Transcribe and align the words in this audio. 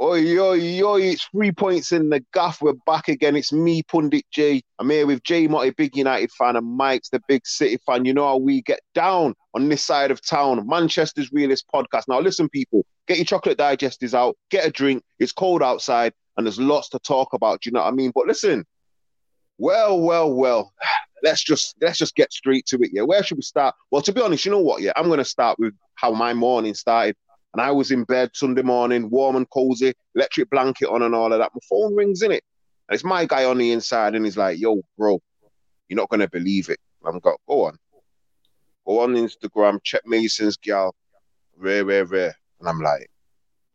Oi, 0.00 0.38
oi, 0.38 0.80
oi, 0.84 1.02
it's 1.02 1.24
three 1.24 1.50
points 1.50 1.90
in 1.90 2.08
the 2.08 2.24
gaff. 2.32 2.62
We're 2.62 2.74
back 2.86 3.08
again. 3.08 3.34
It's 3.34 3.52
me, 3.52 3.82
Pundit 3.82 4.24
Jay. 4.30 4.62
I'm 4.78 4.90
here 4.90 5.08
with 5.08 5.24
Jay 5.24 5.48
Motty, 5.48 5.70
big 5.70 5.96
United 5.96 6.30
fan, 6.30 6.54
and 6.54 6.78
Mykez 6.78 7.10
the 7.10 7.20
big 7.26 7.44
City 7.44 7.78
fan. 7.84 8.04
You 8.04 8.14
know 8.14 8.24
how 8.24 8.36
we 8.36 8.62
get 8.62 8.78
down 8.94 9.34
on 9.54 9.68
this 9.68 9.82
side 9.82 10.12
of 10.12 10.24
town. 10.24 10.64
Manchester's 10.68 11.32
Realist 11.32 11.64
podcast. 11.74 12.04
Now, 12.06 12.20
listen, 12.20 12.48
people, 12.48 12.86
get 13.08 13.16
your 13.16 13.24
chocolate 13.24 13.58
digestives 13.58 14.14
out, 14.14 14.36
get 14.50 14.64
a 14.64 14.70
drink. 14.70 15.02
It's 15.18 15.32
cold 15.32 15.64
outside, 15.64 16.12
and 16.36 16.46
there's 16.46 16.60
lots 16.60 16.90
to 16.90 17.00
talk 17.00 17.32
about. 17.32 17.62
Do 17.62 17.68
you 17.68 17.72
know 17.72 17.80
what 17.80 17.88
I 17.88 17.96
mean? 17.96 18.12
But 18.14 18.28
listen, 18.28 18.64
well, 19.58 19.98
well, 19.98 20.32
well. 20.32 20.72
Let's 21.24 21.42
just 21.42 21.74
let's 21.80 21.98
just 21.98 22.14
get 22.14 22.32
straight 22.32 22.64
to 22.66 22.76
it. 22.76 22.90
Yeah, 22.92 23.02
where 23.02 23.24
should 23.24 23.38
we 23.38 23.42
start? 23.42 23.74
Well, 23.90 24.02
to 24.02 24.12
be 24.12 24.20
honest, 24.20 24.44
you 24.44 24.52
know 24.52 24.60
what? 24.60 24.82
Yeah, 24.82 24.92
I'm 24.94 25.08
gonna 25.08 25.24
start 25.24 25.58
with 25.58 25.74
how 25.96 26.12
my 26.12 26.32
morning 26.32 26.74
started. 26.74 27.16
And 27.58 27.66
I 27.66 27.72
was 27.72 27.90
in 27.90 28.04
bed 28.04 28.30
Sunday 28.34 28.62
morning, 28.62 29.10
warm 29.10 29.34
and 29.34 29.50
cozy, 29.50 29.92
electric 30.14 30.48
blanket 30.48 30.86
on 30.86 31.02
and 31.02 31.12
all 31.12 31.32
of 31.32 31.40
that. 31.40 31.50
My 31.52 31.60
phone 31.68 31.96
rings 31.96 32.22
in 32.22 32.30
it. 32.30 32.44
And 32.88 32.94
it's 32.94 33.02
my 33.02 33.24
guy 33.24 33.46
on 33.46 33.58
the 33.58 33.72
inside, 33.72 34.14
and 34.14 34.24
he's 34.24 34.36
like, 34.36 34.60
yo, 34.60 34.80
bro, 34.96 35.20
you're 35.88 35.96
not 35.96 36.08
gonna 36.08 36.28
believe 36.28 36.68
it. 36.68 36.78
I'm 37.04 37.18
got 37.18 37.40
go 37.48 37.64
on. 37.64 37.76
Go 38.86 39.00
on 39.00 39.14
Instagram, 39.14 39.82
check 39.82 40.02
Mason's 40.06 40.56
gal, 40.56 40.94
rare, 41.56 41.84
rare, 41.84 42.04
rare. 42.04 42.36
And 42.60 42.68
I'm 42.68 42.80
like, 42.80 43.10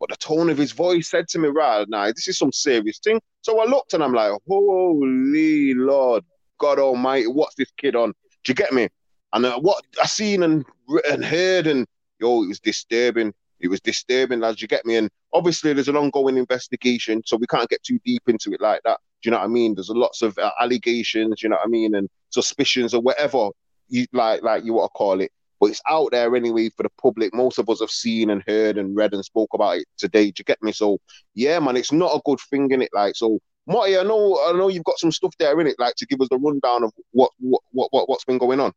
but 0.00 0.08
the 0.08 0.16
tone 0.16 0.48
of 0.48 0.56
his 0.56 0.72
voice 0.72 1.10
said 1.10 1.28
to 1.28 1.38
me, 1.38 1.48
right, 1.48 1.86
now 1.86 2.06
this 2.06 2.26
is 2.26 2.38
some 2.38 2.52
serious 2.52 2.98
thing. 3.04 3.20
So 3.42 3.60
I 3.60 3.66
looked 3.66 3.92
and 3.92 4.02
I'm 4.02 4.14
like, 4.14 4.32
holy 4.48 5.74
Lord, 5.74 6.24
God 6.56 6.78
Almighty, 6.78 7.26
what's 7.26 7.56
this 7.56 7.70
kid 7.76 7.96
on? 7.96 8.14
Do 8.44 8.50
you 8.50 8.54
get 8.54 8.72
me? 8.72 8.88
And 9.34 9.44
uh, 9.44 9.58
what 9.60 9.84
I 10.02 10.06
seen 10.06 10.42
and 10.42 10.64
and 11.10 11.22
heard, 11.22 11.66
and 11.66 11.86
yo, 12.18 12.44
it 12.44 12.48
was 12.48 12.60
disturbing. 12.60 13.34
It 13.60 13.68
was 13.68 13.80
disturbing, 13.80 14.40
lads. 14.40 14.60
You 14.60 14.68
get 14.68 14.84
me? 14.84 14.96
And 14.96 15.10
obviously, 15.32 15.72
there's 15.72 15.88
an 15.88 15.96
ongoing 15.96 16.36
investigation, 16.36 17.22
so 17.24 17.36
we 17.36 17.46
can't 17.46 17.68
get 17.68 17.82
too 17.82 17.98
deep 18.04 18.22
into 18.28 18.52
it 18.52 18.60
like 18.60 18.82
that. 18.84 18.98
Do 19.22 19.28
you 19.28 19.30
know 19.30 19.38
what 19.38 19.44
I 19.44 19.48
mean? 19.48 19.74
There's 19.74 19.88
a 19.88 19.94
lots 19.94 20.22
of 20.22 20.36
uh, 20.38 20.50
allegations, 20.60 21.42
you 21.42 21.48
know 21.48 21.56
what 21.56 21.66
I 21.66 21.68
mean, 21.68 21.94
and 21.94 22.08
suspicions 22.30 22.92
or 22.92 23.00
whatever 23.00 23.48
you 23.88 24.06
like, 24.12 24.42
like 24.42 24.64
you 24.64 24.74
want 24.74 24.90
to 24.92 24.98
call 24.98 25.20
it. 25.20 25.32
But 25.60 25.70
it's 25.70 25.82
out 25.88 26.10
there 26.10 26.34
anyway 26.36 26.68
for 26.68 26.82
the 26.82 26.90
public. 27.00 27.32
Most 27.32 27.58
of 27.58 27.70
us 27.70 27.80
have 27.80 27.90
seen 27.90 28.30
and 28.30 28.42
heard 28.46 28.76
and 28.76 28.94
read 28.94 29.14
and 29.14 29.24
spoke 29.24 29.54
about 29.54 29.78
it 29.78 29.86
today. 29.96 30.26
Do 30.26 30.40
you 30.40 30.44
get 30.44 30.62
me? 30.62 30.72
So 30.72 30.98
yeah, 31.34 31.58
man, 31.58 31.76
it's 31.76 31.92
not 31.92 32.14
a 32.14 32.20
good 32.24 32.40
thing 32.50 32.70
in 32.70 32.82
it. 32.82 32.90
Like 32.92 33.16
so, 33.16 33.38
Marty, 33.66 33.96
I 33.96 34.02
know, 34.02 34.38
I 34.46 34.52
know 34.52 34.68
you've 34.68 34.84
got 34.84 34.98
some 34.98 35.12
stuff 35.12 35.32
there 35.38 35.58
in 35.60 35.66
it, 35.66 35.76
like 35.78 35.94
to 35.96 36.06
give 36.06 36.20
us 36.20 36.28
the 36.28 36.38
rundown 36.38 36.84
of 36.84 36.92
what 37.12 37.30
what 37.38 37.62
what, 37.72 37.88
what 37.92 38.08
what's 38.08 38.24
been 38.24 38.38
going 38.38 38.60
on. 38.60 38.72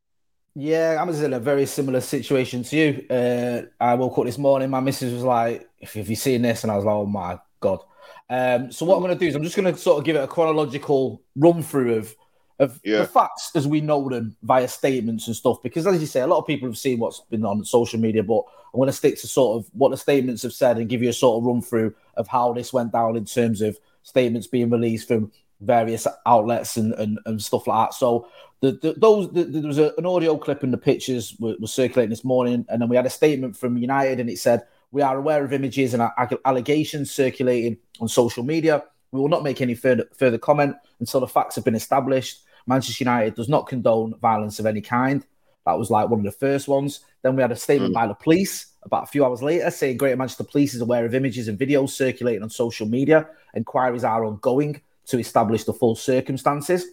Yeah, 0.59 0.97
I 0.99 1.03
was 1.03 1.21
in 1.21 1.33
a 1.33 1.39
very 1.39 1.67
similar 1.67 2.01
situation 2.01 2.63
to 2.63 2.75
you. 2.75 3.05
Uh, 3.15 3.61
I 3.79 3.93
woke 3.93 4.17
up 4.17 4.25
this 4.25 4.39
morning. 4.39 4.71
My 4.71 4.79
missus 4.79 5.13
was 5.13 5.21
like, 5.21 5.69
"If 5.79 5.93
have 5.93 6.09
you 6.09 6.15
seen 6.15 6.41
this?" 6.41 6.63
And 6.63 6.71
I 6.71 6.75
was 6.75 6.83
like, 6.83 6.95
"Oh 6.95 7.05
my 7.05 7.37
god!" 7.59 7.81
Um, 8.27 8.71
so 8.71 8.83
what 8.83 8.95
I'm 8.95 9.03
going 9.03 9.13
to 9.13 9.19
do 9.19 9.27
is 9.27 9.35
I'm 9.35 9.43
just 9.43 9.55
going 9.55 9.71
to 9.71 9.79
sort 9.79 9.99
of 9.99 10.03
give 10.03 10.15
it 10.15 10.23
a 10.23 10.27
chronological 10.27 11.21
run 11.35 11.61
through 11.61 11.97
of 11.97 12.15
of 12.57 12.79
Yeah. 12.83 13.01
the 13.01 13.05
facts 13.05 13.51
as 13.53 13.67
we 13.67 13.81
know 13.81 14.09
them 14.09 14.35
via 14.41 14.67
statements 14.67 15.27
and 15.27 15.35
stuff. 15.35 15.61
Because 15.61 15.85
as 15.85 16.01
you 16.01 16.07
say, 16.07 16.21
a 16.21 16.27
lot 16.27 16.39
of 16.39 16.47
people 16.47 16.67
have 16.67 16.77
seen 16.77 16.97
what's 16.97 17.19
been 17.29 17.45
on 17.45 17.63
social 17.63 17.99
media, 17.99 18.23
but 18.23 18.43
I'm 18.73 18.79
going 18.79 18.87
to 18.87 18.93
stick 18.93 19.19
to 19.19 19.27
sort 19.27 19.57
of 19.59 19.69
what 19.73 19.89
the 19.91 19.97
statements 19.97 20.41
have 20.41 20.53
said 20.53 20.79
and 20.79 20.89
give 20.89 21.03
you 21.03 21.09
a 21.09 21.13
sort 21.13 21.37
of 21.39 21.45
run 21.45 21.61
through 21.61 21.93
of 22.15 22.27
how 22.27 22.53
this 22.53 22.73
went 22.73 22.93
down 22.93 23.15
in 23.15 23.25
terms 23.25 23.61
of 23.61 23.77
statements 24.01 24.47
being 24.47 24.71
released 24.71 25.07
from 25.07 25.31
various 25.61 26.07
outlets 26.25 26.77
and, 26.77 26.93
and, 26.93 27.19
and 27.27 27.41
stuff 27.43 27.67
like 27.67 27.89
that. 27.89 27.93
So 27.93 28.27
the, 28.61 28.71
the 28.71 28.93
those 28.97 29.31
the, 29.31 29.43
there 29.43 29.67
was 29.67 29.77
a, 29.77 29.93
an 29.97 30.05
audio 30.05 30.37
clip 30.37 30.63
and 30.63 30.73
the 30.73 30.77
pictures 30.77 31.35
were, 31.39 31.55
were 31.59 31.67
circulating 31.67 32.09
this 32.09 32.23
morning, 32.23 32.65
and 32.69 32.81
then 32.81 32.89
we 32.89 32.95
had 32.95 33.05
a 33.05 33.09
statement 33.09 33.55
from 33.55 33.77
United, 33.77 34.19
and 34.19 34.29
it 34.29 34.39
said 34.39 34.63
we 34.91 35.01
are 35.01 35.17
aware 35.17 35.43
of 35.43 35.53
images 35.53 35.93
and 35.93 36.09
allegations 36.45 37.11
circulating 37.11 37.77
on 37.99 38.07
social 38.07 38.43
media. 38.43 38.83
We 39.11 39.19
will 39.19 39.29
not 39.29 39.43
make 39.43 39.61
any 39.61 39.75
further 39.75 40.05
further 40.17 40.37
comment 40.37 40.75
until 40.99 41.19
the 41.19 41.27
facts 41.27 41.55
have 41.55 41.65
been 41.65 41.75
established. 41.75 42.43
Manchester 42.65 43.03
United 43.03 43.35
does 43.35 43.47
not 43.47 43.67
condone 43.67 44.15
violence 44.19 44.59
of 44.59 44.65
any 44.65 44.81
kind. 44.81 45.25
That 45.65 45.77
was 45.77 45.89
like 45.89 46.09
one 46.09 46.19
of 46.19 46.25
the 46.25 46.31
first 46.31 46.67
ones. 46.67 47.01
Then 47.21 47.35
we 47.35 47.41
had 47.41 47.51
a 47.51 47.55
statement 47.55 47.91
hmm. 47.91 47.95
by 47.95 48.07
the 48.07 48.13
police 48.13 48.73
about 48.83 49.03
a 49.03 49.07
few 49.07 49.23
hours 49.23 49.43
later 49.43 49.69
saying 49.69 49.97
Greater 49.97 50.15
Manchester 50.15 50.45
Police 50.45 50.73
is 50.73 50.81
aware 50.81 51.05
of 51.05 51.13
images 51.13 51.47
and 51.47 51.59
videos 51.59 51.89
circulating 51.89 52.41
on 52.41 52.49
social 52.49 52.87
media. 52.87 53.27
Inquiries 53.53 54.03
are 54.03 54.25
ongoing 54.25 54.81
to 55.07 55.19
establish 55.19 55.65
the 55.65 55.73
full 55.73 55.95
circumstances. 55.95 56.85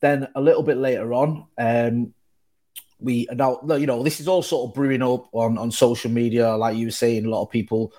Then 0.00 0.28
a 0.34 0.40
little 0.40 0.62
bit 0.62 0.78
later 0.78 1.12
on, 1.12 1.46
um, 1.58 2.14
we 2.98 3.26
now 3.32 3.60
you 3.76 3.86
know 3.86 4.02
this 4.02 4.20
is 4.20 4.28
all 4.28 4.42
sort 4.42 4.68
of 4.68 4.74
brewing 4.74 5.02
up 5.02 5.28
on 5.32 5.58
on 5.58 5.70
social 5.70 6.10
media, 6.10 6.56
like 6.56 6.76
you 6.76 6.86
were 6.86 6.92
saying. 6.92 7.24
A 7.24 7.28
lot 7.30 7.42
of 7.42 7.50
people, 7.50 7.92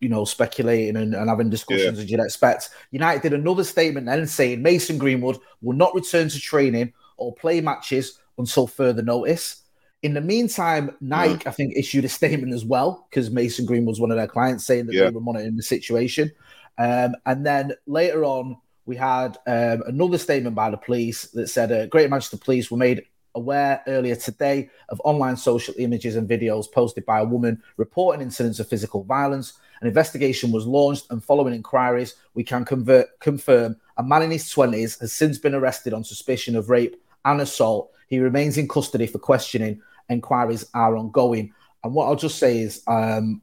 you 0.00 0.08
know, 0.08 0.24
speculating 0.24 0.96
and, 0.96 1.14
and 1.14 1.28
having 1.28 1.50
discussions 1.50 1.98
as 1.98 2.10
you'd 2.10 2.20
expect. 2.20 2.70
United 2.90 3.22
did 3.22 3.32
another 3.32 3.64
statement 3.64 4.06
then 4.06 4.26
saying 4.26 4.62
Mason 4.62 4.98
Greenwood 4.98 5.38
will 5.60 5.76
not 5.76 5.94
return 5.94 6.28
to 6.28 6.40
training 6.40 6.92
or 7.16 7.34
play 7.34 7.60
matches 7.60 8.18
until 8.38 8.66
further 8.66 9.02
notice. 9.02 9.62
In 10.02 10.12
the 10.12 10.20
meantime, 10.20 10.94
Nike, 11.00 11.46
I 11.46 11.50
think, 11.50 11.74
issued 11.76 12.04
a 12.04 12.08
statement 12.08 12.52
as 12.52 12.64
well 12.64 13.06
because 13.08 13.30
Mason 13.30 13.64
Green 13.64 13.86
was 13.86 14.00
one 14.00 14.10
of 14.10 14.16
their 14.18 14.26
clients 14.26 14.66
saying 14.66 14.86
that 14.86 14.94
Yeah. 14.94 15.04
they 15.04 15.10
were 15.10 15.20
monitoring 15.20 15.56
the 15.56 15.62
situation. 15.62 16.30
Um, 16.76 17.14
and 17.24 17.46
then 17.46 17.72
later 17.86 18.24
on, 18.24 18.58
we 18.86 18.96
had 18.96 19.38
um, 19.46 19.82
another 19.86 20.18
statement 20.18 20.54
by 20.54 20.70
the 20.70 20.76
police 20.76 21.24
that 21.32 21.48
said 21.48 21.72
uh, 21.72 21.86
Greater 21.86 22.08
Manchester 22.08 22.36
Police 22.36 22.70
were 22.70 22.76
made 22.76 23.04
aware 23.34 23.82
earlier 23.86 24.14
today 24.14 24.70
of 24.90 25.00
online 25.04 25.36
social 25.36 25.74
images 25.78 26.16
and 26.16 26.28
videos 26.28 26.70
posted 26.70 27.04
by 27.04 27.20
a 27.20 27.24
woman 27.24 27.60
reporting 27.76 28.22
incidents 28.22 28.60
of 28.60 28.68
physical 28.68 29.02
violence. 29.04 29.54
An 29.80 29.88
investigation 29.88 30.52
was 30.52 30.66
launched, 30.66 31.06
and 31.10 31.22
following 31.22 31.54
inquiries, 31.54 32.14
we 32.34 32.44
can 32.44 32.64
convert, 32.64 33.18
confirm 33.20 33.76
a 33.96 34.02
man 34.02 34.22
in 34.22 34.30
his 34.30 34.44
20s 34.52 35.00
has 35.00 35.12
since 35.12 35.38
been 35.38 35.54
arrested 35.54 35.92
on 35.92 36.04
suspicion 36.04 36.56
of 36.56 36.70
rape 36.70 36.96
and 37.24 37.40
assault. 37.40 37.90
He 38.08 38.18
remains 38.18 38.58
in 38.58 38.68
custody 38.68 39.06
for 39.06 39.18
questioning. 39.18 39.80
Inquiries 40.08 40.66
are 40.74 40.96
ongoing. 40.96 41.52
And 41.82 41.94
what 41.94 42.06
I'll 42.06 42.16
just 42.16 42.38
say 42.38 42.60
is, 42.60 42.82
um, 42.86 43.42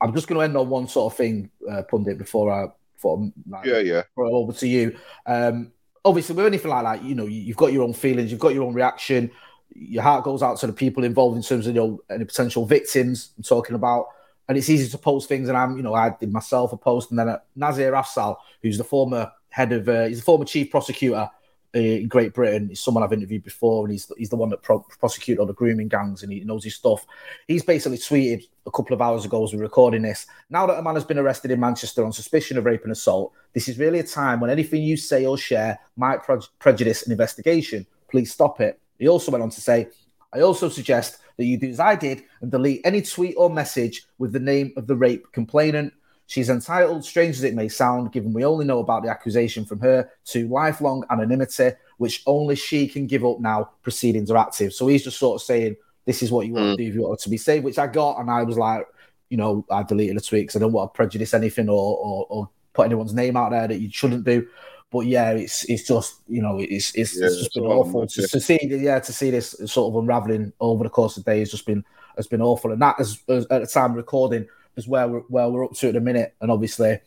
I'm 0.00 0.14
just 0.14 0.28
going 0.28 0.38
to 0.38 0.44
end 0.44 0.56
on 0.56 0.68
one 0.68 0.88
sort 0.88 1.12
of 1.12 1.16
thing, 1.16 1.50
uh, 1.70 1.82
Pundit, 1.82 2.18
before 2.18 2.52
I 2.52 2.68
before 3.00 3.30
I 3.54 3.64
Yeah, 3.66 3.78
yeah. 3.78 4.02
over 4.16 4.52
to 4.52 4.68
you. 4.68 4.96
Um, 5.26 5.72
obviously, 6.04 6.36
with 6.36 6.46
anything 6.46 6.70
like 6.70 6.84
that, 6.84 7.04
you 7.04 7.14
know, 7.14 7.26
you- 7.26 7.40
you've 7.40 7.56
got 7.56 7.72
your 7.72 7.82
own 7.84 7.94
feelings, 7.94 8.30
you've 8.30 8.40
got 8.40 8.54
your 8.54 8.64
own 8.64 8.74
reaction. 8.74 9.30
Your 9.74 10.02
heart 10.02 10.24
goes 10.24 10.42
out 10.42 10.58
to 10.58 10.66
the 10.66 10.72
people 10.72 11.04
involved 11.04 11.36
in 11.36 11.42
terms 11.42 11.66
of 11.66 11.74
you 11.74 11.80
know 11.80 12.00
any 12.10 12.24
potential 12.24 12.66
victims. 12.66 13.30
I'm 13.36 13.42
talking 13.44 13.74
about. 13.76 14.06
and 14.48 14.58
it's 14.58 14.68
easy 14.68 14.90
to 14.90 14.98
post 14.98 15.28
things. 15.28 15.48
And 15.48 15.56
I'm, 15.56 15.76
you 15.76 15.82
know, 15.84 15.94
I 15.94 16.10
did 16.18 16.32
myself 16.32 16.72
a 16.72 16.76
post, 16.76 17.10
and 17.10 17.18
then 17.20 17.28
uh, 17.28 17.38
Nazir 17.54 17.92
Afzal, 17.92 18.34
who's 18.60 18.78
the 18.78 18.82
former 18.82 19.30
head 19.48 19.70
of, 19.70 19.88
uh, 19.88 20.06
he's 20.06 20.18
the 20.18 20.24
former 20.24 20.44
chief 20.44 20.72
prosecutor 20.72 21.30
Uh, 21.72 21.78
in 21.78 22.08
Great 22.08 22.34
Britain. 22.34 22.68
He's 22.68 22.80
someone 22.80 23.04
I've 23.04 23.12
interviewed 23.12 23.44
before, 23.44 23.84
and 23.84 23.92
he's 23.92 24.10
he's 24.18 24.28
the 24.28 24.34
one 24.34 24.48
that 24.48 24.60
pro- 24.60 24.84
prosecuted 24.98 25.38
all 25.38 25.46
the 25.46 25.52
grooming 25.52 25.86
gangs, 25.86 26.24
and 26.24 26.32
he 26.32 26.40
knows 26.40 26.64
his 26.64 26.74
stuff. 26.74 27.06
He's 27.46 27.62
basically 27.62 27.98
tweeted 27.98 28.42
a 28.66 28.72
couple 28.72 28.92
of 28.92 29.00
hours 29.00 29.24
ago 29.24 29.44
as 29.44 29.54
we're 29.54 29.60
recording 29.60 30.02
this. 30.02 30.26
Now 30.48 30.66
that 30.66 30.80
a 30.80 30.82
man 30.82 30.94
has 30.94 31.04
been 31.04 31.18
arrested 31.18 31.52
in 31.52 31.60
Manchester 31.60 32.04
on 32.04 32.12
suspicion 32.12 32.58
of 32.58 32.64
rape 32.64 32.82
and 32.82 32.90
assault, 32.90 33.32
this 33.52 33.68
is 33.68 33.78
really 33.78 34.00
a 34.00 34.02
time 34.02 34.40
when 34.40 34.50
anything 34.50 34.82
you 34.82 34.96
say 34.96 35.26
or 35.26 35.38
share 35.38 35.78
might 35.96 36.24
pre- 36.24 36.40
prejudice 36.58 37.06
an 37.06 37.12
investigation. 37.12 37.86
Please 38.10 38.32
stop 38.32 38.60
it. 38.60 38.80
He 38.98 39.06
also 39.06 39.30
went 39.30 39.44
on 39.44 39.50
to 39.50 39.60
say, 39.60 39.90
I 40.32 40.40
also 40.40 40.68
suggest 40.68 41.18
that 41.36 41.44
you 41.44 41.56
do 41.56 41.68
as 41.68 41.78
I 41.78 41.94
did 41.94 42.24
and 42.40 42.50
delete 42.50 42.80
any 42.84 43.00
tweet 43.00 43.36
or 43.36 43.48
message 43.48 44.06
with 44.18 44.32
the 44.32 44.40
name 44.40 44.72
of 44.76 44.88
the 44.88 44.96
rape 44.96 45.30
complainant. 45.30 45.92
She's 46.30 46.48
entitled, 46.48 47.04
strange 47.04 47.34
as 47.34 47.42
it 47.42 47.56
may 47.56 47.66
sound, 47.66 48.12
given 48.12 48.32
we 48.32 48.44
only 48.44 48.64
know 48.64 48.78
about 48.78 49.02
the 49.02 49.10
accusation 49.10 49.64
from 49.64 49.80
her, 49.80 50.08
to 50.26 50.46
lifelong 50.46 51.04
anonymity, 51.10 51.72
which 51.96 52.22
only 52.24 52.54
she 52.54 52.86
can 52.86 53.08
give 53.08 53.24
up 53.24 53.40
now 53.40 53.70
proceedings 53.82 54.30
are 54.30 54.36
active. 54.36 54.72
So 54.72 54.86
he's 54.86 55.02
just 55.02 55.18
sort 55.18 55.40
of 55.40 55.44
saying, 55.44 55.74
This 56.04 56.22
is 56.22 56.30
what 56.30 56.46
you 56.46 56.52
want 56.52 56.78
to 56.78 56.84
do 56.84 56.88
if 56.88 56.94
you 56.94 57.02
want 57.02 57.18
to 57.18 57.30
be 57.30 57.36
saved, 57.36 57.64
which 57.64 57.80
I 57.80 57.88
got. 57.88 58.20
And 58.20 58.30
I 58.30 58.44
was 58.44 58.56
like, 58.56 58.86
You 59.28 59.38
know, 59.38 59.66
I 59.72 59.82
deleted 59.82 60.18
the 60.18 60.20
tweet 60.20 60.42
because 60.44 60.54
I 60.54 60.60
don't 60.60 60.70
want 60.70 60.94
to 60.94 60.96
prejudice 60.96 61.34
anything 61.34 61.68
or, 61.68 61.98
or, 61.98 62.26
or 62.30 62.50
put 62.74 62.86
anyone's 62.86 63.12
name 63.12 63.36
out 63.36 63.50
there 63.50 63.66
that 63.66 63.80
you 63.80 63.90
shouldn't 63.90 64.22
do. 64.22 64.46
But 64.92 65.06
yeah, 65.06 65.32
it's 65.32 65.64
it's 65.64 65.88
just 65.88 66.20
you 66.28 66.42
know 66.42 66.60
it's 66.60 66.94
it's, 66.94 67.18
Yeah, 67.18 67.26
it's 67.26 67.38
just 67.38 67.54
been 67.54 67.64
awful 67.64 68.06
to, 68.06 68.28
to 68.28 68.40
see 68.40 68.58
yeah 68.62 69.00
to 69.00 69.12
see 69.12 69.30
this 69.30 69.56
sort 69.66 69.92
of 69.92 70.00
unraveling 70.00 70.52
over 70.60 70.84
the 70.84 70.90
course 70.90 71.16
of 71.16 71.24
the 71.24 71.32
day 71.32 71.40
has 71.40 71.50
just 71.50 71.66
been 71.66 71.84
has 72.14 72.28
been 72.28 72.40
awful, 72.40 72.70
and 72.70 72.80
that 72.82 73.00
is 73.00 73.20
as, 73.28 73.46
uh, 73.50 73.54
at 73.54 73.62
the 73.62 73.66
time 73.66 73.94
recording 73.94 74.46
is 74.76 74.88
where 74.88 75.08
we're 75.08 75.20
where 75.20 75.48
we're 75.48 75.64
up 75.64 75.72
to 75.74 75.88
at 75.88 75.94
the 75.94 76.00
minute, 76.00 76.34
and 76.40 76.50
obviously, 76.50 77.00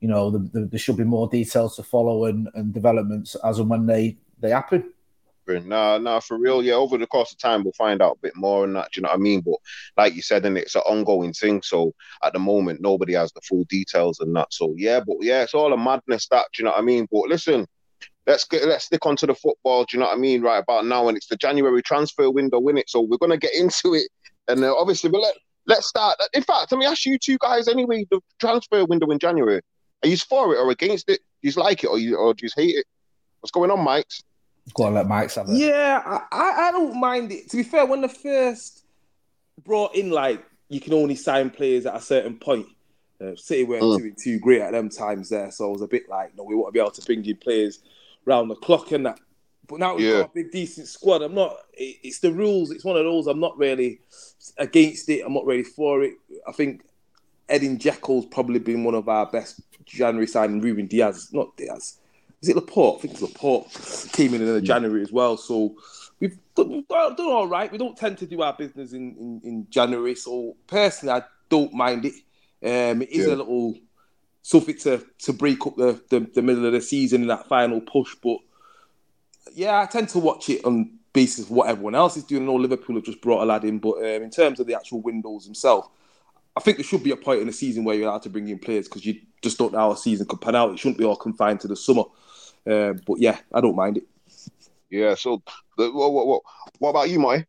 you 0.00 0.08
know, 0.08 0.30
the, 0.30 0.38
the, 0.38 0.66
there 0.66 0.78
should 0.78 0.96
be 0.96 1.04
more 1.04 1.28
details 1.28 1.76
to 1.76 1.82
follow 1.82 2.24
and, 2.26 2.48
and 2.54 2.72
developments 2.72 3.36
as 3.44 3.58
and 3.58 3.70
when 3.70 3.86
they 3.86 4.16
they 4.40 4.50
happen. 4.50 4.92
Nah, 5.48 5.98
nah, 5.98 6.20
for 6.20 6.38
real. 6.38 6.62
Yeah, 6.62 6.74
over 6.74 6.96
the 6.96 7.06
course 7.06 7.32
of 7.32 7.38
time, 7.38 7.64
we'll 7.64 7.72
find 7.72 8.00
out 8.00 8.16
a 8.16 8.22
bit 8.22 8.36
more 8.36 8.64
and 8.64 8.74
that. 8.76 8.96
You 8.96 9.02
know 9.02 9.08
what 9.08 9.16
I 9.16 9.18
mean? 9.18 9.40
But 9.40 9.56
like 9.96 10.14
you 10.14 10.22
said, 10.22 10.46
and 10.46 10.56
it's 10.56 10.74
an 10.74 10.82
ongoing 10.82 11.32
thing. 11.32 11.62
So 11.62 11.92
at 12.22 12.32
the 12.32 12.38
moment, 12.38 12.80
nobody 12.80 13.12
has 13.14 13.32
the 13.32 13.40
full 13.42 13.64
details 13.64 14.20
and 14.20 14.34
that. 14.36 14.52
So 14.52 14.74
yeah, 14.76 15.00
but 15.00 15.16
yeah, 15.20 15.42
it's 15.42 15.54
all 15.54 15.72
a 15.72 15.76
madness. 15.76 16.28
That 16.28 16.46
you 16.58 16.64
know 16.64 16.70
what 16.70 16.78
I 16.78 16.82
mean? 16.82 17.06
But 17.10 17.28
listen, 17.28 17.66
let's 18.26 18.44
get 18.44 18.66
let's 18.66 18.84
stick 18.84 19.04
onto 19.04 19.26
the 19.26 19.34
football. 19.34 19.84
Do 19.84 19.96
you 19.96 20.00
know 20.00 20.06
what 20.06 20.16
I 20.16 20.20
mean? 20.20 20.42
Right 20.42 20.62
about 20.62 20.86
now, 20.86 21.08
and 21.08 21.16
it's 21.16 21.28
the 21.28 21.36
January 21.36 21.82
transfer 21.82 22.30
window, 22.30 22.60
win 22.60 22.78
it. 22.78 22.88
So 22.88 23.00
we're 23.00 23.18
gonna 23.18 23.36
get 23.36 23.54
into 23.58 23.94
it, 23.94 24.08
and 24.48 24.64
uh, 24.64 24.74
obviously, 24.74 25.10
but 25.10 25.22
let 25.22 25.36
let's 25.66 25.86
start. 25.86 26.18
In 26.34 26.42
fact, 26.42 26.72
let 26.72 26.78
me 26.78 26.86
ask 26.86 27.04
you 27.06 27.18
two 27.18 27.38
guys 27.38 27.68
anyway. 27.68 28.06
The 28.10 28.20
transfer 28.40 28.84
window 28.84 29.10
in 29.10 29.18
January, 29.18 29.60
are 30.02 30.08
you 30.08 30.16
for 30.16 30.54
it 30.54 30.58
or 30.58 30.70
against 30.70 31.08
it? 31.08 31.20
Do 31.42 31.48
you 31.48 31.52
like 31.62 31.84
it 31.84 31.88
or 31.88 31.98
you 31.98 32.16
or 32.16 32.34
do 32.34 32.46
you 32.46 32.50
hate 32.56 32.76
it? 32.76 32.86
What's 33.40 33.50
going 33.50 33.70
on, 33.70 33.80
Mike? 33.82 34.06
Go 34.74 34.84
on, 34.84 34.94
let 34.94 35.08
Mike 35.08 35.32
have 35.34 35.48
it. 35.48 35.56
Yeah, 35.56 36.00
I, 36.04 36.20
I, 36.30 36.68
I 36.68 36.70
don't 36.70 36.98
mind 37.00 37.32
it. 37.32 37.50
To 37.50 37.56
be 37.56 37.62
fair, 37.64 37.84
when 37.84 38.00
the 38.00 38.08
first 38.08 38.84
brought 39.64 39.94
in 39.94 40.10
like 40.10 40.44
you 40.68 40.80
can 40.80 40.94
only 40.94 41.16
sign 41.16 41.50
players 41.50 41.84
at 41.84 41.96
a 41.96 42.00
certain 42.00 42.38
point, 42.38 42.66
uh, 43.20 43.34
City 43.36 43.64
weren't 43.64 43.82
Mm. 43.82 43.98
doing 43.98 44.16
too 44.22 44.38
great 44.38 44.60
at 44.62 44.72
them 44.72 44.88
times 44.88 45.28
there, 45.28 45.50
so 45.50 45.66
I 45.68 45.72
was 45.72 45.82
a 45.82 45.88
bit 45.88 46.08
like, 46.08 46.36
no, 46.36 46.44
we 46.44 46.54
want 46.54 46.68
to 46.68 46.72
be 46.72 46.80
able 46.80 46.92
to 46.92 47.02
bring 47.02 47.24
in 47.26 47.36
players 47.36 47.80
round 48.24 48.50
the 48.50 48.54
clock 48.56 48.92
and 48.92 49.06
that. 49.06 49.18
But 49.72 49.80
now 49.80 49.94
we've 49.96 50.04
Yeah. 50.06 50.20
got 50.20 50.30
a 50.30 50.34
big 50.34 50.50
decent 50.50 50.86
squad. 50.86 51.22
I'm 51.22 51.34
not. 51.34 51.56
it- 51.72 51.96
It's 52.02 52.18
the 52.18 52.30
rules. 52.30 52.70
It's 52.70 52.84
one 52.84 52.98
of 52.98 53.04
those. 53.04 53.26
I'm 53.26 53.40
not 53.40 53.56
really 53.56 54.00
against 54.58 55.08
it. 55.08 55.22
I'm 55.24 55.32
not 55.32 55.46
really 55.46 55.62
for 55.62 56.02
it. 56.02 56.12
I 56.46 56.52
think 56.52 56.82
Edin 57.48 57.78
Dzeko's 57.78 58.26
probably 58.26 58.58
been 58.58 58.84
one 58.84 58.94
of 58.94 59.08
our 59.08 59.24
best 59.30 59.60
January 59.86 60.26
signing. 60.26 60.60
Ruben 60.60 60.86
Diaz, 60.86 61.30
not 61.32 61.56
Diaz. 61.56 61.98
Is 62.42 62.50
it 62.50 62.56
Laporte? 62.56 62.98
I 62.98 63.00
think 63.02 63.14
it's 63.14 63.22
Laporte. 63.22 64.12
Came 64.12 64.34
in 64.34 64.42
in 64.42 64.46
the 64.52 64.60
January 64.60 65.00
as 65.00 65.10
well. 65.10 65.38
So 65.38 65.74
we've 66.20 66.36
done, 66.54 66.68
we've 66.70 66.88
done 66.88 67.14
done 67.16 67.26
all 67.26 67.46
right. 67.48 67.72
We 67.72 67.78
don't 67.78 67.96
tend 67.96 68.18
to 68.18 68.26
do 68.26 68.42
our 68.42 68.52
business 68.52 68.92
in, 68.92 69.16
in, 69.18 69.40
in 69.42 69.66
January. 69.70 70.14
So 70.16 70.54
personally, 70.66 71.14
I 71.14 71.22
don't 71.48 71.72
mind 71.72 72.04
it. 72.04 72.14
Um, 72.62 73.00
it 73.00 73.08
is 73.10 73.26
Yeah. 73.26 73.34
a 73.34 73.36
little 73.36 73.78
something 74.42 74.76
to, 74.78 75.02
to 75.20 75.32
break 75.32 75.66
up 75.66 75.76
the, 75.76 75.98
the, 76.10 76.20
the 76.34 76.42
middle 76.42 76.66
of 76.66 76.72
the 76.72 76.80
season 76.82 77.22
in 77.22 77.28
that 77.28 77.48
final 77.48 77.80
push. 77.80 78.14
But 78.22 78.36
yeah, 79.54 79.80
I 79.80 79.86
tend 79.86 80.08
to 80.10 80.18
watch 80.18 80.48
it 80.48 80.64
on 80.64 80.98
basis 81.12 81.44
of 81.44 81.50
what 81.50 81.68
everyone 81.68 81.94
else 81.94 82.16
is 82.16 82.24
doing. 82.24 82.42
I 82.42 82.46
know 82.46 82.54
Liverpool 82.54 82.96
have 82.96 83.04
just 83.04 83.20
brought 83.20 83.42
a 83.42 83.46
lad 83.46 83.64
in, 83.64 83.78
but 83.78 83.98
um, 83.98 84.22
in 84.22 84.30
terms 84.30 84.60
of 84.60 84.66
the 84.66 84.74
actual 84.74 85.02
windows 85.02 85.44
themselves, 85.44 85.88
I 86.56 86.60
think 86.60 86.76
there 86.76 86.84
should 86.84 87.02
be 87.02 87.10
a 87.10 87.16
point 87.16 87.40
in 87.40 87.46
the 87.46 87.52
season 87.52 87.84
where 87.84 87.96
you're 87.96 88.08
allowed 88.08 88.22
to 88.22 88.30
bring 88.30 88.48
in 88.48 88.58
players 88.58 88.88
because 88.88 89.04
you 89.04 89.20
just 89.42 89.58
don't 89.58 89.72
know 89.72 89.78
how 89.78 89.92
a 89.92 89.96
season 89.96 90.26
could 90.26 90.40
pan 90.40 90.54
out. 90.54 90.72
It 90.72 90.78
shouldn't 90.78 90.98
be 90.98 91.04
all 91.04 91.16
confined 91.16 91.60
to 91.60 91.68
the 91.68 91.76
summer. 91.76 92.04
Um, 92.66 93.00
but 93.06 93.18
yeah, 93.18 93.38
I 93.52 93.60
don't 93.60 93.76
mind 93.76 93.98
it. 93.98 94.04
Yeah. 94.90 95.14
So, 95.14 95.42
what, 95.76 95.94
what, 95.94 96.26
what, 96.26 96.42
what 96.78 96.90
about 96.90 97.10
you, 97.10 97.18
Mike? 97.18 97.46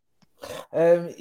Um, 0.71 1.09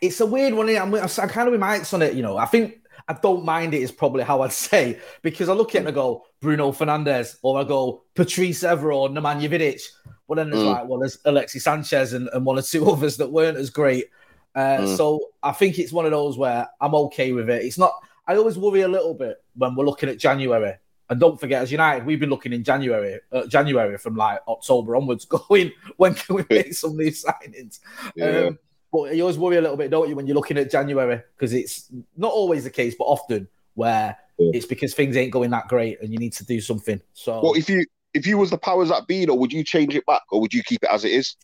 it's 0.00 0.20
a 0.20 0.26
weird 0.26 0.54
one. 0.54 0.68
I'm, 0.68 0.94
I'm 0.94 1.08
kind 1.08 1.48
of 1.48 1.52
with 1.52 1.60
Mike's 1.60 1.92
on 1.92 2.02
it. 2.02 2.14
You 2.14 2.22
know, 2.22 2.36
I 2.36 2.46
think 2.46 2.80
I 3.08 3.14
don't 3.14 3.44
mind 3.44 3.74
it 3.74 3.82
is 3.82 3.92
probably 3.92 4.22
how 4.22 4.42
I'd 4.42 4.52
say 4.68 5.00
because 5.22 5.48
I 5.48 5.52
look 5.52 5.70
at 5.70 5.76
it 5.76 5.78
and 5.80 5.88
I 5.88 5.92
go 5.92 6.24
Bruno 6.40 6.72
Fernandes 6.72 7.36
or 7.42 7.60
I 7.60 7.64
go 7.64 8.04
Patrice 8.14 8.62
Evra 8.62 8.96
or 8.96 9.08
Nemanja 9.08 9.48
Vidic. 9.48 9.80
But 10.28 10.36
then 10.36 10.50
there's 10.50 10.62
Mm. 10.62 10.72
like, 10.72 10.88
well, 10.88 10.98
there's 11.00 11.18
Alexis 11.24 11.64
Sanchez 11.64 12.12
and, 12.14 12.28
and 12.32 12.44
one 12.46 12.58
or 12.58 12.62
two 12.62 12.88
others 12.90 13.16
that 13.18 13.30
weren't 13.30 13.56
as 13.58 13.70
great. 13.70 14.06
Uh, 14.54 14.78
Mm. 14.78 14.96
So 14.96 15.20
I 15.42 15.52
think 15.52 15.78
it's 15.78 15.92
one 15.92 16.04
of 16.06 16.12
those 16.12 16.38
where 16.38 16.68
I'm 16.80 16.94
okay 16.94 17.32
with 17.32 17.50
it. 17.50 17.64
It's 17.64 17.78
not. 17.78 17.92
I 18.26 18.36
always 18.36 18.56
worry 18.56 18.80
a 18.82 18.88
little 18.88 19.12
bit 19.14 19.36
when 19.56 19.74
we're 19.74 19.84
looking 19.84 20.08
at 20.08 20.18
January. 20.18 20.74
And 21.10 21.20
don't 21.20 21.38
forget, 21.38 21.60
as 21.62 21.70
United, 21.70 22.06
we've 22.06 22.18
been 22.18 22.30
looking 22.30 22.54
in 22.54 22.64
January, 22.64 23.20
uh, 23.30 23.46
January 23.46 23.98
from 23.98 24.16
like 24.16 24.40
October 24.48 24.96
onwards, 24.96 25.24
going 25.48 25.70
when 25.98 26.14
can 26.14 26.36
we 26.36 26.44
make 26.48 26.72
some 26.72 26.96
new 26.96 27.10
signings? 27.10 27.80
Yeah. 28.16 28.46
Um, 28.46 28.58
but 28.90 29.14
you 29.14 29.22
always 29.22 29.36
worry 29.36 29.56
a 29.56 29.60
little 29.60 29.76
bit, 29.76 29.90
don't 29.90 30.08
you, 30.08 30.16
when 30.16 30.26
you're 30.26 30.36
looking 30.36 30.56
at 30.56 30.70
January? 30.70 31.20
Because 31.36 31.52
it's 31.52 31.90
not 32.16 32.32
always 32.32 32.64
the 32.64 32.70
case, 32.70 32.94
but 32.98 33.04
often 33.04 33.48
where 33.74 34.16
Yeah. 34.38 34.52
it's 34.54 34.66
because 34.66 34.94
things 34.94 35.16
ain't 35.16 35.32
going 35.32 35.50
that 35.50 35.68
great 35.68 36.00
and 36.00 36.10
you 36.10 36.18
need 36.18 36.32
to 36.34 36.44
do 36.46 36.60
something. 36.60 37.00
So 37.12 37.42
Well, 37.42 37.54
if 37.54 37.68
you 37.68 37.84
if 38.14 38.26
you 38.26 38.38
was 38.38 38.50
the 38.50 38.58
powers 38.58 38.88
that 38.88 39.06
be, 39.06 39.24
though, 39.24 39.34
would 39.34 39.52
you 39.52 39.64
change 39.64 39.94
it 39.94 40.06
back 40.06 40.22
or 40.30 40.40
would 40.40 40.54
you 40.54 40.62
keep 40.62 40.82
it 40.82 40.90
as 40.90 41.04
it 41.04 41.12
is? 41.12 41.36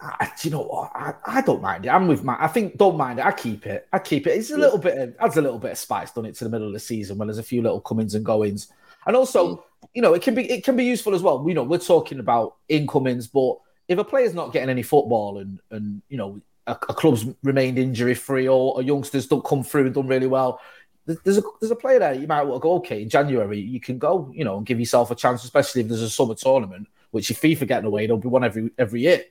I, 0.00 0.30
do 0.40 0.48
you 0.48 0.52
know 0.52 0.62
what? 0.62 0.92
I, 0.94 1.14
I 1.26 1.40
don't 1.40 1.60
mind 1.60 1.86
it. 1.86 1.88
I'm 1.88 2.06
with 2.06 2.22
my. 2.22 2.36
I 2.38 2.46
think 2.46 2.78
don't 2.78 2.96
mind 2.96 3.18
it. 3.18 3.26
I 3.26 3.32
keep 3.32 3.66
it. 3.66 3.88
I 3.92 3.98
keep 3.98 4.28
it. 4.28 4.38
It's 4.38 4.50
a 4.50 4.54
Yeah. 4.54 4.60
little 4.60 4.78
bit. 4.78 4.96
Of, 4.96 5.14
adds 5.18 5.36
a 5.36 5.42
little 5.42 5.58
bit 5.58 5.72
of 5.72 5.78
spice, 5.78 6.12
done 6.12 6.24
it 6.24 6.36
to 6.36 6.44
the 6.44 6.50
middle 6.50 6.68
of 6.68 6.72
the 6.72 6.78
season 6.78 7.18
when 7.18 7.26
there's 7.26 7.38
a 7.38 7.42
few 7.42 7.62
little 7.62 7.80
comings 7.80 8.14
and 8.14 8.24
goings, 8.24 8.68
and 9.06 9.16
also 9.16 9.56
mm. 9.56 9.62
you 9.92 10.00
know 10.00 10.14
it 10.14 10.22
can 10.22 10.36
be 10.36 10.48
it 10.48 10.62
can 10.64 10.76
be 10.76 10.84
useful 10.84 11.16
as 11.16 11.22
well. 11.22 11.44
You 11.48 11.54
know 11.54 11.64
we're 11.64 11.78
talking 11.78 12.20
about 12.20 12.56
incomings, 12.68 13.26
but 13.26 13.56
if 13.88 13.98
a 13.98 14.04
player's 14.04 14.34
not 14.34 14.52
getting 14.52 14.70
any 14.70 14.84
football 14.84 15.38
and 15.38 15.58
and 15.72 16.00
you 16.08 16.16
know 16.16 16.40
a, 16.68 16.72
a 16.72 16.94
club's 16.94 17.26
remained 17.42 17.76
injury 17.76 18.14
free 18.14 18.46
or, 18.46 18.76
or 18.76 18.82
youngsters 18.82 19.26
don't 19.26 19.44
come 19.44 19.64
through 19.64 19.86
and 19.86 19.94
done 19.94 20.06
really 20.06 20.28
well. 20.28 20.60
There- 21.06 21.16
There's 21.24 21.38
a 21.38 21.42
there's 21.60 21.70
a 21.70 21.76
player 21.76 21.98
there 21.98 22.14
you 22.14 22.26
might 22.26 22.42
want 22.42 22.60
to 22.60 22.62
go. 22.62 22.74
Okay, 22.76 23.02
in 23.02 23.08
January 23.08 23.58
you 23.60 23.80
can 23.80 23.98
go, 23.98 24.30
you 24.34 24.44
know, 24.44 24.56
and 24.58 24.66
give 24.66 24.78
yourself 24.78 25.10
a 25.10 25.14
chance, 25.14 25.44
especially 25.44 25.82
if 25.82 25.88
there's 25.88 26.02
a 26.02 26.10
summer 26.10 26.34
tournament, 26.34 26.86
which 27.10 27.30
if 27.30 27.40
FIFA 27.40 27.66
getting 27.68 27.86
away, 27.86 28.06
there'll 28.06 28.18
be 28.20 28.28
one 28.28 28.44
every 28.44 28.70
every 28.78 29.02
year. 29.02 29.24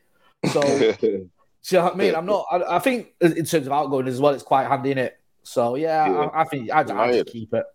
So 0.51 0.61
do 1.01 1.29
you 1.69 1.77
know 1.77 1.83
what 1.83 1.93
I 1.93 1.97
mean? 1.97 2.15
I'm 2.15 2.25
not. 2.25 2.45
I, 2.51 2.75
I 2.77 2.79
think 2.79 3.13
in 3.21 3.45
terms 3.45 3.67
of 3.67 3.71
outgoing 3.71 4.07
as 4.07 4.19
well, 4.19 4.33
it's 4.33 4.43
quite 4.43 4.67
handy 4.67 4.91
in 4.91 4.97
it. 4.97 5.19
So 5.43 5.75
yeah, 5.75 6.07
Yeah. 6.09 6.17
I, 6.33 6.41
I 6.41 6.43
think 6.45 6.71
I'd, 6.71 6.89
I'd 6.91 7.25
keep 7.27 7.53
it. 7.53 7.65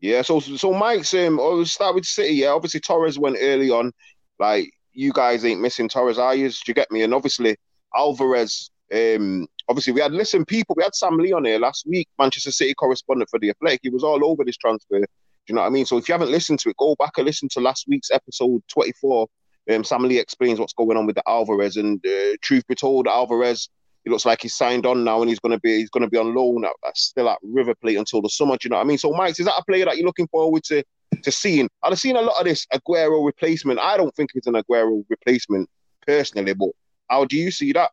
Yeah, 0.00 0.22
so 0.22 0.40
so 0.40 0.72
Mike's 0.74 1.14
um 1.14 1.40
I'll 1.40 1.64
start 1.64 1.94
with 1.94 2.04
City, 2.04 2.34
yeah. 2.34 2.48
Obviously 2.48 2.80
Torres 2.80 3.18
went 3.18 3.36
early 3.40 3.70
on. 3.70 3.92
Like 4.38 4.70
you 4.92 5.12
guys 5.12 5.44
ain't 5.44 5.60
missing 5.60 5.88
Torres, 5.88 6.18
are 6.18 6.34
you? 6.34 6.48
Do 6.48 6.56
you 6.68 6.74
get 6.74 6.90
me? 6.90 7.02
And 7.02 7.14
obviously 7.14 7.56
Alvarez, 7.94 8.70
um 8.94 9.46
obviously 9.68 9.92
we 9.92 10.00
had 10.00 10.12
listen 10.12 10.44
people, 10.44 10.74
we 10.76 10.82
had 10.84 10.94
Sam 10.94 11.16
Lee 11.18 11.32
on 11.32 11.44
here 11.44 11.58
last 11.58 11.86
week, 11.86 12.08
Manchester 12.18 12.52
City 12.52 12.74
correspondent 12.74 13.30
for 13.30 13.38
the 13.38 13.50
Athletic. 13.50 13.80
He 13.82 13.90
was 13.90 14.04
all 14.04 14.24
over 14.24 14.44
this 14.44 14.56
transfer. 14.56 15.00
Do 15.00 15.06
you 15.52 15.54
know 15.54 15.62
what 15.62 15.68
I 15.68 15.70
mean? 15.70 15.86
So 15.86 15.96
if 15.96 16.08
you 16.08 16.12
haven't 16.12 16.30
listened 16.30 16.58
to 16.60 16.70
it, 16.70 16.76
go 16.76 16.96
back 16.98 17.12
and 17.16 17.26
listen 17.26 17.48
to 17.52 17.60
last 17.60 17.86
week's 17.88 18.10
episode 18.10 18.62
24. 18.68 19.28
Um, 19.72 19.84
Sam 19.84 20.02
Lee 20.02 20.18
explains 20.18 20.58
what's 20.58 20.72
going 20.72 20.96
on 20.96 21.06
with 21.06 21.16
the 21.16 21.22
Alvarez, 21.26 21.76
and 21.76 22.04
uh, 22.06 22.36
truth 22.42 22.66
be 22.66 22.74
told, 22.74 23.08
Alvarez 23.08 23.68
it 24.06 24.10
looks 24.10 24.24
like 24.24 24.42
he's 24.42 24.54
signed 24.54 24.86
on 24.86 25.02
now 25.02 25.20
and 25.20 25.28
he's 25.28 25.40
gonna 25.40 25.58
be 25.58 25.78
he's 25.78 25.90
gonna 25.90 26.08
be 26.08 26.16
on 26.16 26.32
loan 26.32 26.64
at, 26.64 26.70
at- 26.86 26.96
still 26.96 27.28
at 27.28 27.38
River 27.42 27.74
Plate 27.74 27.96
until 27.96 28.22
the 28.22 28.28
summer. 28.28 28.56
Do 28.56 28.66
you 28.66 28.70
know 28.70 28.76
what 28.76 28.84
I 28.84 28.86
mean? 28.86 28.98
So, 28.98 29.10
Mike, 29.10 29.38
is 29.38 29.46
that 29.46 29.58
a 29.58 29.64
player 29.64 29.84
that 29.84 29.96
you're 29.96 30.06
looking 30.06 30.28
forward 30.28 30.62
to 30.64 30.84
to 31.24 31.32
seeing? 31.32 31.68
I've 31.82 31.98
seen 31.98 32.16
a 32.16 32.22
lot 32.22 32.38
of 32.40 32.46
this 32.46 32.66
Aguero 32.72 33.26
replacement. 33.26 33.80
I 33.80 33.96
don't 33.96 34.14
think 34.14 34.30
it's 34.34 34.46
an 34.46 34.54
Aguero 34.54 35.04
replacement 35.08 35.68
personally, 36.06 36.54
but 36.54 36.68
how 37.10 37.24
do 37.24 37.36
you 37.36 37.50
see 37.50 37.72
that? 37.72 37.90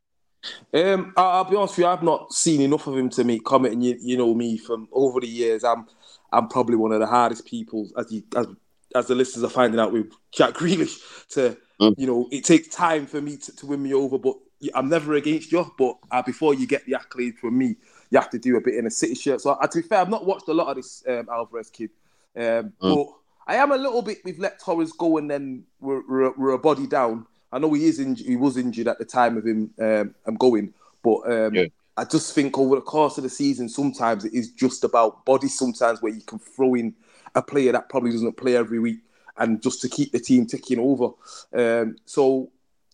Um, 0.74 1.14
I- 1.18 1.22
I'll 1.22 1.44
be 1.50 1.56
honest 1.56 1.74
with 1.78 1.86
you, 1.86 1.88
I've 1.88 2.04
not 2.04 2.34
seen 2.34 2.62
enough 2.62 2.88
of 2.88 2.98
him 2.98 3.10
to 3.12 3.24
make 3.24 3.44
comment. 3.44 3.74
And 3.76 3.84
you, 3.84 3.98
you 4.02 4.18
know 4.18 4.34
me 4.34 4.58
from 4.58 4.88
over 4.92 5.20
the 5.20 5.28
years, 5.28 5.64
I'm 5.64 5.86
I'm 6.32 6.48
probably 6.48 6.76
one 6.76 6.92
of 6.92 7.00
the 7.00 7.06
hardest 7.08 7.46
people, 7.46 7.90
as 7.98 8.12
you 8.12 8.24
as 8.36 8.48
as 8.96 9.08
the 9.08 9.16
listeners 9.16 9.44
are 9.44 9.50
finding 9.50 9.80
out 9.80 9.92
with 9.94 10.12
Jack 10.32 10.54
Grealish. 10.56 11.00
To 11.30 11.58
Mm. 11.82 11.96
you 11.98 12.06
know, 12.06 12.28
it 12.32 12.44
takes 12.44 12.68
time 12.68 13.08
for 13.08 13.20
me 13.20 13.36
to, 13.36 13.56
to 13.56 13.66
win 13.66 13.82
me 13.82 13.96
over, 13.96 14.20
but 14.20 14.36
I'm 14.76 14.90
never 14.90 15.16
against 15.16 15.52
you. 15.52 15.66
But 15.76 15.98
uh, 16.12 16.22
before 16.22 16.54
you 16.54 16.68
get 16.68 16.86
the 16.86 16.94
accolade 16.94 17.40
from 17.40 17.58
me, 17.58 17.76
you 18.12 18.20
have 18.20 18.30
to 18.30 18.38
do 18.38 18.56
a 18.58 18.62
bit 18.62 18.76
in 18.76 18.86
a 18.86 18.92
City 18.92 19.16
shirt. 19.16 19.42
So 19.42 19.50
uh, 19.52 19.66
to 19.66 19.82
be 19.82 19.88
fair, 19.88 20.00
I've 20.00 20.10
not 20.10 20.24
watched 20.24 20.48
a 20.50 20.54
lot 20.54 20.68
of 20.68 20.76
this 20.76 21.04
um, 21.08 21.28
Alvarez 21.32 21.72
kid, 21.72 21.90
um, 22.38 22.74
but 22.80 23.08
I 23.48 23.56
am 23.56 23.72
a 23.72 23.76
little 23.78 24.04
bit. 24.04 24.20
We've 24.24 24.38
let 24.38 24.60
Torres 24.60 24.92
go, 24.92 25.18
and 25.18 25.30
then 25.30 25.64
we're, 25.82 26.04
we're, 26.08 26.32
we're 26.38 26.52
a 26.52 26.60
body 26.60 26.86
down. 26.86 27.26
I 27.54 27.60
know 27.60 27.72
he 27.74 27.86
is 27.86 28.00
injured. 28.00 28.26
He 28.26 28.36
was 28.36 28.58
injured 28.58 28.88
at 28.88 28.98
the 28.98 29.06
time 29.06 29.38
of 29.38 29.46
him 29.46 29.70
um, 29.80 30.16
I'm 30.26 30.36
going, 30.36 30.74
but 31.04 31.20
um, 31.32 31.54
Yeah. 31.54 31.66
I 31.96 32.04
just 32.06 32.34
think 32.34 32.58
over 32.58 32.76
the 32.76 32.82
course 32.82 33.18
of 33.18 33.24
the 33.24 33.30
season, 33.30 33.70
sometimes 33.70 34.26
it 34.26 34.34
is 34.34 34.52
just 34.52 34.84
about 34.84 35.24
body. 35.26 35.48
Sometimes 35.48 36.02
where 36.02 36.12
you 36.12 36.24
can 36.24 36.40
throw 36.40 36.74
in 36.74 36.96
a 37.36 37.42
player 37.42 37.72
that 37.72 37.88
probably 37.88 38.12
doesn't 38.12 38.36
play 38.36 38.56
every 38.56 38.80
week, 38.80 39.02
and 39.38 39.62
just 39.62 39.82
to 39.82 39.90
keep 39.90 40.12
the 40.12 40.20
team 40.20 40.48
ticking 40.48 40.80
over. 40.80 41.10
Um, 41.54 41.98
so, 42.06 42.50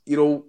you 0.06 0.18
know, 0.18 0.46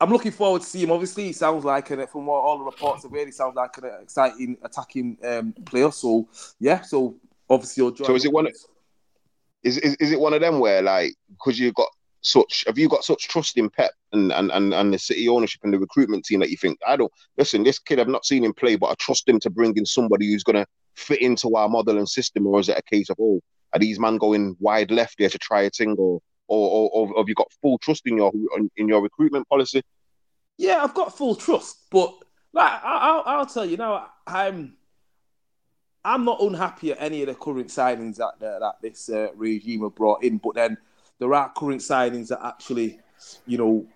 I'm 0.00 0.10
looking 0.10 0.32
forward 0.32 0.62
to 0.62 0.66
see 0.66 0.82
him. 0.82 0.92
Obviously, 0.92 1.24
he 1.24 1.32
sounds 1.34 1.62
like, 1.62 1.90
an, 1.90 2.06
from 2.06 2.24
what 2.24 2.36
all 2.36 2.56
the 2.56 2.64
reports 2.64 3.04
heard, 3.04 3.26
he 3.26 3.32
sounds 3.32 3.54
like 3.54 3.76
an 3.76 3.90
exciting 4.00 4.56
attacking 4.62 5.18
um, 5.22 5.52
player. 5.66 5.90
So, 5.90 6.26
yeah. 6.58 6.80
So 6.80 7.16
obviously, 7.50 7.82
you'll. 7.82 7.96
So 7.96 8.14
is 8.14 8.24
it 8.24 8.32
one? 8.32 8.46
Is, 9.62 9.76
is 9.76 9.94
is 9.96 10.10
it 10.10 10.18
one 10.18 10.32
of 10.32 10.40
them 10.40 10.58
where 10.58 10.80
like 10.80 11.14
because 11.28 11.58
you've 11.58 11.74
got 11.74 11.88
such 12.22 12.64
have 12.66 12.78
you 12.78 12.88
got 12.88 13.04
such 13.04 13.28
trust 13.28 13.56
in 13.56 13.70
Pep 13.70 13.92
and, 14.12 14.32
and 14.32 14.50
and 14.52 14.74
and 14.74 14.92
the 14.92 14.98
city 14.98 15.28
ownership 15.28 15.60
and 15.64 15.72
the 15.72 15.78
recruitment 15.78 16.24
team 16.24 16.40
that 16.40 16.50
you 16.50 16.56
think 16.56 16.78
I 16.86 16.96
don't 16.96 17.12
listen 17.38 17.62
this 17.62 17.78
kid 17.78 17.98
I've 17.98 18.08
not 18.08 18.26
seen 18.26 18.44
him 18.44 18.52
play 18.52 18.76
but 18.76 18.90
I 18.90 18.94
trust 18.98 19.28
him 19.28 19.40
to 19.40 19.50
bring 19.50 19.76
in 19.76 19.86
somebody 19.86 20.26
who's 20.26 20.44
gonna 20.44 20.66
fit 20.96 21.22
into 21.22 21.54
our 21.56 21.68
model 21.68 21.96
and 21.96 22.08
system 22.08 22.46
or 22.46 22.60
is 22.60 22.68
it 22.68 22.78
a 22.78 22.82
case 22.82 23.08
of 23.08 23.16
oh 23.20 23.40
are 23.72 23.78
these 23.78 23.98
man 23.98 24.18
going 24.18 24.56
wide 24.60 24.90
left 24.90 25.16
there 25.18 25.30
to 25.30 25.38
try 25.38 25.62
a 25.62 25.70
thing 25.70 25.96
or 25.98 26.20
or, 26.50 26.90
or, 26.92 27.08
or 27.08 27.18
have 27.20 27.28
you 27.28 27.34
got 27.34 27.52
full 27.62 27.78
trust 27.78 28.02
in 28.06 28.16
your 28.16 28.32
in 28.76 28.88
your 28.88 29.00
recruitment 29.00 29.48
policy? 29.48 29.82
Yeah, 30.58 30.82
I've 30.82 30.94
got 30.94 31.16
full 31.16 31.36
trust, 31.36 31.86
but 31.90 32.12
like 32.52 32.72
I, 32.72 32.98
I'll, 32.98 33.22
I'll 33.24 33.46
tell 33.46 33.64
you 33.64 33.76
now, 33.76 34.10
I'm 34.26 34.76
I'm 36.04 36.24
not 36.24 36.40
unhappy 36.40 36.90
at 36.90 37.00
any 37.00 37.22
of 37.22 37.28
the 37.28 37.34
current 37.34 37.68
signings 37.68 38.16
that 38.16 38.40
that, 38.40 38.60
that 38.60 38.74
this 38.82 39.08
uh, 39.08 39.28
regime 39.36 39.82
have 39.82 39.94
brought 39.94 40.24
in. 40.24 40.38
But 40.38 40.56
then 40.56 40.76
there 41.20 41.32
are 41.34 41.52
current 41.56 41.80
signings 41.80 42.28
that 42.28 42.44
actually, 42.44 42.98
you 43.46 43.58
know, 43.58 43.86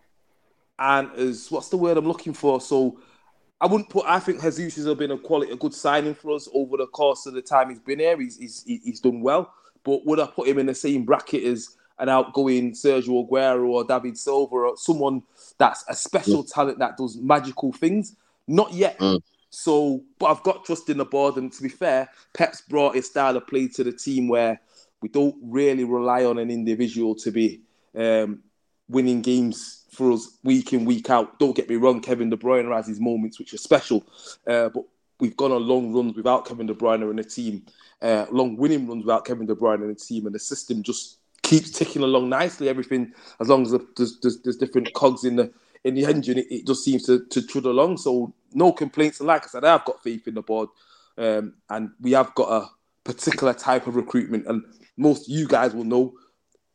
aren't 0.78 1.14
as 1.14 1.50
what's 1.50 1.70
the 1.70 1.76
word 1.76 1.96
I'm 1.96 2.06
looking 2.06 2.34
for. 2.34 2.60
So 2.60 3.00
I 3.60 3.66
wouldn't 3.66 3.90
put. 3.90 4.04
I 4.06 4.20
think 4.20 4.42
Jesus 4.42 4.84
has 4.84 4.94
been 4.94 5.10
a 5.10 5.18
quality, 5.18 5.50
a 5.50 5.56
good 5.56 5.74
signing 5.74 6.14
for 6.14 6.32
us 6.32 6.48
over 6.54 6.76
the 6.76 6.86
course 6.86 7.26
of 7.26 7.34
the 7.34 7.42
time 7.42 7.70
he's 7.70 7.80
been 7.80 7.98
here. 7.98 8.16
He's 8.20 8.38
he's 8.38 8.62
he's 8.66 9.00
done 9.00 9.22
well. 9.22 9.52
But 9.82 10.06
would 10.06 10.20
I 10.20 10.26
put 10.26 10.48
him 10.48 10.58
in 10.58 10.66
the 10.66 10.74
same 10.74 11.04
bracket 11.04 11.44
as 11.44 11.76
an 11.98 12.08
outgoing 12.08 12.72
Sergio 12.72 13.28
Aguero 13.28 13.68
or 13.68 13.84
David 13.84 14.18
Silva 14.18 14.54
or 14.54 14.76
someone 14.76 15.22
that's 15.58 15.84
a 15.88 15.94
special 15.94 16.42
talent 16.44 16.78
that 16.78 16.96
does 16.96 17.16
magical 17.16 17.72
things? 17.72 18.16
Not 18.46 18.72
yet. 18.72 18.98
Mm. 18.98 19.20
So, 19.50 20.02
but 20.18 20.26
I've 20.26 20.42
got 20.42 20.64
trust 20.64 20.90
in 20.90 20.98
the 20.98 21.04
board. 21.04 21.36
And 21.36 21.52
to 21.52 21.62
be 21.62 21.68
fair, 21.68 22.08
Pep's 22.32 22.62
brought 22.62 22.96
his 22.96 23.06
style 23.06 23.36
of 23.36 23.46
play 23.46 23.68
to 23.68 23.84
the 23.84 23.92
team 23.92 24.26
where 24.26 24.60
we 25.04 25.11
don't 25.11 25.37
really 25.42 25.84
rely 25.84 26.25
on 26.25 26.38
an 26.38 26.50
individual 26.50 27.14
to 27.14 27.30
be 27.30 27.61
um, 27.94 28.42
winning 28.88 29.20
games 29.20 29.84
for 29.90 30.11
us 30.12 30.38
week 30.42 30.73
in, 30.73 30.87
week 30.87 31.11
out. 31.11 31.38
Don't 31.38 31.54
get 31.54 31.68
me 31.68 31.76
wrong, 31.76 32.00
Kevin 32.00 32.30
De 32.30 32.38
Bruyne 32.38 32.75
has 32.75 32.87
his 32.87 33.00
moments 33.00 33.38
which 33.38 33.52
are 33.52 33.58
special, 33.58 34.02
uh, 34.46 34.70
but 34.70 34.84
we've 35.20 35.37
gone 35.37 35.52
on 35.52 35.68
long 35.68 35.92
runs 35.92 36.16
without 36.16 36.46
Kevin 36.46 36.66
De 36.66 36.75
Bruyne 36.75 37.02
in 37.11 37.16
the 37.16 37.23
team, 37.23 37.66
uh, 38.00 38.25
long 38.30 38.56
winning 38.56 38.88
runs 38.88 39.04
without 39.04 39.26
Kevin 39.26 39.46
De 39.46 39.54
Bruyne 39.54 39.82
in 39.82 39.88
the 39.88 39.94
team, 39.94 40.25
and 40.25 40.34
the 40.34 40.38
system 40.38 40.82
just 40.82 41.18
keeps 41.42 41.70
ticking 41.70 42.02
along 42.02 42.30
nicely. 42.30 42.70
Everything, 42.70 43.12
as 43.40 43.49
long 43.50 43.61
as 43.66 43.73
there's, 43.99 44.18
there's, 44.20 44.40
there's 44.40 44.56
different 44.56 44.90
cogs 44.94 45.25
in 45.25 45.37
the 45.37 45.52
in 45.84 45.94
the 45.94 46.06
engine, 46.06 46.38
it, 46.38 46.46
it 46.50 46.66
just 46.66 46.82
seems 46.82 47.04
to, 47.04 47.26
to 47.26 47.42
trud 47.42 47.66
along. 47.66 47.99
So 47.99 48.32
no 48.54 48.73
complaints. 48.73 49.20
And 49.20 49.26
like 49.26 49.44
I 49.44 49.49
said, 49.49 49.66
I've 49.66 49.84
got 49.84 50.02
faith 50.02 50.26
in 50.26 50.32
the 50.32 50.40
board, 50.40 50.70
um, 51.18 51.52
and 51.68 51.90
we 52.00 52.12
have 52.12 52.34
got 52.34 52.49
a 52.50 52.70
particular 53.04 53.52
type 53.52 53.87
of 53.87 53.96
recruitment. 53.96 54.46
And 54.46 54.64
most 54.96 55.28
of 55.28 55.34
you 55.36 55.46
guys 55.46 55.74
will 55.74 55.84
know. 55.84 56.14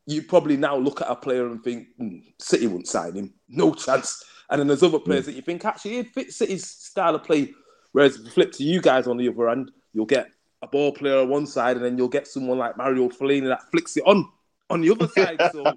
You 0.06 0.22
probably 0.22 0.56
now 0.56 0.76
look 0.76 1.00
at 1.02 1.10
a 1.10 1.14
player 1.16 1.46
and 1.46 1.62
think 1.62 1.88
"Hmm, 1.98 2.18
City 2.38 2.66
wouldn't 2.66 2.88
sign 2.88 3.14
him, 3.14 3.34
no 3.48 3.74
chance. 3.84 4.24
And 4.50 4.58
then 4.58 4.66
there's 4.66 4.82
other 4.82 4.98
players 4.98 5.26
that 5.26 5.34
you 5.36 5.42
think 5.42 5.64
actually 5.64 5.98
it 5.98 6.08
fits 6.12 6.36
City's 6.36 6.66
style 6.66 7.14
of 7.14 7.22
play. 7.24 7.52
Whereas 7.92 8.16
flip 8.34 8.52
to 8.52 8.64
you 8.64 8.80
guys 8.80 9.06
on 9.06 9.16
the 9.16 9.28
other 9.28 9.48
end, 9.50 9.70
you'll 9.92 10.06
get 10.06 10.28
a 10.62 10.66
ball 10.66 10.92
player 10.92 11.18
on 11.20 11.28
one 11.28 11.46
side, 11.46 11.76
and 11.76 11.84
then 11.84 11.96
you'll 11.98 12.08
get 12.08 12.26
someone 12.26 12.58
like 12.58 12.76
Mario 12.76 13.08
Fellaini 13.08 13.46
that 13.48 13.70
flicks 13.70 13.96
it 13.96 14.02
on 14.06 14.28
on 14.68 14.80
the 14.80 14.90
other 14.90 15.08
side. 15.16 15.40
So 15.52 15.72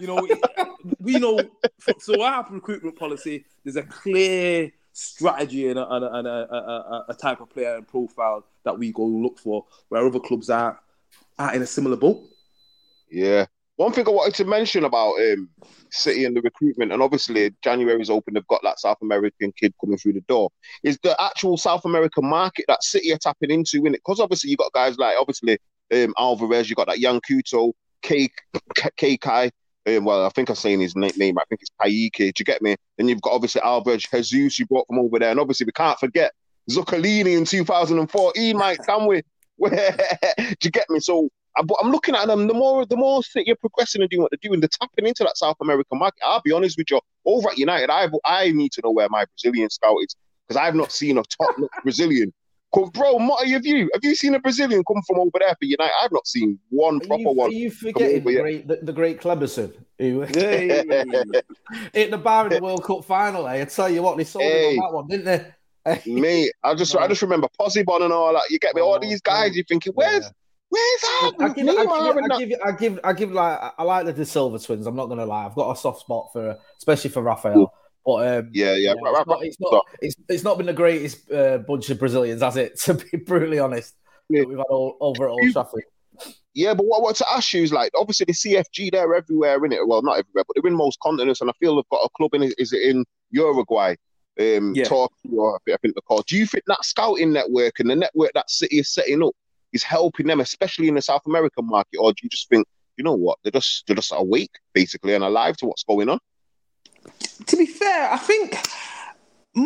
you 0.00 0.06
know, 0.06 0.24
it- 0.24 0.40
we 1.00 1.18
know. 1.18 1.40
So 2.00 2.20
our 2.22 2.46
recruitment 2.50 2.98
policy, 2.98 3.44
there's 3.64 3.76
a 3.76 3.82
clear 3.82 4.70
strategy 4.92 5.68
and 5.68 5.78
a, 5.78 5.88
and 5.88 6.04
a, 6.04 6.12
and 6.14 6.26
a- 6.26 7.04
a 7.08 7.14
type 7.14 7.40
of 7.40 7.48
player 7.50 7.76
and 7.76 7.86
profile 7.88 8.44
that 8.64 8.78
we 8.78 8.92
go 8.92 9.04
look 9.04 9.38
for, 9.38 9.64
where 9.88 10.04
other 10.06 10.20
clubs 10.20 10.50
are 10.50 10.78
are 11.38 11.54
in 11.54 11.62
a 11.62 11.66
similar 11.66 11.96
boat. 11.96 12.22
Yeah. 13.10 13.46
One 13.76 13.92
thing 13.92 14.08
I 14.08 14.10
wanted 14.10 14.34
to 14.34 14.44
mention 14.44 14.84
about 14.84 15.14
um, 15.20 15.48
City 15.90 16.24
and 16.24 16.36
the 16.36 16.42
recruitment, 16.42 16.90
and 16.90 17.00
obviously 17.00 17.54
January's 17.62 18.10
open, 18.10 18.34
they've 18.34 18.46
got 18.48 18.62
that 18.64 18.80
South 18.80 18.98
American 19.02 19.52
kid 19.52 19.72
coming 19.80 19.96
through 19.96 20.14
the 20.14 20.20
door, 20.22 20.50
is 20.82 20.98
the 21.04 21.16
actual 21.22 21.56
South 21.56 21.84
American 21.84 22.28
market 22.28 22.64
that 22.66 22.82
City 22.82 23.12
are 23.12 23.18
tapping 23.18 23.52
into 23.52 23.86
in 23.86 23.94
it. 23.94 24.00
Because 24.04 24.18
obviously 24.18 24.50
you've 24.50 24.58
got 24.58 24.72
guys 24.72 24.98
like 24.98 25.14
obviously 25.16 25.58
um, 25.94 26.12
Alvarez, 26.18 26.68
you've 26.68 26.76
got 26.76 26.88
that 26.88 26.98
young 26.98 27.20
Kuto, 27.20 27.72
K 28.02 28.28
K 28.96 29.16
Kai. 29.16 29.50
Um, 29.86 30.04
well, 30.04 30.26
I 30.26 30.28
think 30.30 30.48
I'm 30.50 30.56
saying 30.56 30.80
his 30.80 30.96
na- 30.96 31.10
name. 31.16 31.38
I 31.38 31.44
think 31.48 31.62
it's 31.62 31.70
Kayky. 31.80 32.34
Do 32.34 32.40
you 32.40 32.44
get 32.44 32.60
me? 32.60 32.76
Then 32.96 33.08
you've 33.08 33.22
got 33.22 33.32
obviously 33.32 33.62
Alvarez, 33.62 34.02
Jesus, 34.02 34.58
you 34.58 34.66
brought 34.66 34.86
from 34.88 34.98
over 34.98 35.18
there, 35.18 35.30
and 35.30 35.40
obviously 35.40 35.66
we 35.66 35.72
can't 35.72 35.98
forget 35.98 36.32
Zuculini 36.68 37.38
in 37.38 37.44
2014, 37.44 38.56
Mike, 38.56 38.84
can 38.84 39.06
we? 39.06 39.22
Where 39.58 39.70
do 40.38 40.44
you 40.64 40.70
get 40.70 40.88
me? 40.90 41.00
So 41.00 41.28
I'm 41.56 41.90
looking 41.90 42.14
at 42.14 42.26
them. 42.28 42.46
The 42.46 42.54
more, 42.54 42.86
the 42.86 42.96
more 42.96 43.22
City 43.22 43.50
are 43.52 43.56
progressing 43.56 44.00
and 44.00 44.08
doing 44.10 44.22
what 44.22 44.30
they're 44.30 44.38
doing, 44.48 44.60
they're 44.60 44.68
tapping 44.80 45.06
into 45.06 45.24
that 45.24 45.36
South 45.36 45.56
American 45.60 45.98
market. 45.98 46.20
I'll 46.24 46.40
be 46.42 46.52
honest 46.52 46.78
with 46.78 46.90
you. 46.90 47.00
Over 47.26 47.50
at 47.50 47.58
United, 47.58 47.90
I 47.90 48.08
I 48.24 48.50
need 48.52 48.72
to 48.72 48.80
know 48.82 48.92
where 48.92 49.08
my 49.10 49.24
Brazilian 49.26 49.68
scout 49.68 49.96
is 50.02 50.14
because 50.46 50.60
I've 50.60 50.74
not 50.76 50.92
seen 50.92 51.18
a 51.18 51.22
top 51.24 51.50
Brazilian. 51.82 52.32
'Cause, 52.72 52.90
Bro, 52.90 53.14
what 53.26 53.48
have 53.48 53.64
you? 53.64 53.88
Have 53.94 54.04
you 54.04 54.14
seen 54.14 54.34
a 54.34 54.38
Brazilian 54.38 54.84
come 54.86 55.02
from 55.06 55.20
over 55.20 55.30
there 55.40 55.56
for 55.58 55.64
United? 55.64 55.92
I've 56.02 56.12
not 56.12 56.26
seen 56.26 56.58
one 56.68 56.96
Are 56.96 57.06
proper 57.06 57.22
you, 57.22 57.30
one. 57.30 57.50
are 57.50 57.52
you 57.54 57.70
come 57.70 57.78
forgetting 57.78 58.24
the 58.24 58.40
great, 58.40 58.68
the, 58.68 58.76
the 58.82 58.92
great 58.92 59.20
Cleberson 59.20 59.72
who 59.98 60.20
Hey. 60.20 60.84
hit 61.94 62.10
the 62.10 62.18
bar 62.18 62.46
in 62.46 62.52
the 62.52 62.60
World 62.62 62.84
Cup 62.84 63.04
final? 63.06 63.48
Eh? 63.48 63.62
I 63.62 63.64
tell 63.64 63.88
you 63.88 64.02
what, 64.02 64.18
they 64.18 64.24
sold 64.24 64.44
Hey. 64.44 64.74
him 64.76 64.82
on 64.82 64.90
that 64.90 64.94
one, 64.96 65.06
didn't 65.08 65.24
they? 65.24 65.54
Mate, 66.06 66.52
I 66.64 66.74
just 66.76 66.94
I 66.96 67.06
just 67.08 67.22
remember 67.22 67.48
Possebon 67.60 68.02
and 68.02 68.12
all 68.12 68.32
that. 68.32 68.42
You 68.50 68.58
get 68.58 68.74
me? 68.74 68.82
All 68.82 68.98
these 68.98 69.20
guys, 69.20 69.54
you're 69.56 69.64
thinking, 69.64 69.92
where's 69.94 70.24
Yeah. 70.24 70.30
where's 70.68 71.00
I 71.04 71.30
that? 71.38 71.56
give, 71.56 71.68
I, 71.68 71.74
give, 71.78 72.30
I, 72.32 72.38
give, 72.38 72.60
I 72.64 72.72
give, 72.72 73.00
I 73.04 73.12
give, 73.12 73.32
like, 73.32 73.58
I 73.78 73.82
like 73.82 74.14
the 74.14 74.24
Silva 74.26 74.58
twins. 74.58 74.86
I'm 74.86 74.96
not 74.96 75.06
gonna 75.06 75.26
lie. 75.26 75.46
I've 75.46 75.54
got 75.54 75.70
a 75.70 75.76
soft 75.76 76.00
spot 76.00 76.30
for, 76.32 76.56
especially 76.78 77.10
for 77.10 77.22
Rafael. 77.22 77.72
But 78.04 78.26
um, 78.38 78.50
Yeah, 78.52 78.74
yeah, 78.74 78.92
it's, 78.92 79.00
right, 79.02 79.12
right, 79.14 79.26
not, 79.26 79.44
it's 79.44 79.60
not, 79.60 79.84
it's, 80.00 80.16
it's 80.28 80.44
not 80.44 80.56
been 80.56 80.66
the 80.66 80.72
greatest 80.72 81.30
uh, 81.30 81.58
bunch 81.58 81.90
of 81.90 81.98
Brazilians, 81.98 82.40
has 82.42 82.56
it? 82.56 82.78
To 82.84 82.94
be 82.94 83.18
brutally 83.18 83.58
honest, 83.58 83.94
Yeah. 84.30 84.44
we've 84.44 84.56
had 84.56 84.64
all, 84.70 84.96
over 85.00 85.26
at 85.26 85.30
Old 85.30 85.52
Trafford. 85.52 85.84
Yeah, 86.54 86.74
but 86.74 86.86
what, 86.86 87.02
what 87.02 87.16
to 87.16 87.26
ask 87.32 87.52
you 87.52 87.62
is 87.62 87.72
like 87.72 87.92
obviously 87.94 88.24
the 88.24 88.32
CFG 88.32 88.90
they're 88.90 89.14
everywhere 89.14 89.64
in 89.64 89.72
it. 89.72 89.86
Well, 89.86 90.02
not 90.02 90.18
everywhere, 90.18 90.44
but 90.46 90.54
they're 90.54 90.68
in 90.70 90.76
most 90.76 90.98
continents, 91.00 91.40
and 91.40 91.48
I 91.50 91.52
feel 91.60 91.76
they've 91.76 91.84
got 91.90 92.04
a 92.04 92.08
club 92.16 92.34
in 92.34 92.42
it. 92.44 92.54
Is 92.58 92.72
it 92.72 92.82
in 92.82 93.04
Uruguay? 93.30 93.94
Um, 94.40 94.72
Yeah. 94.74 94.84
Torque, 94.84 95.12
or 95.32 95.56
I 95.56 95.58
think, 95.64 95.74
I 95.74 95.78
think 95.78 95.94
they're 95.94 96.02
called. 96.02 96.26
Do 96.26 96.36
you 96.36 96.46
think 96.46 96.64
that 96.66 96.84
scouting 96.84 97.32
network 97.32 97.80
and 97.80 97.90
the 97.90 97.96
network 97.96 98.32
that 98.34 98.50
City 98.50 98.78
is 98.78 98.92
setting 98.92 99.22
up 99.22 99.34
is 99.72 99.82
helping 99.82 100.26
them, 100.26 100.40
especially 100.40 100.88
in 100.88 100.94
the 100.94 101.02
South 101.02 101.22
American 101.26 101.66
market, 101.66 101.98
or 101.98 102.12
do 102.12 102.20
you 102.22 102.28
just 102.28 102.48
think 102.48 102.66
you 102.96 103.04
know 103.04 103.14
what 103.14 103.38
they're 103.42 103.52
just 103.52 103.86
they're 103.86 103.96
just 103.96 104.12
awake 104.14 104.50
basically 104.74 105.14
and 105.14 105.24
alive 105.24 105.56
to 105.58 105.66
what's 105.66 105.84
going 105.84 106.08
on? 106.08 106.18
to 107.46 107.56
be 107.56 107.66
fair, 107.66 108.10
I 108.12 108.18
think 108.18 108.58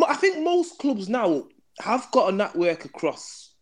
I 0.07 0.15
think 0.15 0.43
most 0.43 0.79
clubs 0.79 1.09
now 1.09 1.45
have 1.79 2.09
got 2.11 2.29
a 2.29 2.35
network 2.35 2.85
across 2.85 3.53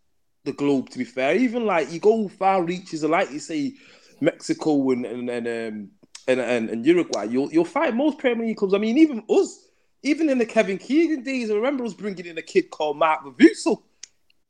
the 0.44 0.54
globe. 0.54 0.90
To 0.90 0.98
be 0.98 1.04
fair, 1.04 1.36
even 1.36 1.66
like 1.66 1.92
you 1.92 2.00
go 2.00 2.28
far 2.28 2.64
reaches, 2.64 3.04
like 3.04 3.32
you 3.32 3.40
say, 3.40 3.74
Mexico 4.20 4.92
and 4.92 5.06
and 5.06 5.30
and 5.30 5.48
um, 5.48 5.90
and, 6.28 6.40
and, 6.40 6.70
and 6.70 6.86
Uruguay, 6.86 7.26
you'll 7.26 7.52
you'll 7.52 7.66
find 7.66 7.96
most 7.96 8.18
Premier 8.18 8.48
League 8.48 8.58
clubs. 8.58 8.74
I 8.74 8.78
mean, 8.78 8.98
even 8.98 9.24
us, 9.30 9.68
even 10.04 10.30
in 10.30 10.38
the 10.38 10.46
Kevin 10.46 10.78
Keegan 10.78 11.24
days, 11.24 11.52
I 11.52 11.56
remember 11.56 11.84
us 11.86 11.94
bringing 11.94 12.26
in 12.26 12.38
a 12.38 12.42
kid 12.42 12.70
called 12.70 12.98
Mark 12.98 13.24
Ravuso. 13.24 13.82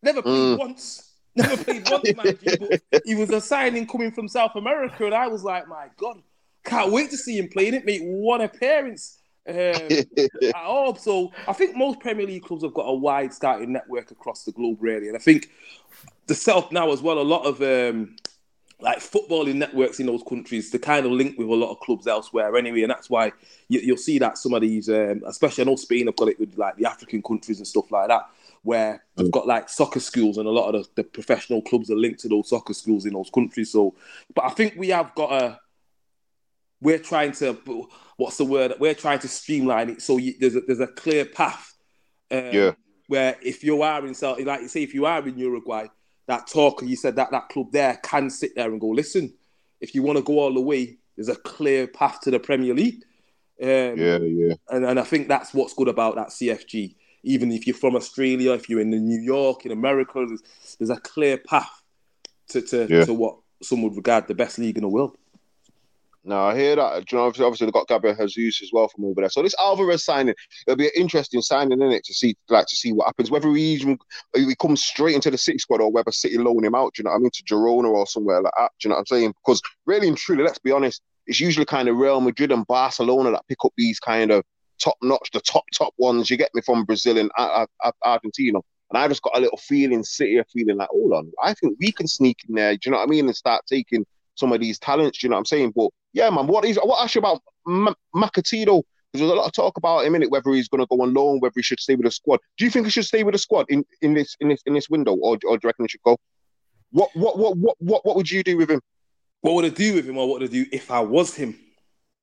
Never 0.02 0.22
played 0.22 0.56
Mm. 0.56 0.58
once. 0.58 1.08
Never 1.36 1.64
played 1.64 1.90
once. 1.90 2.12
But 2.12 2.82
he 3.06 3.16
was 3.16 3.30
a 3.30 3.40
signing 3.42 3.88
coming 3.88 4.12
from 4.12 4.28
South 4.28 4.56
America, 4.56 5.06
and 5.06 5.14
I 5.16 5.28
was 5.28 5.44
like, 5.44 5.68
my 5.68 5.88
God, 5.98 6.22
can't 6.64 6.92
wait 6.92 7.10
to 7.12 7.18
see 7.18 7.38
him 7.38 7.48
play. 7.48 7.72
Didn't 7.72 7.86
make 7.86 8.02
one 8.04 8.42
appearance 8.42 9.20
um, 9.48 9.56
at 9.58 10.56
all. 10.56 10.96
So 10.96 11.32
I 11.48 11.54
think 11.54 11.76
most 11.76 12.00
Premier 12.00 12.26
League 12.26 12.44
clubs 12.44 12.64
have 12.64 12.74
got 12.74 12.84
a 12.84 12.94
wide 12.94 13.34
starting 13.34 13.72
network 13.72 14.12
across 14.12 14.44
the 14.44 14.52
globe, 14.52 14.78
really. 14.82 15.08
And 15.08 15.16
I 15.16 15.20
think 15.20 15.50
the 16.28 16.36
setup 16.36 16.72
now 16.72 16.92
as 16.92 17.02
well, 17.02 17.20
a 17.20 17.24
lot 17.24 17.46
of 17.46 17.62
um, 17.62 18.16
like 18.82 19.00
footballing 19.00 19.56
networks 19.56 20.00
in 20.00 20.08
those 20.08 20.24
countries, 20.24 20.72
they 20.72 20.80
kind 20.80 21.06
of 21.06 21.12
link 21.12 21.38
with 21.38 21.48
a 21.48 21.54
lot 21.54 21.72
of 21.72 21.80
clubs 21.80 22.08
elsewhere 22.08 22.56
anyway. 22.56 22.82
And 22.82 22.90
that's 22.90 23.10
why 23.10 23.32
you, 23.68 23.80
you'll 23.80 23.98
see 23.98 24.18
that 24.20 24.38
some 24.38 24.54
of 24.54 24.62
these, 24.62 24.90
um, 24.90 25.22
especially 25.26 25.64
I 25.64 25.66
know 25.66 25.76
Spain 25.76 26.08
have 26.08 26.16
got 26.16 26.30
it 26.30 26.40
with 26.40 26.58
like 26.58 26.78
the 26.78 26.86
African 26.86 27.22
countries 27.22 27.58
and 27.60 27.68
stuff 27.68 27.92
like 27.92 28.08
that, 28.08 28.28
where 28.64 29.04
they've 29.16 29.32
got 29.32 29.48
like 29.48 29.70
soccer 29.70 30.00
schools, 30.00 30.38
and 30.38 30.48
a 30.48 30.52
lot 30.52 30.74
of 30.74 30.84
the, 30.96 31.02
the 31.02 31.04
professional 31.04 31.62
clubs 31.62 31.90
are 31.92 31.96
linked 31.96 32.22
to 32.22 32.28
those 32.28 32.50
soccer 32.50 32.74
schools 32.74 33.06
in 33.06 33.14
those 33.14 33.30
countries. 33.30 33.72
So, 33.72 33.96
but 34.34 34.46
I 34.46 34.50
think 34.50 34.76
we 34.78 34.90
have 34.90 35.14
got 35.16 35.32
a. 35.32 35.60
We're 36.82 37.00
trying 37.00 37.34
to. 37.34 37.54
What's 38.18 38.38
the 38.38 38.46
word? 38.46 38.74
We're 38.80 38.96
trying 38.96 39.20
to 39.20 39.28
streamline 39.28 39.90
it 39.90 40.02
so 40.02 40.18
you, 40.18 40.36
there's 40.40 40.56
a, 40.56 40.62
there's 40.62 40.80
a 40.80 40.88
clear 40.88 41.26
path. 41.26 41.76
Um, 42.30 42.50
Yeah. 42.52 42.72
Where 43.08 43.38
if 43.42 43.64
you 43.64 43.82
are 43.82 44.06
in 44.06 44.14
South, 44.14 44.40
like 44.40 44.62
you 44.62 44.70
say, 44.70 44.84
if 44.84 44.94
you 44.94 45.06
are 45.06 45.28
in 45.28 45.38
Uruguay, 45.38 45.88
that 46.32 46.48
Torque 46.48 46.82
you 46.84 46.96
said 46.96 47.18
that 47.18 47.32
that 47.32 47.50
club 47.50 47.72
there 47.74 48.00
can 48.02 48.30
sit 48.30 48.56
there 48.56 48.72
and 48.72 48.80
go, 48.80 48.88
listen, 48.88 49.34
if 49.82 49.94
you 49.94 50.02
want 50.02 50.18
to 50.18 50.24
go 50.24 50.40
all 50.40 50.54
the 50.54 50.62
way, 50.62 50.98
there's 51.16 51.28
a 51.28 51.36
clear 51.36 51.88
path 51.88 52.22
to 52.22 52.32
the 52.32 52.40
Premier 52.40 52.74
League. 52.74 53.04
Um, 53.62 53.98
Yeah, 53.98 54.18
yeah. 54.20 54.54
and, 54.70 54.86
and 54.86 54.98
I 55.00 55.04
think 55.04 55.28
that's 55.28 55.54
what's 55.54 55.74
good 55.74 55.90
about 55.90 56.16
that 56.16 56.30
CFG. 56.30 56.96
Even 57.24 57.52
if 57.52 57.68
you're 57.68 57.76
from 57.76 57.96
Australia, 57.98 58.54
if 58.54 58.70
you're 58.70 58.80
in 58.80 58.90
New 58.92 59.20
York, 59.20 59.66
in 59.66 59.72
America, 59.74 60.26
there's, 60.26 60.42
there's 60.80 60.90
a 60.90 61.02
clear 61.02 61.38
path 61.38 61.84
to, 62.50 62.62
to, 62.62 62.88
Yeah. 62.90 63.06
to 63.06 63.14
what 63.14 63.36
some 63.62 63.82
would 63.84 63.96
regard 63.98 64.28
the 64.28 64.34
best 64.34 64.58
league 64.58 64.78
in 64.78 64.84
the 64.84 64.90
world. 64.90 65.18
No, 66.24 66.44
I 66.44 66.56
hear 66.56 66.76
that. 66.76 67.12
You 67.12 67.18
know, 67.18 67.26
obviously, 67.26 67.46
obviously 67.46 67.66
they've 67.66 67.74
got 67.74 67.88
Gabriel 67.88 68.28
Jesus 68.28 68.62
as 68.62 68.70
well 68.72 68.88
from 68.88 69.06
over 69.06 69.22
there. 69.22 69.30
So 69.30 69.42
this 69.42 69.56
Alvarez 69.60 70.06
signing, 70.06 70.36
it'll 70.68 70.78
be 70.78 70.86
an 70.86 70.92
interesting 70.96 71.42
signing 71.42 71.82
in 71.82 71.92
it 71.92 72.04
to 72.06 72.14
see, 72.14 72.36
like, 72.48 72.68
to 72.68 72.76
see 72.76 72.94
what 72.94 73.08
happens. 73.08 73.32
Whether 73.32 73.52
he 73.54 73.74
even 73.74 73.98
he 74.36 74.56
comes 74.56 74.84
straight 74.84 75.16
into 75.16 75.32
the 75.32 75.38
City 75.38 75.58
squad 75.58 75.82
or 75.82 75.92
whether 75.92 76.12
City 76.12 76.38
loan 76.38 76.64
him 76.64 76.76
out. 76.76 76.98
You 76.98 77.06
know 77.06 77.10
what 77.10 77.18
I 77.18 77.20
mean? 77.20 77.32
To 77.34 77.44
Girona 77.44 77.90
or 77.90 78.06
somewhere 78.06 78.42
like 78.42 78.54
that. 78.56 78.72
You 78.84 78.90
know 78.90 78.96
what 78.96 79.00
I'm 79.00 79.06
saying? 79.08 79.34
Because 79.44 79.62
really 79.88 80.08
and 80.08 80.18
truly, 80.18 80.44
let's 80.44 80.60
be 80.60 80.72
honest, 80.72 81.02
it's 81.26 81.40
usually 81.40 81.66
kind 81.66 81.90
of 81.90 81.98
Real 81.98 82.22
Madrid 82.22 82.52
and 82.52 82.68
Barcelona 82.68 83.32
that 83.32 83.48
pick 83.48 83.66
up 83.66 83.74
these 83.76 84.00
kind 84.00 84.30
of 84.30 84.44
top 84.80 84.98
notch, 85.02 85.32
the 85.34 85.42
top 85.42 85.64
top 85.76 85.94
ones. 85.98 86.30
You 86.30 86.38
get 86.38 86.54
me 86.54 86.62
from 86.62 86.86
Brazil 86.86 87.18
and 87.18 87.32
Ar- 87.36 87.68
Ar- 87.84 87.94
Argentina. 88.04 88.60
And 88.92 88.98
I 88.98 89.08
just 89.08 89.22
got 89.24 89.38
a 89.38 89.42
little 89.42 89.58
feeling, 89.58 90.04
City 90.04 90.38
are 90.38 90.46
feeling 90.52 90.78
like, 90.78 90.90
hold 90.90 91.14
on, 91.14 91.32
I 91.42 91.54
think 91.54 91.78
we 91.80 91.92
can 91.92 92.08
sneak 92.08 92.40
in 92.48 92.56
there. 92.56 92.74
Do 92.74 92.80
you 92.86 92.92
know 92.92 92.98
what 92.98 93.08
I 93.08 93.10
mean? 93.10 93.26
And 93.26 93.36
start 93.36 93.64
taking 93.66 94.06
some 94.36 94.52
of 94.54 94.60
these 94.60 94.80
talents. 94.80 95.22
You 95.24 95.30
know 95.30 95.36
what 95.36 95.40
I'm 95.40 95.46
saying? 95.46 95.74
But 95.76 95.90
yeah, 96.14 96.30
man, 96.30 96.48
what 96.48 96.66
is 96.66 96.78
what 96.78 97.04
ask 97.04 97.16
you 97.16 97.20
about 97.20 97.42
M- 97.68 97.96
Macatito? 98.16 98.84
Because 99.12 99.28
there's 99.28 99.32
a 99.32 99.36
lot 99.36 99.46
of 99.48 99.52
talk 99.52 99.78
about 99.78 100.06
him 100.06 100.16
in 100.16 100.24
it, 100.24 100.32
whether 100.32 100.52
he's 100.52 100.70
going 100.70 100.80
to 100.80 100.88
go 100.88 101.02
on 101.02 101.14
loan, 101.14 101.40
whether 101.40 101.54
he 101.56 101.62
should 101.62 101.80
stay 101.82 101.96
with 101.96 102.06
the 102.06 102.12
squad. 102.12 102.40
Do 102.58 102.64
you 102.64 102.72
think 102.72 102.86
he 102.86 102.92
should 102.92 103.06
stay 103.06 103.24
with 103.24 103.34
the 103.34 103.40
squad 103.40 103.66
in, 103.70 103.84
in 104.02 104.14
this 104.14 104.36
in 104.40 104.48
this 104.48 104.62
in 104.66 104.74
this 104.74 104.90
window, 104.90 105.14
or, 105.16 105.34
or 105.34 105.38
do 105.38 105.60
you 105.64 105.68
reckon 105.68 105.84
he 105.86 105.90
should 105.90 106.02
go? 106.04 106.18
What 106.92 107.10
what 107.14 107.38
what 107.38 107.58
what 107.58 107.76
what 107.80 108.06
what 108.06 108.16
would 108.16 108.30
you 108.32 108.44
do 108.44 108.58
with 108.58 108.72
him? 108.72 108.82
What 109.42 109.56
would 109.56 109.66
I 109.66 109.70
do 109.70 109.96
with 109.96 110.08
him, 110.08 110.18
or 110.18 110.28
what 110.30 110.40
would 110.40 110.50
I 110.50 110.52
do 110.52 110.66
if 110.72 110.92
I 110.92 111.00
was 111.02 111.36
him? 111.36 111.58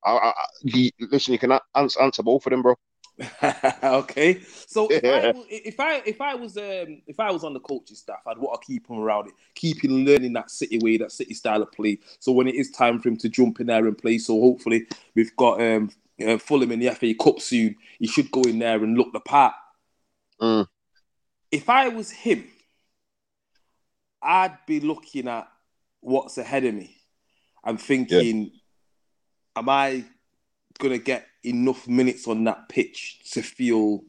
I, 0.05 0.11
I, 0.11 0.29
I- 0.29 0.33
he- 0.65 0.93
listen, 0.99 1.33
you 1.33 1.39
can 1.39 1.59
answer, 1.75 2.01
answer 2.01 2.23
both 2.23 2.45
of 2.45 2.51
them, 2.51 2.61
bro. 2.61 2.75
okay, 3.83 4.41
so 4.43 4.87
if, 4.89 5.03
I, 5.03 5.21
Yeah. 5.21 5.33
if 5.49 5.79
I 5.79 6.01
if 6.05 6.21
I 6.21 6.35
was 6.35 6.57
um, 6.57 7.01
if 7.05 7.19
I 7.19 7.31
was 7.31 7.43
on 7.43 7.53
the 7.53 7.59
coaching 7.59 7.95
staff, 7.95 8.21
I'd 8.25 8.37
want 8.37 8.61
to 8.61 8.65
keep 8.65 8.87
him 8.87 8.99
around 8.99 9.27
it, 9.27 9.33
keep 9.55 9.83
him 9.83 10.05
learning 10.05 10.33
that 10.33 10.49
City 10.49 10.77
way, 10.77 10.97
that 10.97 11.11
City 11.11 11.33
style 11.33 11.61
of 11.61 11.71
play. 11.71 11.99
So 12.19 12.31
when 12.31 12.47
it 12.47 12.55
is 12.55 12.71
time 12.71 12.99
for 12.99 13.09
him 13.09 13.17
to 13.17 13.29
jump 13.29 13.59
in 13.59 13.67
there 13.67 13.85
and 13.87 13.97
play, 13.97 14.17
so 14.17 14.39
hopefully 14.39 14.87
we've 15.15 15.35
got 15.35 15.61
um, 15.61 15.91
uh, 16.25 16.37
Fulham 16.37 16.71
in 16.71 16.79
the 16.79 16.89
FA 16.91 17.13
Cup 17.13 17.41
soon. 17.41 17.75
He 17.99 18.07
should 18.07 18.31
go 18.31 18.41
in 18.41 18.59
there 18.59 18.81
and 18.83 18.97
look 18.97 19.11
the 19.11 19.19
part. 19.19 19.53
Mm. 20.41 20.67
If 21.51 21.69
I 21.69 21.89
was 21.89 22.11
him, 22.11 22.45
I'd 24.21 24.57
be 24.65 24.79
looking 24.79 25.27
at 25.27 25.47
what's 25.99 26.37
ahead 26.37 26.63
of 26.63 26.73
me 26.73 26.99
I'm 27.63 27.77
thinking, 27.77 28.51
am 29.55 29.69
I 29.69 30.05
going 30.79 30.93
to 30.93 31.03
get 31.03 31.27
enough 31.43 31.87
minutes 31.87 32.27
on 32.27 32.43
that 32.45 32.67
pitch 32.69 33.19
to 33.31 33.41
feel 33.41 34.03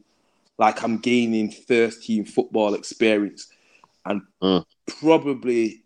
like 0.57 0.83
I'm 0.83 0.97
gaining 0.97 1.51
first 1.51 2.03
team 2.03 2.25
football 2.25 2.73
experience? 2.73 3.47
And 4.05 4.23
Mm. 4.41 4.65
probably 4.87 5.83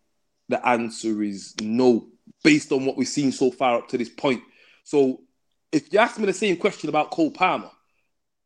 the 0.47 0.65
answer 0.65 1.21
is 1.21 1.53
no, 1.61 2.07
based 2.43 2.71
on 2.71 2.85
what 2.85 2.97
we've 2.97 3.07
seen 3.07 3.31
so 3.31 3.51
far 3.51 3.77
up 3.77 3.89
to 3.89 3.97
this 3.97 4.09
point. 4.09 4.41
So 4.83 5.21
if 5.71 5.91
you 5.91 5.99
ask 5.99 6.17
me 6.17 6.25
the 6.25 6.33
same 6.33 6.55
question 6.57 6.87
about 6.89 7.11
Cole 7.11 7.31
Palmer, 7.31 7.71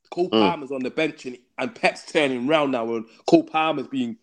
Cole 0.10 0.30
Mm. 0.30 0.40
Palmer's 0.40 0.72
on 0.72 0.82
the 0.82 0.90
bench 0.90 1.26
and, 1.26 1.38
and 1.58 1.76
Pep's 1.76 2.12
turning 2.12 2.48
around 2.50 2.72
now, 2.72 2.96
and 2.96 3.06
Cole 3.28 3.44
Palmer's 3.44 3.88
being 3.88 4.18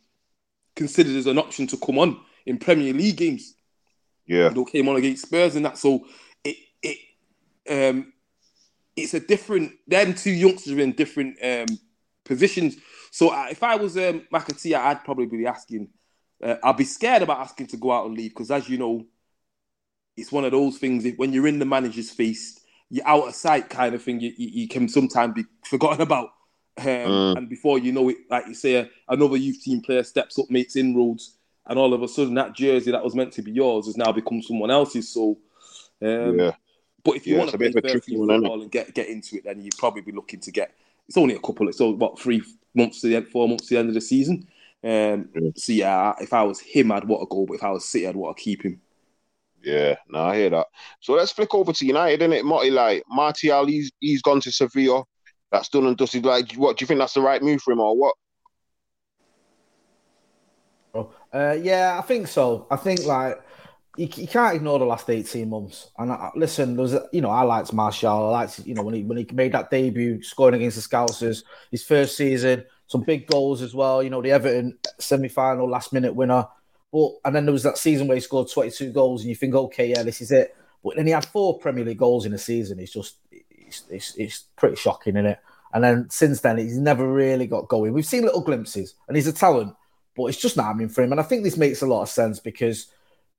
considered 0.74 1.16
as 1.16 1.26
an 1.26 1.38
option 1.38 1.66
to 1.68 1.76
come 1.76 1.98
on 1.98 2.20
in 2.44 2.58
Premier 2.58 2.92
League 2.92 3.16
games. 3.16 3.54
Yeah, 4.26 4.48
You 4.48 4.56
know, 4.56 4.64
came 4.64 4.88
on 4.88 4.96
against 4.96 5.26
Spurs 5.26 5.54
and 5.54 5.64
that. 5.64 5.78
So 5.78 6.06
um 7.70 8.12
it's 8.96 9.14
a 9.14 9.20
different. 9.20 9.72
Them 9.86 10.14
two 10.14 10.30
youngsters 10.30 10.72
are 10.72 10.80
in 10.80 10.92
different 10.92 11.36
um 11.42 11.66
positions. 12.24 12.76
So 13.10 13.30
I- 13.30 13.50
if 13.50 13.62
I 13.62 13.76
was 13.76 13.96
um, 13.96 14.26
McAtee, 14.32 14.74
I'd 14.74 15.04
probably 15.04 15.26
be 15.26 15.46
asking. 15.46 15.88
Uh, 16.42 16.56
I'd 16.62 16.76
be 16.76 16.84
scared 16.84 17.22
about 17.22 17.40
asking 17.40 17.68
to 17.68 17.76
go 17.78 17.92
out 17.92 18.06
and 18.06 18.16
leave 18.16 18.30
because, 18.30 18.50
as 18.50 18.68
you 18.68 18.76
know, 18.78 19.06
it's 20.16 20.32
one 20.32 20.44
of 20.44 20.52
those 20.52 20.78
things. 20.78 21.04
If, 21.04 21.16
when 21.16 21.32
you're 21.32 21.46
in 21.46 21.58
the 21.58 21.64
manager's 21.64 22.10
face, 22.10 22.60
you're 22.90 23.06
out 23.06 23.28
of 23.28 23.34
sight, 23.34 23.68
kind 23.70 23.94
of 23.94 24.02
thing. 24.02 24.20
You, 24.20 24.32
you, 24.36 24.48
you 24.62 24.68
can 24.68 24.88
sometimes 24.88 25.34
be 25.34 25.44
forgotten 25.64 26.02
about. 26.02 26.30
Um, 26.78 26.84
Mm. 26.84 27.36
And 27.38 27.48
before 27.48 27.78
you 27.78 27.90
know 27.92 28.08
it, 28.10 28.18
like 28.28 28.46
you 28.46 28.54
say, 28.54 28.76
uh, 28.76 28.84
another 29.08 29.38
youth 29.38 29.62
team 29.62 29.80
player 29.80 30.02
steps 30.02 30.38
up, 30.38 30.50
makes 30.50 30.76
inroads, 30.76 31.38
and 31.66 31.78
all 31.78 31.94
of 31.94 32.02
a 32.02 32.08
sudden 32.08 32.34
that 32.34 32.54
jersey 32.54 32.90
that 32.90 33.02
was 33.02 33.14
meant 33.14 33.32
to 33.32 33.42
be 33.42 33.50
yours 33.50 33.86
has 33.86 33.96
now 33.96 34.12
become 34.12 34.42
someone 34.42 34.70
else's. 34.70 35.08
So, 35.08 35.38
um, 36.02 36.38
yeah, 36.38 36.52
but 37.06 37.16
if 37.16 37.28
you 37.28 37.36
Yeah, 37.36 37.38
want 37.38 37.50
to 37.50 37.54
a 37.54 37.58
bit 37.58 37.70
play 37.70 37.74
of 37.76 37.76
a 37.76 37.82
first 37.82 38.04
tricky 38.04 38.16
one, 38.16 38.28
football 38.28 38.62
and 38.62 38.70
get 38.72 38.94
get 38.94 39.08
into 39.08 39.36
it, 39.36 39.44
then 39.44 39.62
you'd 39.62 39.78
probably 39.78 40.02
be 40.02 40.12
looking 40.12 40.40
to 40.40 40.52
get. 40.52 40.74
It's 41.08 41.18
only 41.18 41.36
a 41.36 41.40
couple. 41.40 41.68
It's 41.68 41.80
all 41.80 41.94
what 41.94 42.20
three 42.20 42.42
months 42.74 43.00
to 43.02 43.08
the 43.08 43.16
end, 43.16 43.28
four 43.28 43.48
months 43.48 43.68
to 43.68 43.74
the 43.74 43.80
end 43.80 43.88
of 43.90 43.94
the 43.94 44.02
season. 44.02 44.48
Um, 44.84 45.30
Yeah. 45.34 45.50
So 45.56 45.72
yeah, 45.72 46.14
if 46.20 46.32
I 46.34 46.44
was 46.44 46.60
him, 46.60 46.92
I'd 46.92 47.04
want 47.08 47.22
to 47.22 47.34
go. 47.34 47.46
But 47.46 47.54
if 47.54 47.64
I 47.64 47.70
was 47.70 47.86
City, 47.88 48.08
I'd 48.08 48.16
want 48.16 48.36
to 48.36 48.42
keep 48.42 48.64
him. 48.64 48.82
yeah. 49.62 49.96
No, 50.08 50.20
I 50.20 50.36
hear 50.36 50.50
that. 50.50 50.66
So 51.00 51.14
let's 51.14 51.32
flick 51.32 51.54
over 51.54 51.72
to 51.72 51.86
United, 51.86 52.20
innit? 52.20 52.44
Marty, 52.44 52.70
like 52.70 53.02
Martial, 53.08 53.66
he's 53.66 53.90
he's 54.00 54.22
gone 54.22 54.40
to 54.42 54.52
Sevilla. 54.52 55.04
That's 55.52 55.68
done 55.68 55.86
and 55.86 55.96
dusted. 55.96 56.24
Like, 56.24 56.52
what 56.54 56.76
do 56.76 56.82
you 56.82 56.86
think 56.86 56.98
that's 57.00 57.14
the 57.14 57.20
right 57.22 57.42
move 57.42 57.62
for 57.62 57.72
him, 57.72 57.80
or 57.80 57.96
what? 57.96 58.14
Uh, 61.32 61.56
yeah, 61.60 61.98
I 61.98 62.02
think 62.02 62.28
so. 62.28 62.66
I 62.70 62.76
think 62.76 63.04
like 63.04 63.42
you, 63.96 64.08
you 64.14 64.28
can't 64.28 64.56
ignore 64.56 64.78
the 64.78 64.84
last 64.84 65.08
eighteen 65.08 65.50
months. 65.50 65.90
And 65.98 66.12
I, 66.12 66.30
listen, 66.34 66.76
there's 66.76 66.94
you 67.12 67.20
know 67.20 67.30
I 67.30 67.42
liked 67.42 67.72
Martial. 67.72 68.10
I 68.10 68.40
liked 68.40 68.66
you 68.66 68.74
know 68.74 68.82
when 68.82 68.94
he 68.94 69.02
when 69.02 69.18
he 69.18 69.26
made 69.32 69.52
that 69.52 69.70
debut, 69.70 70.22
scoring 70.22 70.54
against 70.54 70.76
the 70.76 70.96
Scousers, 70.96 71.44
his 71.70 71.84
first 71.84 72.16
season, 72.16 72.64
some 72.86 73.02
big 73.02 73.26
goals 73.26 73.62
as 73.62 73.74
well. 73.74 74.02
You 74.02 74.10
know 74.10 74.22
the 74.22 74.32
Everton 74.32 74.78
semi 74.98 75.28
final 75.28 75.68
last 75.68 75.92
minute 75.92 76.14
winner. 76.14 76.46
But 76.92 77.12
and 77.24 77.34
then 77.34 77.46
there 77.46 77.52
was 77.52 77.64
that 77.64 77.78
season 77.78 78.06
where 78.06 78.16
he 78.16 78.20
scored 78.20 78.50
twenty 78.50 78.70
two 78.70 78.92
goals, 78.92 79.22
and 79.22 79.30
you 79.30 79.36
think, 79.36 79.54
okay, 79.54 79.88
yeah, 79.88 80.02
this 80.02 80.20
is 80.20 80.30
it. 80.30 80.54
But 80.84 80.96
then 80.96 81.06
he 81.06 81.12
had 81.12 81.26
four 81.26 81.58
Premier 81.58 81.84
League 81.84 81.98
goals 81.98 82.26
in 82.26 82.32
a 82.32 82.38
season. 82.38 82.78
It's 82.78 82.92
just 82.92 83.16
it's 83.30 83.84
it's, 83.90 84.14
it's 84.16 84.44
pretty 84.56 84.76
shocking, 84.76 85.16
isn't 85.16 85.26
it? 85.26 85.38
And 85.74 85.82
then 85.82 86.08
since 86.10 86.40
then, 86.40 86.58
he's 86.58 86.78
never 86.78 87.10
really 87.10 87.46
got 87.46 87.68
going. 87.68 87.92
We've 87.92 88.06
seen 88.06 88.22
little 88.22 88.40
glimpses, 88.40 88.94
and 89.08 89.16
he's 89.16 89.26
a 89.26 89.32
talent 89.32 89.74
but 90.16 90.24
it's 90.24 90.40
just 90.40 90.56
not 90.56 90.64
happening 90.66 90.88
for 90.88 91.02
him. 91.02 91.12
And 91.12 91.20
I 91.20 91.24
think 91.24 91.44
this 91.44 91.58
makes 91.58 91.82
a 91.82 91.86
lot 91.86 92.02
of 92.02 92.08
sense 92.08 92.40
because 92.40 92.86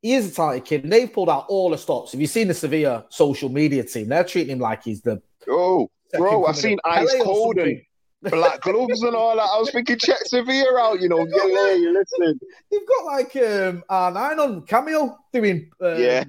he 0.01 0.13
is 0.13 0.31
a 0.31 0.35
talented 0.35 0.65
kid. 0.65 0.83
And 0.83 0.91
they've 0.91 1.11
pulled 1.11 1.29
out 1.29 1.45
all 1.49 1.69
the 1.69 1.77
stops. 1.77 2.11
Have 2.11 2.21
you've 2.21 2.29
seen 2.29 2.47
the 2.47 2.53
Sevilla 2.53 3.05
social 3.09 3.49
media 3.49 3.83
team, 3.83 4.09
they're 4.09 4.23
treating 4.23 4.53
him 4.53 4.59
like 4.59 4.83
he's 4.83 5.01
the 5.01 5.21
Oh, 5.49 5.89
bro, 6.13 6.45
I've 6.45 6.57
seen 6.57 6.77
ice 6.83 7.11
Pele 7.11 7.23
cold 7.23 7.57
and 7.57 7.81
black 8.21 8.61
gloves 8.61 9.01
and 9.01 9.15
all 9.15 9.35
that. 9.35 9.41
I 9.41 9.59
was 9.59 9.71
thinking, 9.71 9.97
check 9.99 10.17
Sevilla 10.25 10.79
out, 10.79 10.99
you 10.99 11.09
know. 11.09 11.19
Yeah, 11.19 11.45
yeah, 11.45 11.73
you 11.73 11.93
listen. 11.93 12.39
They've 12.71 12.87
got 12.87 13.05
like 13.05 13.35
um 13.35 13.83
R9 13.89 14.39
on 14.39 14.61
cameo 14.63 15.17
doing 15.31 15.69
um, 15.81 16.01
Yeah. 16.01 16.23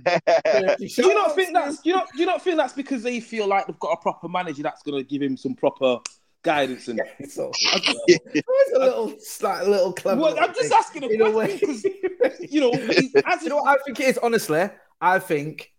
Do 0.78 0.86
you 0.86 1.14
not 1.14 1.34
think 1.34 1.52
that's 1.52 1.80
do 1.80 1.90
you 1.90 1.96
not 1.96 2.08
do 2.12 2.20
you 2.20 2.26
not 2.26 2.42
think 2.42 2.56
that's 2.56 2.72
because 2.72 3.02
they 3.02 3.20
feel 3.20 3.46
like 3.46 3.66
they've 3.66 3.78
got 3.78 3.92
a 3.92 3.96
proper 3.96 4.28
manager 4.28 4.62
that's 4.62 4.82
going 4.82 5.02
to 5.02 5.08
give 5.08 5.22
him 5.22 5.36
some 5.36 5.54
proper 5.54 5.98
guidance 6.42 6.88
and 6.88 7.00
So, 7.28 7.50
it's 7.54 8.72
a 8.74 8.78
little, 8.78 9.14
like, 9.42 9.66
a 9.66 9.70
little 9.70 9.92
clever. 9.92 10.20
Well, 10.20 10.38
I'm 10.38 10.54
just 10.54 10.72
asking 10.72 11.04
a 11.04 11.08
in 11.08 11.20
a 11.20 11.30
question 11.32 11.68
way. 11.68 12.48
you 12.48 12.60
know, 12.60 12.70
as 13.26 13.42
you 13.42 13.48
know 13.48 13.56
what 13.56 13.78
I 13.78 13.82
think 13.84 14.00
it 14.00 14.08
is, 14.08 14.18
honestly? 14.18 14.68
I 15.00 15.18
think 15.18 15.72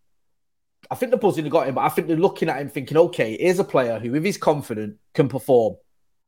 I 0.91 0.95
think 0.95 1.11
the 1.11 1.17
buzzing 1.17 1.45
have 1.45 1.51
got 1.51 1.67
him, 1.67 1.75
but 1.75 1.81
I 1.81 1.89
think 1.89 2.07
they're 2.07 2.17
looking 2.17 2.49
at 2.49 2.59
him 2.59 2.69
thinking, 2.69 2.97
okay, 2.97 3.37
here's 3.39 3.59
a 3.59 3.63
player 3.63 3.99
who, 3.99 4.15
if 4.15 4.23
he's 4.23 4.37
confident, 4.37 4.97
can 5.13 5.27
perform. 5.27 5.75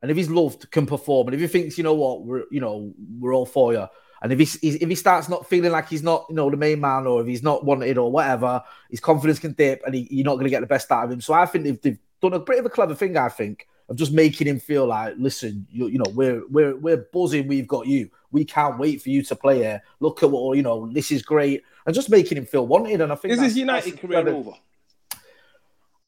And 0.02 0.12
if 0.12 0.18
he's 0.18 0.30
loved, 0.30 0.70
can 0.72 0.86
perform. 0.86 1.28
And 1.28 1.36
if 1.36 1.42
he 1.42 1.48
thinks, 1.48 1.78
you 1.78 1.84
know 1.84 1.94
what, 1.94 2.24
we're 2.24 2.44
you 2.52 2.60
know, 2.60 2.94
we're 3.20 3.34
all 3.34 3.46
for 3.46 3.74
you. 3.74 3.88
And 4.24 4.32
if 4.32 4.40
he 4.40 4.68
if 4.68 4.88
he 4.90 4.96
starts 4.96 5.30
not 5.30 5.48
feeling 5.48 5.72
like 5.72 5.90
he's 5.90 6.04
not, 6.04 6.26
you 6.30 6.36
know, 6.36 6.50
the 6.50 6.58
main 6.58 6.80
man, 6.80 7.08
or 7.08 7.22
if 7.22 7.28
he's 7.28 7.44
not 7.44 7.66
wanted 7.66 7.98
or 7.98 8.12
whatever, 8.12 8.62
his 8.90 9.00
confidence 9.00 9.40
can 9.40 9.54
dip, 9.54 9.82
and 9.86 9.96
he, 9.96 10.08
you're 10.12 10.26
not 10.26 10.36
going 10.36 10.46
to 10.46 10.52
get 10.52 10.62
the 10.62 10.68
best 10.68 10.92
out 10.92 11.06
of 11.06 11.12
him. 11.12 11.22
So 11.22 11.34
I 11.34 11.46
think 11.46 11.66
they've, 11.66 11.82
they've 11.82 12.00
done 12.22 12.34
a 12.34 12.40
bit 12.40 12.60
of 12.60 12.66
a 12.66 12.70
clever 12.70 12.94
thing. 12.94 13.18
I 13.18 13.30
think 13.30 13.68
of 13.90 13.96
just 13.96 14.12
making 14.12 14.48
him 14.48 14.60
feel 14.60 14.86
like, 14.88 15.16
listen, 15.18 15.68
you, 15.70 15.88
you 15.88 15.98
know, 15.98 16.12
we're 16.14 16.48
we're 16.48 16.76
we're 16.76 17.06
buzzing. 17.14 17.48
We've 17.48 17.68
got 17.68 17.88
you. 17.88 18.10
We 18.32 18.46
can't 18.46 18.80
wait 18.80 19.02
for 19.02 19.10
you 19.10 19.22
to 19.24 19.36
play 19.36 19.58
here. 19.58 19.82
Look 20.00 20.24
at 20.24 20.32
what 20.32 20.56
you 20.56 20.64
know. 20.64 20.90
This 20.92 21.12
is 21.12 21.22
great, 21.22 21.64
and 21.86 21.94
just 21.94 22.10
making 22.10 22.38
him 22.38 22.46
feel 22.46 22.66
wanted. 22.66 23.02
And 23.02 23.12
I 23.12 23.16
think 23.16 23.34
this 23.34 23.40
is 23.40 23.54
his 23.54 23.58
United 23.58 24.00
career 24.00 24.28
over? 24.28 24.54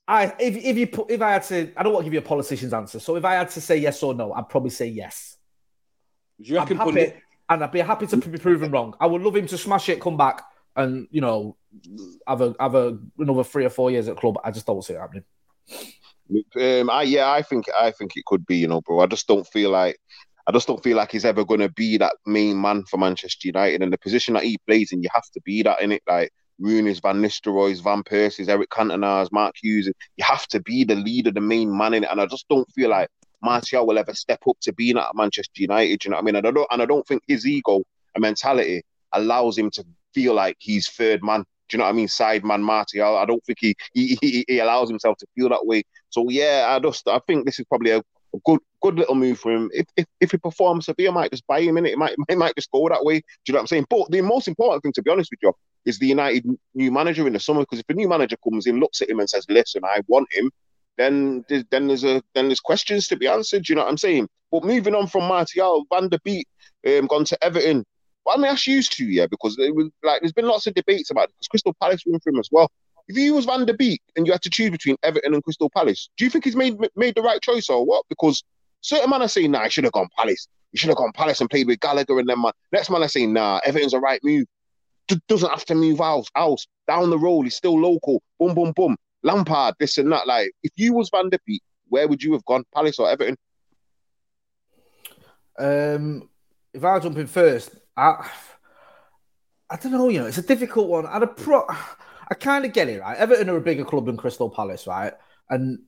I 0.07 0.33
if 0.39 0.55
if 0.57 0.77
you 0.77 0.87
put 0.87 1.11
if 1.11 1.21
I 1.21 1.31
had 1.31 1.43
to, 1.43 1.71
I 1.77 1.83
don't 1.83 1.93
want 1.93 2.03
to 2.03 2.05
give 2.05 2.13
you 2.13 2.19
a 2.19 2.23
politician's 2.23 2.73
answer. 2.73 2.99
So 2.99 3.15
if 3.15 3.25
I 3.25 3.35
had 3.35 3.49
to 3.51 3.61
say 3.61 3.77
yes 3.77 4.03
or 4.03 4.13
no, 4.13 4.33
I'd 4.33 4.49
probably 4.49 4.69
say 4.69 4.87
yes. 4.87 5.37
You 6.37 6.59
I'm 6.59 6.67
happy, 6.67 7.13
and 7.49 7.63
I'd 7.63 7.71
be 7.71 7.79
happy 7.79 8.07
to 8.07 8.17
be 8.17 8.37
proven 8.37 8.71
wrong. 8.71 8.95
I 8.99 9.05
would 9.05 9.21
love 9.21 9.35
him 9.35 9.47
to 9.47 9.57
smash 9.57 9.87
it, 9.89 10.01
come 10.01 10.17
back, 10.17 10.41
and 10.75 11.07
you 11.11 11.21
know, 11.21 11.55
have 12.27 12.41
a 12.41 12.55
have 12.59 12.75
a 12.75 12.97
another 13.17 13.43
three 13.43 13.65
or 13.65 13.69
four 13.69 13.91
years 13.91 14.07
at 14.07 14.17
club. 14.17 14.37
I 14.43 14.51
just 14.51 14.65
don't 14.65 14.83
see 14.83 14.93
it 14.93 14.99
happening. 14.99 15.23
Um, 16.55 16.89
I 16.89 17.03
yeah, 17.03 17.31
I 17.31 17.41
think 17.41 17.65
I 17.79 17.91
think 17.91 18.11
it 18.15 18.25
could 18.25 18.45
be, 18.45 18.57
you 18.57 18.67
know, 18.67 18.81
bro. 18.81 18.99
I 19.01 19.07
just 19.07 19.27
don't 19.27 19.47
feel 19.47 19.71
like 19.71 19.97
I 20.47 20.51
just 20.51 20.67
don't 20.67 20.83
feel 20.83 20.97
like 20.97 21.11
he's 21.11 21.25
ever 21.25 21.45
to 21.45 21.69
be 21.69 21.97
that 21.97 22.15
main 22.25 22.59
man 22.59 22.83
for 22.85 22.97
Manchester 22.97 23.47
United. 23.47 23.81
And 23.81 23.93
the 23.93 23.97
position 23.97 24.33
that 24.33 24.43
he 24.43 24.57
plays 24.67 24.91
in, 24.91 25.01
you 25.01 25.09
have 25.13 25.29
to 25.33 25.41
be 25.41 25.63
that 25.63 25.81
in 25.81 25.91
it. 25.91 26.03
Like 26.07 26.31
Rooney's, 26.59 26.99
Van 26.99 27.21
Nistelrooy's, 27.21 27.79
Van 27.79 28.03
Persie's, 28.03 28.49
Eric 28.49 28.69
Cantona's, 28.69 29.31
Mark 29.31 29.55
Hughes. 29.61 29.87
You 29.87 30.25
have 30.25 30.47
to 30.47 30.61
be 30.61 30.83
the 30.83 30.95
leader, 30.95 31.31
the 31.31 31.41
main 31.41 31.75
man 31.75 31.93
in 31.93 32.03
it. 32.03 32.09
And 32.11 32.19
I 32.19 32.25
just 32.25 32.47
don't 32.49 32.69
feel 32.71 32.89
like 32.89 33.09
Martial 33.41 33.85
will 33.85 33.97
ever 33.97 34.13
step 34.13 34.39
up 34.47 34.57
to 34.61 34.73
being 34.73 34.97
at 34.97 35.15
Manchester 35.15 35.61
United. 35.61 36.03
You 36.03 36.11
know 36.11 36.17
what 36.17 36.23
I 36.23 36.25
mean? 36.25 36.35
And 36.35 36.47
I 36.47 36.51
don't 36.51 36.67
and 36.71 36.81
I 36.81 36.85
don't 36.85 37.07
think 37.07 37.23
his 37.27 37.45
ego 37.47 37.81
and 38.15 38.21
mentality 38.21 38.83
allows 39.13 39.57
him 39.57 39.69
to 39.71 39.85
feel 40.13 40.33
like 40.33 40.57
he's 40.59 40.89
third 40.89 41.23
man. 41.23 41.45
Do 41.69 41.75
you 41.75 41.79
know 41.79 41.85
what 41.85 41.91
I 41.91 41.93
mean? 41.93 42.07
Side 42.07 42.43
man 42.43 42.61
Martial. 42.61 43.17
I 43.17 43.25
don't 43.25 43.43
think 43.45 43.59
he 43.61 43.75
he, 43.93 44.17
he, 44.21 44.45
he 44.47 44.59
allows 44.59 44.89
himself 44.89 45.17
to 45.17 45.27
feel 45.35 45.49
that 45.49 45.65
way. 45.65 45.83
So 46.09 46.29
yeah, 46.29 46.65
I 46.69 46.79
just 46.79 47.07
I 47.07 47.19
think 47.27 47.45
this 47.45 47.59
is 47.59 47.65
probably 47.65 47.91
a, 47.91 47.97
a 47.99 48.39
good 48.45 48.59
good 48.81 48.95
little 48.95 49.15
move 49.15 49.39
for 49.39 49.51
him. 49.51 49.69
If 49.73 49.85
if, 49.95 50.05
if 50.19 50.31
he 50.31 50.37
performs, 50.37 50.85
Sevilla 50.85 51.11
might 51.11 51.31
just 51.31 51.47
buy 51.47 51.61
him 51.61 51.77
in 51.77 51.85
it. 51.85 51.93
It 51.93 51.97
might 51.97 52.15
it 52.27 52.37
might 52.37 52.55
just 52.55 52.71
go 52.71 52.87
that 52.89 53.03
way. 53.03 53.19
Do 53.19 53.23
you 53.47 53.53
know 53.53 53.57
what 53.57 53.61
I'm 53.61 53.67
saying? 53.67 53.85
But 53.89 54.11
the 54.11 54.21
most 54.21 54.47
important 54.47 54.83
thing, 54.83 54.93
to 54.93 55.01
be 55.01 55.11
honest 55.11 55.31
with 55.31 55.39
you, 55.41 55.53
is 55.85 55.99
the 55.99 56.07
United 56.07 56.45
new 56.75 56.91
manager 56.91 57.25
in 57.27 57.33
the 57.33 57.39
summer. 57.39 57.61
Because 57.61 57.79
if 57.79 57.89
a 57.89 57.93
new 57.93 58.09
manager 58.09 58.37
comes 58.43 58.67
in, 58.67 58.79
looks 58.79 59.01
at 59.01 59.09
him 59.09 59.19
and 59.19 59.29
says, 59.29 59.45
"Listen, 59.49 59.83
I 59.85 60.01
want 60.07 60.27
him," 60.31 60.51
then 60.97 61.43
there's, 61.49 61.63
then 61.71 61.87
there's 61.87 62.03
a 62.03 62.21
then 62.35 62.47
there's 62.47 62.59
questions 62.59 63.07
to 63.07 63.15
be 63.15 63.27
answered. 63.27 63.63
Do 63.63 63.73
you 63.73 63.75
know 63.75 63.83
what 63.83 63.89
I'm 63.89 63.97
saying? 63.97 64.27
But 64.51 64.63
moving 64.63 64.95
on 64.95 65.07
from 65.07 65.27
Martial, 65.27 65.85
Van 65.91 66.09
der 66.09 66.19
Beek 66.23 66.47
um, 66.85 67.07
gone 67.07 67.25
to 67.25 67.43
Everton. 67.43 67.85
Well, 68.25 68.37
let 68.37 68.43
me 68.43 68.49
ask 68.49 68.67
you 68.67 68.81
two, 68.81 69.05
yeah, 69.05 69.27
because 69.27 69.57
it 69.59 69.75
was 69.75 69.89
like 70.01 70.21
there's 70.21 70.33
been 70.33 70.47
lots 70.47 70.67
of 70.67 70.73
debates 70.73 71.11
about 71.11 71.25
it. 71.25 71.35
Because 71.35 71.47
Crystal 71.47 71.75
Palace 71.81 72.03
went 72.05 72.23
for 72.23 72.29
him 72.29 72.39
as 72.39 72.49
well. 72.51 72.71
If 73.07 73.17
you 73.17 73.33
was 73.33 73.45
Van 73.45 73.65
der 73.65 73.73
Beek 73.73 74.01
and 74.15 74.25
you 74.25 74.31
had 74.31 74.41
to 74.43 74.49
choose 74.49 74.69
between 74.69 74.95
Everton 75.03 75.33
and 75.33 75.43
Crystal 75.43 75.69
Palace, 75.69 76.09
do 76.17 76.23
you 76.23 76.29
think 76.29 76.45
he's 76.45 76.55
made 76.55 76.77
made 76.95 77.15
the 77.15 77.21
right 77.21 77.41
choice 77.41 77.69
or 77.69 77.85
what? 77.85 78.05
Because 78.07 78.43
certain 78.81 79.09
man 79.09 79.21
are 79.21 79.27
saying, 79.27 79.51
nah, 79.51 79.63
he 79.65 79.69
should 79.69 79.83
have 79.83 79.93
gone 79.93 80.07
Palace. 80.17 80.47
He 80.71 80.77
should 80.77 80.89
have 80.89 80.97
gone 80.97 81.11
Palace 81.13 81.41
and 81.41 81.49
played 81.49 81.67
with 81.67 81.81
Gallagher 81.81 82.17
and 82.19 82.29
them 82.29 82.41
man. 82.41 82.53
Next 82.71 82.89
man 82.89 83.03
are 83.03 83.09
saying, 83.09 83.33
nah, 83.33 83.59
Everton's 83.65 83.93
a 83.93 83.99
right 83.99 84.21
move. 84.23 84.45
D- 85.09 85.19
doesn't 85.27 85.49
have 85.49 85.65
to 85.65 85.75
move 85.75 85.99
out, 85.99 86.27
out 86.35 86.59
down 86.87 87.09
the 87.09 87.19
road. 87.19 87.43
He's 87.43 87.55
still 87.55 87.77
local. 87.79 88.21
Boom, 88.39 88.55
boom, 88.55 88.71
boom. 88.73 88.95
Lampard, 89.21 89.75
this 89.79 89.97
and 89.97 90.11
that. 90.11 90.27
Like, 90.27 90.51
if 90.63 90.71
you 90.75 90.93
was 90.93 91.09
Van 91.09 91.29
der 91.29 91.37
Beek, 91.45 91.61
where 91.89 92.07
would 92.07 92.23
you 92.23 92.33
have 92.33 92.45
gone, 92.45 92.63
Palace 92.73 92.99
or 92.99 93.09
Everton? 93.09 93.37
Um, 95.59 96.29
if 96.73 96.83
I 96.83 96.99
jump 96.99 97.17
in 97.17 97.27
first, 97.27 97.71
I 97.97 98.29
I 99.69 99.75
don't 99.77 99.91
know. 99.91 100.09
You 100.09 100.19
know, 100.21 100.25
it's 100.27 100.37
a 100.37 100.41
difficult 100.43 100.87
one. 100.89 101.05
I'd 101.05 101.23
a 101.23 101.27
pro. 101.27 101.65
I 102.29 102.35
kind 102.35 102.65
of 102.65 102.73
get 102.73 102.89
it, 102.89 103.01
right? 103.01 103.17
Everton 103.17 103.49
are 103.49 103.57
a 103.57 103.61
bigger 103.61 103.83
club 103.85 104.05
than 104.05 104.17
Crystal 104.17 104.49
Palace, 104.49 104.87
right? 104.87 105.13
And 105.49 105.79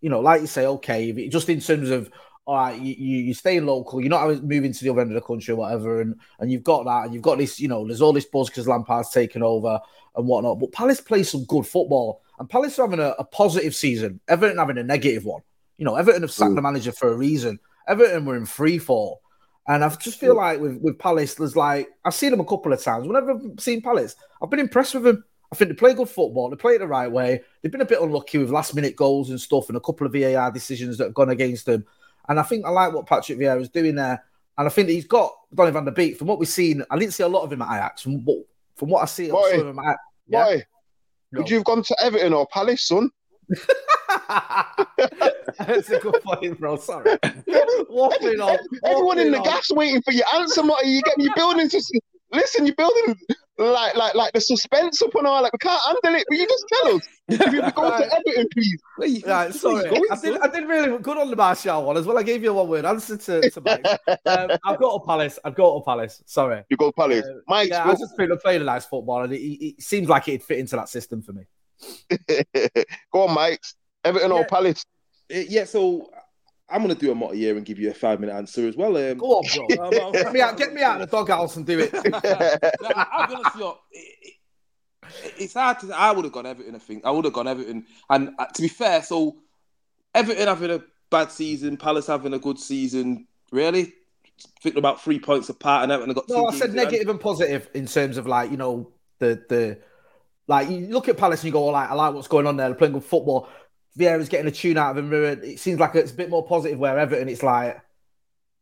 you 0.00 0.10
know, 0.10 0.20
like 0.20 0.40
you 0.40 0.46
say, 0.46 0.66
okay, 0.66 1.28
just 1.28 1.48
in 1.48 1.60
terms 1.60 1.90
of 1.90 2.10
all 2.46 2.56
right, 2.56 2.80
you, 2.80 2.94
you, 2.98 3.18
you 3.18 3.34
stay 3.34 3.60
local, 3.60 4.00
you're 4.00 4.10
not 4.10 4.42
moving 4.42 4.72
to 4.72 4.84
the 4.84 4.90
other 4.90 5.02
end 5.02 5.10
of 5.10 5.14
the 5.14 5.20
country 5.26 5.52
or 5.52 5.56
whatever, 5.56 6.00
and 6.00 6.16
and 6.40 6.50
you've 6.50 6.64
got 6.64 6.84
that, 6.84 7.04
and 7.04 7.14
you've 7.14 7.22
got 7.22 7.38
this, 7.38 7.60
you 7.60 7.68
know, 7.68 7.86
there's 7.86 8.00
all 8.02 8.12
this 8.12 8.24
buzz 8.24 8.48
because 8.48 8.66
Lampard's 8.66 9.10
taken 9.10 9.42
over 9.42 9.78
and 10.16 10.26
whatnot. 10.26 10.58
But 10.58 10.72
Palace 10.72 11.00
plays 11.00 11.30
some 11.30 11.44
good 11.44 11.66
football, 11.66 12.22
and 12.38 12.48
Palace 12.48 12.78
are 12.78 12.86
having 12.88 12.98
a, 13.04 13.14
a 13.18 13.24
positive 13.24 13.74
season. 13.74 14.20
Everton 14.26 14.58
having 14.58 14.78
a 14.78 14.82
negative 14.82 15.24
one. 15.24 15.42
You 15.78 15.84
know, 15.84 15.96
Everton 15.96 16.22
have 16.22 16.32
sacked 16.32 16.52
Mm. 16.52 16.56
the 16.56 16.62
manager 16.62 16.92
for 16.92 17.12
a 17.12 17.16
reason. 17.16 17.58
Everton 17.86 18.24
were 18.24 18.36
in 18.36 18.46
free 18.46 18.78
fall. 18.78 19.22
And 19.68 19.84
I 19.84 19.88
just 19.96 20.18
feel 20.18 20.36
like 20.36 20.60
with, 20.60 20.78
with 20.80 20.98
Palace, 20.98 21.34
there's 21.34 21.56
like 21.56 21.88
I've 22.04 22.14
seen 22.14 22.30
them 22.30 22.40
a 22.40 22.44
couple 22.44 22.72
of 22.72 22.82
times. 22.82 23.06
Whenever 23.06 23.32
I've 23.32 23.60
seen 23.60 23.82
Palace, 23.82 24.16
I've 24.42 24.50
been 24.50 24.60
impressed 24.60 24.94
with 24.94 25.04
them. 25.04 25.24
I 25.52 25.56
think 25.56 25.70
they 25.70 25.74
play 25.74 25.94
good 25.94 26.08
football. 26.08 26.48
They 26.48 26.56
play 26.56 26.74
it 26.74 26.78
the 26.78 26.86
right 26.86 27.10
way. 27.10 27.40
They've 27.60 27.72
been 27.72 27.80
a 27.80 27.86
bit 27.86 28.00
unlucky 28.00 28.38
with 28.38 28.50
last 28.50 28.74
minute 28.74 28.96
goals 28.96 29.30
and 29.30 29.40
stuff, 29.40 29.68
and 29.68 29.76
a 29.76 29.80
couple 29.80 30.06
of 30.06 30.12
VAR 30.12 30.50
decisions 30.50 30.98
that 30.98 31.04
have 31.04 31.14
gone 31.14 31.30
against 31.30 31.66
them. 31.66 31.84
And 32.28 32.38
I 32.38 32.42
think 32.42 32.64
I 32.64 32.70
like 32.70 32.92
what 32.92 33.06
Patrick 33.06 33.38
Vieira 33.38 33.60
is 33.60 33.68
doing 33.68 33.96
there. 33.96 34.22
And 34.56 34.66
I 34.66 34.70
think 34.70 34.88
he's 34.88 35.06
got 35.06 35.32
Donny 35.54 35.70
van 35.72 35.84
der 35.84 35.90
Beek. 35.90 36.16
From 36.16 36.28
what 36.28 36.38
we've 36.38 36.48
seen, 36.48 36.84
I 36.90 36.98
didn't 36.98 37.14
see 37.14 37.22
a 37.22 37.28
lot 37.28 37.42
of 37.42 37.52
him 37.52 37.62
at 37.62 37.74
Ajax. 37.74 38.02
From 38.02 38.24
what, 38.24 38.38
from 38.76 38.90
what 38.90 39.02
I 39.02 39.06
see, 39.06 39.30
of 39.30 39.52
him 39.52 39.78
at 39.78 39.96
yeah. 40.28 40.44
Why? 40.44 40.64
Would 41.32 41.48
you 41.48 41.56
have 41.56 41.64
gone 41.64 41.82
to 41.82 41.96
Everton 42.02 42.32
or 42.32 42.46
Palace, 42.48 42.86
son? 42.86 43.10
That's 45.58 45.90
a 45.90 45.98
good 46.00 46.22
point, 46.22 46.58
bro. 46.58 46.76
Sorry. 46.76 47.16
Waffling 47.90 48.44
on. 48.44 48.58
Everyone 48.84 49.18
in 49.18 49.30
the 49.32 49.38
on. 49.38 49.44
gas 49.44 49.70
waiting 49.70 50.02
for 50.02 50.12
your 50.12 50.26
answer, 50.34 50.62
Marty. 50.62 50.88
You 50.88 51.02
get 51.02 51.18
you 51.18 51.30
building 51.34 51.68
to 51.68 52.00
listen. 52.32 52.66
You're 52.66 52.74
building 52.76 53.16
like 53.58 53.94
like 53.94 54.14
like 54.14 54.32
the 54.32 54.40
suspense 54.40 55.02
up 55.02 55.14
and 55.14 55.26
all. 55.26 55.42
Like 55.42 55.52
we 55.52 55.58
can't 55.58 55.80
handle 55.84 56.20
it. 56.20 56.24
Will 56.30 56.38
you 56.38 56.46
just 56.48 56.64
tell 56.68 56.96
us 56.96 57.08
if 57.28 57.52
you 57.52 57.62
could 57.62 57.74
go 57.74 57.98
to 57.98 58.04
Everton, 58.04 58.46
please? 58.98 59.24
Right, 59.26 59.54
sorry. 59.54 59.88
I 60.10 60.16
did, 60.20 60.40
I 60.40 60.48
did 60.48 60.68
really 60.68 60.98
good 60.98 61.18
on 61.18 61.30
the 61.30 61.36
Martial 61.36 61.84
one 61.84 61.96
as 61.96 62.06
well. 62.06 62.18
I 62.18 62.22
gave 62.22 62.42
you 62.42 62.50
a 62.50 62.54
one 62.54 62.68
word 62.68 62.84
answer 62.84 63.16
to, 63.16 63.50
to 63.50 63.60
Mike. 63.60 63.86
um, 64.26 64.50
I've 64.64 64.78
got 64.78 64.94
a 64.94 65.04
Palace. 65.04 65.38
I've 65.44 65.54
got 65.54 65.76
a 65.76 65.82
Palace. 65.82 66.22
Sorry. 66.26 66.62
You 66.68 66.76
go 66.76 66.92
Palace. 66.92 67.24
Uh, 67.26 67.40
Mike, 67.48 67.68
yeah, 67.68 67.88
I 67.88 67.92
just 67.92 68.16
feel 68.16 68.34
playing 68.38 68.62
a 68.62 68.64
nice 68.64 68.86
football, 68.86 69.22
and 69.22 69.32
it, 69.32 69.40
it, 69.40 69.66
it 69.66 69.82
seems 69.82 70.08
like 70.08 70.28
it'd 70.28 70.42
fit 70.42 70.58
into 70.58 70.76
that 70.76 70.88
system 70.88 71.22
for 71.22 71.32
me. 71.32 71.42
go 73.12 73.26
on, 73.28 73.34
Mike. 73.34 73.62
Everton 74.04 74.32
or 74.32 74.44
Palace? 74.46 74.84
Uh, 75.32 75.38
yeah, 75.48 75.64
so 75.64 76.10
I'm 76.68 76.80
gonna 76.82 76.94
do 76.94 77.10
a 77.12 77.14
motto 77.14 77.34
here 77.34 77.56
and 77.56 77.64
give 77.66 77.78
you 77.78 77.90
a 77.90 77.94
five 77.94 78.20
minute 78.20 78.34
answer 78.34 78.66
as 78.66 78.76
well. 78.76 78.96
Um, 78.96 79.18
Go 79.18 79.26
on, 79.38 79.44
bro. 79.90 80.12
get 80.12 80.32
me 80.32 80.40
out. 80.40 80.56
Get 80.56 80.72
me 80.72 80.82
out 80.82 81.00
of 81.00 81.10
the 81.10 81.16
doghouse 81.16 81.56
and 81.56 81.66
do 81.66 81.78
it. 81.80 81.92
I'll 81.94 83.26
be 83.28 83.34
honest 83.34 83.54
with 83.54 83.62
you. 83.64 83.74
it- 83.92 84.06
it- 84.22 85.34
It's 85.38 85.54
hard 85.54 85.80
to. 85.80 85.92
I 85.94 86.12
would 86.12 86.24
have 86.24 86.32
gone 86.32 86.46
Everton. 86.46 86.74
I 86.74 86.78
think 86.78 87.04
I 87.04 87.10
would 87.10 87.24
have 87.24 87.34
gone 87.34 87.48
Everton. 87.48 87.84
And 88.08 88.30
uh, 88.38 88.46
to 88.46 88.62
be 88.62 88.68
fair, 88.68 89.02
so 89.02 89.36
Everton 90.14 90.46
having 90.46 90.70
a 90.70 90.82
bad 91.10 91.32
season, 91.32 91.76
Palace 91.76 92.06
having 92.06 92.32
a 92.34 92.38
good 92.38 92.58
season. 92.60 93.26
Really, 93.50 93.82
I 93.82 94.60
think 94.62 94.76
about 94.76 95.02
three 95.02 95.18
points 95.18 95.48
apart, 95.48 95.82
and 95.82 95.90
Everton 95.92 96.14
got. 96.14 96.28
No, 96.28 96.42
two 96.42 96.46
I 96.46 96.54
said 96.54 96.74
negative 96.74 97.08
and 97.08 97.20
positive 97.20 97.68
in 97.74 97.86
terms 97.86 98.18
of 98.18 98.26
like 98.28 98.50
you 98.52 98.56
know 98.56 98.92
the 99.18 99.42
the 99.48 99.78
like 100.46 100.68
you 100.68 100.88
look 100.88 101.08
at 101.08 101.16
Palace 101.16 101.40
and 101.40 101.46
you 101.46 101.52
go, 101.52 101.68
oh, 101.68 101.72
like 101.72 101.90
I 101.90 101.94
like 101.94 102.14
what's 102.14 102.28
going 102.28 102.46
on 102.46 102.56
there. 102.56 102.68
They're 102.68 102.76
playing 102.76 102.94
good 102.94 103.04
football. 103.04 103.48
Vieira's 103.98 104.28
getting 104.28 104.46
a 104.46 104.52
tune 104.52 104.78
out 104.78 104.96
of 104.96 105.04
him. 105.04 105.12
It 105.12 105.58
seems 105.58 105.80
like 105.80 105.94
it's 105.94 106.12
a 106.12 106.14
bit 106.14 106.30
more 106.30 106.46
positive. 106.46 106.78
Where 106.78 106.98
Everton, 106.98 107.28
it's 107.28 107.42
like 107.42 107.80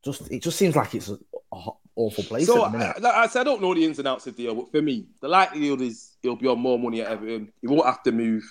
just 0.05 0.31
it 0.31 0.43
just 0.43 0.59
seems 0.59 0.77
like 0.77 0.95
it's 0.95 1.09
a, 1.09 1.19
a 1.53 1.71
awful 1.97 2.25
place. 2.25 2.47
So 2.47 2.65
at 2.65 2.73
the. 2.73 3.09
I, 3.09 3.25
I 3.25 3.27
said, 3.27 3.41
I 3.41 3.45
don't 3.45 3.61
know 3.61 3.75
the 3.75 3.85
ins 3.85 3.99
and 3.99 4.09
outs 4.09 4.27
of 4.27 4.37
the 4.37 4.45
deal, 4.45 4.55
but 4.55 4.71
for 4.71 4.81
me, 4.81 5.07
the 5.21 5.29
likelihood 5.29 5.83
is 5.83 6.17
he'll 6.23 6.37
be 6.37 6.47
on 6.47 6.59
more 6.59 6.79
money 6.79 7.03
at 7.03 7.09
Everton. 7.09 7.53
He 7.61 7.67
won't 7.67 7.87
have 7.87 8.03
to 8.05 8.13
move. 8.13 8.43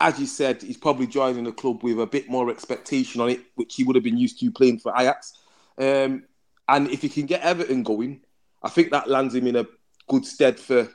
As 0.00 0.18
you 0.18 0.26
said, 0.26 0.60
he's 0.60 0.76
probably 0.76 1.06
joining 1.06 1.44
the 1.44 1.52
club 1.52 1.82
with 1.84 2.00
a 2.00 2.06
bit 2.06 2.28
more 2.28 2.50
expectation 2.50 3.20
on 3.20 3.30
it, 3.30 3.40
which 3.54 3.76
he 3.76 3.84
would 3.84 3.94
have 3.94 4.02
been 4.02 4.18
used 4.18 4.40
to 4.40 4.50
playing 4.50 4.80
for 4.80 4.92
Ajax. 4.98 5.38
Um, 5.78 6.24
and 6.68 6.88
if 6.90 7.02
he 7.02 7.08
can 7.08 7.26
get 7.26 7.42
Everton 7.42 7.84
going, 7.84 8.20
I 8.62 8.68
think 8.68 8.90
that 8.90 9.08
lands 9.08 9.34
him 9.34 9.46
in 9.46 9.56
a 9.56 9.66
good 10.08 10.26
stead 10.26 10.58
for 10.58 10.88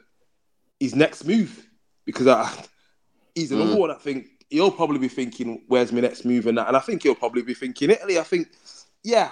his 0.80 0.96
next 0.96 1.26
move 1.26 1.68
because 2.06 2.28
uh, 2.28 2.50
he's 3.36 3.52
another 3.52 3.74
Mm. 3.76 3.80
one. 3.80 3.92
I 3.92 3.96
think 3.96 4.28
he'll 4.50 4.72
probably 4.72 5.00
be 5.00 5.08
thinking, 5.08 5.64
"Where's 5.68 5.92
my 5.92 6.02
next 6.02 6.26
move?" 6.26 6.48
and 6.48 6.58
that. 6.58 6.68
And 6.68 6.78
I 6.78 6.80
think 6.80 7.04
he'll 7.04 7.16
probably 7.16 7.42
be 7.42 7.54
thinking 7.54 7.90
Italy. 7.90 8.18
I 8.20 8.24
think, 8.24 8.48
yeah, 9.04 9.32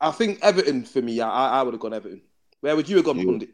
I 0.00 0.10
think 0.10 0.38
Everton 0.42 0.84
for 0.84 1.02
me. 1.02 1.20
I, 1.20 1.60
I 1.60 1.62
would 1.62 1.74
have 1.74 1.80
gone 1.80 1.94
Everton. 1.94 2.22
Where 2.60 2.76
would 2.76 2.88
you 2.88 2.96
have 2.96 3.04
gone, 3.04 3.18
You- 3.18 3.26
Pundit? 3.26 3.50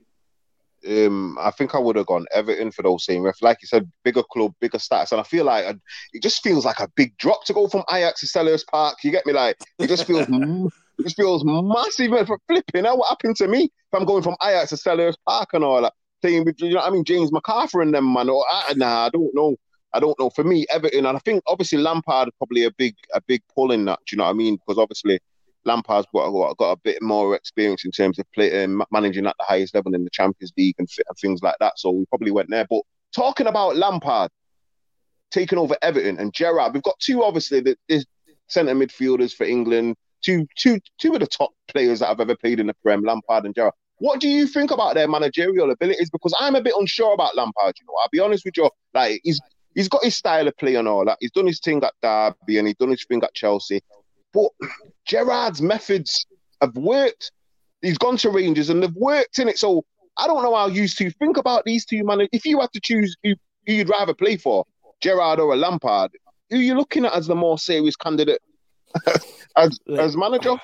um, 0.88 1.36
I 1.40 1.50
think 1.50 1.74
I 1.74 1.78
would 1.78 1.96
have 1.96 2.06
gone 2.06 2.26
Everton 2.32 2.70
for 2.70 2.82
those 2.82 3.04
same 3.04 3.22
ref. 3.22 3.42
Like 3.42 3.58
you 3.62 3.66
said, 3.66 3.90
bigger 4.04 4.22
club, 4.22 4.54
bigger 4.60 4.78
stats, 4.78 5.10
and 5.12 5.20
I 5.20 5.24
feel 5.24 5.44
like 5.44 5.64
I- 5.66 5.74
it 6.12 6.22
just 6.22 6.42
feels 6.42 6.64
like 6.64 6.78
a 6.80 6.88
big 6.96 7.16
drop 7.18 7.44
to 7.46 7.52
go 7.52 7.66
from 7.68 7.82
Ajax 7.92 8.20
to 8.20 8.26
Selhurst 8.26 8.66
Park. 8.68 8.96
You 9.02 9.10
get 9.10 9.26
me? 9.26 9.32
Like 9.32 9.56
it 9.78 9.88
just 9.88 10.04
feels, 10.06 10.26
it 10.28 11.02
just 11.02 11.16
feels 11.16 11.44
massive 11.44 12.26
for 12.26 12.38
flipping. 12.48 12.82
Now 12.84 12.96
what 12.96 13.08
happened 13.08 13.36
to 13.36 13.48
me 13.48 13.64
if 13.64 13.70
I'm 14.00 14.04
going 14.04 14.22
from 14.22 14.36
Ajax 14.42 14.70
to 14.70 14.76
Selhurst 14.76 15.16
Park 15.26 15.50
and 15.54 15.64
all 15.64 15.82
that? 15.82 15.92
Saying, 16.22 16.44
with, 16.44 16.60
you 16.60 16.74
know, 16.74 16.80
I 16.80 16.90
mean, 16.90 17.04
James 17.04 17.30
McArthur 17.30 17.82
and 17.82 17.94
them 17.94 18.12
man. 18.12 18.28
Or, 18.28 18.44
I, 18.50 18.74
nah, 18.74 19.06
I 19.06 19.10
don't 19.10 19.34
know. 19.34 19.56
I 19.92 20.00
don't 20.00 20.18
know. 20.18 20.30
For 20.30 20.44
me, 20.44 20.66
Everton, 20.70 21.06
and 21.06 21.16
I 21.16 21.20
think 21.20 21.42
obviously 21.46 21.78
Lampard 21.78 22.30
probably 22.38 22.64
a 22.64 22.70
big, 22.72 22.94
a 23.14 23.20
big 23.20 23.42
pull 23.54 23.72
in 23.72 23.84
that. 23.86 24.00
You 24.10 24.18
know 24.18 24.24
what 24.24 24.30
I 24.30 24.34
mean? 24.34 24.56
Because 24.56 24.78
obviously. 24.78 25.20
Lampard's 25.64 26.06
got, 26.14 26.56
got, 26.58 26.70
a 26.70 26.76
bit 26.84 27.02
more 27.02 27.34
experience 27.34 27.84
in 27.84 27.90
terms 27.90 28.20
of 28.20 28.32
play, 28.32 28.62
um, 28.62 28.84
managing 28.92 29.26
at 29.26 29.34
the 29.36 29.44
highest 29.44 29.74
level 29.74 29.96
in 29.96 30.04
the 30.04 30.10
Champions 30.10 30.52
League 30.56 30.76
and, 30.78 30.88
and 31.08 31.18
things 31.18 31.42
like 31.42 31.56
that. 31.58 31.72
So 31.76 31.90
we 31.90 32.06
probably 32.06 32.30
went 32.30 32.50
there. 32.50 32.68
But 32.70 32.82
talking 33.12 33.48
about 33.48 33.76
Lampard 33.76 34.30
taking 35.30 35.58
over 35.58 35.76
Everton 35.82 36.18
and 36.18 36.32
Gerrard, 36.32 36.72
we've 36.72 36.82
got 36.82 36.98
two 37.00 37.24
obviously 37.24 37.60
the, 37.60 37.76
the 37.88 38.04
centre 38.48 38.74
midfielders 38.74 39.34
for 39.34 39.44
England, 39.44 39.96
two 40.24 40.46
two 40.56 40.78
two 40.98 41.14
of 41.14 41.20
the 41.20 41.26
top 41.26 41.50
players 41.68 42.00
that 42.00 42.10
I've 42.10 42.20
ever 42.20 42.36
played 42.36 42.60
in 42.60 42.66
the 42.66 42.74
Prem, 42.82 43.02
Lampard 43.02 43.44
and 43.44 43.54
Gerrard. 43.54 43.74
What 43.98 44.20
do 44.20 44.28
you 44.28 44.46
think 44.46 44.70
about 44.70 44.94
their 44.94 45.08
managerial 45.08 45.70
abilities? 45.70 46.10
Because 46.10 46.34
I'm 46.38 46.54
a 46.54 46.60
bit 46.60 46.74
unsure 46.78 47.14
about 47.14 47.36
Lampard. 47.36 47.74
You 47.80 47.86
know, 47.86 47.94
I'll 48.02 48.08
be 48.10 48.20
honest 48.20 48.44
with 48.44 48.56
you. 48.56 48.70
Like 48.94 49.20
he's 49.24 49.40
he's 49.74 49.88
got 49.88 50.04
his 50.04 50.16
style 50.16 50.46
of 50.48 50.56
play 50.56 50.74
and 50.74 50.86
all 50.86 51.04
that. 51.06 51.18
He's 51.20 51.32
done 51.32 51.46
his 51.46 51.60
thing 51.60 51.82
at 51.82 51.94
Derby 52.02 52.58
and 52.58 52.68
he's 52.68 52.76
done 52.76 52.90
his 52.90 53.04
thing 53.04 53.22
at 53.22 53.34
Chelsea. 53.34 53.82
But 54.32 54.50
Gerrard's 55.06 55.62
methods 55.62 56.26
have 56.60 56.76
worked 56.76 57.30
He's 57.82 57.98
gone 57.98 58.16
to 58.18 58.30
Rangers 58.30 58.70
and 58.70 58.82
they've 58.82 58.94
worked 58.94 59.38
in 59.38 59.48
it. 59.48 59.58
So 59.58 59.84
I 60.16 60.26
don't 60.26 60.42
know 60.42 60.54
how 60.54 60.66
you 60.66 60.88
two 60.88 61.10
think 61.10 61.36
about 61.36 61.64
these 61.64 61.84
two 61.84 62.02
man. 62.04 62.26
If 62.32 62.44
you 62.44 62.60
had 62.60 62.72
to 62.72 62.80
choose 62.80 63.16
who, 63.22 63.34
who 63.66 63.74
you'd 63.74 63.88
rather 63.90 64.14
play 64.14 64.36
for, 64.36 64.64
Gerrard 65.00 65.40
or 65.40 65.52
a 65.52 65.56
Lampard, 65.56 66.10
who 66.50 66.56
are 66.56 66.62
you 66.62 66.74
looking 66.74 67.04
at 67.04 67.12
as 67.12 67.26
the 67.26 67.34
more 67.34 67.58
serious 67.58 67.96
candidate 67.96 68.40
as 69.56 69.78
as 69.96 70.16
manager? 70.16 70.56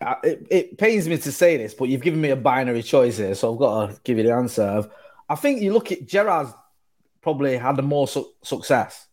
It, 0.00 0.46
it 0.50 0.78
pains 0.78 1.08
me 1.08 1.18
to 1.18 1.32
say 1.32 1.56
this, 1.56 1.74
but 1.74 1.88
you've 1.88 2.02
given 2.02 2.20
me 2.20 2.30
a 2.30 2.36
binary 2.36 2.82
choice 2.82 3.18
here, 3.18 3.34
so 3.34 3.52
I've 3.52 3.58
got 3.58 3.90
to 3.90 4.00
give 4.04 4.18
you 4.18 4.24
the 4.24 4.32
answer. 4.32 4.62
Of, 4.62 4.90
I 5.28 5.34
think 5.34 5.60
you 5.60 5.72
look 5.72 5.90
at 5.90 6.06
Gerrard's 6.06 6.52
probably 7.20 7.56
had 7.56 7.76
the 7.76 7.82
more 7.82 8.06
su- 8.06 8.30
success, 8.42 9.08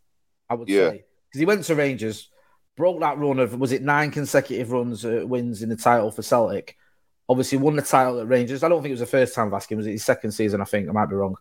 I 0.50 0.54
would 0.54 0.70
Yeah. 0.70 0.90
say, 0.92 1.06
because 1.28 1.40
he 1.40 1.46
went 1.46 1.64
to 1.66 1.76
Rangers, 1.76 2.30
broke 2.78 3.00
that 3.00 3.18
run 3.18 3.40
of 3.40 3.60
was 3.60 3.72
it 3.72 3.82
nine 3.82 4.12
consecutive 4.12 4.72
runs 4.72 5.06
uh, 5.06 5.24
wins 5.26 5.64
in 5.64 5.70
the 5.70 5.76
title 5.76 6.12
for 6.12 6.22
Celtic. 6.22 6.78
Obviously, 7.28 7.58
won 7.58 7.76
the 7.76 7.82
title 7.82 8.20
at 8.20 8.28
Rangers. 8.28 8.62
I 8.64 8.70
don't 8.70 8.84
think 8.84 8.92
it 8.92 9.00
was 9.00 9.00
the 9.00 9.08
first 9.08 9.34
time 9.34 9.52
asking. 9.52 9.78
Was 9.78 9.88
it 9.88 9.94
his 9.94 10.06
second 10.06 10.32
season? 10.32 10.62
I 10.62 10.66
think 10.66 10.88
I 10.88 10.92
might 10.92 11.08
be 11.08 11.16
wrong. 11.16 11.36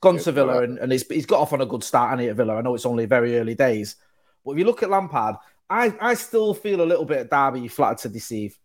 Gone 0.00 0.18
to 0.18 0.30
Villa, 0.30 0.62
and, 0.62 0.78
and 0.78 0.92
he's, 0.92 1.04
he's 1.08 1.26
got 1.26 1.40
off 1.40 1.52
on 1.52 1.60
a 1.60 1.66
good 1.66 1.82
start. 1.82 2.12
And 2.12 2.28
at 2.28 2.36
Villa, 2.36 2.54
I 2.54 2.60
know 2.60 2.76
it's 2.76 2.86
only 2.86 3.06
very 3.06 3.36
early 3.36 3.56
days, 3.56 3.96
but 4.44 4.52
if 4.52 4.58
you 4.58 4.64
look 4.64 4.84
at 4.84 4.90
Lampard, 4.90 5.34
I, 5.68 5.92
I 6.00 6.14
still 6.14 6.54
feel 6.54 6.82
a 6.82 6.86
little 6.86 7.04
bit 7.04 7.22
of 7.22 7.30
Derby 7.30 7.66
flattered 7.66 7.98
to 8.02 8.08
deceive. 8.10 8.56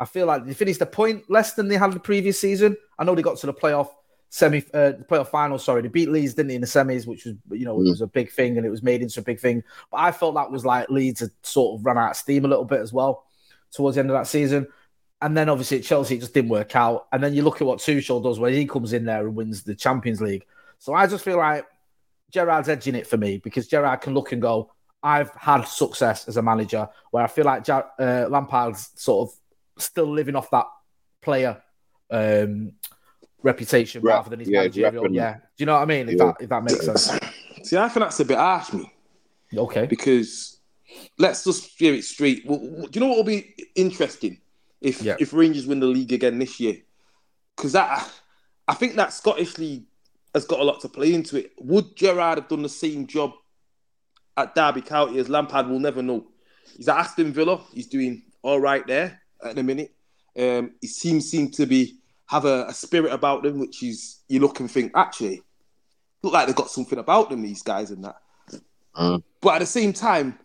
I 0.00 0.06
feel 0.06 0.26
like 0.26 0.46
they 0.46 0.54
finished 0.54 0.80
a 0.80 0.86
point 0.86 1.30
less 1.30 1.54
than 1.54 1.68
they 1.68 1.76
had 1.76 1.92
the 1.92 2.00
previous 2.00 2.40
season. 2.40 2.76
I 2.98 3.04
know 3.04 3.14
they 3.14 3.22
got 3.22 3.36
to 3.38 3.46
the 3.46 3.54
playoff 3.54 3.90
semi, 4.30 4.64
uh, 4.72 4.94
playoff 5.08 5.28
final. 5.28 5.58
Sorry, 5.58 5.82
they 5.82 5.88
beat 5.88 6.08
Leeds, 6.08 6.34
didn't 6.34 6.48
they, 6.48 6.54
in 6.54 6.62
the 6.62 6.66
semis, 6.66 7.06
which 7.06 7.26
was 7.26 7.34
you 7.50 7.66
know 7.66 7.78
it 7.80 7.84
was 7.84 8.00
a 8.00 8.06
big 8.06 8.32
thing 8.32 8.56
and 8.56 8.66
it 8.66 8.70
was 8.70 8.82
made 8.82 9.02
into 9.02 9.20
a 9.20 9.22
big 9.22 9.38
thing. 9.38 9.62
But 9.90 9.98
I 9.98 10.10
felt 10.10 10.34
that 10.36 10.50
was 10.50 10.64
like 10.64 10.88
Leeds 10.88 11.20
had 11.20 11.30
sort 11.42 11.78
of 11.78 11.84
run 11.84 11.98
out 11.98 12.12
of 12.12 12.16
steam 12.16 12.46
a 12.46 12.48
little 12.48 12.64
bit 12.64 12.80
as 12.80 12.92
well 12.92 13.26
towards 13.72 13.96
the 13.96 14.00
end 14.00 14.10
of 14.10 14.16
that 14.16 14.26
season. 14.26 14.66
And 15.22 15.36
then 15.36 15.50
obviously 15.50 15.78
at 15.78 15.84
Chelsea 15.84 16.16
it 16.16 16.20
just 16.20 16.32
didn't 16.32 16.50
work 16.50 16.74
out. 16.74 17.06
And 17.12 17.22
then 17.22 17.34
you 17.34 17.42
look 17.42 17.60
at 17.60 17.66
what 17.66 17.78
Tuchel 17.78 18.22
does 18.22 18.38
when 18.38 18.54
he 18.54 18.66
comes 18.66 18.94
in 18.94 19.04
there 19.04 19.26
and 19.26 19.36
wins 19.36 19.62
the 19.62 19.74
Champions 19.74 20.20
League. 20.20 20.46
So 20.78 20.94
I 20.94 21.06
just 21.06 21.24
feel 21.24 21.36
like 21.36 21.66
Gerrard's 22.30 22.70
edging 22.70 22.94
it 22.94 23.06
for 23.06 23.18
me 23.18 23.36
because 23.36 23.68
Gerrard 23.68 24.00
can 24.00 24.14
look 24.14 24.32
and 24.32 24.40
go, 24.40 24.72
I've 25.02 25.30
had 25.34 25.64
success 25.64 26.26
as 26.26 26.38
a 26.38 26.42
manager. 26.42 26.88
Where 27.10 27.22
I 27.22 27.26
feel 27.26 27.44
like 27.44 27.68
uh, 27.68 28.28
Lampard's 28.30 28.90
sort 28.94 29.28
of 29.28 29.39
still 29.80 30.10
living 30.10 30.36
off 30.36 30.50
that 30.50 30.66
player 31.22 31.62
um, 32.10 32.72
reputation 33.42 34.02
Rep, 34.02 34.16
rather 34.16 34.30
than 34.30 34.40
his 34.40 34.48
yeah, 34.48 34.60
managerial. 34.60 35.04
repping. 35.04 35.14
Yeah, 35.14 35.34
do 35.34 35.40
you 35.58 35.66
know 35.66 35.74
what 35.74 35.82
I 35.82 35.86
mean? 35.86 36.08
If 36.08 36.16
Yeah. 36.18 36.24
that 36.26 36.36
if 36.40 36.48
that 36.50 36.64
makes 36.64 36.84
sense. 36.84 37.10
See, 37.62 37.76
I 37.76 37.88
think 37.88 38.04
that's 38.04 38.20
a 38.20 38.24
bit 38.24 38.38
harsh, 38.38 38.72
me. 38.72 38.90
Okay. 39.56 39.86
because 39.86 40.58
let's 41.18 41.44
just 41.44 41.78
hear 41.78 41.94
it 41.94 42.04
straight. 42.04 42.44
Well, 42.46 42.58
do 42.58 42.88
you 42.92 43.00
know 43.00 43.08
what 43.08 43.16
will 43.18 43.24
be 43.24 43.54
interesting 43.74 44.40
if 44.80 45.02
Yeah. 45.02 45.16
if 45.18 45.32
Rangers 45.32 45.66
win 45.66 45.80
the 45.80 45.86
league 45.86 46.12
again 46.12 46.38
this 46.38 46.58
year? 46.60 46.76
Because 47.56 47.72
that 47.72 48.08
I 48.68 48.74
think 48.74 48.94
that 48.96 49.12
Scottish 49.12 49.58
league 49.58 49.84
has 50.34 50.44
got 50.44 50.60
a 50.60 50.64
lot 50.64 50.80
to 50.80 50.88
play 50.88 51.12
into 51.12 51.36
it. 51.36 51.52
Would 51.58 51.96
Gerrard 51.96 52.38
have 52.38 52.48
done 52.48 52.62
the 52.62 52.68
same 52.68 53.06
job 53.06 53.32
at 54.36 54.54
Derby 54.54 54.80
County 54.82 55.18
as 55.18 55.28
Lampard? 55.28 55.68
We'll 55.68 55.80
never 55.80 56.02
know. 56.02 56.28
He's 56.76 56.88
at 56.88 56.96
Aston 56.98 57.32
Villa. 57.32 57.60
He's 57.74 57.88
doing 57.88 58.22
all 58.42 58.60
right 58.60 58.86
there 58.86 59.19
at 59.44 59.56
the 59.56 59.62
minute. 59.62 59.92
Um, 60.38 60.72
he 60.80 60.86
seems 60.86 61.30
seem 61.30 61.50
to 61.52 61.66
be 61.66 61.96
have 62.26 62.44
a, 62.44 62.66
a 62.66 62.74
spirit 62.74 63.12
about 63.12 63.42
them, 63.42 63.58
which 63.58 63.82
is 63.82 64.20
you 64.28 64.40
look 64.40 64.60
and 64.60 64.70
think 64.70 64.92
actually 64.94 65.42
look 66.22 66.32
like 66.32 66.46
they've 66.46 66.56
got 66.56 66.70
something 66.70 66.98
about 66.98 67.30
them. 67.30 67.42
These 67.42 67.62
guys 67.62 67.90
and 67.90 68.04
that. 68.04 68.16
But 69.40 69.54
at 69.54 69.58
the 69.60 69.66
same 69.66 69.92
time, 69.92 70.38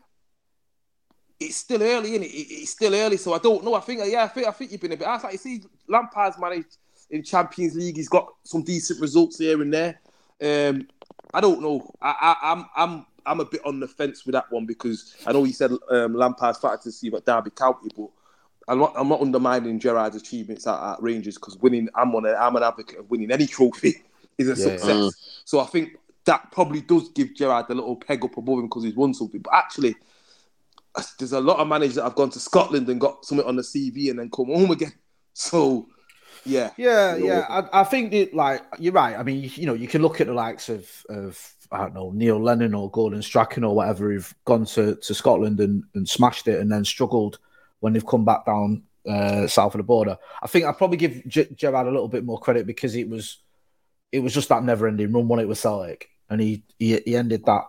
it's 1.39 1.57
still 1.57 1.83
early, 1.83 2.15
is 2.15 2.21
it? 2.21 2.25
It's 2.25 2.71
still 2.71 2.95
early, 2.95 3.17
so 3.17 3.33
I 3.33 3.39
don't 3.39 3.63
know. 3.63 3.75
I 3.75 3.81
think, 3.81 4.01
yeah, 4.05 4.23
I 4.23 4.27
think, 4.27 4.47
I 4.47 4.51
think 4.51 4.71
you've 4.71 4.81
been 4.81 4.93
a 4.93 4.97
bit. 4.97 5.07
I 5.07 5.17
like 5.17 5.33
you 5.33 5.37
see, 5.37 5.63
Lampard's 5.87 6.39
managed 6.39 6.77
in 7.09 7.23
Champions 7.23 7.75
League. 7.75 7.97
He's 7.97 8.09
got 8.09 8.27
some 8.43 8.63
decent 8.63 9.01
results 9.01 9.37
here 9.37 9.61
and 9.61 9.73
there. 9.73 9.99
Um, 10.41 10.87
I 11.33 11.41
don't 11.41 11.61
know. 11.61 11.91
I, 12.01 12.15
I, 12.21 12.51
I'm, 12.51 12.65
I'm, 12.75 13.05
I'm 13.25 13.39
a 13.41 13.45
bit 13.45 13.65
on 13.65 13.79
the 13.79 13.87
fence 13.87 14.25
with 14.25 14.33
that 14.33 14.51
one 14.51 14.65
because 14.65 15.15
I 15.25 15.33
know 15.33 15.43
you 15.43 15.53
said 15.53 15.71
um, 15.89 16.13
Lampard's 16.15 16.59
factor 16.59 16.83
to 16.83 16.91
see 16.91 17.13
at 17.13 17.25
Derby 17.25 17.49
County, 17.51 17.89
but 17.95 18.09
I'm 18.67 18.79
not, 18.79 18.93
I'm 18.95 19.07
not 19.09 19.21
undermining 19.21 19.79
Gerrard's 19.79 20.15
achievements 20.15 20.65
at, 20.65 20.81
at 20.93 21.01
Rangers 21.01 21.35
because 21.35 21.57
winning. 21.57 21.87
I'm 21.95 22.15
on. 22.15 22.25
A, 22.25 22.33
I'm 22.33 22.55
an 22.55 22.63
advocate 22.63 22.99
of 22.99 23.09
winning 23.09 23.31
any 23.31 23.45
trophy 23.45 24.01
is 24.37 24.47
a 24.47 24.51
Yeah. 24.51 24.55
success. 24.71 24.95
Mm. 24.95 25.11
So 25.45 25.59
I 25.59 25.65
think 25.65 25.97
that 26.25 26.51
probably 26.51 26.81
does 26.81 27.09
give 27.09 27.35
Gerrard 27.35 27.69
a 27.69 27.75
little 27.75 27.95
peg 27.95 28.25
up 28.25 28.37
above 28.37 28.59
him 28.59 28.65
because 28.65 28.83
he's 28.83 28.95
won 28.95 29.13
something. 29.13 29.41
But 29.41 29.53
actually, 29.53 29.95
there's 31.19 31.33
a 31.33 31.41
lot 31.41 31.59
of 31.59 31.67
managers 31.67 31.95
that 31.95 32.03
have 32.03 32.15
gone 32.15 32.29
to 32.31 32.39
Scotland 32.39 32.89
and 32.89 32.99
got 32.99 33.25
something 33.25 33.45
on 33.45 33.55
the 33.55 33.61
CV 33.61 34.09
and 34.09 34.17
then 34.19 34.29
come 34.29 34.47
home 34.47 34.71
again. 34.71 34.93
So, 35.37 35.89
yeah, 36.45 36.71
Yeah, 36.77 37.17
yeah. 37.17 37.45
I, 37.49 37.81
I 37.81 37.83
think 37.83 38.13
it, 38.13 38.33
like 38.33 38.61
you're 38.79 38.93
right. 38.93 39.17
I 39.17 39.23
mean, 39.23 39.43
you, 39.43 39.49
you 39.53 39.65
know, 39.65 39.73
you 39.73 39.89
can 39.89 40.01
look 40.01 40.21
at 40.21 40.27
the 40.27 40.33
likes 40.33 40.69
of 40.69 40.89
of 41.09 41.53
I 41.73 41.79
don't 41.79 41.93
know 41.93 42.11
Neil 42.11 42.41
Lennon 42.41 42.73
or 42.73 42.89
Gordon 42.89 43.21
Strachan 43.21 43.65
or 43.65 43.75
whatever 43.75 44.13
who've 44.13 44.33
gone 44.45 44.63
to, 44.67 44.95
to 44.95 45.13
Scotland 45.13 45.59
and, 45.59 45.83
and 45.93 46.07
smashed 46.07 46.47
it 46.47 46.61
and 46.61 46.71
then 46.71 46.85
struggled 46.85 47.39
when 47.85 47.93
they've 47.93 48.05
come 48.05 48.25
back 48.25 48.45
down 48.45 48.81
uh, 49.07 49.45
south 49.45 49.75
of 49.75 49.77
the 49.77 49.83
border. 49.83 50.17
I 50.41 50.47
think 50.47 50.65
I'd 50.65 50.77
probably 50.77 50.97
give 50.97 51.25
G- 51.27 51.47
Gerrard 51.55 51.85
a 51.85 51.91
little 51.91 52.07
bit 52.07 52.25
more 52.25 52.39
credit 52.39 52.65
because 52.65 52.95
it 52.95 53.07
was 53.07 53.37
it 54.11 54.19
was 54.19 54.33
just 54.33 54.49
that 54.49 54.63
never 54.63 54.87
ending 54.87 55.13
run 55.13 55.27
when 55.27 55.39
it 55.39 55.47
was 55.47 55.59
Celtic 55.59 56.09
and 56.29 56.41
he, 56.41 56.63
he 56.79 56.99
he 57.05 57.15
ended 57.15 57.45
that. 57.45 57.63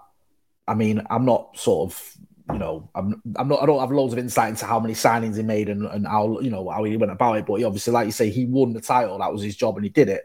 I 0.66 0.74
mean, 0.74 1.02
I'm 1.10 1.24
not 1.24 1.56
sort 1.58 1.90
of 1.90 2.16
you 2.52 2.58
know, 2.58 2.88
I'm 2.94 3.20
I'm 3.36 3.48
not 3.48 3.62
I 3.62 3.66
don't 3.66 3.80
have 3.80 3.90
loads 3.90 4.12
of 4.12 4.18
insight 4.18 4.50
into 4.50 4.66
how 4.66 4.80
many 4.80 4.94
signings 4.94 5.36
he 5.36 5.42
made 5.42 5.68
and, 5.68 5.84
and 5.86 6.06
how 6.06 6.40
you 6.40 6.50
know 6.50 6.68
how 6.68 6.84
he 6.84 6.96
went 6.96 7.12
about 7.12 7.38
it, 7.38 7.46
but 7.46 7.56
he 7.56 7.64
obviously, 7.64 7.92
like 7.92 8.06
you 8.06 8.12
say, 8.12 8.30
he 8.30 8.46
won 8.46 8.72
the 8.72 8.80
title. 8.80 9.18
That 9.18 9.32
was 9.32 9.42
his 9.42 9.56
job, 9.56 9.76
and 9.76 9.84
he 9.84 9.90
did 9.90 10.08
it. 10.08 10.24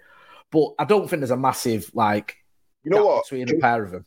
But 0.51 0.73
I 0.77 0.85
don't 0.85 1.09
think 1.09 1.21
there's 1.21 1.31
a 1.31 1.37
massive 1.37 1.89
like 1.93 2.37
You 2.83 2.91
know 2.91 3.05
what? 3.05 3.23
between 3.23 3.47
the 3.47 3.59
pair 3.59 3.83
of 3.83 3.91
them. 3.91 4.05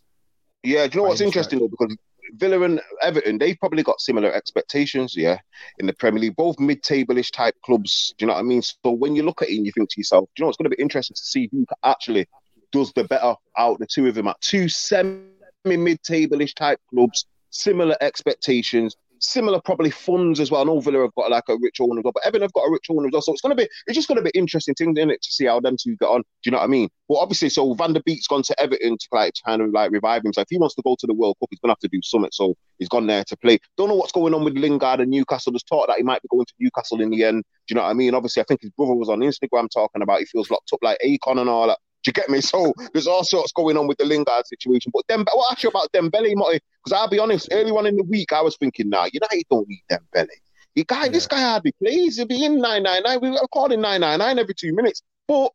Yeah, 0.63 0.87
do 0.87 0.97
you 0.97 1.03
know 1.03 1.09
what's 1.09 1.21
interesting 1.21 1.59
though? 1.59 1.69
Because 1.69 1.97
Villa 2.33 2.61
and 2.63 2.81
Everton, 3.03 3.39
they've 3.39 3.59
probably 3.59 3.83
got 3.83 4.01
similar 4.01 4.33
expectations, 4.33 5.15
yeah, 5.17 5.39
in 5.79 5.87
the 5.87 5.93
Premier 5.93 6.21
League. 6.21 6.37
Both 6.37 6.59
mid-table-ish 6.59 7.31
type 7.31 7.55
clubs. 7.65 8.15
Do 8.19 8.25
you 8.25 8.27
know 8.29 8.35
what 8.35 8.41
I 8.41 8.43
mean? 8.45 8.63
So 8.63 8.91
when 8.91 9.15
you 9.15 9.23
look 9.23 9.43
at 9.43 9.49
it 9.49 9.57
and 9.57 9.67
you 9.67 9.73
think 9.73 9.91
to 9.91 10.01
yourself, 10.01 10.29
do 10.35 10.41
you 10.41 10.45
know 10.45 10.49
it's 10.49 10.57
going 10.57 10.71
to 10.71 10.77
be 10.77 10.83
interesting 10.83 11.15
to 11.15 11.23
see 11.23 11.49
who 11.53 11.67
actually 11.85 12.27
does 12.73 12.93
the 12.95 13.05
better 13.05 13.35
out 13.57 13.79
the 13.79 13.87
two 13.87 14.07
of 14.09 14.15
them 14.15 14.29
at 14.29 14.41
two 14.41 14.69
semi-mid-table-ish 14.69 16.55
type 16.55 16.81
clubs, 16.91 17.27
similar 17.51 17.97
expectations. 18.01 18.97
Similar, 19.21 19.61
probably 19.65 19.91
funds 19.91 20.41
as 20.41 20.51
well. 20.51 20.61
I 20.61 20.65
know 20.65 20.81
Villa 20.81 21.03
have 21.03 21.15
got 21.15 21.31
like 21.31 21.45
a 21.49 21.57
rich 21.61 21.81
owner, 21.81 22.01
as 22.01 22.05
well, 22.05 22.13
but 22.13 22.27
Everton 22.27 22.43
have 22.43 22.53
got 22.53 22.69
a 22.69 22.71
rich 22.71 22.87
owner 22.91 23.07
as 23.07 23.13
well. 23.13 23.23
So 23.23 23.33
it's 23.33 23.43
to 23.43 23.55
be, 23.55 23.69
it's 23.87 23.95
just 23.95 24.09
to 24.09 24.21
be 24.21 24.31
interesting 24.35 24.75
thing, 24.75 24.97
isn't 24.97 25.11
it, 25.11 25.23
to 25.23 25.33
see 25.33 25.47
how 25.47 25.61
them 25.61 25.77
two 25.81 25.97
get 25.97 26.09
on. 26.09 26.21
Do 26.21 26.27
you 26.47 26.53
know 26.53 26.59
what 26.59 26.65
I 26.65 26.69
mean? 26.69 26.89
Well, 27.09 27.21
obviously, 27.21 27.49
so 27.49 27.75
Van 27.75 27.93
der 27.93 28.01
Beek's 28.05 28.27
gone 28.27 28.43
to 28.43 28.61
Everton 28.61 28.97
to 28.99 29.09
like 29.13 29.35
kind 29.45 29.63
of 29.63 29.71
like 29.71 29.91
revive 29.91 30.23
himself. 30.23 30.47
If 30.47 30.51
he 30.51 30.59
wants 30.59 30.75
to 30.77 30.83
go 30.83 30.97
to 30.99 31.07
the 31.07 31.15
World 31.15 31.37
Cup, 31.41 31.49
he's 31.51 31.61
to 31.61 31.69
have 31.69 31.79
to 31.79 31.89
do 31.89 32.01
something. 32.03 32.31
So 32.33 32.55
he's 32.79 32.89
gone 32.89 33.07
there 33.07 33.25
to 33.25 33.37
play. 33.37 33.59
Don't 33.77 33.89
know 33.89 33.95
what's 33.95 34.13
going 34.13 34.35
on 34.35 34.45
with 34.45 34.57
Lingard 34.57 35.01
and 35.01 35.11
Newcastle. 35.11 35.53
There's 35.53 35.63
talk 35.63 35.87
that 35.89 35.97
he 35.97 36.03
might 36.03 36.23
be 36.23 36.29
going 36.31 36.47
to 36.47 36.55
Newcastle 36.59 37.01
in 37.01 37.11
the 37.11 37.25
end. 37.25 37.45
Do 37.67 37.73
you 37.73 37.77
know 37.77 37.83
what 37.83 37.91
I 37.91 37.95
mean? 37.95 38.15
Obviously, 38.15 38.43
I 38.43 38.47
think 38.47 38.63
his 38.63 38.71
brother 38.71 38.95
was 38.95 39.09
on 39.09 39.21
Instagram 39.21 39.69
talking 39.73 40.03
about 40.03 40.19
he 40.19 40.27
feels 40.27 40.51
locked 40.51 40.73
up 40.73 40.81
like 40.83 40.99
Akon 41.05 41.41
and 41.41 41.49
all 41.49 41.69
that. 41.69 41.79
Do 42.05 42.11
you 42.11 42.13
get 42.13 42.29
me? 42.29 42.41
So 42.43 42.75
there's 42.93 43.07
all 43.07 43.25
sorts 43.25 43.53
going 43.53 43.79
on 43.79 43.87
with 43.87 43.97
the 43.97 44.05
Lingard 44.05 44.47
situation. 44.47 44.93
But 44.95 45.05
then, 45.09 45.25
what 45.33 45.53
ask 45.53 45.63
you 45.63 45.71
about 45.71 45.91
Dembele? 45.93 46.35
Because 46.35 46.93
I'll 46.93 47.09
be 47.09 47.19
honest, 47.19 47.49
early 47.51 47.71
on 47.71 47.87
in 47.87 47.97
the 47.97 48.05
week, 48.05 48.33
I 48.33 48.43
was 48.43 48.57
thinking, 48.57 48.91
nah, 48.91 49.09
United 49.11 49.45
don't 49.51 49.67
need 49.67 49.83
Dembele. 49.91 50.29
You 50.75 50.85
guy, 50.85 51.09
this 51.09 51.27
guy 51.27 51.41
hardly 51.41 51.73
plays. 51.73 52.17
He'll 52.17 52.27
be 52.27 52.45
in 52.45 52.61
999. 52.61 53.21
We 53.21 53.39
are 53.39 53.49
calling 53.49 53.81
999 53.81 54.39
every 54.39 54.55
two 54.55 54.75
minutes. 54.75 55.03
But 55.27 55.51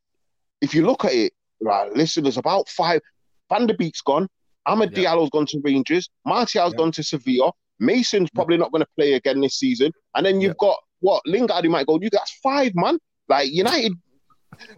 if 0.62 0.74
you 0.74 0.86
look 0.86 1.06
at 1.06 1.14
it, 1.14 1.34
right, 1.62 1.94
listen, 1.94 2.24
there's 2.24 2.38
about 2.38 2.68
five. 2.70 3.02
Van 3.50 3.68
der 3.68 3.76
Beek's 3.76 4.02
gone. 4.02 4.28
Amad 4.68 4.94
Diallo's 4.94 5.30
gone 5.30 5.46
to 5.48 5.62
Rangers. 5.64 6.10
Martial's 6.26 6.74
gone 6.74 6.92
to 6.94 7.04
Sevilla. 7.04 7.52
Mason's 7.80 8.30
probably 8.32 8.58
not 8.58 8.72
going 8.72 8.82
to 8.82 8.90
play 8.98 9.14
again 9.14 9.40
this 9.40 9.56
season. 9.56 9.92
And 10.16 10.26
then 10.26 10.42
you've 10.42 10.58
got 10.58 10.78
what 11.00 11.22
Lingard 11.26 11.64
who 11.64 11.70
might 11.70 11.88
go. 11.88 12.00
You 12.02 12.10
that's 12.12 12.38
five, 12.44 12.72
man. 12.76 13.00
Like 13.28 13.52
United, 13.52 13.94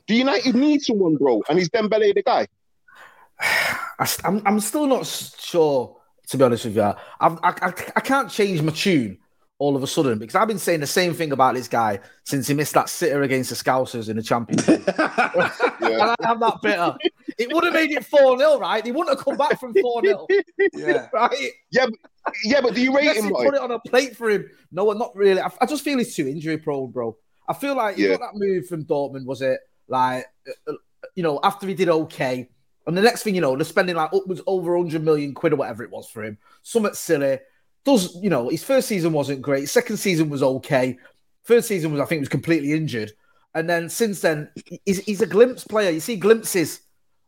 do 0.08 0.16
United 0.16 0.56
need 0.56 0.82
someone, 0.82 1.16
bro? 1.16 1.42
And 1.50 1.60
is 1.60 1.70
Dembele 1.70 2.14
the 2.14 2.24
guy? 2.24 2.48
I, 3.40 4.08
I'm, 4.24 4.42
I'm 4.46 4.60
still 4.60 4.88
not 4.88 5.06
sure, 5.06 5.98
to 6.28 6.38
be 6.38 6.44
honest 6.44 6.66
with 6.66 6.76
you. 6.76 6.84
I've, 6.84 7.38
I, 7.44 7.54
I, 7.62 7.74
I 7.96 8.00
can't 8.02 8.30
change 8.30 8.62
my 8.62 8.72
tune 8.72 9.18
all 9.62 9.76
of 9.76 9.84
a 9.84 9.88
sudden 9.88 10.18
because 10.18 10.34
I've 10.34 10.48
been 10.48 10.58
saying 10.58 10.80
the 10.80 10.88
same 10.88 11.14
thing 11.14 11.32
about 11.32 11.54
this 11.54 11.68
guy 11.68 12.00
since 12.24 12.48
he 12.48 12.56
missed 12.56 12.74
that 12.74 12.90
sitter 12.90 13.22
against 13.22 13.52
the 13.52 13.56
Scousers 13.56 14.10
in 14.10 14.16
the 14.18 14.24
Champions 14.24 14.68
League. 14.68 14.84
And 15.82 16.02
I, 16.02 16.16
I'm 16.22 16.40
that 16.40 16.58
bitter. 16.64 16.96
It 17.38 17.54
would 17.54 17.64
have 17.66 17.74
made 17.74 17.92
it 17.92 18.06
4 18.06 18.40
0, 18.40 18.60
right? 18.60 18.84
He 18.84 18.92
wouldn't 18.92 19.18
have 19.18 19.24
come 19.24 19.38
back 19.38 19.60
from 19.60 19.74
4 19.74 20.02
0. 20.04 20.28
yeah. 20.74 21.08
Right? 21.14 21.36
Yeah, 21.72 21.86
but, 21.86 22.34
yeah, 22.44 22.62
but 22.62 22.74
do 22.74 22.82
you 22.82 22.96
rate 22.96 23.16
him? 23.16 23.26
he 23.26 23.32
put 23.32 23.54
it 23.54 23.62
on 23.62 23.72
a 23.72 23.80
plate 23.80 24.16
for 24.16 24.30
him. 24.30 24.50
No, 24.72 24.92
not 24.94 25.16
really. 25.16 25.42
I, 25.42 25.52
I 25.60 25.66
just 25.68 25.84
feel 25.84 25.98
he's 26.00 26.16
too 26.16 26.28
injury 26.28 26.58
prone, 26.58 26.90
bro. 26.92 27.16
I 27.48 27.54
feel 27.54 27.76
like 27.76 27.98
you 27.98 28.10
Yeah. 28.10 28.18
got 28.18 28.32
that 28.32 28.40
move 28.40 28.68
from 28.68 28.86
Dortmund, 28.86 29.26
was 29.26 29.42
it? 29.42 29.60
Like, 29.92 30.26
uh, 30.48 30.72
uh, 30.72 30.76
you 31.16 31.24
know, 31.24 31.40
after 31.44 31.68
he 31.68 31.74
did 31.74 31.90
okay. 31.90 32.50
And 32.88 32.98
the 32.98 33.02
next 33.02 33.24
thing 33.24 33.36
you 33.36 33.42
know, 33.42 33.56
they're 33.56 33.66
spending 33.66 33.96
like 33.96 34.14
upwards 34.14 34.42
over 34.48 34.76
100 34.76 35.04
million 35.04 35.34
quid 35.34 35.54
or 35.54 35.58
whatever 35.58 35.84
it 35.84 35.92
was 35.92 36.10
for 36.10 36.24
him. 36.24 36.38
Somewhat 36.64 36.96
silly. 36.98 37.40
Does, 37.86 38.16
you 38.22 38.30
know, 38.30 38.50
his 38.50 38.64
first 38.64 38.88
season 38.88 39.14
wasn't 39.14 39.42
great. 39.42 39.70
Second 39.70 39.98
season 39.98 40.30
was 40.30 40.42
okay. 40.42 40.98
Third 41.46 41.66
season 41.66 41.92
was, 41.92 42.02
I 42.02 42.06
think, 42.06 42.22
was 42.22 42.30
completely 42.30 42.74
injured. 42.74 43.12
And 43.54 43.70
then 43.70 43.90
since 43.90 44.22
then, 44.22 44.50
he's, 44.86 45.00
he's 45.00 45.22
a 45.22 45.28
glimpse 45.28 45.66
player. 45.66 45.92
You 45.92 46.00
see 46.00 46.16
glimpses. 46.16 46.82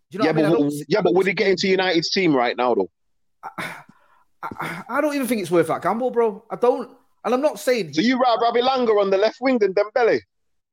You 0.09 0.19
know 0.19 0.25
yeah, 0.25 0.31
what 0.31 0.45
I 0.45 0.49
mean? 0.49 0.55
I 0.55 0.69
but 0.69 0.73
yeah, 0.87 1.01
but 1.01 1.13
would 1.15 1.27
he 1.27 1.33
get 1.33 1.47
into 1.47 1.67
United's 1.67 2.11
team 2.11 2.35
right 2.35 2.55
now 2.55 2.75
though? 2.75 2.89
I, 3.43 4.83
I 4.89 5.01
don't 5.01 5.15
even 5.15 5.27
think 5.27 5.41
it's 5.41 5.51
worth 5.51 5.67
that 5.67 5.81
gamble, 5.81 6.11
bro. 6.11 6.45
I 6.49 6.55
don't. 6.55 6.89
And 7.25 7.33
I'm 7.33 7.41
not 7.41 7.59
saying 7.59 7.93
So 7.93 8.01
you 8.01 8.19
rather 8.19 8.45
have 8.45 8.55
Elanga 8.55 8.99
on 8.99 9.09
the 9.09 9.17
left 9.17 9.37
wing 9.41 9.57
than 9.57 9.73
Dembele? 9.73 10.19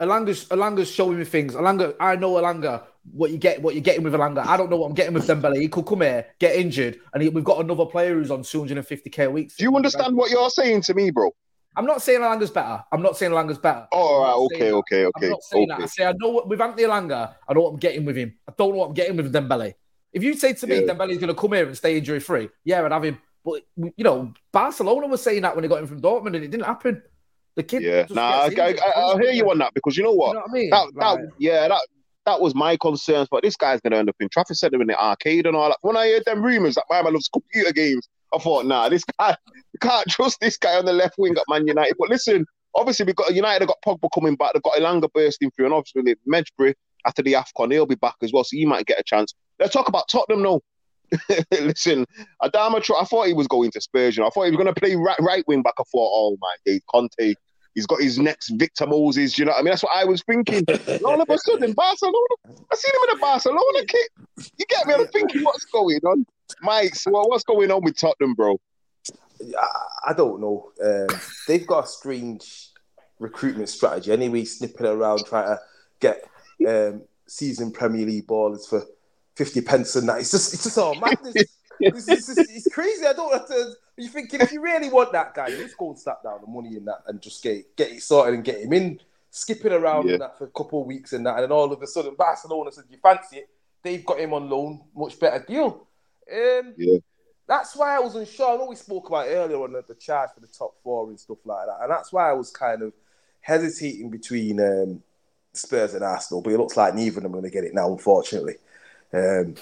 Elanga's 0.01 0.47
Elanga's 0.47 0.91
showing 0.91 1.19
me 1.19 1.25
things. 1.25 1.55
Elanga, 1.55 1.95
I 2.01 2.17
know 2.17 2.33
Elanga. 2.33 2.85
What 3.13 3.31
you 3.31 3.39
get, 3.39 3.63
what 3.63 3.75
you're 3.75 3.83
getting 3.83 4.03
with 4.03 4.13
Elanga. 4.13 4.45
I 4.47 4.57
don't 4.57 4.71
know 4.71 4.77
what 4.77 4.87
I'm 4.89 4.95
getting 4.95 5.15
with 5.15 5.27
Dembele. 5.27 5.59
He 5.61 5.69
could 5.69 5.87
come 5.87 6.03
here, 6.03 6.27
get 6.39 6.55
injured, 6.57 7.01
and 7.15 7.23
he, 7.23 7.29
we've 7.31 7.45
got 7.45 7.61
another 7.61 7.87
player 7.87 8.15
who's 8.15 8.31
on 8.31 8.43
250k 8.43 9.27
a 9.27 9.31
week. 9.31 9.57
Do 9.57 9.65
you 9.65 9.75
understand 9.75 10.17
what 10.17 10.31
you're 10.31 10.51
saying 10.51 10.83
to 10.83 10.95
me, 10.95 11.11
bro? 11.11 11.31
I'm 11.77 11.87
not 11.87 12.03
saying 12.03 12.21
Elanga's 12.21 12.51
better. 12.51 12.85
I'm 12.93 13.01
not 13.01 13.17
saying 13.17 13.33
Elanga's 13.33 13.59
better. 13.59 13.87
Oh, 13.93 13.99
all 13.99 14.23
right, 14.23 14.33
I'm 14.33 14.57
okay, 14.57 14.73
okay, 14.73 15.03
I'm 15.05 15.13
okay, 15.17 15.29
not 15.31 15.43
saying 15.43 15.69
that. 15.69 15.75
okay. 15.75 15.85
I 15.85 15.87
say 15.87 16.05
I 16.05 16.13
know 16.13 16.29
what 16.29 16.49
with 16.49 16.61
Anthony 16.61 16.83
Elanga. 16.83 17.35
I 17.49 17.53
know 17.55 17.61
what 17.63 17.71
I'm 17.71 17.79
getting 17.79 18.05
with 18.05 18.17
him. 18.17 18.35
I 18.49 18.53
don't 18.57 18.71
know 18.73 18.77
what 18.77 18.89
I'm 18.89 18.95
getting 18.95 19.17
with 19.17 19.33
Dembele. 19.33 19.75
If 20.13 20.23
you 20.23 20.35
say 20.35 20.53
to 20.53 20.67
me 20.67 20.81
Yeah. 20.81 20.93
Dembele's 20.93 21.19
going 21.19 21.29
to 21.29 21.35
come 21.35 21.53
here 21.53 21.67
and 21.67 21.77
stay 21.77 21.97
injury 21.97 22.21
free, 22.21 22.49
yeah, 22.65 22.85
I'd 22.85 22.93
have 22.93 23.05
him. 23.05 23.19
But 23.45 23.63
you 23.77 24.05
know, 24.05 24.35
Barcelona 24.53 25.07
was 25.07 25.23
saying 25.23 25.43
that 25.43 25.55
when 25.55 25.63
they 25.63 25.69
got 25.69 25.81
him 25.81 25.87
from 25.87 26.03
Dortmund, 26.03 26.37
and 26.37 26.45
it 26.45 26.51
didn't 26.51 26.67
happen. 26.67 27.03
The 27.61 27.64
kid, 27.64 27.83
Yeah, 27.83 28.07
nah, 28.11 28.23
I, 28.23 28.37
I, 28.37 28.46
injured. 28.49 28.81
I, 28.81 28.90
I'll 28.96 29.18
hear 29.18 29.33
you 29.33 29.51
on 29.51 29.59
that 29.59 29.75
because 29.75 29.96
you 29.96 30.03
know 30.03 30.12
what? 30.12 30.29
You 30.29 30.35
know 30.35 30.40
what 30.40 30.51
I 30.51 30.53
mean? 30.53 30.70
That, 30.70 30.87
that, 30.96 31.16
Right. 31.16 31.29
yeah, 31.38 31.68
that 31.68 31.87
that 32.27 32.40
was 32.40 32.55
my 32.55 32.77
concerns. 32.77 33.29
But 33.31 33.42
this 33.42 33.57
guy's 33.57 33.81
gonna 33.81 33.96
end 33.96 34.09
up 34.09 34.16
in 34.20 34.29
Trafford 34.29 34.57
Centre 34.57 34.81
in 34.81 34.87
the 34.87 34.99
arcade 34.99 35.46
and 35.46 35.57
all 35.57 35.68
that. 35.68 35.79
When 35.83 35.96
I 35.96 36.09
heard 36.09 36.25
them 36.27 36.42
rumours 36.42 36.75
that 36.75 36.85
my 36.88 37.03
man 37.03 37.14
loves 37.14 37.29
computer 37.29 37.73
games, 37.73 38.09
I 38.35 38.38
thought, 38.38 38.66
nah, 38.66 38.88
this 38.88 39.05
guy, 39.18 39.37
you 39.55 39.79
can't 39.81 40.07
trust 40.09 40.38
this 40.40 40.57
guy 40.57 40.77
on 40.77 40.85
the 40.85 40.92
left 40.92 41.14
wing 41.18 41.37
at 41.37 41.44
Man 41.49 41.66
United. 41.66 41.96
But 41.99 42.11
listen, 42.11 42.44
obviously 42.75 43.07
we 43.07 43.12
got 43.12 43.35
United 43.35 43.62
have 43.62 43.68
got 43.68 43.83
Pogba 43.85 44.09
coming 44.14 44.37
back. 44.37 44.53
They've 44.53 44.62
got 44.62 44.75
Elanga 44.75 45.12
bursting 45.12 45.51
through, 45.51 45.66
and 45.66 45.75
obviously 45.75 46.14
Mejbri 46.31 46.75
after 47.07 47.23
the 47.23 47.35
Afcon, 47.35 47.73
he'll 47.73 47.87
be 47.87 47.94
back 47.94 48.16
as 48.23 48.33
well, 48.33 48.44
so 48.44 48.57
he 48.57 48.66
might 48.66 48.87
get 48.87 49.01
a 49.01 49.05
chance. 49.05 49.35
Let's 49.59 49.73
talk 49.73 49.88
about 49.88 50.09
Tottenham 50.09 50.42
now. 50.42 50.61
Listen, 51.51 52.07
Adama, 52.42 52.83
I 52.99 53.05
thought 53.05 53.27
he 53.27 53.33
was 53.33 53.49
going 53.49 53.70
to 53.73 53.81
Spurs. 53.81 54.16
You 54.16 54.23
know, 54.23 54.29
I 54.29 54.31
thought 54.31 54.44
he 54.44 54.51
was 54.51 54.59
going 54.59 54.73
to 54.73 54.81
play 54.81 54.94
right, 54.94 55.18
right 55.20 55.44
wing 55.49 55.62
back. 55.62 55.75
I 55.79 55.83
thought, 55.83 56.11
oh 56.12 56.37
my 56.40 56.55
days, 56.64 56.83
Conte. 56.90 57.35
He's 57.74 57.87
got 57.87 58.00
his 58.00 58.18
next 58.18 58.50
Victor 58.50 58.87
Moses. 58.87 59.38
You 59.38 59.44
know, 59.44 59.52
what 59.52 59.59
I 59.59 59.62
mean, 59.62 59.70
that's 59.70 59.83
what 59.83 59.96
I 59.96 60.04
was 60.04 60.22
thinking. 60.22 60.64
And 60.68 61.02
all 61.04 61.20
of 61.20 61.28
a 61.30 61.38
sudden, 61.38 61.72
Barcelona. 61.72 62.16
I 62.46 62.74
seen 62.74 62.92
him 62.94 63.11
in 63.11 63.16
a 63.16 63.20
Barcelona 63.20 63.87
kit. 63.87 64.11
You 64.59 64.66
get 64.68 64.87
me? 64.87 64.94
I'm 64.94 65.06
thinking, 65.09 65.42
what's 65.42 65.64
going 65.66 66.00
on, 66.04 66.26
Mike? 66.62 66.94
So 66.94 67.11
what's 67.11 67.44
going 67.44 67.70
on 67.70 67.83
with 67.83 67.96
Tottenham, 67.96 68.35
bro? 68.35 68.59
I, 70.06 70.12
don't 70.12 70.40
know. 70.40 70.72
Um, 70.83 71.20
they've 71.46 71.66
got 71.66 71.85
a 71.85 71.88
strange 71.88 72.68
recruitment 73.18 73.68
strategy. 73.68 74.12
Anyway, 74.12 74.44
snipping 74.44 74.87
around 74.87 75.24
trying 75.26 75.56
to 75.56 75.61
get 76.00 76.24
um, 76.66 77.02
season 77.26 77.72
Premier 77.72 78.04
League 78.06 78.26
ballers 78.26 78.68
for 78.68 78.85
fifty 79.37 79.61
pence 79.61 79.96
and 79.96 80.09
that. 80.09 80.20
It's 80.20 80.30
just 80.30 80.52
it's 80.52 80.64
just 80.64 80.78
all 80.78 80.94
madness. 80.94 81.35
it's, 81.80 82.09
it's, 82.09 82.28
it's, 82.28 82.38
it's 82.38 82.74
crazy. 82.74 83.06
I 83.06 83.12
don't 83.12 83.33
have 83.33 83.46
to. 83.48 83.72
You're 84.01 84.11
thinking 84.11 84.41
if 84.41 84.51
you 84.53 84.63
really 84.63 84.89
want 84.89 85.13
that 85.13 85.35
guy, 85.35 85.49
you 85.49 85.59
just 85.59 85.77
go 85.77 85.91
and 85.91 85.99
slap 85.99 86.23
down 86.23 86.41
the 86.41 86.47
money 86.51 86.77
in 86.77 86.85
that 86.87 87.03
and 87.07 87.21
just 87.21 87.43
get 87.43 87.77
get 87.77 87.93
it 87.93 88.03
sorted 88.03 88.35
and 88.35 88.45
get 88.45 88.61
him 88.61 88.73
in. 88.73 88.99
Skipping 89.31 89.73
around 89.73 90.09
Yeah. 90.09 90.17
that 90.17 90.39
for 90.39 90.45
a 90.45 90.51
couple 90.51 90.81
of 90.81 90.87
weeks 90.87 91.13
and 91.13 91.25
that, 91.27 91.35
and 91.35 91.45
then 91.45 91.53
all 91.53 91.73
of 91.73 91.81
a 91.81 91.87
sudden 91.87 92.15
Barcelona 92.17 92.73
said 92.73 92.85
you 92.91 92.99
fancy 93.03 93.37
it. 93.39 93.49
They've 93.83 94.05
got 94.05 94.19
him 94.19 94.33
on 94.35 94.51
loan, 94.51 94.83
much 94.97 95.21
better 95.21 95.45
deal. 95.47 95.87
Um, 96.33 96.75
Yeah. 96.77 96.99
that's 97.47 97.77
why 97.77 97.95
I 97.97 98.01
was 98.01 98.15
unsure. 98.17 98.55
I 98.55 98.57
know 98.57 98.67
we 98.67 98.77
spoke 98.77 99.09
about 99.09 99.27
earlier 99.29 99.63
on 99.63 99.73
the, 99.73 99.85
the 99.87 99.95
charge 99.95 100.31
for 100.35 100.41
the 100.41 100.47
top 100.49 100.75
four 100.83 101.09
and 101.09 101.21
stuff 101.21 101.39
like 101.45 101.67
that, 101.67 101.79
and 101.83 101.91
that's 101.91 102.13
why 102.13 102.29
I 102.29 102.33
was 102.33 102.51
kind 102.51 102.83
of 102.83 102.93
hesitating 103.41 104.11
between 104.11 104.61
um, 104.61 105.03
Spurs 105.53 105.95
and 105.95 106.03
Arsenal. 106.05 106.43
But 106.43 106.55
it 106.55 106.59
looks 106.59 106.77
like 106.77 106.95
neither 106.95 107.19
of 107.19 107.23
them 107.23 107.33
are 107.33 107.41
going 107.41 107.45
to 107.45 107.51
get 107.51 107.65
it 107.65 107.75
now, 107.75 107.91
unfortunately. 107.93 108.57
Um, 109.13 109.55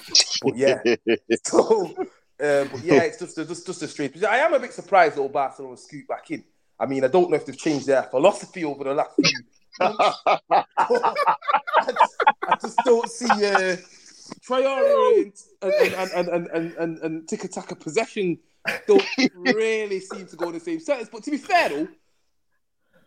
but 0.43 0.57
yeah, 0.57 0.83
so 1.45 1.95
um, 2.41 2.69
but 2.71 2.85
yeah, 2.85 3.03
it's 3.03 3.19
just 3.19 3.37
just 3.37 3.67
just 3.67 3.83
a 3.83 3.89
strange. 3.89 4.23
I 4.23 4.39
am 4.39 4.55
a 4.55 4.61
bit 4.61 4.73
surprised 4.73 5.17
that 5.17 5.33
Barcelona 5.33 5.77
scoot 5.77 6.07
back 6.07 6.31
in. 6.31 6.45
I 6.79 6.87
mean, 6.87 7.05
I 7.05 7.09
don't 7.09 7.31
know 7.31 7.37
if 7.37 7.47
they've 7.47 7.59
changed 7.59 7.87
their 7.87 8.05
philosophy 8.05 8.65
over 8.65 8.85
the 8.85 8.95
last 8.95 9.11
few. 9.17 9.25
months. 9.25 9.49
I, 9.81 10.65
just, 11.91 12.17
I 12.49 12.57
just 12.61 12.79
don't 12.85 13.11
see 13.11 13.27
uh, 13.27 13.77
Traore 14.47 15.33
and 15.63 15.73
and 15.73 16.11
and 16.13 16.29
and 16.29 16.47
and, 16.49 16.73
and, 16.77 16.99
and, 16.99 17.29
Tiki 17.29 17.49
Taka 17.49 17.75
possession 17.75 18.39
don't 18.87 19.05
really 19.35 20.01
seem 20.01 20.27
to 20.27 20.37
go 20.37 20.49
in 20.49 20.55
the 20.55 20.61
same 20.61 20.81
sentence. 20.81 21.09
But 21.11 21.23
to 21.25 21.31
be 21.31 21.39
fair 21.39 21.69
though, 21.69 21.89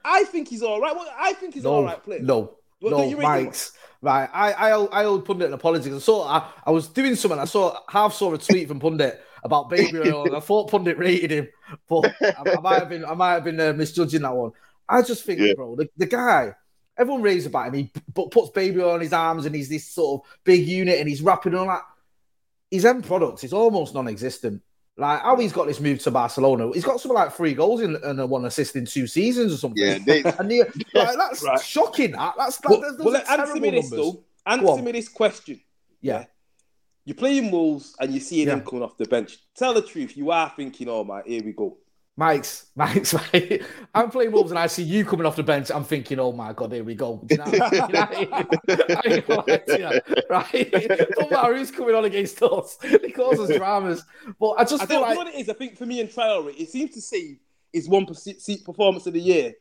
I 0.04 0.24
think 0.26 0.50
he's 0.50 0.63
all 0.63 0.82
right. 0.82 0.96
Well, 0.96 1.08
I 1.17 1.34
think 1.34 1.54
he's 1.54 1.63
no, 1.63 1.76
all 1.76 1.84
right 1.84 2.02
player. 2.02 2.22
no, 2.22 2.58
What 2.80 2.91
no, 2.91 3.15
rate 3.15 3.46
him? 3.46 3.54
Right. 4.01 4.29
I 4.33 4.51
I 4.53 4.71
owe- 4.71 4.87
I 4.91 5.05
owed 5.05 5.25
Pundit 5.25 5.47
an 5.47 5.53
apology. 5.53 5.93
I 5.93 5.99
saw 5.99 6.27
I, 6.27 6.49
I 6.65 6.71
was 6.71 6.87
doing 6.87 7.15
something. 7.15 7.39
I 7.39 7.45
saw 7.45 7.77
half 7.89 8.13
saw 8.13 8.33
a 8.33 8.37
tweet 8.37 8.67
from 8.67 8.79
Pundit 8.79 9.21
about 9.43 9.69
Baby 9.69 9.99
Oil. 10.05 10.25
and 10.25 10.35
I 10.35 10.39
thought 10.39 10.71
Pundit 10.71 10.97
rated 10.97 11.31
him, 11.31 11.47
but 11.87 12.11
I, 12.21 12.33
I 12.57 12.59
might 12.61 12.79
have 12.79 12.89
been 12.89 13.05
I 13.05 13.13
might 13.13 13.33
have 13.33 13.43
been 13.43 13.59
uh, 13.59 13.73
misjudging 13.73 14.23
that 14.23 14.35
one. 14.35 14.51
I 14.89 15.01
just 15.03 15.23
think, 15.23 15.39
Yeah. 15.39 15.53
bro, 15.55 15.75
the, 15.75 15.87
the 15.97 16.05
guy. 16.07 16.55
Everyone 16.97 17.21
raves 17.21 17.45
about 17.45 17.67
him. 17.69 17.73
He 17.75 17.83
p- 18.13 18.27
puts 18.29 18.49
baby 18.49 18.81
oil 18.81 18.91
on 18.91 19.01
his 19.01 19.13
arms, 19.13 19.45
and 19.45 19.55
he's 19.55 19.69
this 19.69 19.87
sort 19.87 20.21
of 20.21 20.29
big 20.43 20.67
unit, 20.67 20.99
and 20.99 21.07
he's 21.07 21.21
rapping 21.21 21.55
all 21.55 21.65
that. 21.67 21.81
His 22.69 22.85
end 22.85 23.05
product 23.05 23.43
is 23.43 23.53
almost 23.53 23.93
non-existent. 23.93 24.61
Like 25.01 25.21
how 25.23 25.35
he's 25.37 25.51
got 25.51 25.65
this 25.67 25.79
move 25.79 25.99
to 26.03 26.11
Barcelona, 26.11 26.69
he's 26.73 26.85
got 26.85 27.01
something 27.01 27.15
like 27.17 27.33
three 27.33 27.53
goals 27.55 27.81
in, 27.81 27.95
and 27.95 28.29
one 28.29 28.45
assist 28.45 28.75
in 28.75 28.85
two 28.85 29.07
seasons 29.07 29.51
or 29.53 29.57
something. 29.57 29.83
Yeah, 29.83 29.97
they- 29.97 30.21
and 30.39 30.49
the, 30.51 30.59
like, 30.93 31.17
that's 31.17 31.43
Right. 31.47 31.59
shocking. 31.59 32.11
That 32.11 32.35
that's 32.37 32.57
that, 32.57 32.69
Well, 32.69 32.81
well, 32.99 33.07
are 33.09 33.11
let- 33.11 33.29
answer 33.29 33.55
me 33.59 33.71
this 33.71 33.89
numbers. 33.91 34.13
though. 34.13 34.23
Answer 34.45 34.81
me 34.83 34.91
this 34.91 35.09
question. 35.09 35.59
Yeah, 36.01 36.25
You're 37.05 37.15
playing 37.15 37.49
Wolves 37.51 37.95
and 37.99 38.11
you're 38.11 38.21
seeing 38.21 38.47
him 38.47 38.59
Yeah. 38.59 38.63
coming 38.65 38.83
off 38.83 38.97
the 38.97 39.05
bench. 39.05 39.37
Tell 39.55 39.73
the 39.73 39.81
truth. 39.81 40.15
You 40.17 40.31
are 40.31 40.51
thinking, 40.55 40.87
oh 40.89 41.03
my, 41.03 41.21
here 41.25 41.41
we 41.43 41.51
go. 41.53 41.77
Mykez, 42.19 42.65
Mykez, 42.78 43.13
right? 43.34 43.62
I'm 43.95 44.10
playing 44.12 44.32
Wolves 44.32 44.52
and 44.52 44.60
I 44.60 44.67
see 44.67 44.84
you 44.84 45.06
coming 45.06 45.26
off 45.26 45.36
the 45.36 45.43
bench. 45.43 45.71
I'm 45.71 45.84
thinking, 45.84 46.19
oh 46.19 46.32
my 46.34 46.54
god, 46.54 46.74
here 46.74 46.84
we 46.84 46.93
go. 46.93 47.26
You 47.30 47.38
know 47.38 47.45
what 47.45 47.62
I 47.62 48.12
mean? 48.12 48.28
I 48.34 49.02
ain't 49.06 49.28
gonna 49.28 49.43
lie 49.47 49.58
to 49.58 50.02
you, 50.06 50.24
right? 50.30 50.71
Don't 51.17 51.32
matter 51.32 51.56
who's 51.56 51.71
coming 51.71 51.95
on 51.95 52.06
against 52.06 52.41
us. 52.43 52.78
It 52.84 53.15
causes 53.15 53.56
dramas. 53.56 54.04
But 54.39 54.52
I 54.60 54.63
just 54.65 54.84
I 54.84 54.86
feel 54.86 55.00
don't 55.00 55.02
know 55.02 55.15
like 55.15 55.17
what 55.17 55.28
it 55.28 55.36
is. 55.39 55.50
I 55.50 55.54
think 55.54 55.78
for 55.78 55.86
me 55.86 56.02
and 56.02 56.10
Traore, 56.10 56.54
it 56.60 56.69
seems 56.69 56.93
to 56.95 57.02
save 57.02 57.38
his 57.71 57.88
one 57.88 58.13
seat 58.13 58.65
performance 58.65 59.08
of 59.08 59.13
the 59.13 59.21
year 59.21 59.54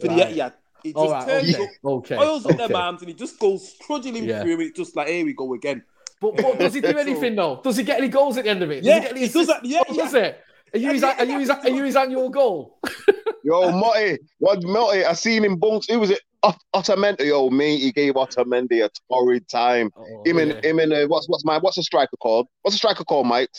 for 0.00 0.08
Right. 0.08 0.16
the 0.34 0.40
Etihad. 0.40 0.52
It 0.82 0.94
just 0.96 1.12
right, 1.12 1.26
turns 1.28 1.54
okay, 1.54 1.62
up, 1.62 1.68
okay, 1.84 2.16
oils 2.16 2.46
up 2.46 2.52
okay. 2.54 2.66
them 2.66 2.74
arms, 2.76 3.02
and 3.02 3.08
he 3.10 3.14
just 3.14 3.38
goes 3.38 3.74
trudging 3.82 4.16
him 4.16 4.24
Yeah. 4.24 4.42
through. 4.42 4.60
It's 4.62 4.78
just 4.78 4.96
like, 4.96 5.08
here 5.08 5.26
we 5.26 5.34
go 5.34 5.52
again. 5.52 5.84
But, 6.22 6.36
but 6.38 6.58
does 6.58 6.72
he 6.72 6.80
do 6.80 6.90
So- 6.92 6.96
anything 6.98 7.34
though? 7.36 7.60
Does 7.62 7.76
he 7.76 7.82
get 7.84 7.98
any 7.98 8.08
goals 8.08 8.38
at 8.38 8.44
the 8.44 8.50
end 8.50 8.62
of 8.62 8.70
it? 8.70 8.76
Does 8.76 8.86
Yeah, 8.86 8.94
he 8.94 9.00
get 9.02 9.10
any 9.10 9.20
he 9.20 9.28
does 9.28 9.46
that- 9.48 9.62
yeah, 9.64 9.82
Oh, 9.86 9.92
yeah. 9.94 10.02
does 10.04 10.14
it? 10.14 10.40
Are 10.72 10.78
you, 10.78 10.92
his, 10.92 11.02
are, 11.02 11.24
you 11.24 11.38
his, 11.40 11.50
are 11.50 11.68
you 11.68 11.84
his 11.84 11.96
annual 11.96 12.28
goal? 12.30 12.78
Yo, 13.44 13.70
Motty, 13.72 14.18
what 14.38 14.62
Motty? 14.62 15.04
I 15.04 15.12
seen 15.14 15.44
him 15.44 15.56
bunks. 15.56 15.86
Who 15.88 15.98
was 15.98 16.10
it? 16.10 16.20
Ot- 16.42 16.60
Otamendi. 16.74 17.26
Yo, 17.26 17.50
mate, 17.50 17.78
he 17.80 17.90
gave 17.92 18.14
Otamendi 18.14 18.84
a 18.84 18.90
torrid 19.10 19.48
time. 19.48 19.90
Oh, 19.96 20.22
him 20.24 20.38
and 20.38 20.52
yeah. 20.52 20.70
him 20.70 20.78
and 20.78 20.92
uh, 20.92 21.06
what's 21.06 21.28
what's 21.28 21.44
my 21.44 21.58
what's 21.58 21.76
the 21.76 21.82
striker 21.82 22.16
called? 22.18 22.46
What's 22.62 22.74
the 22.74 22.78
striker 22.78 23.04
called, 23.04 23.26
Mike? 23.26 23.50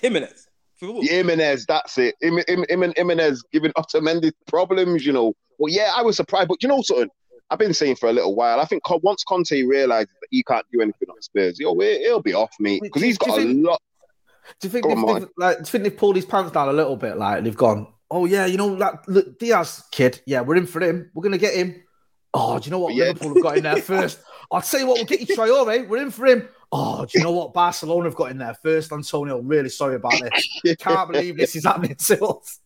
Jimenez. 0.00 0.46
For 0.76 0.92
Wolves. 0.92 1.08
Jimenez, 1.08 1.66
that's 1.66 1.96
it. 1.98 2.14
Him, 2.20 2.38
him, 2.48 2.64
him 2.68 2.82
and 2.82 2.92
Jimenez 2.96 3.42
giving 3.52 3.72
Otamendi 3.72 4.32
problems, 4.46 5.06
you 5.06 5.12
know. 5.12 5.34
Well, 5.58 5.72
yeah, 5.72 5.92
I 5.96 6.02
was 6.02 6.16
surprised, 6.16 6.48
but 6.48 6.62
you 6.62 6.68
know 6.68 6.82
something? 6.82 7.08
I've 7.50 7.58
been 7.58 7.74
saying 7.74 7.96
for 7.96 8.08
a 8.08 8.12
little 8.12 8.34
while. 8.34 8.58
I 8.58 8.64
think 8.64 8.82
once 9.02 9.22
Conte 9.22 9.62
realizes 9.62 10.08
that 10.20 10.28
he 10.30 10.42
can't 10.42 10.66
do 10.72 10.80
anything 10.80 11.08
on 11.10 11.20
Spurs, 11.22 11.60
yo, 11.60 11.78
he- 11.78 11.98
he'll 11.98 12.22
be 12.22 12.34
off, 12.34 12.50
mate, 12.58 12.80
because 12.82 13.02
he's 13.02 13.18
Do 13.18 13.26
you 13.26 13.32
got 13.32 13.38
a 13.38 13.42
think- 13.42 13.66
lot. 13.66 13.82
Do 14.60 14.68
you 14.68 14.70
think 14.70 14.86
they've, 14.86 15.06
they've, 15.06 15.28
like, 15.36 15.56
do 15.58 15.60
you 15.60 15.66
think 15.66 15.84
they've 15.84 15.96
pulled 15.96 16.16
his 16.16 16.26
pants 16.26 16.52
down 16.52 16.68
a 16.68 16.72
little 16.72 16.96
bit? 16.96 17.16
Like 17.16 17.44
they've 17.44 17.56
gone, 17.56 17.86
oh 18.10 18.24
yeah, 18.26 18.46
you 18.46 18.56
know 18.56 18.74
that 18.76 19.08
look, 19.08 19.38
Diaz 19.38 19.84
kid, 19.90 20.20
yeah, 20.26 20.40
we're 20.40 20.56
in 20.56 20.66
for 20.66 20.82
him. 20.82 21.10
We're 21.14 21.22
gonna 21.22 21.38
get 21.38 21.54
him. 21.54 21.82
Oh, 22.32 22.58
do 22.58 22.64
you 22.64 22.70
know 22.72 22.80
what? 22.80 22.94
Yeah. 22.94 23.06
Liverpool 23.06 23.34
have 23.34 23.42
got 23.42 23.56
in 23.58 23.62
there 23.62 23.76
first. 23.82 24.20
I'll 24.50 24.60
tell 24.60 24.80
you 24.80 24.86
what, 24.86 24.96
we'll 24.96 25.06
get 25.06 25.20
you 25.20 25.36
Traore. 25.36 25.88
We're 25.88 26.02
in 26.02 26.10
for 26.10 26.26
him. 26.26 26.48
Oh, 26.72 27.04
do 27.04 27.18
you 27.18 27.24
know 27.24 27.30
what? 27.30 27.54
Barcelona 27.54 28.04
have 28.04 28.16
got 28.16 28.32
in 28.32 28.38
there 28.38 28.54
first. 28.54 28.92
Antonio, 28.92 29.40
really 29.40 29.68
sorry 29.68 29.94
about 29.94 30.14
this. 30.20 30.76
Can't 30.78 31.10
believe 31.10 31.36
this 31.36 31.54
is 31.54 31.64
happening 31.64 31.94
to 31.94 32.24
us. 32.26 32.60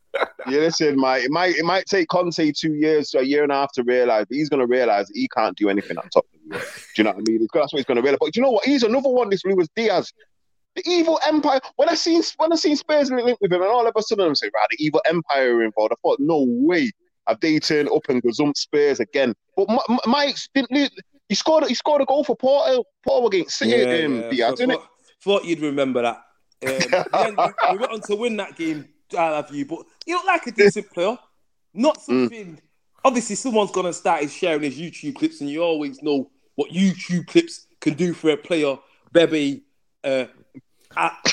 Yeah, 0.49 0.61
listen, 0.61 0.99
mate. 0.99 1.25
It 1.25 1.31
might 1.31 1.57
it 1.57 1.65
might 1.65 1.87
take 1.87 2.09
Conte 2.09 2.53
two 2.53 2.75
years 2.75 3.11
to 3.11 3.19
a 3.19 3.23
year 3.23 3.43
and 3.43 3.53
a 3.53 3.57
half 3.57 3.73
to 3.73 3.83
realize, 3.83 4.27
but 4.27 4.37
he's 4.37 4.49
going 4.49 4.61
to 4.61 4.67
realize 4.67 5.11
he 5.13 5.29
can't 5.29 5.57
do 5.57 5.69
anything 5.69 5.99
at 5.99 6.11
top. 6.11 6.27
Of 6.33 6.41
the. 6.51 6.59
Do 6.59 6.65
you 6.97 7.05
know 7.05 7.11
what 7.11 7.25
I 7.29 7.31
mean? 7.31 7.47
That's 7.53 7.73
what 7.73 7.79
he's 7.79 7.85
going 7.85 7.97
to 7.97 8.03
realize. 8.03 8.19
But 8.21 8.33
do 8.33 8.41
you 8.41 8.45
know 8.45 8.53
what? 8.53 8.65
He's 8.65 8.83
another 8.83 9.11
one. 9.11 9.29
This 9.29 9.45
Luis 9.45 9.69
Diaz, 9.77 10.13
the 10.83 10.91
evil 10.91 11.19
empire. 11.27 11.61
When 11.77 11.89
I 11.89 11.95
seen 11.95 12.23
when 12.37 12.53
I 12.53 12.57
seen 12.57 12.77
Spurs 12.77 13.11
link 13.11 13.39
with 13.41 13.53
him, 13.53 13.63
and 13.63 13.71
all 13.71 13.87
of 13.87 13.93
a 13.97 14.03
sudden 14.03 14.27
I'm 14.27 14.35
saying, 14.35 14.53
right, 14.55 14.67
the 14.71 14.85
evil 14.85 15.01
empire 15.07 15.57
are 15.57 15.65
involved. 15.65 15.93
I 15.93 15.97
thought, 16.03 16.19
no 16.21 16.45
way, 16.49 16.91
have 17.27 17.41
they 17.41 17.59
turned 17.59 17.89
up 17.91 18.09
and 18.09 18.23
gazumped 18.23 18.57
Spurs 18.57 19.01
again? 19.01 19.35
But 19.57 19.69
Mike 20.07 20.37
didn't. 20.55 20.91
He 21.29 21.35
scored. 21.35 21.65
He 21.67 21.75
scored 21.75 22.01
a 22.03 22.05
goal 22.07 22.25
for 22.25 22.37
Porto. 22.37 22.85
Porto 23.05 23.27
against 23.27 23.59
City. 23.59 24.05
um, 24.05 24.29
Diaz, 24.31 24.51
So 24.51 24.57
didn't 24.57 24.71
it? 24.73 24.75
thought, 24.81 24.89
thought 25.23 25.45
you'd 25.45 25.61
remember 25.61 26.03
that. 26.03 26.23
Um, 26.67 27.47
we 27.73 27.77
went 27.79 27.93
on 27.93 28.01
to 28.03 28.17
win 28.17 28.37
that 28.39 28.57
game. 28.57 28.89
I 29.17 29.31
love 29.31 29.55
you, 29.55 29.65
but 29.67 29.81
you 30.07 30.17
look 30.17 30.27
like 30.27 30.47
a 30.47 30.53
decent 30.53 30.91
player. 30.95 31.19
Not 31.75 31.99
Mm. 31.99 32.03
something 32.03 32.63
obviously 33.05 33.37
someone's 33.37 33.71
gonna 33.71 33.93
start 33.93 34.29
sharing 34.31 34.63
his 34.63 34.77
YouTube 34.79 35.15
clips, 35.17 35.41
and 35.41 35.49
you 35.49 35.63
always 35.63 36.03
know 36.03 36.31
what 36.57 36.71
YouTube 36.71 37.27
clips 37.27 37.67
can 37.81 37.95
do 37.95 38.13
for 38.13 38.31
a 38.31 38.37
player. 38.37 38.77
Bebe, 39.13 39.63
uh, 40.05 40.25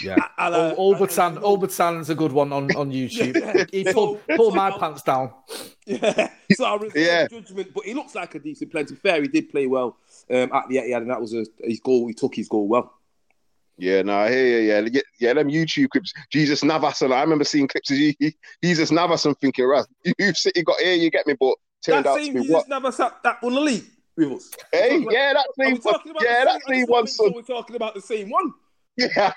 yeah. 0.01 0.15
Obertan, 0.39 1.37
Obertan's 1.41 2.09
a 2.09 2.15
good 2.15 2.31
one 2.31 2.51
on, 2.51 2.75
on 2.75 2.91
YouTube. 2.91 3.35
Yeah. 3.35 3.65
He 3.71 3.91
pulled, 3.91 4.19
pulled 4.35 4.55
my 4.55 4.71
pants 4.71 5.01
down. 5.01 5.31
Yeah. 5.85 6.29
So 6.53 6.65
I 6.65 6.75
reserve 6.75 6.95
yeah. 6.95 7.27
judgment, 7.27 7.73
but 7.73 7.85
he 7.85 7.93
looks 7.93 8.15
like 8.15 8.35
a 8.35 8.39
decent 8.39 8.71
player. 8.71 8.85
To 8.85 8.93
be 8.93 8.99
fair, 8.99 9.21
he 9.21 9.27
did 9.27 9.49
play 9.49 9.67
well 9.67 9.97
um, 10.29 10.51
at 10.53 10.67
the 10.69 10.77
Etihad, 10.77 10.97
and 10.97 11.09
that 11.09 11.21
was 11.21 11.33
a, 11.33 11.45
his 11.63 11.79
goal. 11.79 12.07
He 12.07 12.13
took 12.13 12.35
his 12.35 12.47
goal 12.47 12.67
well. 12.67 12.93
Yeah, 13.77 14.03
no, 14.03 14.17
I 14.17 14.29
hear 14.29 14.61
you. 14.61 14.89
Yeah, 14.91 15.01
yeah, 15.19 15.33
them 15.33 15.49
YouTube 15.49 15.89
clips. 15.89 16.13
Jesus 16.31 16.63
Navas, 16.63 17.01
and 17.01 17.13
I 17.13 17.21
remember 17.21 17.43
seeing 17.43 17.67
clips 17.67 17.91
of 17.91 17.97
Jesus 18.63 18.91
Navas 18.91 19.25
and 19.25 19.37
thinking, 19.37 19.65
right, 19.65 19.85
you've 20.17 20.35
you 20.55 20.63
got 20.63 20.79
here, 20.79 20.93
you 20.93 21.09
get 21.09 21.27
me, 21.27 21.35
but 21.39 21.55
turned 21.83 22.05
that 22.05 22.11
out 22.11 22.17
same 22.17 22.27
to 22.27 22.33
be 22.33 22.41
Jesus 22.41 22.53
what? 22.53 22.69
Navas 22.69 22.97
that, 22.97 23.21
that 23.23 23.43
won 23.43 23.53
the 23.53 23.61
league 23.61 23.85
with 24.15 24.31
us. 24.31 24.51
Hey, 24.71 25.05
yeah, 25.09 25.33
that 25.33 25.47
same 25.59 25.77
one. 25.77 25.99
Yeah, 26.21 26.45
that 26.45 26.61
same 26.67 26.85
one, 26.85 27.07
son. 27.07 27.33
We're 27.33 27.41
talking 27.41 27.75
about 27.75 27.95
the 27.95 28.01
same 28.01 28.29
one. 28.29 28.53
Yeah. 28.97 29.33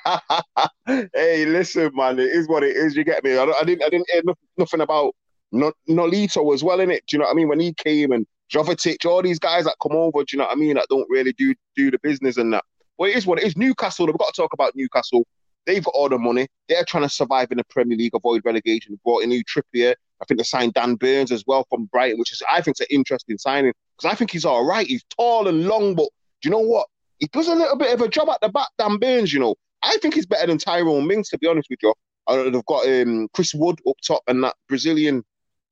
hey, 1.15 1.45
listen, 1.45 1.91
man, 1.95 2.19
it 2.19 2.31
is 2.31 2.49
what 2.49 2.63
it 2.63 2.77
is. 2.77 2.97
You 2.97 3.05
get 3.05 3.25
me? 3.25 3.37
I, 3.37 3.45
I 3.45 3.65
didn't, 3.65 3.83
I 3.83 3.89
didn't 3.89 4.09
hear 4.11 4.23
nothing 4.57 4.81
about 4.81 5.15
no, 5.53 5.73
Nolito 5.89 6.55
as 6.55 6.63
well 6.63 6.81
in 6.81 6.91
it. 6.91 7.05
Do 7.07 7.17
you 7.17 7.19
know 7.19 7.27
what 7.27 7.33
I 7.33 7.35
mean? 7.35 7.49
When 7.49 7.61
he 7.61 7.73
came 7.75 8.13
and 8.13 8.27
Jovetic, 8.53 9.05
all 9.05 9.23
these 9.23 9.39
guys 9.39 9.65
that 9.65 9.77
come 9.83 9.97
over, 9.97 10.21
do 10.21 10.27
you 10.33 10.39
know 10.39 10.45
what 10.45 10.53
I 10.57 10.61
mean? 10.61 10.75
That 10.75 10.87
don't 10.89 11.09
really 11.09 11.33
do 11.33 11.55
do 11.77 11.91
the 11.91 11.99
business 12.03 12.37
and 12.37 12.53
that. 12.53 12.65
Well, 12.99 13.11
it 13.11 13.17
is 13.17 13.27
what 13.27 13.39
it 13.39 13.45
is. 13.45 13.57
Newcastle, 13.57 14.07
we've 14.07 14.19
got 14.19 14.35
to 14.35 14.41
talk 14.41 14.53
about 14.53 14.73
Newcastle. 14.75 15.27
They've 15.67 15.85
got 15.85 15.95
all 15.95 16.09
the 16.09 16.19
money. 16.19 16.49
They're 16.69 16.85
trying 16.85 17.03
to 17.03 17.09
survive 17.09 17.51
in 17.51 17.59
the 17.59 17.65
Premier 17.65 17.97
League, 17.97 18.15
avoid 18.15 18.43
relegation. 18.45 18.99
Brought 19.05 19.23
in 19.23 19.29
new 19.29 19.45
Trippier. 19.45 19.95
I 20.21 20.25
think 20.25 20.39
they 20.39 20.45
signed 20.45 20.75
Dan 20.75 20.97
Burns 20.97 21.31
as 21.31 21.45
well 21.47 21.67
from 21.69 21.85
Brighton, 21.87 22.19
which 22.19 22.33
is 22.33 22.43
I 22.51 22.61
think 22.61 22.75
it's 22.75 22.81
an 22.81 22.87
interesting 22.91 23.39
signing 23.39 23.73
because 23.97 24.13
I 24.13 24.17
think 24.17 24.31
he's 24.31 24.45
all 24.45 24.65
right. 24.65 24.87
He's 24.87 25.05
tall 25.17 25.47
and 25.47 25.67
long, 25.67 25.95
but 25.95 26.09
do 26.43 26.49
you 26.49 26.51
know 26.51 26.59
what? 26.61 26.89
He 27.19 27.27
does 27.27 27.49
a 27.49 27.55
little 27.55 27.77
bit 27.77 27.93
of 27.93 28.01
a 28.01 28.09
job 28.09 28.29
at 28.29 28.41
the 28.41 28.49
back, 28.49 28.69
Dan 28.79 28.99
Burns. 28.99 29.33
You 29.33 29.41
know, 29.41 29.55
I 29.83 29.97
think 29.99 30.14
he's 30.14 30.27
better 30.27 30.47
than 30.47 30.59
Tyrone 30.59 31.07
Mings, 31.07 31.29
to 31.31 31.39
be 31.39 31.47
honest 31.47 31.69
with 31.71 31.81
you. 31.83 31.95
Uh, 32.27 32.51
they've 32.51 32.66
got 32.66 32.87
um, 32.87 33.29
Chris 33.33 33.55
Wood 33.55 33.81
up 33.89 33.97
top 34.07 34.23
and 34.29 34.45
that 34.45 34.55
Brazilian 34.69 35.25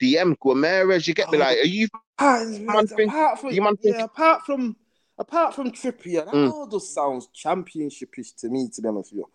DM 0.03 0.37
Guimaraes. 0.43 1.07
You 1.07 1.15
get 1.15 1.31
me? 1.31 1.39
Like, 1.39 1.59
are 1.59 1.67
you? 1.67 1.89
Apart, 2.19 2.49
man, 2.49 3.09
apart 3.09 3.41
from, 3.41 3.51
you 3.51 3.63
man 3.63 3.77
yeah, 3.83 4.05
apart 4.05 4.43
from 4.47 4.77
apart 5.19 5.55
from 5.55 5.71
Trippier, 5.71 6.25
that 6.25 6.35
mm. 6.35 6.51
all 6.51 6.67
just 6.67 6.95
sounds 6.95 7.29
championshipish 7.35 8.35
to 8.41 8.49
me, 8.49 8.69
to 8.73 8.83
be 8.83 8.89
honest 8.89 9.13
with 9.15 9.27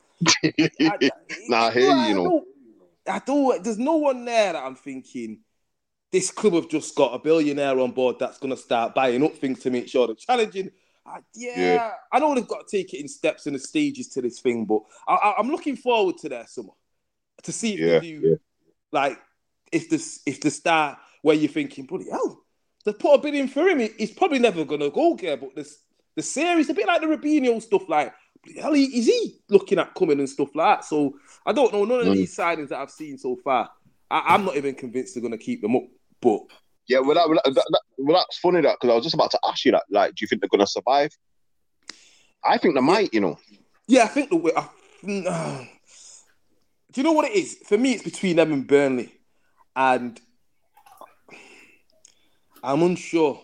you. 0.44 0.54
I, 0.90 0.98
I, 1.02 1.12
nah, 1.48 1.68
I 1.68 1.72
hear 1.72 1.96
you, 1.96 2.08
you 2.08 2.14
know. 2.14 2.44
I 3.08 3.20
don't, 3.26 3.64
there's 3.64 3.80
no 3.80 3.96
one 3.96 4.26
there 4.26 4.54
that 4.54 4.64
I'm 4.64 4.76
thinking 4.76 5.40
this 6.12 6.30
club 6.30 6.54
have 6.54 6.70
just 6.70 6.96
got 6.96 7.14
a 7.14 7.20
billionaire 7.20 7.80
on 7.80 7.92
board 7.92 8.18
that's 8.20 8.38
going 8.38 8.54
to 8.54 8.62
start 8.62 8.94
buying 8.94 9.24
up 9.24 9.36
things 9.36 9.60
to 9.62 9.70
make 9.70 9.88
sure 9.88 10.08
they're 10.08 10.16
challenging. 10.16 10.70
Uh, 11.06 11.18
yeah, 11.34 11.58
yeah, 11.58 11.92
I 12.12 12.20
know 12.20 12.36
they've 12.36 12.48
got 12.48 12.68
to 12.68 12.78
take 12.78 12.94
it 12.94 13.00
in 13.00 13.08
steps 13.08 13.48
and 13.48 13.56
the 13.56 13.60
stages 13.60 14.08
to 14.10 14.22
this 14.22 14.40
thing, 14.40 14.66
but 14.66 14.82
I, 15.08 15.36
am 15.40 15.50
looking 15.50 15.76
forward 15.76 16.18
to 16.20 16.30
their 16.30 16.46
summer 16.46 16.74
to 17.44 17.52
see 17.52 17.74
if 17.74 17.80
yeah, 17.80 18.00
they 18.00 18.12
do, 18.12 18.22
yeah. 18.30 18.36
like, 18.92 19.20
if 19.72 19.90
the 19.90 20.20
if 20.26 20.42
the 20.42 20.52
star 20.52 21.00
where 21.22 21.36
you're 21.36 21.52
thinking, 21.52 21.86
bloody 21.86 22.10
hell, 22.10 22.44
they 22.86 22.94
put 22.94 23.16
a 23.16 23.18
bid 23.18 23.36
in 23.36 23.48
for 23.48 23.68
him. 23.68 23.80
He's 23.98 24.12
probably 24.12 24.40
never 24.40 24.66
going 24.66 24.82
to 24.82 24.90
go 24.90 25.16
there. 25.16 25.38
But 25.38 25.56
this 25.56 25.80
the 26.16 26.22
series, 26.22 26.70
a 26.70 26.74
bit 26.74 26.88
like 26.88 27.02
the 27.02 27.08
Robinho 27.08 27.62
stuff, 27.62 27.88
like 27.88 28.14
hell, 28.60 28.74
is 28.74 29.08
he 29.08 29.40
looking 29.50 29.80
at 29.80 29.96
coming 29.96 30.20
and 30.20 30.30
stuff 30.30 30.50
like 30.56 30.80
that? 30.80 30.86
So 30.86 31.18
I 31.46 31.54
don't 31.54 31.74
know. 31.74 31.86
None 31.86 32.02
of 32.02 32.08
mm. 32.08 32.14
these 32.14 32.36
signings 32.36 32.70
that 32.70 32.80
I've 32.80 32.92
seen 32.92 33.18
so 33.18 33.36
far, 33.38 33.70
I, 34.10 34.36
am 34.36 34.46
not 34.46 34.58
even 34.58 34.76
convinced 34.76 35.16
they're 35.16 35.22
going 35.22 35.32
to 35.32 35.38
keep 35.38 35.62
them 35.62 35.76
up. 35.76 35.84
But 36.22 36.42
yeah, 36.92 37.00
well, 37.00 37.16
that, 37.16 37.44
that, 37.46 37.56
that, 37.56 37.82
well 37.98 38.18
that's 38.18 38.38
funny 38.38 38.60
that 38.62 38.78
because 38.80 38.92
I 38.92 38.96
was 38.96 39.04
just 39.04 39.16
about 39.16 39.32
to 39.32 39.40
ask 39.46 39.64
you 39.64 39.72
that. 39.72 39.84
Like, 39.90 40.16
do 40.16 40.24
you 40.24 40.28
think 40.28 40.42
they're 40.42 40.50
going 40.50 40.60
to 40.60 40.68
survive? 40.68 41.12
I 42.44 42.58
think 42.58 42.76
they 42.76 42.82
might. 42.82 43.14
You 43.14 43.22
know. 43.22 43.40
Yeah, 43.88 44.04
I 44.04 44.08
think 44.08 44.30
the. 44.30 44.54
Uh, 44.54 45.66
do 46.92 47.00
you 47.00 47.04
know 47.04 47.14
what 47.14 47.26
it 47.26 47.36
is? 47.36 47.58
For 47.66 47.78
me, 47.78 47.94
it's 47.94 48.04
between 48.04 48.36
them 48.36 48.52
and 48.52 48.68
Burnley, 48.68 49.14
and 49.74 50.20
I'm 52.62 52.84
unsure. 52.84 53.40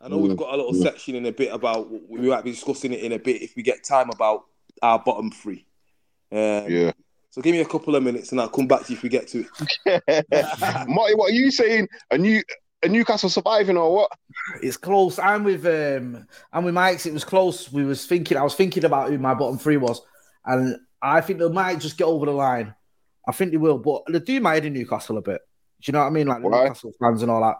I 0.00 0.06
know 0.06 0.18
mm. 0.18 0.28
we've 0.28 0.36
got 0.36 0.54
a 0.54 0.56
little 0.56 0.74
section 0.74 1.16
in 1.16 1.26
a 1.26 1.32
bit 1.32 1.52
about 1.52 1.90
we 2.08 2.20
might 2.20 2.44
be 2.44 2.52
discussing 2.52 2.92
it 2.92 3.00
in 3.00 3.12
a 3.12 3.18
bit 3.18 3.42
if 3.42 3.56
we 3.56 3.64
get 3.64 3.82
time 3.82 4.10
about 4.10 4.44
our 4.80 5.00
bottom 5.00 5.32
three. 5.32 5.66
Um, 6.30 6.66
yeah. 6.68 6.92
So 7.30 7.42
give 7.42 7.52
me 7.52 7.60
a 7.60 7.66
couple 7.66 7.94
of 7.94 8.02
minutes 8.02 8.32
and 8.32 8.40
I'll 8.40 8.48
come 8.48 8.66
back 8.66 8.84
to 8.84 8.92
you 8.92 8.96
if 8.96 9.02
we 9.02 9.08
get 9.08 9.28
to 9.28 9.44
it. 9.86 10.24
Marty, 10.88 11.14
what 11.14 11.30
are 11.30 11.34
you 11.34 11.50
saying? 11.50 11.88
A 12.10 12.18
new 12.18 12.42
a 12.82 12.88
Newcastle 12.88 13.28
surviving 13.28 13.76
or 13.76 13.94
what? 13.94 14.10
It's 14.62 14.76
close. 14.76 15.18
I'm 15.18 15.44
with 15.44 15.66
um 15.66 16.26
I'm 16.52 16.64
with 16.64 16.74
Mykez. 16.74 17.06
It 17.06 17.12
was 17.12 17.24
close. 17.24 17.70
We 17.70 17.84
was 17.84 18.06
thinking. 18.06 18.36
I 18.36 18.42
was 18.42 18.54
thinking 18.54 18.84
about 18.84 19.10
who 19.10 19.18
my 19.18 19.34
bottom 19.34 19.58
three 19.58 19.76
was, 19.76 20.00
and 20.46 20.76
I 21.02 21.20
think 21.20 21.38
they 21.38 21.48
might 21.48 21.80
just 21.80 21.98
get 21.98 22.04
over 22.04 22.26
the 22.26 22.32
line. 22.32 22.74
I 23.26 23.32
think 23.32 23.50
they 23.50 23.56
will, 23.58 23.78
but 23.78 24.04
they 24.08 24.20
do 24.20 24.40
my 24.40 24.54
head 24.54 24.64
in 24.64 24.72
Newcastle 24.72 25.18
a 25.18 25.22
bit. 25.22 25.40
Do 25.80 25.90
you 25.90 25.92
know 25.92 26.00
what 26.00 26.06
I 26.06 26.10
mean? 26.10 26.28
Like 26.28 26.42
the 26.42 26.48
Newcastle 26.48 26.92
fans 27.00 27.22
and 27.22 27.30
all 27.30 27.42
that 27.42 27.56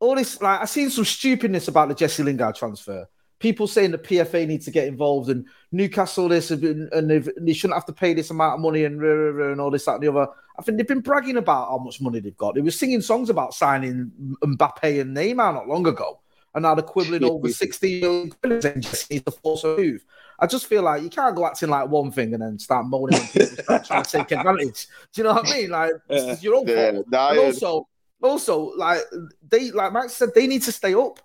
all 0.00 0.14
this 0.14 0.40
like 0.40 0.62
I 0.62 0.64
seen 0.64 0.90
some 0.90 1.04
stupidness 1.04 1.68
about 1.68 1.88
the 1.88 1.94
Jesse 1.94 2.22
Lingard 2.22 2.56
transfer. 2.56 3.06
People 3.40 3.66
saying 3.66 3.90
the 3.90 3.98
PFA 3.98 4.46
needs 4.46 4.66
to 4.66 4.70
get 4.70 4.86
involved 4.86 5.28
and 5.28 5.46
Newcastle 5.72 6.28
this 6.28 6.50
and, 6.50 6.92
and 6.92 7.10
they 7.10 7.52
shouldn't 7.52 7.76
have 7.76 7.86
to 7.86 7.92
pay 7.92 8.14
this 8.14 8.30
amount 8.30 8.54
of 8.54 8.60
money 8.60 8.84
and 8.84 9.02
and 9.02 9.60
all 9.60 9.70
this 9.70 9.86
that 9.86 9.94
and 9.94 10.02
the 10.02 10.08
other. 10.08 10.30
I 10.58 10.62
think 10.62 10.76
they've 10.76 10.86
been 10.86 11.00
bragging 11.00 11.38
about 11.38 11.70
how 11.70 11.78
much 11.78 12.00
money 12.00 12.20
they've 12.20 12.36
got. 12.36 12.54
They 12.54 12.60
were 12.60 12.70
singing 12.70 13.00
songs 13.00 13.30
about 13.30 13.54
signing 13.54 14.12
Mbappe 14.44 15.00
and 15.00 15.16
Neymar 15.16 15.54
not 15.54 15.66
long 15.66 15.86
ago, 15.86 16.20
and 16.54 16.62
now 16.62 16.74
they're 16.74 16.84
quibbling 16.84 17.24
over 17.24 17.48
sixty 17.48 18.00
million 18.00 18.30
quid 18.30 18.64
and 18.64 18.82
just 18.82 19.10
needs 19.10 19.24
to 19.24 19.30
force 19.30 19.64
a 19.64 19.76
move. 19.76 20.04
I 20.40 20.46
just 20.46 20.66
feel 20.66 20.82
like 20.82 21.02
you 21.02 21.10
can't 21.10 21.36
go 21.36 21.46
acting 21.46 21.68
like 21.68 21.88
one 21.88 22.10
thing 22.10 22.32
and 22.32 22.42
then 22.42 22.58
start 22.58 22.86
moaning 22.86 23.18
when 23.18 23.28
people 23.28 23.64
start 23.64 23.84
trying 23.84 24.02
to 24.02 24.10
take 24.10 24.30
advantage. 24.32 24.86
Do 25.12 25.20
you 25.20 25.24
know 25.24 25.34
what 25.34 25.48
I 25.48 25.54
mean? 25.54 25.70
Like 25.70 25.92
yeah. 26.08 26.36
your 26.40 26.54
own 26.56 26.66
fault. 26.66 27.06
Nah, 27.10 27.36
also, 27.36 27.88
also, 28.22 28.72
like 28.76 29.00
they, 29.48 29.70
like 29.70 29.92
Max 29.92 30.14
said, 30.14 30.30
they 30.34 30.46
need 30.46 30.62
to 30.62 30.72
stay 30.72 30.94
up. 30.94 31.20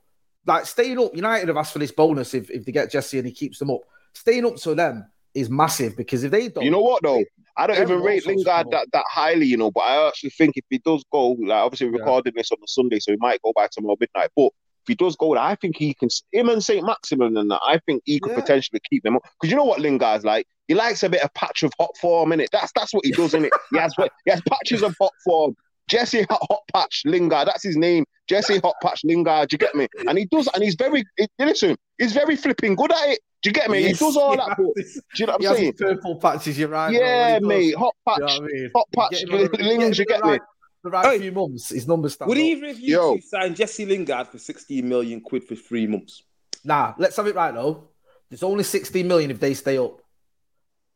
Like 0.45 0.65
staying 0.65 0.99
up, 0.99 1.15
United 1.15 1.47
have 1.47 1.57
asked 1.57 1.73
for 1.73 1.79
this 1.79 1.91
bonus 1.91 2.33
if, 2.33 2.49
if 2.49 2.65
they 2.65 2.71
get 2.71 2.91
Jesse 2.91 3.17
and 3.17 3.27
he 3.27 3.33
keeps 3.33 3.59
them 3.59 3.71
up. 3.71 3.81
Staying 4.13 4.45
up 4.45 4.55
to 4.57 4.75
them 4.75 5.05
is 5.33 5.49
massive 5.49 5.97
because 5.97 6.23
if 6.23 6.31
they 6.31 6.49
don't, 6.49 6.63
you 6.63 6.71
know 6.71 6.81
what 6.81 7.03
though, 7.03 7.23
I 7.57 7.67
don't 7.67 7.81
even 7.81 8.01
rate 8.01 8.25
Lingard 8.25 8.71
that, 8.71 8.87
that 8.91 9.05
highly, 9.09 9.45
you 9.45 9.57
know. 9.57 9.71
But 9.71 9.81
I 9.81 10.07
actually 10.07 10.31
think 10.31 10.57
if 10.57 10.65
he 10.69 10.79
does 10.79 11.03
go, 11.11 11.31
like 11.31 11.51
obviously 11.51 11.87
we're 11.87 11.97
yeah. 11.97 12.03
recording 12.03 12.33
this 12.35 12.51
on 12.51 12.57
the 12.61 12.67
Sunday, 12.67 12.99
so 12.99 13.11
he 13.11 13.17
might 13.19 13.41
go 13.41 13.53
by 13.55 13.67
tomorrow 13.71 13.97
midnight. 13.99 14.29
But 14.35 14.51
if 14.85 14.87
he 14.87 14.95
does 14.95 15.15
go, 15.15 15.35
I 15.35 15.55
think 15.55 15.77
he 15.77 15.93
can. 15.93 16.09
Him 16.31 16.49
and 16.49 16.63
Saint 16.63 16.85
Maximin 16.85 17.37
and 17.37 17.49
that, 17.51 17.61
I 17.63 17.79
think 17.85 18.03
he 18.05 18.19
could 18.19 18.31
yeah. 18.31 18.41
potentially 18.41 18.79
keep 18.89 19.03
them 19.03 19.15
up. 19.15 19.23
Because 19.39 19.51
you 19.51 19.57
know 19.57 19.65
what 19.65 19.79
Lingard's 19.79 20.25
like. 20.25 20.47
He 20.67 20.73
likes 20.73 21.03
a 21.03 21.09
bit 21.09 21.21
of 21.21 21.33
patch 21.33 21.63
of 21.63 21.71
hot 21.79 21.95
form 21.99 22.31
in 22.31 22.39
it. 22.39 22.49
That's 22.51 22.71
that's 22.75 22.93
what 22.93 23.05
he 23.05 23.11
does 23.11 23.33
in 23.33 23.45
it. 23.45 23.53
He 23.71 23.77
has 23.77 23.93
he 24.25 24.31
has 24.31 24.41
patches 24.49 24.83
of 24.83 24.95
hot 24.99 25.11
form. 25.23 25.55
Jesse 25.87 26.25
Hot, 26.29 26.41
Hot 26.49 26.61
Patch 26.73 27.03
Lingard, 27.05 27.47
that's 27.47 27.63
his 27.63 27.77
name. 27.77 28.05
Jesse 28.27 28.59
Hot 28.59 28.75
Patch 28.81 29.01
Lingard, 29.03 29.49
do 29.49 29.53
you 29.53 29.57
get 29.57 29.75
me? 29.75 29.87
And 30.07 30.17
he 30.17 30.25
does, 30.25 30.49
and 30.53 30.63
he's 30.63 30.75
very, 30.75 31.03
listen, 31.39 31.75
he's 31.97 32.13
very 32.13 32.35
flipping 32.35 32.75
good 32.75 32.91
at 32.91 33.09
it. 33.09 33.19
Do 33.43 33.49
you 33.49 33.53
get 33.53 33.69
me? 33.69 33.81
Yes, 33.81 33.99
he 33.99 34.05
does 34.05 34.17
all 34.17 34.35
that. 34.35 34.57
do 34.57 34.73
you 35.17 35.25
know 35.27 35.33
what 35.33 35.47
I'm 35.47 35.55
saying? 35.55 35.73
Purple 35.73 36.15
patches, 36.15 36.57
you're 36.57 36.69
right. 36.69 36.91
Yeah, 36.91 37.39
mate. 37.41 37.75
Hot 37.75 37.93
patch, 38.07 38.17
you 38.19 38.25
know 38.25 38.45
I 38.45 38.51
mean? 38.51 38.71
hot 38.75 38.87
patch, 38.95 39.23
Lings, 39.59 39.99
you 39.99 40.05
get 40.05 40.25
me? 40.25 40.39
The 40.83 40.91
right 40.91 41.05
hey, 41.05 41.19
few 41.19 41.31
months, 41.31 41.69
his 41.69 41.87
numbers 41.87 42.13
stand 42.13 42.29
Would 42.29 42.37
either 42.37 42.67
of 42.67 42.79
you 42.79 43.19
sign 43.19 43.55
Jesse 43.55 43.87
Lingard 43.87 44.27
for 44.27 44.37
16 44.37 44.87
million 44.87 45.19
quid 45.19 45.43
for 45.43 45.55
three 45.55 45.87
months? 45.87 46.21
Nah, 46.63 46.93
let's 46.99 47.15
have 47.17 47.25
it 47.25 47.35
right 47.35 47.53
though. 47.53 47.89
There's 48.29 48.43
only 48.43 48.63
16 48.63 49.07
million 49.07 49.31
if 49.31 49.39
they 49.39 49.53
stay 49.53 49.77
up. 49.77 50.01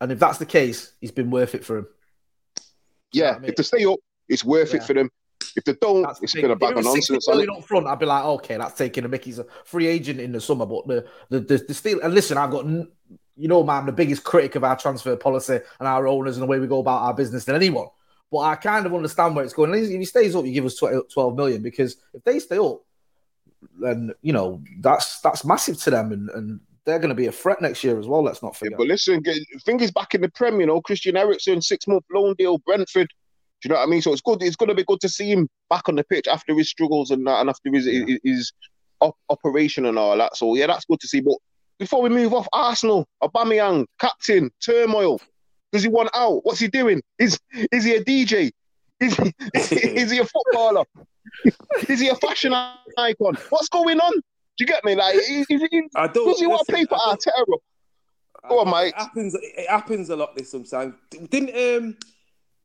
And 0.02 0.12
if 0.12 0.20
that's 0.20 0.38
the 0.38 0.46
case, 0.46 0.94
he's 1.02 1.12
been 1.12 1.30
worth 1.30 1.56
it 1.56 1.66
for 1.66 1.80
him. 1.80 1.88
Yeah, 3.12 3.32
I 3.32 3.40
mean? 3.40 3.50
if 3.50 3.56
they 3.56 3.64
stay 3.64 3.86
up, 3.86 4.00
it's 4.30 4.46
worth 4.46 4.74
yeah. 4.74 4.78
it 4.78 4.84
for 4.84 4.94
them. 4.94 5.10
If 5.56 5.64
they 5.64 5.74
don't, 5.82 6.04
that's 6.04 6.22
it's 6.22 6.34
been 6.34 6.52
a 6.52 6.56
bag 6.56 6.78
of 6.78 6.84
nonsense. 6.84 7.28
Up 7.28 7.64
front, 7.64 7.88
I'd 7.88 8.00
be 8.00 8.06
like, 8.06 8.24
okay, 8.24 8.58
that's 8.58 8.78
taking 8.78 9.04
a 9.04 9.08
Mickey's 9.08 9.40
a 9.40 9.46
free 9.66 9.88
agent 9.88 10.20
in 10.20 10.32
the 10.32 10.40
summer. 10.40 10.66
But 10.66 10.88
the 10.88 11.08
the 11.30 11.40
the, 11.40 11.58
the 11.58 12.00
and 12.04 12.14
listen, 12.14 12.38
I've 12.38 12.52
got 12.52 12.66
you 12.66 13.48
know, 13.48 13.64
man, 13.64 13.80
I'm 13.80 13.86
the 13.86 13.94
biggest 13.94 14.24
critic 14.24 14.56
of 14.56 14.64
our 14.64 14.78
transfer 14.78 15.16
policy 15.16 15.60
and 15.80 15.88
our 15.88 16.08
owners 16.08 16.36
and 16.36 16.44
the 16.44 16.48
way 16.48 16.60
we 16.60 16.68
go 16.68 16.80
about 16.80 17.04
our 17.04 17.14
business 17.14 17.46
than 17.46 17.56
anyone. 17.56 17.88
But 18.32 18.40
I 18.40 18.56
kind 18.56 18.86
of 18.86 18.94
understand 18.94 19.36
where 19.36 19.46
it's 19.46 19.54
going. 19.54 19.74
If 19.74 19.90
he 19.90 20.06
stays 20.06 20.36
up, 20.36 20.46
you 20.46 20.52
give 20.52 20.66
us 20.66 20.82
uh, 20.84 21.00
12 21.12 21.36
million 21.36 21.64
because 21.64 21.98
if 22.14 22.24
they 22.24 22.40
stay 22.40 22.58
up, 22.58 22.82
then 23.80 24.12
you 24.22 24.34
know 24.34 24.62
that's 24.80 25.20
that's 25.22 25.44
massive 25.44 25.82
to 25.84 25.90
them, 25.90 26.12
and, 26.12 26.30
and 26.30 26.60
they're 26.86 27.00
going 27.00 27.10
to 27.10 27.16
be 27.16 27.28
a 27.28 27.32
threat 27.32 27.62
next 27.62 27.84
year 27.84 28.00
as 28.00 28.08
well. 28.08 28.24
Let's 28.24 28.44
not 28.44 28.56
forget. 28.56 28.72
Yeah, 28.72 28.78
but 28.78 28.88
listen, 28.88 29.24
fingers 29.66 29.92
back 29.92 30.16
in 30.16 30.22
the 30.22 30.30
Prem. 30.30 30.60
You 30.60 30.68
know, 30.68 30.82
Christian 30.82 31.18
Eriksen, 31.18 31.62
six 31.62 31.88
month 31.88 32.04
loan 32.14 32.36
deal, 32.38 32.58
Brentford. 32.60 33.10
Do 33.62 33.68
you 33.68 33.74
know 33.74 33.80
what 33.80 33.88
I 33.88 33.92
mean? 33.92 34.02
So 34.02 34.14
it's 34.14 34.22
good. 34.22 34.42
It's 34.42 34.56
going 34.56 34.70
to 34.70 34.76
be 34.76 34.86
good 34.86 35.02
to 35.02 35.10
see 35.10 35.32
him 35.32 35.50
back 35.70 35.90
on 35.90 35.96
the 35.96 36.04
pitch 36.04 36.28
after 36.28 36.56
his 36.56 36.70
struggles 36.70 37.12
and, 37.12 37.28
and 37.28 37.50
after 37.50 37.70
his, 37.72 37.86
yeah. 37.86 38.06
his, 38.06 38.20
his 38.24 38.54
op- 39.02 39.18
operation 39.30 39.86
and 39.86 40.00
all 40.00 40.18
that. 40.18 40.38
So 40.38 40.56
yeah, 40.56 40.68
that's 40.68 40.86
good 40.86 41.00
to 41.02 41.08
see. 41.08 41.20
But 41.20 41.36
before 41.78 42.02
we 42.02 42.10
move 42.10 42.34
off, 42.34 42.48
Arsenal, 42.54 43.08
Aubameyang, 43.24 43.86
captain, 44.00 44.52
turmoil. 44.64 45.20
Does 45.72 45.84
he 45.84 45.90
want 45.90 46.10
out? 46.16 46.42
What's 46.44 46.60
he 46.60 46.68
doing? 46.68 47.02
Is 47.20 47.40
is 47.72 47.84
he 47.84 47.96
a 47.96 48.04
DJ? 48.04 48.52
Is 49.00 49.16
he, 49.16 49.34
is 49.54 50.12
he 50.12 50.20
a 50.20 50.26
footballer? 50.26 50.84
Is 51.88 52.00
he 52.00 52.10
a 52.10 52.16
fashion 52.16 52.54
icon? 52.54 53.38
What's 53.50 53.70
going 53.70 54.00
on? 54.00 54.14
Do 54.14 54.22
you 54.58 54.66
get 54.66 54.84
me? 54.84 54.96
Like, 54.96 55.16
is, 55.16 55.30
is, 55.30 55.46
is, 55.50 55.84
I 55.96 56.08
don't. 56.08 56.28
does 56.28 56.40
he 56.40 56.48
want 56.48 56.66
to 56.68 56.74
pay 56.74 56.86
for 56.86 56.98
Arteta? 56.98 57.46
Go 58.50 58.60
on, 58.60 58.72
mate. 58.72 58.90
It 58.90 58.96
happens. 58.96 59.36
It 59.40 59.70
happens 59.70 60.10
a 60.10 60.16
lot. 60.16 60.36
This 60.36 60.50
sometimes. 60.50 60.96
Didn't 61.12 61.50
um 61.50 61.96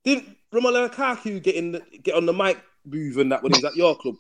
didn't 0.05 0.37
Romelu 0.53 0.89
Lukaku 0.89 1.43
get 1.43 1.55
in 1.57 1.73
the, 1.73 1.83
get 2.03 2.15
on 2.15 2.27
the 2.27 2.33
mic 2.33 2.59
booth 2.87 3.17
and 3.19 3.33
that 3.33 3.43
when 3.43 3.53
he 3.53 3.59
was 3.59 3.65
at 3.65 3.77
your 3.77 3.97
club? 3.97 4.15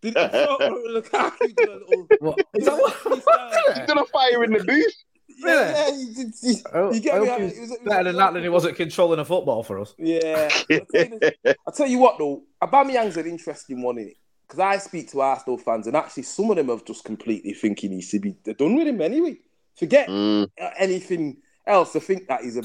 Did 0.00 0.14
Romelu 0.14 1.02
Lukaku 1.02 1.56
do 1.56 1.72
a 1.72 1.74
little? 1.74 2.06
What? 2.20 2.38
Is 2.54 2.64
that 2.64 2.74
what? 2.78 3.76
He's 3.76 3.86
gonna 3.86 4.04
fire 4.06 4.44
in 4.44 4.52
the 4.52 4.64
booth. 4.64 4.94
Yeah, 5.42 5.70
yeah, 5.88 5.96
you, 5.96 6.06
you, 6.16 6.32
you, 6.42 6.92
you 6.94 7.00
get 7.00 7.20
me? 7.22 7.28
It 7.28 7.40
was- 7.42 7.52
it 7.56 7.60
was 7.60 7.78
better 7.84 8.04
than 8.04 8.16
that 8.16 8.34
than 8.34 8.42
he 8.42 8.48
wasn't 8.50 8.76
controlling 8.76 9.20
a 9.20 9.24
football 9.24 9.62
for 9.62 9.80
us. 9.80 9.94
Yeah. 9.98 10.50
I'll 10.70 10.84
tell, 10.86 11.06
you 11.22 11.52
tell 11.74 11.86
you 11.86 11.98
what 11.98 12.18
though, 12.18 12.42
Aubameyang's 12.62 13.16
an 13.16 13.26
interesting 13.26 13.80
one 13.82 13.96
in 13.98 14.08
it 14.08 14.16
because 14.46 14.58
I 14.60 14.76
speak 14.78 15.10
to 15.12 15.20
Arsenal 15.22 15.56
fans 15.56 15.86
and 15.86 15.96
actually 15.96 16.24
some 16.24 16.50
of 16.50 16.56
them 16.56 16.68
have 16.68 16.84
just 16.84 17.04
completely 17.04 17.54
thinking 17.54 17.90
he 17.90 17.96
needs 17.96 18.10
to 18.10 18.18
be 18.18 18.36
they're 18.44 18.52
done 18.54 18.76
with 18.76 18.86
him 18.86 19.00
anyway. 19.00 19.38
Forget 19.76 20.08
Mm. 20.08 20.50
uh, 20.60 20.70
anything 20.78 21.38
else. 21.66 21.96
I 21.96 22.00
think 22.00 22.28
that 22.28 22.42
he's 22.42 22.58
a 22.58 22.62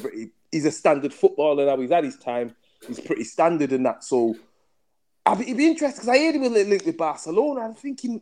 he's 0.51 0.65
a 0.65 0.71
standard 0.71 1.13
footballer 1.13 1.65
now. 1.65 1.77
He's 1.77 1.91
had 1.91 2.03
his 2.03 2.17
time. 2.17 2.55
He's 2.87 2.99
pretty 2.99 3.23
standard 3.23 3.71
in 3.71 3.83
that. 3.83 4.03
So 4.03 4.35
I'd 5.25 5.41
it'd 5.41 5.57
be 5.57 5.67
interesting 5.67 6.05
because 6.05 6.09
I 6.09 6.19
heard 6.19 6.35
him 6.35 6.43
a 6.43 6.49
link 6.49 6.85
with 6.85 6.97
Barcelona. 6.97 7.61
I'm 7.61 7.73
thinking. 7.73 8.21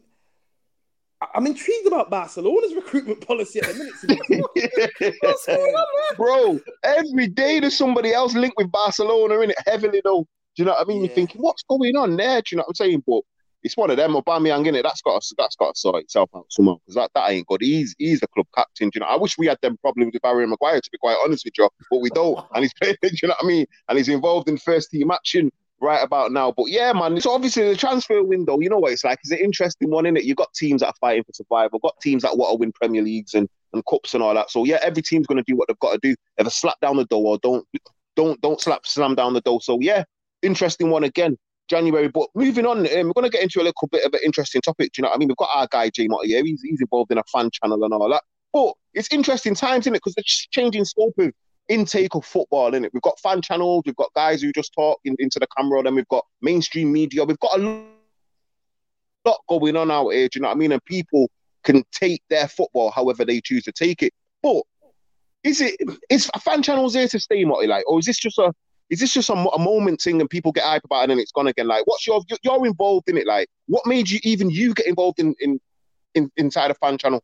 I'm 1.34 1.48
intrigued 1.48 1.88
about 1.88 2.10
Barcelona's 2.10 2.76
recruitment 2.76 3.26
policy 3.26 3.60
at 3.60 3.68
the 3.68 3.74
minute. 3.76 5.16
What's 5.22 5.46
going 5.46 5.74
on, 5.74 5.76
man? 5.76 6.18
Bro, 6.18 6.60
every 6.84 7.28
day 7.28 7.62
there's 7.62 7.78
somebody 7.78 8.14
else 8.14 8.34
linked 8.36 8.58
with 8.58 8.70
Barcelona 8.70 9.40
in 9.40 9.52
it 9.52 9.58
heavily 9.66 10.02
though. 10.04 10.28
Do 10.56 10.62
you 10.62 10.66
know 10.66 10.72
what 10.74 10.82
I 10.82 10.90
mean? 10.90 11.00
You're 11.00 11.14
thinking, 11.14 11.42
what's 11.42 11.64
going 11.64 11.96
on 11.96 12.18
there? 12.18 12.42
Do 12.42 12.48
you 12.52 12.58
know 12.58 12.64
what 12.64 12.76
I'm 12.80 12.86
saying? 12.88 13.04
But 13.08 13.22
it's 13.64 13.78
one 13.78 13.90
of 13.90 13.98
them, 13.98 14.14
Aubameyang 14.14 14.68
in 14.68 14.76
it. 14.76 14.84
That's 14.84 15.02
got 15.02 15.22
to, 15.22 15.36
that's 15.38 15.56
got 15.56 15.76
to 15.76 15.80
sort 15.80 16.04
itself 16.04 16.30
out 16.36 16.46
somehow 16.50 16.78
because 16.80 16.96
that, 16.96 17.12
that 17.16 17.32
ain't 17.32 17.48
good. 17.48 17.62
He's 17.62 17.96
he's 17.98 18.20
the 18.20 18.28
club 18.28 18.48
captain. 18.56 18.90
Do 18.90 18.98
you 18.98 19.00
know? 19.02 19.08
I 19.08 19.18
wish 19.18 19.38
we 19.38 19.48
had 19.48 19.58
them 19.62 19.78
problems 19.78 20.14
with 20.14 20.22
Barry 20.22 20.46
Maguire 20.46 20.82
to 20.82 20.92
be 20.92 20.98
quite 20.98 21.18
honest 21.24 21.46
with 21.46 21.54
you, 21.58 21.70
but 21.90 22.02
we 22.02 22.10
don't. 22.10 22.46
And 22.54 22.64
he's 22.64 22.74
playing. 22.74 22.96
You 23.04 23.28
know 23.28 23.36
what 23.40 23.46
I 23.46 23.48
mean? 23.48 23.66
And 23.90 23.98
he's 23.98 24.10
involved 24.10 24.50
in 24.50 24.58
first 24.58 24.92
team 24.92 25.12
action 25.12 25.52
right 25.82 26.04
about 26.04 26.32
now. 26.32 26.52
But 26.56 26.70
yeah, 26.70 26.94
man. 26.94 27.20
So 27.22 27.32
obviously 27.32 27.68
the 27.68 27.76
transfer 27.76 28.24
window, 28.24 28.60
you 28.60 28.70
know 28.70 28.80
what 28.80 28.92
it's 28.94 29.04
like. 29.04 29.20
It's 29.22 29.32
an 29.32 29.40
interesting 29.40 29.90
one 29.90 30.06
in 30.06 30.18
it. 30.18 30.24
You've 30.24 30.38
got 30.38 30.54
teams 30.54 30.82
that 30.82 30.88
are 30.88 30.94
fighting 31.00 31.24
for 31.24 31.34
survival. 31.34 31.80
Got 31.80 32.00
teams 32.02 32.24
that 32.24 32.38
want 32.38 32.52
to 32.52 32.60
win 32.60 32.72
Premier 32.72 33.02
Leagues 33.02 33.34
and 33.34 33.48
and 33.74 33.84
cups 33.86 34.14
and 34.14 34.24
all 34.24 34.34
that. 34.34 34.50
So 34.50 34.66
yeah, 34.66 34.80
every 34.82 35.02
team's 35.02 35.28
going 35.28 35.44
to 35.44 35.44
do 35.46 35.56
what 35.56 35.68
they've 35.68 35.80
got 35.80 35.94
to 35.94 36.00
do. 36.02 36.16
Either 36.40 36.50
slap 36.50 36.80
down 36.80 36.98
the 36.98 37.06
door 37.06 37.26
or 37.26 37.38
don't 37.40 37.66
don't 38.16 38.40
don't 38.42 38.62
slap 38.62 38.86
slam 38.86 39.16
down 39.16 39.34
the 39.34 39.42
door. 39.42 39.62
So 39.62 39.80
yeah, 39.80 40.04
interesting 40.42 40.90
one 40.90 41.04
again. 41.04 41.38
January, 41.74 42.08
but 42.08 42.28
moving 42.36 42.68
on, 42.68 42.80
um, 42.80 43.08
we're 43.08 43.14
going 43.14 43.24
to 43.24 43.30
get 43.30 43.42
into 43.42 43.60
a 43.60 43.66
little 43.66 43.88
bit 43.92 44.06
of 44.06 44.14
an 44.14 44.20
interesting 44.24 44.62
topic. 44.62 44.92
Do 44.92 45.00
you 45.00 45.02
know 45.02 45.10
what 45.10 45.16
I 45.16 45.18
mean? 45.18 45.28
We've 45.28 45.38
got 45.38 45.50
our 45.56 45.68
guy 45.72 45.90
Jay 45.90 46.08
Motty 46.08 46.28
here. 46.28 46.44
He's, 46.46 46.62
he's 46.62 46.82
involved 46.82 47.12
in 47.12 47.18
a 47.18 47.24
fan 47.24 47.50
channel 47.52 47.84
and 47.84 47.92
all 47.92 48.10
that. 48.10 48.22
But 48.54 48.74
it's 48.94 49.12
interesting 49.12 49.56
times, 49.56 49.84
isn't 49.84 49.96
it? 49.96 50.04
Because 50.04 50.14
they're 50.14 50.24
changing 50.52 50.86
scope 50.86 51.16
of 51.18 51.32
intake 51.70 52.14
of 52.14 52.26
football, 52.26 52.68
isn't 52.68 52.86
it? 52.86 52.92
We've 52.94 53.02
got 53.02 53.20
fan 53.20 53.42
channels, 53.42 53.84
we've 53.88 53.96
got 53.96 54.14
guys 54.14 54.44
who 54.44 54.52
just 54.52 54.72
talk 54.76 55.00
in, 55.04 55.16
into 55.18 55.40
the 55.40 55.48
camera, 55.58 55.82
then 55.82 55.96
we've 55.96 56.08
got 56.10 56.26
mainstream 56.44 56.92
media. 56.92 57.24
We've 57.26 57.40
got 57.40 57.58
a 57.60 57.88
lot 59.26 59.40
going 59.50 59.76
on 59.76 59.90
out 59.90 60.10
here. 60.10 60.28
Do 60.28 60.38
you 60.38 60.42
know 60.44 60.50
what 60.50 60.58
I 60.58 60.60
mean? 60.60 60.74
And 60.74 60.86
people 60.86 61.32
can 61.64 61.84
take 61.92 62.22
their 62.30 62.48
football 62.48 62.92
however 62.92 63.26
they 63.26 63.42
choose 63.42 63.64
to 63.64 63.72
take 63.72 64.04
it. 64.04 64.14
But 64.44 64.62
is 65.44 65.60
it 65.60 65.76
is 66.12 66.30
a 66.36 66.40
fan 66.40 66.62
channels 66.62 66.94
here 66.94 67.08
to 67.08 67.20
stay, 67.20 67.44
Motty? 67.46 67.66
Like, 67.66 67.84
or 67.88 67.98
is 67.98 68.06
this 68.06 68.20
just 68.20 68.38
a 68.38 68.54
is 68.94 69.00
this 69.00 69.14
just 69.14 69.30
a, 69.30 69.34
a 69.34 69.60
moment 69.60 70.02
thing 70.02 70.22
and 70.22 70.30
people 70.30 70.52
get 70.52 70.64
hype 70.64 70.86
about 70.86 71.00
it 71.00 71.04
and 71.04 71.12
then 71.12 71.20
it's 71.20 71.32
gone 71.32 71.48
again? 71.48 71.68
Like, 71.68 71.88
what's 71.88 72.06
your 72.06 72.22
you- 72.30 72.38
you're 72.44 72.66
involved 72.68 73.10
in 73.10 73.18
it? 73.18 73.26
Like, 73.26 73.50
what 73.68 73.86
made 73.88 74.10
you 74.10 74.20
even 74.24 74.52
you 74.52 74.74
get 74.76 74.86
involved 74.86 75.20
in 75.20 75.34
in, 75.40 75.60
in 76.14 76.32
inside 76.38 76.70
a 76.70 76.76
fan 76.76 77.00
channel? 77.00 77.24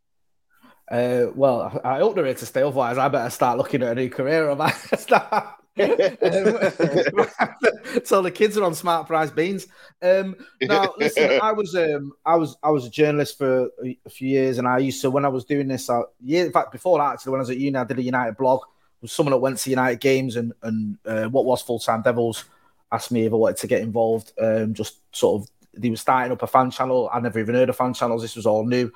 Uh, 0.92 1.28
well, 1.36 1.80
I 1.84 1.96
I 1.96 2.00
hope 2.00 2.16
they're 2.16 2.26
here 2.26 2.34
to 2.34 2.46
stay. 2.46 2.64
Otherwise, 2.64 2.98
I 2.98 3.08
better 3.08 3.30
start 3.30 3.60
looking 3.60 3.84
at 3.84 3.92
a 3.92 3.96
new 3.96 4.10
career. 4.10 4.50
I 4.50 4.56
might 4.56 4.72
start. 5.00 5.32
Um, 5.80 5.88
so 8.04 8.22
the 8.24 8.32
kids 8.34 8.58
are 8.58 8.64
on 8.64 8.74
smart 8.74 9.06
price 9.08 9.30
beans. 9.30 9.68
Um, 10.02 10.36
now, 10.62 10.94
listen, 10.98 11.40
I 11.42 11.52
was 11.52 11.76
um, 11.76 12.14
I 12.26 12.36
was 12.36 12.58
I 12.64 12.72
was 12.72 12.88
a 12.88 12.90
journalist 12.90 13.38
for 13.38 13.70
a, 13.86 13.98
a 14.06 14.10
few 14.10 14.28
years, 14.28 14.58
and 14.58 14.68
I 14.68 14.80
used 14.80 15.02
to 15.04 15.12
when 15.12 15.26
I 15.26 15.30
was 15.30 15.46
doing 15.46 15.68
this. 15.68 15.88
Uh, 15.90 16.02
year, 16.20 16.48
in 16.48 16.52
fact, 16.52 16.72
before 16.72 16.98
that, 16.98 17.14
actually, 17.14 17.34
when 17.34 17.40
I 17.40 17.44
was 17.44 17.52
at 17.52 17.58
uni, 17.58 17.78
I 17.78 17.84
did 17.84 18.00
a 18.00 18.04
United 18.04 18.38
blog. 18.38 18.62
Was 19.02 19.12
someone 19.12 19.32
that 19.32 19.38
went 19.38 19.58
to 19.60 19.70
United 19.70 20.00
games, 20.00 20.36
and 20.36 20.54
and 20.64 20.98
uh, 21.06 21.26
what 21.26 21.46
was 21.46 21.62
full 21.62 21.80
time 21.80 22.02
Devils 22.02 22.46
asked 22.92 23.12
me 23.12 23.26
if 23.26 23.34
I 23.34 23.36
wanted 23.36 23.58
to 23.58 23.68
get 23.68 23.82
involved. 23.82 24.34
Um, 24.40 24.74
just 24.74 25.00
sort 25.16 25.42
of 25.42 25.50
they 25.74 25.90
were 25.90 25.96
starting 25.96 26.32
up 26.32 26.44
a 26.44 26.48
fan 26.48 26.72
channel. 26.72 27.10
I 27.14 27.20
never 27.20 27.40
even 27.40 27.56
heard 27.56 27.70
of 27.70 27.78
fan 27.78 27.94
channels. 27.94 28.22
This 28.22 28.36
was 28.36 28.46
all 28.46 28.66
new 28.66 28.92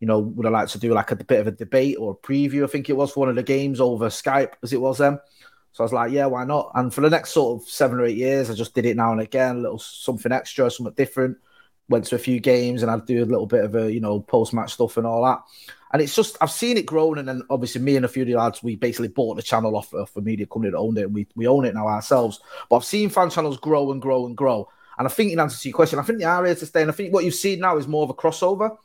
you 0.00 0.06
know, 0.06 0.18
would 0.18 0.46
I 0.46 0.50
like 0.50 0.68
to 0.68 0.78
do 0.78 0.92
like 0.92 1.10
a 1.10 1.16
bit 1.16 1.40
of 1.40 1.46
a 1.46 1.52
debate 1.52 1.96
or 1.98 2.12
a 2.12 2.26
preview? 2.26 2.64
I 2.64 2.66
think 2.66 2.88
it 2.88 2.96
was 2.96 3.12
for 3.12 3.20
one 3.20 3.28
of 3.28 3.36
the 3.36 3.42
games 3.42 3.80
over 3.80 4.08
Skype, 4.08 4.52
as 4.62 4.72
it 4.72 4.80
was 4.80 4.98
then. 4.98 5.18
So 5.72 5.82
I 5.82 5.86
was 5.86 5.92
like, 5.92 6.12
yeah, 6.12 6.26
why 6.26 6.44
not? 6.44 6.72
And 6.74 6.92
for 6.92 7.00
the 7.00 7.10
next 7.10 7.32
sort 7.32 7.60
of 7.60 7.68
seven 7.68 7.98
or 7.98 8.06
eight 8.06 8.16
years, 8.16 8.50
I 8.50 8.54
just 8.54 8.74
did 8.74 8.86
it 8.86 8.96
now 8.96 9.12
and 9.12 9.20
again, 9.20 9.56
a 9.56 9.60
little 9.60 9.78
something 9.78 10.32
extra, 10.32 10.70
something 10.70 10.94
different. 10.94 11.38
Went 11.88 12.04
to 12.06 12.14
a 12.14 12.18
few 12.18 12.40
games 12.40 12.82
and 12.82 12.90
I'd 12.90 13.06
do 13.06 13.22
a 13.22 13.26
little 13.26 13.46
bit 13.46 13.64
of 13.64 13.74
a, 13.74 13.92
you 13.92 14.00
know, 14.00 14.20
post 14.20 14.52
match 14.52 14.74
stuff 14.74 14.96
and 14.96 15.06
all 15.06 15.24
that. 15.24 15.42
And 15.96 16.02
it's 16.02 16.14
just, 16.14 16.36
I've 16.42 16.50
seen 16.50 16.76
it 16.76 16.84
growing. 16.84 17.18
And 17.18 17.26
then 17.26 17.42
obviously, 17.48 17.80
me 17.80 17.96
and 17.96 18.04
a 18.04 18.08
few 18.08 18.20
of 18.24 18.28
the 18.28 18.34
lads, 18.34 18.62
we 18.62 18.76
basically 18.76 19.08
bought 19.08 19.36
the 19.36 19.42
channel 19.42 19.74
off 19.74 19.94
of 19.94 20.10
a 20.14 20.20
media 20.20 20.44
company 20.44 20.70
that 20.72 20.76
owned 20.76 20.98
it 20.98 21.04
and 21.04 21.14
we, 21.14 21.26
we 21.34 21.46
own 21.46 21.64
it 21.64 21.72
now 21.72 21.88
ourselves. 21.88 22.38
But 22.68 22.76
I've 22.76 22.84
seen 22.84 23.08
fan 23.08 23.30
channels 23.30 23.56
grow 23.56 23.90
and 23.92 24.02
grow 24.02 24.26
and 24.26 24.36
grow. 24.36 24.68
And 24.98 25.08
I 25.08 25.10
think, 25.10 25.32
in 25.32 25.40
answer 25.40 25.58
to 25.58 25.68
your 25.70 25.74
question, 25.74 25.98
I 25.98 26.02
think 26.02 26.18
they 26.18 26.26
are 26.26 26.44
here 26.44 26.54
to 26.54 26.66
stay. 26.66 26.82
And 26.82 26.90
I 26.90 26.94
think 26.94 27.14
what 27.14 27.24
you've 27.24 27.34
seen 27.34 27.60
now 27.60 27.78
is 27.78 27.88
more 27.88 28.02
of 28.04 28.10
a 28.10 28.14
crossover. 28.14 28.76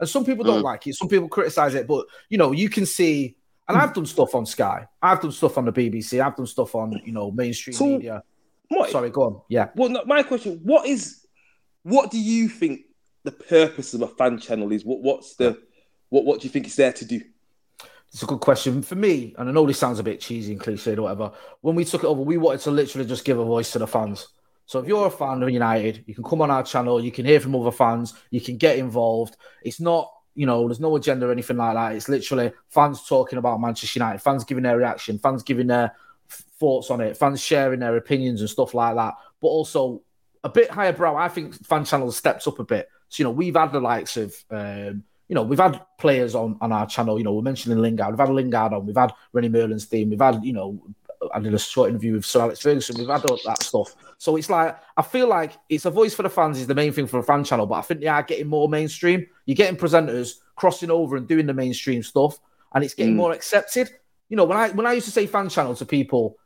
And 0.00 0.08
some 0.08 0.24
people 0.24 0.44
don't 0.44 0.62
Mm. 0.62 0.64
like 0.64 0.84
it. 0.88 0.96
Some 0.96 1.08
people 1.08 1.28
criticize 1.28 1.74
it, 1.76 1.86
but 1.86 2.06
you 2.28 2.38
know, 2.38 2.50
you 2.50 2.68
can 2.68 2.86
see. 2.86 3.36
And 3.68 3.78
I've 3.78 3.94
done 3.94 4.06
stuff 4.06 4.34
on 4.34 4.44
Sky. 4.46 4.86
I've 5.00 5.20
done 5.20 5.30
stuff 5.30 5.58
on 5.58 5.66
the 5.66 5.72
BBC. 5.72 6.20
I've 6.20 6.34
done 6.36 6.46
stuff 6.46 6.74
on 6.74 7.00
you 7.04 7.12
know 7.12 7.30
mainstream 7.30 7.74
So- 7.74 7.86
media. 7.86 8.24
What? 8.68 8.90
Sorry, 8.90 9.10
go 9.10 9.22
on. 9.22 9.40
Yeah. 9.48 9.68
Well, 9.76 9.90
no, 9.90 10.04
my 10.06 10.22
question: 10.24 10.60
What 10.64 10.86
is, 10.88 11.24
what 11.84 12.10
do 12.10 12.18
you 12.18 12.48
think 12.48 12.80
the 13.24 13.32
purpose 13.32 13.94
of 13.94 14.02
a 14.02 14.08
fan 14.08 14.38
channel 14.38 14.72
is? 14.72 14.84
What 14.84 15.02
what's 15.02 15.36
the, 15.36 15.58
what 16.08 16.24
what 16.24 16.40
do 16.40 16.46
you 16.46 16.50
think 16.50 16.66
it's 16.66 16.76
there 16.76 16.92
to 16.92 17.04
do? 17.04 17.20
It's 18.10 18.22
a 18.22 18.26
good 18.26 18.40
question 18.40 18.82
for 18.82 18.94
me, 18.94 19.34
and 19.36 19.48
I 19.48 19.52
know 19.52 19.66
this 19.66 19.78
sounds 19.78 19.98
a 19.98 20.02
bit 20.02 20.20
cheesy 20.20 20.52
and 20.52 20.60
cliched 20.60 20.96
or 20.96 21.02
whatever. 21.02 21.32
When 21.60 21.74
we 21.74 21.84
took 21.84 22.04
it 22.04 22.06
over, 22.06 22.22
we 22.22 22.38
wanted 22.38 22.60
to 22.62 22.70
literally 22.70 23.06
just 23.06 23.24
give 23.24 23.38
a 23.38 23.44
voice 23.44 23.72
to 23.72 23.78
the 23.78 23.86
fans. 23.86 24.28
So 24.64 24.78
if 24.78 24.86
you're 24.86 25.06
a 25.06 25.10
fan 25.10 25.42
of 25.42 25.50
United, 25.50 26.04
you 26.06 26.14
can 26.14 26.24
come 26.24 26.42
on 26.42 26.50
our 26.50 26.62
channel, 26.62 27.02
you 27.02 27.10
can 27.10 27.24
hear 27.24 27.40
from 27.40 27.54
other 27.54 27.70
fans, 27.70 28.14
you 28.30 28.40
can 28.40 28.58
get 28.58 28.78
involved. 28.78 29.36
It's 29.62 29.80
not, 29.80 30.12
you 30.34 30.44
know, 30.44 30.68
there's 30.68 30.78
no 30.78 30.94
agenda 30.96 31.26
or 31.26 31.32
anything 31.32 31.56
like 31.56 31.74
that. 31.74 31.94
It's 31.94 32.08
literally 32.08 32.52
fans 32.68 33.06
talking 33.06 33.38
about 33.38 33.60
Manchester 33.60 33.98
United, 33.98 34.20
fans 34.20 34.44
giving 34.44 34.64
their 34.64 34.76
reaction, 34.76 35.18
fans 35.18 35.42
giving 35.42 35.68
their 35.68 35.94
thoughts 36.60 36.90
on 36.90 37.00
it, 37.00 37.16
fans 37.16 37.40
sharing 37.40 37.80
their 37.80 37.96
opinions 37.96 38.40
and 38.40 38.50
stuff 38.50 38.74
like 38.74 38.94
that. 38.96 39.14
But 39.40 39.48
also 39.48 40.02
a 40.44 40.50
bit 40.50 40.70
higher 40.70 40.92
brow. 40.92 41.16
I 41.16 41.28
think 41.28 41.54
fan 41.66 41.86
channel 41.86 42.12
steps 42.12 42.46
up 42.46 42.58
a 42.58 42.64
bit. 42.64 42.90
So, 43.08 43.22
you 43.22 43.24
know, 43.24 43.30
we've 43.30 43.56
had 43.56 43.72
the 43.72 43.80
likes 43.80 44.18
of 44.18 44.34
um, 44.50 45.02
you 45.28 45.34
know, 45.34 45.42
we've 45.42 45.58
had 45.58 45.80
players 45.98 46.34
on, 46.34 46.56
on 46.60 46.72
our 46.72 46.86
channel. 46.86 47.18
You 47.18 47.24
know, 47.24 47.34
we're 47.34 47.42
mentioning 47.42 47.78
Lingard. 47.78 48.10
We've 48.10 48.18
had 48.26 48.30
Lingard 48.30 48.72
on. 48.72 48.86
We've 48.86 48.96
had 48.96 49.12
Rene 49.32 49.48
Meulensteen. 49.50 50.08
We've 50.10 50.20
had, 50.20 50.42
you 50.44 50.52
know, 50.54 50.80
I 51.34 51.40
did 51.40 51.52
a 51.52 51.58
short 51.58 51.90
interview 51.90 52.14
with 52.14 52.24
Sir 52.24 52.40
Alex 52.40 52.60
Ferguson. 52.60 52.96
We've 52.98 53.08
had 53.08 53.24
all 53.26 53.38
that 53.44 53.62
stuff. 53.62 53.94
So 54.18 54.36
it's 54.36 54.48
like 54.48 54.78
I 54.96 55.02
feel 55.02 55.26
like 55.28 55.52
it's 55.68 55.84
a 55.84 55.90
voice 55.90 56.14
for 56.14 56.22
the 56.22 56.30
fans 56.30 56.58
is 56.58 56.66
the 56.66 56.74
main 56.74 56.92
thing 56.92 57.06
for 57.06 57.18
a 57.18 57.22
fan 57.22 57.44
channel, 57.44 57.66
but 57.66 57.74
I 57.74 57.82
think 57.82 58.00
they 58.00 58.06
are 58.06 58.22
getting 58.22 58.46
more 58.48 58.68
mainstream. 58.68 59.26
You're 59.44 59.56
getting 59.56 59.78
presenters 59.78 60.34
crossing 60.56 60.90
over 60.90 61.16
and 61.16 61.26
doing 61.28 61.46
the 61.46 61.54
mainstream 61.54 62.02
stuff, 62.02 62.38
and 62.74 62.82
it's 62.84 62.94
getting 62.94 63.14
Mm. 63.14 63.18
more 63.18 63.32
accepted. 63.32 63.90
You 64.28 64.36
know, 64.36 64.44
when 64.44 64.58
I 64.58 64.70
when 64.70 64.86
I 64.86 64.92
used 64.92 65.06
to 65.06 65.12
say 65.12 65.26
fan 65.26 65.48
channel 65.48 65.74
to 65.74 65.84
people, 65.84 66.36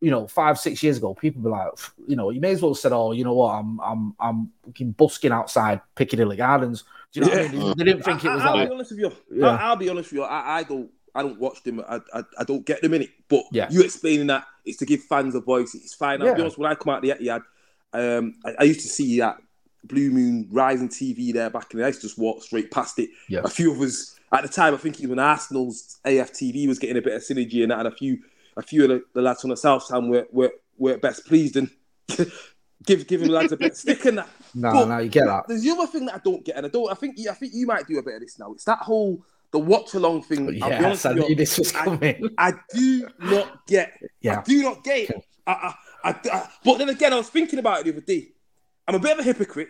you 0.00 0.10
know, 0.10 0.26
five 0.26 0.58
six 0.58 0.82
years 0.82 0.98
ago, 0.98 1.14
people 1.14 1.42
be 1.42 1.48
like, 1.48 1.68
you 2.06 2.16
know, 2.16 2.30
you 2.30 2.40
may 2.40 2.52
as 2.52 2.62
well 2.62 2.72
have 2.72 2.78
said, 2.78 2.92
oh, 2.92 3.12
you 3.12 3.24
know 3.24 3.34
what, 3.34 3.52
I'm 3.54 3.80
I'm 3.80 4.14
I'm 4.20 4.52
busking 4.92 5.32
outside 5.32 5.80
Piccadilly 5.94 6.36
Gardens. 6.36 6.84
Do 7.12 7.20
you 7.20 7.26
know 7.26 7.32
what 7.32 7.38
I 7.44 7.48
mean? 7.48 7.74
They 7.76 7.84
didn't 7.84 8.02
think 8.04 8.24
it 8.24 8.28
was 8.28 8.42
I, 8.42 8.50
will 8.50 8.56
like 8.58 8.68
be 8.68 8.74
honest 8.74 8.90
with 8.92 9.00
you. 9.00 9.12
Yeah. 9.32 9.48
I, 9.48 9.56
I'll 9.56 9.76
be 9.76 9.88
honest 9.88 10.10
with 10.12 10.18
you. 10.18 10.24
I, 10.24 10.58
I 10.58 10.62
don't. 10.62 10.90
I 11.12 11.22
don't 11.22 11.40
watch 11.40 11.62
them. 11.64 11.82
I, 11.88 12.00
I, 12.14 12.22
I 12.38 12.44
don't 12.44 12.64
get 12.64 12.82
them 12.82 12.94
in 12.94 13.02
it. 13.02 13.10
But 13.28 13.42
Yeah. 13.50 13.66
you 13.68 13.80
explaining 13.82 14.28
that 14.28 14.46
it's 14.64 14.78
to 14.78 14.86
give 14.86 15.02
fans 15.02 15.34
a 15.34 15.40
voice. 15.40 15.74
It's 15.74 15.92
fine. 15.92 16.22
I'll 16.22 16.34
be 16.36 16.40
honest. 16.40 16.56
When 16.56 16.70
I 16.70 16.76
come 16.76 16.94
out 16.94 17.02
the 17.02 17.10
Etihad, 17.10 17.42
um, 17.92 18.36
I, 18.44 18.54
I 18.60 18.62
used 18.62 18.82
to 18.82 18.88
see 18.88 19.18
that 19.18 19.38
Blue 19.82 20.10
Moon 20.10 20.46
Rising 20.52 20.88
TV 20.88 21.32
there 21.32 21.50
back 21.50 21.72
in 21.72 21.78
the 21.78 21.82
day. 21.82 21.86
I 21.86 21.88
used 21.88 22.02
to 22.02 22.06
just 22.06 22.18
walk 22.18 22.44
straight 22.44 22.70
past 22.70 22.98
it. 23.00 23.10
Yeah. 23.28 23.40
A 23.42 23.48
few 23.48 23.72
of 23.72 23.80
us 23.80 24.20
at 24.32 24.42
the 24.42 24.48
time. 24.48 24.72
I 24.72 24.76
think 24.76 25.00
even 25.00 25.18
Arsenal's 25.18 25.98
AFTV 26.04 26.68
was 26.68 26.78
getting 26.78 26.96
a 26.96 27.02
bit 27.02 27.14
of 27.14 27.22
synergy 27.22 27.62
and 27.62 27.72
that, 27.72 27.80
and 27.80 27.88
a 27.88 27.90
few 27.90 28.18
a 28.56 28.62
few 28.62 28.84
of 28.84 28.90
the, 28.90 29.02
the 29.14 29.22
lads 29.22 29.40
from 29.40 29.50
the 29.50 29.56
south 29.56 29.82
side 29.82 30.04
were 30.04 30.28
were, 30.30 30.52
were 30.78 30.96
best 30.98 31.26
pleased 31.26 31.56
and 31.56 31.70
give 32.86 33.06
giving 33.08 33.28
the 33.28 33.32
lads 33.32 33.52
a 33.52 33.56
bit 33.56 33.72
of 33.72 33.76
stick 33.76 34.04
and 34.04 34.18
that. 34.18 34.28
No, 34.54 34.72
But 34.72 34.84
no, 34.86 34.98
you 34.98 35.08
get 35.08 35.26
that. 35.26 35.44
There's 35.48 35.62
the 35.62 35.70
other 35.70 35.86
thing 35.86 36.06
that 36.06 36.16
I 36.16 36.20
don't 36.24 36.44
get, 36.44 36.56
and 36.56 36.66
I 36.66 36.68
don't. 36.68 36.90
I 36.90 36.94
think 36.94 37.18
you, 37.18 37.30
I 37.30 37.34
think 37.34 37.52
you 37.54 37.66
might 37.66 37.86
do 37.86 37.98
a 37.98 38.02
bit 38.02 38.14
of 38.14 38.20
this 38.20 38.38
now. 38.38 38.52
It's 38.52 38.64
that 38.64 38.78
whole 38.78 39.24
the 39.52 39.58
watch 39.58 39.94
along 39.94 40.22
thing. 40.22 40.52
Yes, 40.54 41.04
I 41.04 41.10
with 41.12 41.22
you, 41.24 41.28
knew 41.30 41.34
this 41.34 41.58
was 41.58 41.72
coming. 41.72 42.30
I 42.38 42.52
do 42.74 43.08
not 43.18 43.66
get. 43.66 43.92
Yeah. 44.20 44.40
I 44.40 44.42
do 44.42 44.62
not 44.62 44.84
get 44.84 45.10
it. 45.10 45.24
I, 45.46 45.52
I, 45.52 46.10
I, 46.10 46.14
I- 46.32 46.48
but 46.64 46.78
then 46.78 46.88
again, 46.88 47.12
I 47.12 47.16
was 47.16 47.28
thinking 47.28 47.58
about 47.58 47.80
it 47.80 47.84
the 47.84 47.92
other 47.92 48.00
day. 48.00 48.28
I'm 48.86 48.94
a 48.94 48.98
bit 48.98 49.12
of 49.12 49.18
a 49.20 49.22
hypocrite 49.22 49.68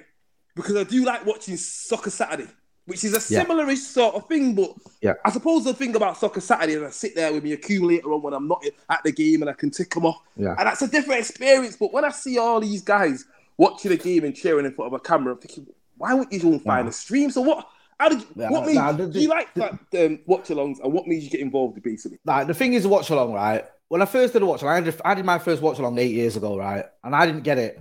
because 0.54 0.76
I 0.76 0.84
do 0.84 1.04
like 1.04 1.24
watching 1.24 1.56
Soccer 1.56 2.10
Saturday, 2.10 2.48
which 2.86 3.04
is 3.04 3.12
a 3.12 3.32
Yeah. 3.32 3.42
similar 3.42 3.74
sort 3.76 4.14
of 4.16 4.26
thing. 4.28 4.54
But 4.54 4.72
Yeah. 5.00 5.14
I 5.24 5.30
suppose 5.30 5.64
the 5.64 5.72
thing 5.74 5.94
about 5.96 6.16
Soccer 6.18 6.40
Saturday 6.40 6.74
is 6.74 6.82
I 6.82 6.90
sit 6.90 7.14
there 7.14 7.32
with 7.32 7.44
my 7.44 7.50
accumulator 7.50 8.12
on 8.12 8.20
when 8.22 8.34
I'm 8.34 8.48
not 8.48 8.62
at 8.90 9.02
the 9.02 9.12
game 9.12 9.40
and 9.42 9.50
I 9.50 9.54
can 9.54 9.70
tick 9.70 9.90
them 9.94 10.04
off. 10.06 10.20
Yeah. 10.36 10.54
And 10.58 10.66
that's 10.66 10.82
a 10.82 10.88
different 10.88 11.20
experience. 11.20 11.76
But 11.76 11.92
when 11.92 12.04
I 12.04 12.10
see 12.10 12.36
all 12.38 12.60
these 12.60 12.82
guys 12.82 13.24
watching 13.60 13.92
a 13.92 13.96
game 13.96 14.24
and 14.24 14.34
cheering 14.34 14.64
in 14.66 14.72
front 14.72 14.92
of 14.92 14.98
a 14.98 15.02
camera, 15.02 15.36
thinking, 15.36 15.66
why 15.98 16.14
wouldn't 16.14 16.32
you 16.32 16.50
and 16.52 16.62
find 16.62 16.88
a 16.88 16.92
stream? 16.92 17.30
So 17.30 17.42
what? 17.42 17.68
How 17.98 18.08
did 18.08 18.20
you, 18.22 18.26
Yeah, 18.34 18.50
what 18.50 18.64
made 18.66 18.76
nah, 18.76 18.92
the- 18.92 19.06
do 19.08 19.20
you 19.20 19.28
like 19.28 19.52
that 19.54 19.72
um, 20.02 20.20
watch 20.26 20.48
alongs 20.48 20.80
and 20.82 20.90
what 20.92 21.06
means 21.06 21.22
you 21.24 21.30
get 21.30 21.40
involved 21.40 21.80
basically? 21.82 22.18
Like 22.24 22.46
the 22.46 22.54
thing 22.54 22.72
is, 22.72 22.86
a 22.86 22.88
watch 22.88 23.10
along, 23.10 23.34
right? 23.34 23.64
When 23.88 24.00
I 24.00 24.06
first 24.06 24.32
did 24.32 24.40
a 24.40 24.46
watch 24.46 24.62
along, 24.62 24.76
I 24.76 24.80
did, 24.80 25.00
I 25.04 25.14
did 25.14 25.24
my 25.26 25.38
first 25.38 25.60
watch 25.60 25.78
along 25.78 25.98
eight 25.98 26.12
years 26.12 26.36
ago, 26.36 26.56
right? 26.56 26.86
And 27.04 27.14
I 27.14 27.26
didn't 27.26 27.42
get 27.42 27.58
it. 27.58 27.78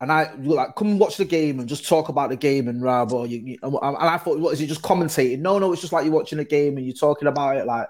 And 0.00 0.12
I 0.12 0.32
like 0.34 0.76
come 0.76 0.98
watch 0.98 1.16
the 1.16 1.24
game 1.24 1.58
and 1.58 1.68
just 1.68 1.88
talk 1.88 2.10
about 2.10 2.28
the 2.28 2.36
game 2.36 2.68
and 2.68 2.82
rah, 2.82 3.06
blah, 3.06 3.24
you, 3.24 3.38
you- 3.38 3.58
and 3.62 3.96
I 3.96 4.18
thought, 4.18 4.38
what 4.38 4.52
is 4.52 4.60
it 4.60 4.66
just 4.66 4.82
commentating? 4.82 5.38
No, 5.38 5.58
no, 5.58 5.72
it's 5.72 5.80
just 5.80 5.92
like 5.94 6.04
you're 6.04 6.12
watching 6.12 6.38
a 6.40 6.44
game 6.44 6.76
and 6.76 6.84
you're 6.86 6.94
talking 6.94 7.28
about 7.28 7.56
it, 7.56 7.66
like 7.66 7.88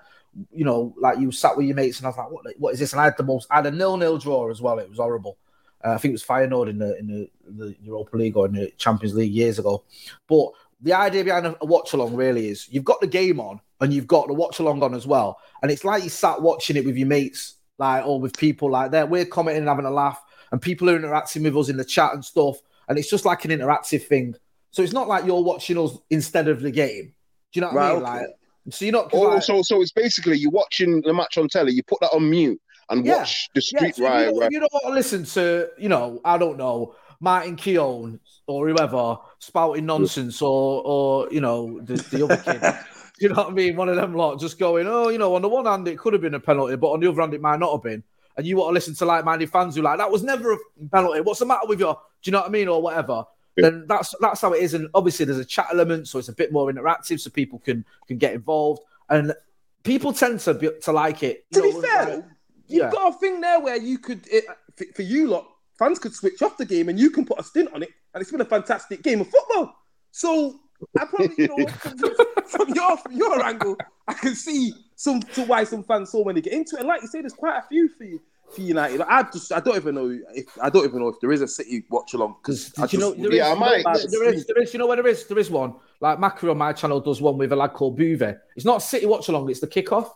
you 0.53 0.65
know, 0.65 0.95
like 1.01 1.19
you 1.19 1.33
sat 1.33 1.57
with 1.57 1.67
your 1.67 1.75
mates 1.75 1.99
and 1.99 2.07
I 2.07 2.11
was 2.11 2.19
like, 2.19 2.31
what, 2.31 2.47
what 2.59 2.73
is 2.75 2.79
this? 2.79 2.93
And 2.93 3.01
I 3.01 3.05
had 3.07 3.17
the 3.17 3.25
most, 3.25 3.49
I 3.51 3.57
had 3.57 3.67
a 3.67 3.71
nil-nil 3.73 4.19
draw 4.19 4.49
as 4.51 4.61
well. 4.63 4.79
It 4.79 4.89
was 4.89 4.99
horrible. 4.99 5.37
Uh, 5.85 5.93
I 5.93 5.99
think 5.99 6.11
it 6.11 6.15
was 6.15 6.25
Feyenoord 6.25 6.69
in 6.69 6.79
the 6.79 6.99
in 6.99 7.07
the, 7.07 7.31
the 7.47 7.77
Europa 7.83 8.17
League 8.17 8.37
or 8.37 8.47
in 8.47 8.53
the 8.53 8.71
Champions 8.79 9.15
League 9.15 9.33
years 9.33 9.59
ago. 9.59 9.85
But 10.29 10.49
the 10.81 10.93
idea 10.93 11.25
behind 11.25 11.47
a, 11.47 11.57
a 11.61 11.67
watch 11.67 11.93
along 11.93 12.15
really 12.15 12.49
is 12.49 12.69
you've 12.71 12.85
got 12.85 13.01
the 13.01 13.07
game 13.07 13.41
on 13.41 13.61
and 13.81 13.93
you've 13.93 14.07
got 14.07 14.27
the 14.27 14.35
watch 14.35 14.59
along 14.59 14.83
on 14.83 14.95
as 14.95 15.07
well, 15.07 15.39
and 15.63 15.71
it's 15.71 15.85
like 15.85 16.03
you 16.03 16.09
sat 16.11 16.43
watching 16.43 16.77
it 16.77 16.85
with 16.85 16.97
your 16.97 17.07
mates, 17.09 17.57
like 17.79 18.05
or 18.05 18.21
with 18.21 18.37
people 18.37 18.71
like 18.71 18.91
that. 18.91 19.09
We're 19.09 19.25
commenting 19.25 19.61
and 19.63 19.69
having 19.69 19.85
a 19.87 19.91
laugh, 19.91 20.23
and 20.51 20.61
people 20.61 20.91
are 20.91 20.97
interacting 20.97 21.45
with 21.45 21.57
us 21.57 21.69
in 21.69 21.77
the 21.77 21.85
chat 21.85 22.13
and 22.15 22.25
stuff, 22.25 22.57
and 22.89 22.99
it's 22.99 23.11
just 23.11 23.25
like 23.25 23.45
an 23.45 23.53
interactive 23.53 24.03
thing. 24.05 24.35
So 24.73 24.83
it's 24.83 24.93
not 24.93 25.09
like 25.09 25.25
you're 25.25 25.43
watching 25.43 25.79
us 25.79 25.97
instead 26.11 26.49
of 26.49 26.61
the 26.61 26.71
game. 26.71 27.15
Do 27.53 27.61
you 27.61 27.63
know 27.63 27.69
what 27.73 27.83
I 27.83 27.89
mean? 27.95 28.03
okay. 28.03 28.11
Like, 28.11 28.27
so 28.71 28.85
you're 28.85 28.93
not. 28.93 29.11
Oh, 29.13 29.21
like- 29.23 29.43
so 29.43 29.63
so 29.63 29.81
it's 29.81 29.93
basically 29.93 30.39
you're 30.39 30.51
watching 30.51 31.01
the 31.03 31.15
match 31.15 31.39
on 31.39 31.49
telly. 31.49 31.73
You 31.73 31.83
put 31.85 32.01
that 32.01 32.11
on 32.13 32.29
mute 32.29 32.61
and 32.91 33.05
Yeah. 33.05 33.19
watch 33.19 33.49
the 33.55 33.63
Yeah, 33.73 33.91
so 33.91 34.03
you, 34.19 34.41
don't, 34.41 34.53
you 34.53 34.61
don't 34.61 34.73
want 34.73 34.87
to 34.87 34.93
listen 34.93 35.25
to, 35.25 35.69
you 35.79 35.89
know, 35.89 36.21
I 36.25 36.39
don't 36.39 36.57
know, 36.57 36.95
Martin 37.21 37.57
Keown 37.57 38.21
or 38.47 38.69
whoever 38.69 39.19
spouting 39.41 39.87
nonsense 39.87 40.41
or, 40.41 40.83
or 40.85 41.29
you 41.33 41.41
know, 41.41 41.81
the, 41.83 41.95
the 41.95 42.25
other 42.25 42.37
kid. 42.37 42.63
you 43.21 43.29
know 43.29 43.35
what 43.35 43.49
I 43.49 43.51
mean? 43.51 43.77
One 43.77 43.89
of 43.89 43.97
them 43.97 44.15
lot 44.15 44.39
just 44.41 44.59
going, 44.59 44.87
oh, 44.87 45.09
you 45.09 45.19
know, 45.19 45.35
on 45.35 45.43
the 45.43 45.49
one 45.49 45.67
hand, 45.67 45.89
it 45.89 45.99
could 45.99 46.13
have 46.13 46.23
been 46.23 46.35
a 46.35 46.41
penalty, 46.41 46.77
but 46.77 46.91
on 46.91 47.01
the 47.01 47.09
other 47.09 47.21
hand, 47.21 47.35
it 47.35 47.41
might 47.41 47.59
not 47.59 47.73
have 47.73 47.83
been. 47.83 48.03
And 48.37 48.47
you 48.47 48.57
want 48.57 48.71
to 48.71 48.75
listen 48.75 48.95
to 48.95 49.05
like 49.05 49.25
minded 49.25 49.51
fans 49.51 49.75
who 49.75 49.83
like, 49.83 49.99
that 49.99 50.11
was 50.11 50.23
never 50.23 50.53
a 50.53 50.59
penalty. 50.93 51.21
What's 51.21 51.41
the 51.41 51.47
matter 51.47 51.67
with 51.67 51.81
you? 51.81 51.87
Do 51.87 51.97
you 52.23 52.33
know 52.33 52.39
what 52.39 52.49
I 52.49 52.51
mean? 52.51 52.69
Or 52.69 52.81
whatever. 52.81 53.25
Then 53.57 53.87
that's 53.89 54.15
that's 54.21 54.41
how 54.41 54.53
it 54.53 54.63
is. 54.63 54.75
And 54.75 54.89
obviously 54.95 55.25
there's 55.25 55.39
a 55.41 55.45
chat 55.45 55.67
element, 55.73 56.07
so 56.07 56.21
it's 56.21 56.29
a 56.29 56.33
bit 56.33 56.53
more 56.53 56.71
interactive, 56.71 57.19
so 57.19 57.29
people 57.31 57.59
can 57.59 57.85
can 58.07 58.17
get 58.17 58.33
involved. 58.35 58.83
And 59.11 59.35
people 59.83 60.13
tend 60.13 60.39
to 60.41 60.55
be, 60.55 60.71
to 60.83 60.93
like 60.93 61.25
it. 61.25 61.51
To 61.53 61.67
you 61.67 61.75
be 61.75 61.81
fair, 61.89 62.05
like- 62.05 62.25
you've 62.69 62.85
yeah. 62.85 62.91
got 62.91 63.15
a 63.15 63.19
thing 63.19 63.41
there 63.41 63.61
where 63.61 63.77
you 63.77 63.99
could, 63.99 64.27
it, 64.31 64.45
for, 64.77 64.85
for 64.95 65.03
you 65.03 65.29
lot, 65.29 65.49
fans 65.79 65.99
could 65.99 66.15
switch 66.15 66.43
off 66.43 66.57
the 66.57 66.67
game 66.67 66.89
and 66.89 66.99
you 66.99 67.11
can 67.11 67.25
put 67.25 67.39
a 67.39 67.43
stint 67.43 67.73
on 67.73 67.83
it, 67.83 67.91
and 68.15 68.21
it's 68.21 68.31
been 68.31 68.41
a 68.41 68.45
fantastic 68.47 69.03
game 69.03 69.21
of 69.21 69.29
football. 69.29 69.75
So 70.11 70.61
I 70.99 71.05
probably, 71.05 71.35
you 71.39 71.49
know, 71.49 71.67
from, 72.47 72.69
your 72.75 72.97
from 72.97 73.13
your 73.13 73.45
angle, 73.45 73.77
I 74.07 74.15
can 74.15 74.35
see 74.35 74.73
some 74.97 75.21
to 75.21 75.45
why 75.45 75.65
some 75.65 75.83
fans 75.83 76.11
so 76.11 76.25
many 76.25 76.41
get 76.41 76.53
into 76.53 76.77
it. 76.77 76.81
And 76.81 76.89
like 76.89 77.03
you 77.03 77.09
say, 77.09 77.21
there's 77.21 77.33
quite 77.33 77.59
a 77.59 77.63
few 77.69 77.89
for 77.89 78.05
you. 78.05 78.21
For 78.55 78.63
United, 78.63 79.03
I 79.03 79.25
just 79.25 79.53
I 79.53 79.61
don't 79.61 79.77
even 79.77 79.95
know 79.95 80.19
if 80.35 80.47
I 80.59 80.71
don't 80.71 80.87
even 80.87 81.01
know 81.01 81.09
if 81.09 81.21
there 81.21 81.31
is 81.33 81.43
a 81.43 81.49
City 81.49 81.85
watch 81.91 82.15
along 82.15 82.37
because 82.41 82.73
you 82.91 82.99
know 82.99 83.13
there 83.13 83.31
is, 83.31 83.37
Yeah, 83.37 83.53
I 83.53 83.55
might. 83.55 83.85
There, 83.85 84.07
there 84.09 84.33
is, 84.33 84.47
there 84.47 84.63
is, 84.63 84.73
you 84.73 84.79
know 84.79 84.87
where 84.87 84.97
there 84.97 85.07
is, 85.07 85.27
there 85.27 85.39
is 85.39 85.51
one. 85.51 85.75
Like 86.01 86.19
Macri 86.19 86.51
on 86.51 86.57
my 86.57 86.73
channel 86.73 86.99
does 86.99 87.21
one 87.21 87.37
with 87.37 87.53
a 87.53 87.57
lad 87.57 87.75
called 87.75 87.99
Bouvet. 87.99 88.39
It's 88.57 88.65
not 88.65 88.79
a 88.79 88.81
City 88.81 89.05
watch 89.05 89.29
along, 89.29 89.51
it's 89.51 89.61
the 89.61 89.67
kickoff, 89.67 90.13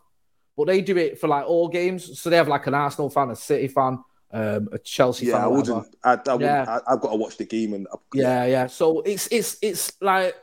but 0.57 0.67
they 0.67 0.81
do 0.81 0.97
it 0.97 1.19
for 1.19 1.29
like 1.29 1.47
all 1.47 1.69
games. 1.69 2.21
So 2.21 2.31
they 2.31 2.37
have 2.37 2.49
like 2.49 2.67
an 2.67 2.75
Arsenal 2.75 3.11
fan, 3.11 3.31
a 3.31 3.37
City 3.37 3.69
fan, 3.69 3.99
um, 4.33 4.69
a 4.73 4.79
Chelsea 4.79 5.27
yeah, 5.27 5.33
fan. 5.35 5.43
I 5.43 5.47
wouldn't. 5.47 5.97
I, 6.05 6.13
I 6.13 6.17
wouldn't 6.17 6.41
yeah. 6.43 6.79
I, 6.87 6.93
have 6.93 7.01
got 7.01 7.11
to 7.11 7.17
watch 7.17 7.37
the 7.37 7.45
game 7.45 7.75
and 7.75 7.87
Yeah, 8.15 8.45
yeah. 8.45 8.67
So 8.67 9.01
it's 9.01 9.29
it's 9.31 9.57
it's 9.63 9.93
like 10.01 10.35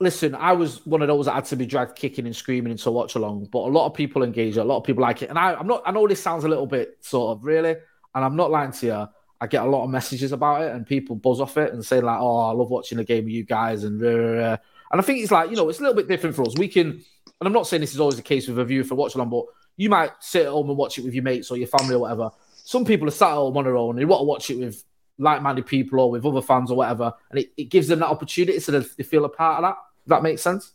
listen, 0.00 0.34
I 0.34 0.52
was 0.52 0.84
one 0.84 1.02
of 1.02 1.08
those 1.08 1.26
that 1.26 1.34
had 1.34 1.44
to 1.46 1.56
be 1.56 1.66
dragged 1.66 1.96
kicking 1.96 2.26
and 2.26 2.34
screaming 2.34 2.72
into 2.72 2.90
watch 2.90 3.14
along, 3.14 3.48
but 3.50 3.60
a 3.60 3.70
lot 3.70 3.86
of 3.86 3.94
people 3.94 4.22
engage, 4.22 4.56
a 4.56 4.64
lot 4.64 4.78
of 4.78 4.84
people 4.84 5.02
like 5.02 5.22
it. 5.22 5.30
And 5.30 5.38
I, 5.38 5.54
I'm 5.54 5.66
not 5.66 5.82
I 5.86 5.92
know 5.92 6.06
this 6.06 6.22
sounds 6.22 6.44
a 6.44 6.48
little 6.48 6.66
bit 6.66 6.98
sort 7.00 7.36
of 7.36 7.44
really, 7.44 7.70
and 8.14 8.24
I'm 8.24 8.36
not 8.36 8.50
lying 8.50 8.72
to 8.72 8.86
you. 8.86 9.08
I 9.40 9.46
get 9.46 9.62
a 9.62 9.68
lot 9.68 9.84
of 9.84 9.90
messages 9.90 10.32
about 10.32 10.62
it 10.62 10.72
and 10.72 10.86
people 10.86 11.16
buzz 11.16 11.40
off 11.40 11.56
it 11.58 11.72
and 11.72 11.84
say 11.84 12.00
like, 12.00 12.18
"Oh, 12.20 12.50
I 12.50 12.52
love 12.52 12.70
watching 12.70 12.98
the 12.98 13.04
game 13.04 13.24
with 13.24 13.34
you 13.34 13.44
guys," 13.44 13.84
and 13.84 14.00
rah, 14.00 14.10
rah, 14.10 14.38
rah. 14.38 14.56
and 14.92 15.00
I 15.00 15.02
think 15.02 15.20
it's 15.20 15.32
like 15.32 15.50
you 15.50 15.56
know 15.56 15.68
it's 15.68 15.80
a 15.80 15.82
little 15.82 15.96
bit 15.96 16.08
different 16.08 16.36
for 16.36 16.42
us. 16.42 16.54
We 16.56 16.68
can, 16.68 17.04
and 17.44 17.48
I'm 17.48 17.52
not 17.52 17.66
saying 17.66 17.82
this 17.82 17.92
is 17.92 18.00
always 18.00 18.16
the 18.16 18.22
case 18.22 18.48
with 18.48 18.58
a 18.58 18.64
view 18.64 18.84
for 18.84 18.94
watch 18.94 19.14
along, 19.14 19.28
but 19.28 19.44
you 19.76 19.90
might 19.90 20.12
sit 20.20 20.46
at 20.46 20.52
home 20.52 20.70
and 20.70 20.78
watch 20.78 20.98
it 20.98 21.04
with 21.04 21.12
your 21.12 21.22
mates 21.22 21.50
or 21.50 21.58
your 21.58 21.66
family 21.66 21.94
or 21.94 21.98
whatever. 21.98 22.30
Some 22.54 22.86
people 22.86 23.06
are 23.06 23.10
sat 23.10 23.32
at 23.32 23.34
home 23.34 23.56
on 23.58 23.64
their 23.64 23.76
own. 23.76 23.96
They 23.96 24.06
want 24.06 24.20
to 24.20 24.24
watch 24.24 24.50
it 24.50 24.58
with 24.58 24.82
like-minded 25.18 25.66
people 25.66 26.00
or 26.00 26.10
with 26.10 26.24
other 26.24 26.40
fans 26.40 26.70
or 26.70 26.78
whatever, 26.78 27.12
and 27.30 27.40
it, 27.40 27.52
it 27.56 27.64
gives 27.64 27.88
them 27.88 27.98
that 27.98 28.08
opportunity 28.08 28.58
so 28.60 28.72
they 28.72 29.02
feel 29.02 29.26
a 29.26 29.28
part 29.28 29.62
of 29.62 29.68
that. 29.68 29.76
If 30.04 30.08
that 30.08 30.22
makes 30.22 30.40
sense. 30.40 30.72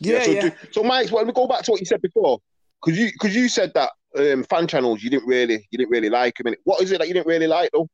Yeah, 0.00 0.22
so, 0.22 0.30
yeah. 0.30 0.40
do- 0.42 0.52
so 0.70 0.82
Mike, 0.82 1.10
well, 1.10 1.16
let 1.18 1.26
me 1.26 1.32
go 1.32 1.46
back 1.46 1.62
to 1.64 1.70
what 1.70 1.80
you 1.80 1.86
said 1.86 2.02
before, 2.02 2.40
because 2.84 2.98
you 2.98 3.10
because 3.12 3.34
you 3.34 3.48
said 3.48 3.72
that 3.74 3.90
um, 4.16 4.44
fan 4.44 4.66
channels 4.66 5.02
you 5.02 5.10
didn't 5.10 5.26
really 5.26 5.66
you 5.70 5.78
didn't 5.78 5.90
really 5.90 6.10
like. 6.10 6.36
I 6.38 6.42
mean, 6.44 6.56
what 6.64 6.82
is 6.82 6.92
it 6.92 6.98
that 6.98 7.08
you 7.08 7.14
didn't 7.14 7.26
really 7.26 7.46
like 7.46 7.70
though? 7.72 7.88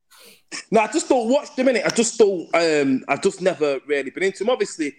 No, 0.70 0.80
I 0.80 0.88
just 0.88 1.08
don't 1.08 1.28
watch 1.28 1.54
them 1.56 1.68
in 1.68 1.76
it. 1.76 1.86
I 1.86 1.90
just 1.90 2.18
don't. 2.18 2.48
Um, 2.54 3.04
I've 3.08 3.22
just 3.22 3.40
never 3.40 3.78
really 3.86 4.10
been 4.10 4.24
into 4.24 4.40
them. 4.40 4.50
Obviously, 4.50 4.96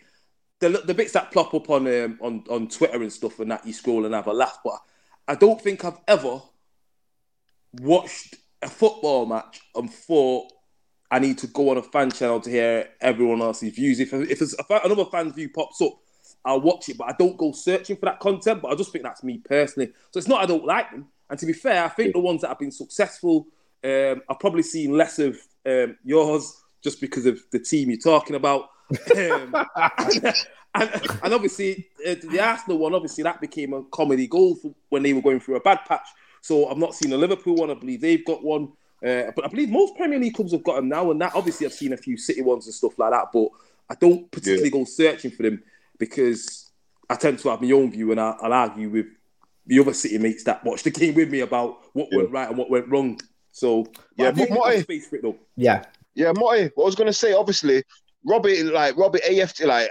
the 0.60 0.70
the 0.70 0.94
bits 0.94 1.14
that 1.14 1.32
plop 1.32 1.54
up 1.54 1.70
on 1.70 1.88
um, 1.88 2.18
on 2.22 2.44
on 2.50 2.68
Twitter 2.68 3.02
and 3.02 3.12
stuff, 3.12 3.40
and 3.40 3.52
that 3.52 3.66
you 3.66 3.74
scroll 3.74 4.06
and 4.06 4.14
have 4.14 4.28
a 4.28 4.34
laugh. 4.34 4.60
But 4.64 4.80
I 5.28 5.36
don't 5.36 5.62
think 5.62 5.84
I've 5.84 6.00
ever 6.08 6.42
watched 7.82 8.36
a 8.62 8.70
football 8.70 9.26
match 9.26 9.62
and 9.76 9.92
thought 9.92 10.52
I 11.12 11.20
need 11.20 11.38
to 11.40 11.48
go 11.48 11.70
on 11.70 11.78
a 11.78 11.84
fan 11.84 12.12
channel 12.12 12.40
to 12.42 12.50
hear 12.50 12.90
everyone 13.02 13.42
else's 13.42 13.74
views. 13.74 14.00
If 14.00 14.14
if, 14.14 14.40
fan, 14.40 14.82
another 14.84 15.06
fan's 15.06 15.34
view 15.34 15.50
pops 15.50 15.82
up, 15.82 15.94
I'll 16.44 16.62
watch 16.62 16.90
it, 16.90 16.98
but 16.98 17.10
I 17.10 17.16
don't 17.18 17.38
go 17.38 17.52
searching 17.52 17.98
for 17.98 18.06
that 18.06 18.20
content. 18.20 18.62
But 18.62 18.72
I 18.72 18.76
just 18.76 18.92
think 18.92 19.04
that's 19.04 19.24
me 19.24 19.40
personally. 19.40 19.92
So 20.12 20.18
it's 20.18 20.28
not 20.28 20.42
I 20.42 20.46
don't 20.46 20.66
like 20.66 20.92
them. 20.92 21.08
And 21.30 21.40
to 21.40 21.46
be 21.46 21.54
fair, 21.54 21.84
I 21.84 21.90
think 21.90 22.14
the 22.14 22.20
ones 22.20 22.42
that 22.42 22.50
have 22.50 22.60
been 22.60 22.72
successful, 22.72 23.48
um, 23.84 24.22
I've 24.30 24.40
probably 24.40 24.62
seen 24.62 24.96
less 24.96 25.20
of 25.20 25.38
um, 25.66 25.98
yours 26.04 26.62
just 26.84 27.02
because 27.02 27.26
of 27.26 27.40
the 27.52 27.60
team 27.60 27.90
you're 27.90 28.00
talking 28.00 28.36
about. 28.36 28.70
Um, 28.92 29.56
and, 29.76 30.36
and, 30.76 30.92
and 31.24 31.34
obviously, 31.34 31.88
uh, 32.08 32.16
the 32.30 32.40
Arsenal 32.40 32.78
one, 32.78 32.94
obviously, 32.94 33.24
that 33.24 33.42
became 33.42 33.74
a 33.74 33.84
comedy 33.86 34.28
goal 34.28 34.56
for 34.56 34.74
when 34.90 35.04
they 35.04 35.14
were 35.14 35.22
going 35.22 35.40
through 35.40 35.56
a 35.56 35.62
bad 35.62 35.80
patch. 35.88 36.08
So 36.42 36.68
I've 36.68 36.78
not 36.78 36.94
seen 36.94 37.12
the 37.12 37.18
Liverpool 37.18 37.56
one. 37.56 37.72
I 37.72 37.74
believe 37.74 38.02
they've 38.02 38.26
got 38.26 38.44
one. 38.44 38.74
Uh, 39.06 39.32
but 39.36 39.46
I 39.46 39.48
believe 39.48 39.70
most 39.70 39.96
Premier 39.96 40.20
League 40.20 40.36
clubs 40.36 40.52
have 40.52 40.64
got 40.64 40.76
them 40.76 40.90
now. 40.90 41.12
And 41.12 41.22
that 41.22 41.36
obviously, 41.36 41.66
I've 41.66 41.74
seen 41.74 41.94
a 41.94 41.98
few 41.98 42.18
City 42.18 42.42
ones 42.42 42.66
and 42.66 42.74
stuff 42.74 42.98
like 43.00 43.12
that. 43.12 43.28
But 43.34 43.50
I 43.90 43.96
don't 43.96 44.30
particularly 44.32 44.70
go 44.70 44.84
searching 44.84 45.32
for 45.32 45.44
them 45.44 45.64
because 45.98 46.72
I 47.10 47.16
tend 47.16 47.40
to 47.40 47.50
have 47.50 47.62
my 47.62 47.72
own 47.72 47.92
view 47.92 48.12
and 48.12 48.20
I, 48.20 48.36
I'll 48.42 48.54
argue 48.54 48.90
with 48.90 49.08
the 49.66 49.80
other 49.80 49.94
City 49.94 50.18
mates 50.18 50.44
that 50.44 50.64
watch 50.64 50.84
the 50.84 50.92
game 50.92 51.16
with 51.16 51.30
me 51.30 51.40
about 51.42 51.80
what 51.94 52.10
went 52.12 52.32
right 52.32 52.50
and 52.50 52.58
what 52.58 52.70
went 52.70 52.88
wrong. 52.88 53.20
So 53.52 53.88
Yeah, 54.18 54.30
I 54.30 54.32
think 54.32 54.50
but 54.50 54.70
there's 54.70 54.84
space 54.84 55.08
for 55.08 55.16
it 55.16 55.22
though. 55.24 55.38
Yeah. 55.56 55.84
Yeah, 56.14 56.32
Marty, 56.36 56.72
what 56.76 56.84
I 56.84 56.86
was 56.86 56.96
gonna 56.96 57.14
say, 57.14 57.34
obviously, 57.34 57.84
Robbie, 58.26 58.64
like 58.64 58.98
Robbie 58.98 59.22
AFT, 59.24 59.66
like 59.66 59.90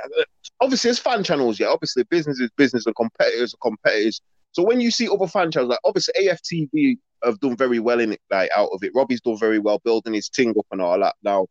obviously 0.61 0.91
it's 0.91 0.99
fan 0.99 1.23
channels, 1.23 1.61
yeah. 1.61 1.69
Obviously, 1.69 2.03
business 2.05 2.41
is 2.41 2.51
business 2.57 2.87
and 2.87 2.97
competitors 2.97 3.55
are 3.55 3.69
competitors. 3.69 4.21
So 4.53 4.63
when 4.63 4.81
you 4.81 4.91
see 4.91 5.09
other 5.09 5.27
fan 5.27 5.51
channels, 5.51 5.71
like 5.71 5.81
obviously 5.85 6.15
AFTV 6.21 6.99
have 7.25 7.41
done 7.41 7.57
very 7.57 7.79
well 7.79 8.01
in 8.01 8.13
it, 8.13 8.21
like 8.31 8.51
out 8.57 8.71
of 8.73 8.83
it. 8.83 8.93
Robbie's 8.95 9.21
done 9.21 9.39
very 9.39 9.59
well 9.59 9.81
building 9.85 10.15
his 10.15 10.29
ting 10.29 10.51
up 10.51 10.67
and 10.71 10.81
all 10.81 10.99
that. 11.01 11.15
Now, 11.23 11.47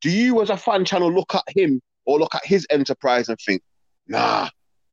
do 0.00 0.10
you 0.10 0.40
as 0.40 0.50
a 0.50 0.56
fan 0.56 0.84
channel 0.84 1.12
look 1.12 1.34
at 1.34 1.44
him 1.48 1.80
or 2.06 2.18
look 2.18 2.34
at 2.34 2.44
his 2.44 2.66
enterprise 2.70 3.28
and 3.28 3.38
think, 3.38 3.62
nah, 4.08 4.48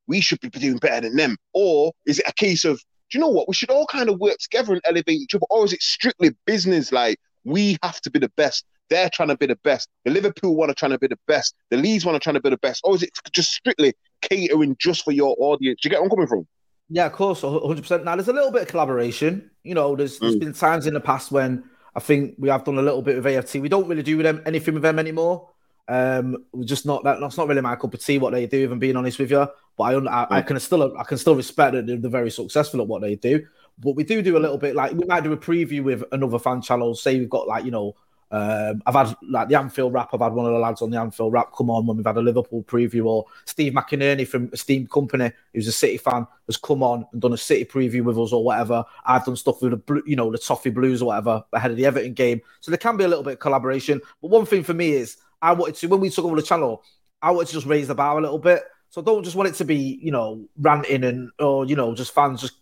we 0.08 0.22
should 0.22 0.40
be 0.42 0.50
doing 0.50 0.78
better 0.78 1.08
than 1.08 1.16
them? 1.16 1.38
Or 1.54 1.94
is 2.06 2.20
it 2.20 2.28
a 2.28 2.34
case 2.34 2.66
of, 2.66 2.78
do 3.10 3.18
you 3.18 3.20
know 3.20 3.30
what, 3.30 3.48
we 3.48 3.54
should 3.54 3.72
all 3.72 3.88
kind 3.88 4.10
of 4.10 4.20
work 4.20 4.38
together 4.38 4.74
and 4.74 4.82
elevate 4.86 5.22
each 5.22 5.34
other? 5.34 5.46
Or 5.50 5.66
is 5.66 5.74
it 5.74 5.82
strictly 5.82 6.36
business? 6.46 6.92
Like 6.92 7.18
we 7.44 7.78
have 7.82 8.02
to 8.02 8.12
be 8.12 8.20
the 8.20 8.32
best. 8.38 8.66
They're 8.90 9.10
trying 9.10 9.30
to 9.30 9.38
be 9.38 9.46
the 9.48 9.58
best. 9.58 9.90
The 10.06 10.12
Liverpool 10.12 10.56
want 10.56 10.70
to 10.70 10.76
try 10.76 10.88
to 10.90 10.98
be 10.98 11.08
the 11.08 11.20
best. 11.28 11.56
The 11.70 11.78
Leeds 11.78 12.06
want 12.06 12.16
to 12.16 12.20
try 12.20 12.34
to 12.34 12.40
be 12.42 12.50
the 12.50 12.58
best. 12.58 12.82
Or 12.84 12.96
is 12.96 13.04
it 13.04 13.12
just 13.32 13.52
strictly 13.52 13.94
catering 14.22 14.76
just 14.80 15.04
for 15.04 15.12
your 15.12 15.36
audience? 15.40 15.80
Do 15.82 15.88
you 15.88 15.92
get 15.92 16.00
where 16.00 16.06
I'm 16.06 16.10
coming 16.10 16.28
from? 16.28 16.48
Yeah, 16.90 17.08
of 17.08 17.12
course, 17.12 17.42
100%. 17.42 18.04
Now, 18.06 18.16
there's 18.16 18.30
a 18.30 18.34
little 18.34 18.52
bit 18.52 18.62
of 18.64 18.68
collaboration. 18.70 19.52
You 19.64 19.76
know, 19.76 19.96
there's, 19.96 20.20
there's 20.20 20.36
Mm. 20.38 20.40
been 20.40 20.54
times 20.54 20.88
in 20.88 20.94
the 20.94 21.02
past 21.02 21.32
when 21.32 21.66
I 21.96 22.00
think 22.00 22.36
we 22.38 22.48
have 22.50 22.64
done 22.64 22.78
a 22.78 22.82
little 22.82 23.02
bit 23.02 23.18
with 23.18 23.26
AFT. 23.28 23.56
We 23.56 23.68
don't 23.70 23.88
really 23.88 24.04
do 24.04 24.16
with 24.18 24.26
them 24.26 24.42
anything 24.46 24.74
with 24.74 24.84
them 24.84 25.00
anymore. 25.00 25.50
Um, 25.90 26.46
we're 26.54 26.64
just 26.66 26.86
not 26.86 27.04
that. 27.06 27.20
That's 27.20 27.38
not 27.38 27.48
really 27.48 27.62
my 27.62 27.76
cup 27.76 27.94
of 27.94 28.04
tea. 28.04 28.18
What 28.20 28.32
they 28.32 28.46
do, 28.46 28.66
if 28.66 28.72
I'm 28.72 28.80
being 28.80 28.96
honest 28.96 29.20
with 29.20 29.32
you. 29.32 29.48
But 29.78 29.84
I, 29.84 29.94
I, 29.98 30.38
I 30.38 30.42
can 30.42 30.60
still, 30.60 30.98
I 30.98 31.04
can 31.04 31.18
still 31.18 31.36
respect 31.36 31.74
that 31.74 31.88
they're, 31.88 31.98
they're 31.98 32.12
very 32.12 32.30
successful 32.32 32.82
at 32.82 32.88
what 32.88 33.02
they 33.02 33.16
do. 33.16 33.46
But 33.80 33.96
we 33.96 34.04
do 34.04 34.22
do 34.22 34.38
a 34.38 34.40
little 34.40 34.58
bit 34.58 34.76
like 34.76 34.94
we 34.94 35.06
might 35.06 35.24
do 35.24 35.32
a 35.34 35.38
preview 35.38 35.84
with 35.84 36.04
another 36.12 36.40
fan 36.40 36.62
channel. 36.62 36.94
Say 36.96 37.20
we've 37.20 37.30
got 37.30 37.48
like 37.48 37.64
you 37.66 37.72
know 37.72 37.96
Um, 38.30 38.82
I've 38.86 38.94
had 38.94 39.16
like 39.22 39.48
the 39.48 39.58
Anfield 39.58 39.94
Wrap. 39.94 40.10
I've 40.14 40.20
had 40.20 40.34
one 40.34 40.46
of 40.46 40.52
the 40.52 40.60
lads 40.60 40.82
on 40.82 40.90
the 40.90 41.00
Anfield 41.00 41.32
Wrap 41.32 41.54
come 41.56 41.70
on 41.70 41.86
when 41.86 41.98
we've 41.98 42.06
had 42.06 42.18
a 42.18 42.22
Liverpool 42.22 42.64
preview, 42.64 43.06
or 43.06 43.26
Steve 43.46 43.74
McInerney 43.74 44.28
from 44.28 44.54
Steam 44.56 44.88
Company, 44.88 45.32
who's 45.54 45.68
a 45.68 45.72
City 45.72 45.98
fan, 45.98 46.28
has 46.48 46.58
come 46.58 46.84
on 46.84 47.06
and 47.12 47.22
done 47.22 47.34
a 47.34 47.38
City 47.38 47.64
preview 47.64 48.04
with 48.04 48.18
us 48.18 48.34
or 48.34 48.44
whatever. 48.44 48.84
I've 49.06 49.26
done 49.26 49.36
stuff 49.38 49.62
with 49.62 49.72
the 49.72 49.78
blue, 49.78 50.04
you 50.06 50.16
know, 50.16 50.32
the 50.32 50.38
Toffee 50.38 50.72
Blues 50.72 51.02
or 51.02 51.08
whatever 51.08 51.44
ahead 51.54 51.72
of 51.72 51.78
the 51.78 51.86
Everton 51.86 52.14
game. 52.14 52.42
So 52.60 52.72
there 52.72 52.78
can 52.78 52.98
be 52.98 53.06
a 53.06 53.08
little 53.08 53.24
bit 53.24 53.34
of 53.34 53.40
collaboration. 53.40 54.02
But 54.22 54.32
one 54.32 54.46
thing 54.46 54.64
for 54.64 54.74
me 54.74 54.92
is 54.92 55.18
I 55.42 55.54
wanted 55.54 55.76
to 55.76 55.88
when 55.88 56.02
we 56.02 56.10
took 56.10 56.26
over 56.26 56.36
the 56.36 56.42
channel, 56.42 56.84
I 57.22 57.32
wanted 57.32 57.48
to 57.48 57.54
just 57.54 57.66
raise 57.66 57.88
the 57.88 57.96
bar 57.96 58.18
a 58.18 58.22
little 58.22 58.40
bit. 58.40 58.64
So 58.90 59.02
I 59.02 59.06
don't 59.06 59.24
just 59.24 59.36
want 59.36 59.50
it 59.50 59.56
to 59.56 59.66
be, 59.66 60.00
you 60.02 60.12
know, 60.12 60.48
ranting 60.58 61.04
and 61.04 61.32
or 61.40 61.66
you 61.66 61.76
know, 61.76 61.96
just 61.96 62.14
fans 62.14 62.42
just 62.42 62.56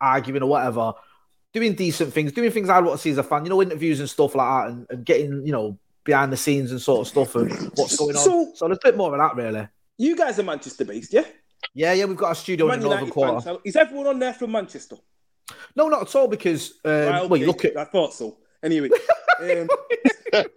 arguing 0.00 0.42
or 0.42 0.48
whatever 0.48 0.92
doing 1.54 1.72
decent 1.74 2.12
things, 2.12 2.32
doing 2.32 2.50
things 2.50 2.68
I 2.68 2.80
want 2.80 2.98
to 2.98 3.02
see 3.02 3.10
as 3.10 3.18
a 3.18 3.22
fan, 3.22 3.44
you 3.44 3.50
know, 3.50 3.62
interviews 3.62 4.00
and 4.00 4.10
stuff 4.10 4.34
like 4.34 4.46
that, 4.46 4.72
and, 4.72 4.86
and 4.90 5.06
getting, 5.06 5.46
you 5.46 5.52
know, 5.52 5.78
behind 6.02 6.32
the 6.32 6.36
scenes 6.36 6.72
and 6.72 6.82
sort 6.82 7.00
of 7.00 7.06
stuff 7.08 7.34
and 7.36 7.50
what's 7.76 7.96
going 7.96 8.16
on. 8.16 8.22
So- 8.22 8.66
there's 8.66 8.78
a 8.78 8.80
bit 8.82 8.96
more 8.96 9.14
of 9.14 9.18
that, 9.18 9.40
really. 9.42 9.66
You 9.96 10.16
guys 10.16 10.38
are 10.40 10.42
Manchester 10.42 10.84
based, 10.84 11.12
yeah? 11.12 11.24
Yeah, 11.72 11.92
yeah, 11.92 12.04
we've 12.04 12.16
got 12.16 12.32
a 12.32 12.34
studio 12.34 12.66
Man 12.66 12.74
in 12.74 12.80
the 12.80 12.88
Northern 12.88 13.04
fans. 13.06 13.12
Quarter. 13.12 13.40
So 13.40 13.60
Is 13.64 13.76
everyone 13.76 14.08
on 14.08 14.18
there 14.18 14.34
from 14.34 14.50
Manchester? 14.52 14.96
No, 15.76 15.88
not 15.88 16.02
at 16.02 16.14
all, 16.14 16.26
because 16.28 16.74
um, 16.84 16.90
Right, 16.90 17.28
well, 17.30 17.40
you 17.40 17.48
okay. 17.50 17.68
look 17.68 17.76
at 17.76 17.76
I 17.76 17.84
thought 17.84 18.12
so. 18.12 18.36
Anyway, 18.64 18.88
um, 19.40 19.68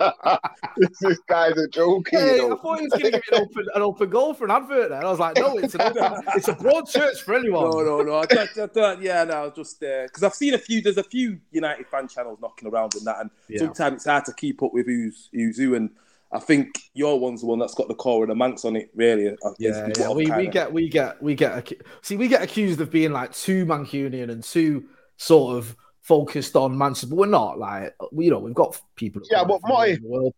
this 0.78 1.20
guy's 1.28 1.58
a 1.58 1.68
joke. 1.68 2.08
Hey, 2.12 2.36
I 2.36 2.48
know. 2.48 2.56
thought 2.58 2.80
he 2.80 2.88
was 2.88 2.92
going 3.02 3.04
to 3.04 3.12
give 3.12 3.14
me 3.32 3.38
an 3.38 3.42
open, 3.44 3.66
an 3.76 3.82
open 3.82 4.10
goal 4.10 4.34
for 4.34 4.46
an 4.46 4.52
advert 4.52 4.90
there. 4.90 5.06
I 5.06 5.10
was 5.10 5.20
like, 5.20 5.36
no, 5.38 5.58
it's 5.58 5.76
an 5.76 5.82
open, 5.82 6.24
it's 6.36 6.48
a 6.48 6.54
broad 6.54 6.88
church 6.88 7.22
for 7.22 7.36
anyone. 7.36 7.70
no, 7.72 7.82
no, 7.84 8.02
no. 8.02 8.18
I 8.18 8.26
thought, 8.26 8.58
I 8.58 8.68
thought, 8.68 9.02
yeah, 9.02 9.24
no, 9.24 9.52
just 9.56 9.80
because 9.80 10.24
I've 10.24 10.34
seen 10.34 10.54
a 10.54 10.58
few. 10.58 10.82
There's 10.82 10.98
a 10.98 11.04
few 11.04 11.40
United 11.52 11.88
fan 11.88 12.08
channels 12.08 12.40
knocking 12.42 12.68
around 12.70 12.96
and 12.96 13.06
that, 13.06 13.20
and 13.20 13.30
Yeah. 13.50 13.60
sometimes 13.60 13.96
it's 13.98 14.06
hard 14.06 14.26
to 14.26 14.34
keep 14.34 14.64
up 14.64 14.74
with 14.74 14.86
who's 14.86 15.30
who's 15.34 15.58
who. 15.58 15.76
And 15.76 15.90
I 16.32 16.40
think 16.40 16.70
your 16.94 17.20
one's 17.20 17.42
the 17.42 17.48
one 17.48 17.60
that's 17.60 17.74
got 17.76 17.88
the 17.88 17.96
core 17.96 18.24
and 18.24 18.32
the 18.32 18.36
Manx 18.36 18.66
on 18.66 18.76
it. 18.76 18.90
Really, 18.96 19.30
uh, 19.30 19.36
Yeah, 19.60 19.90
yeah. 19.98 20.12
We, 20.12 20.30
we 20.32 20.48
get 20.48 20.72
we 20.72 20.90
get 20.90 21.22
we 21.22 21.36
get 21.36 21.54
accu- 21.66 21.82
see 22.02 22.16
we 22.18 22.28
get 22.28 22.42
accused 22.42 22.80
of 22.82 22.90
being 22.92 23.12
like 23.12 23.34
too 23.34 23.66
Mancunian 23.66 24.30
and 24.32 24.44
too 24.44 24.86
sort 25.18 25.58
of 25.58 25.76
focused 26.08 26.56
on 26.56 26.78
Manchester, 26.78 27.08
but 27.08 27.18
we're 27.18 27.26
not. 27.28 27.60
Like 27.60 27.94
we, 28.12 28.26
you 28.26 28.32
know, 28.32 28.40
we've 28.40 28.54
got 28.54 28.80
people. 28.96 29.22
Yeah, 29.30 29.44
but 29.44 29.60
my- 29.64 29.90
over 29.92 29.96
the 30.02 30.08
world. 30.08 30.34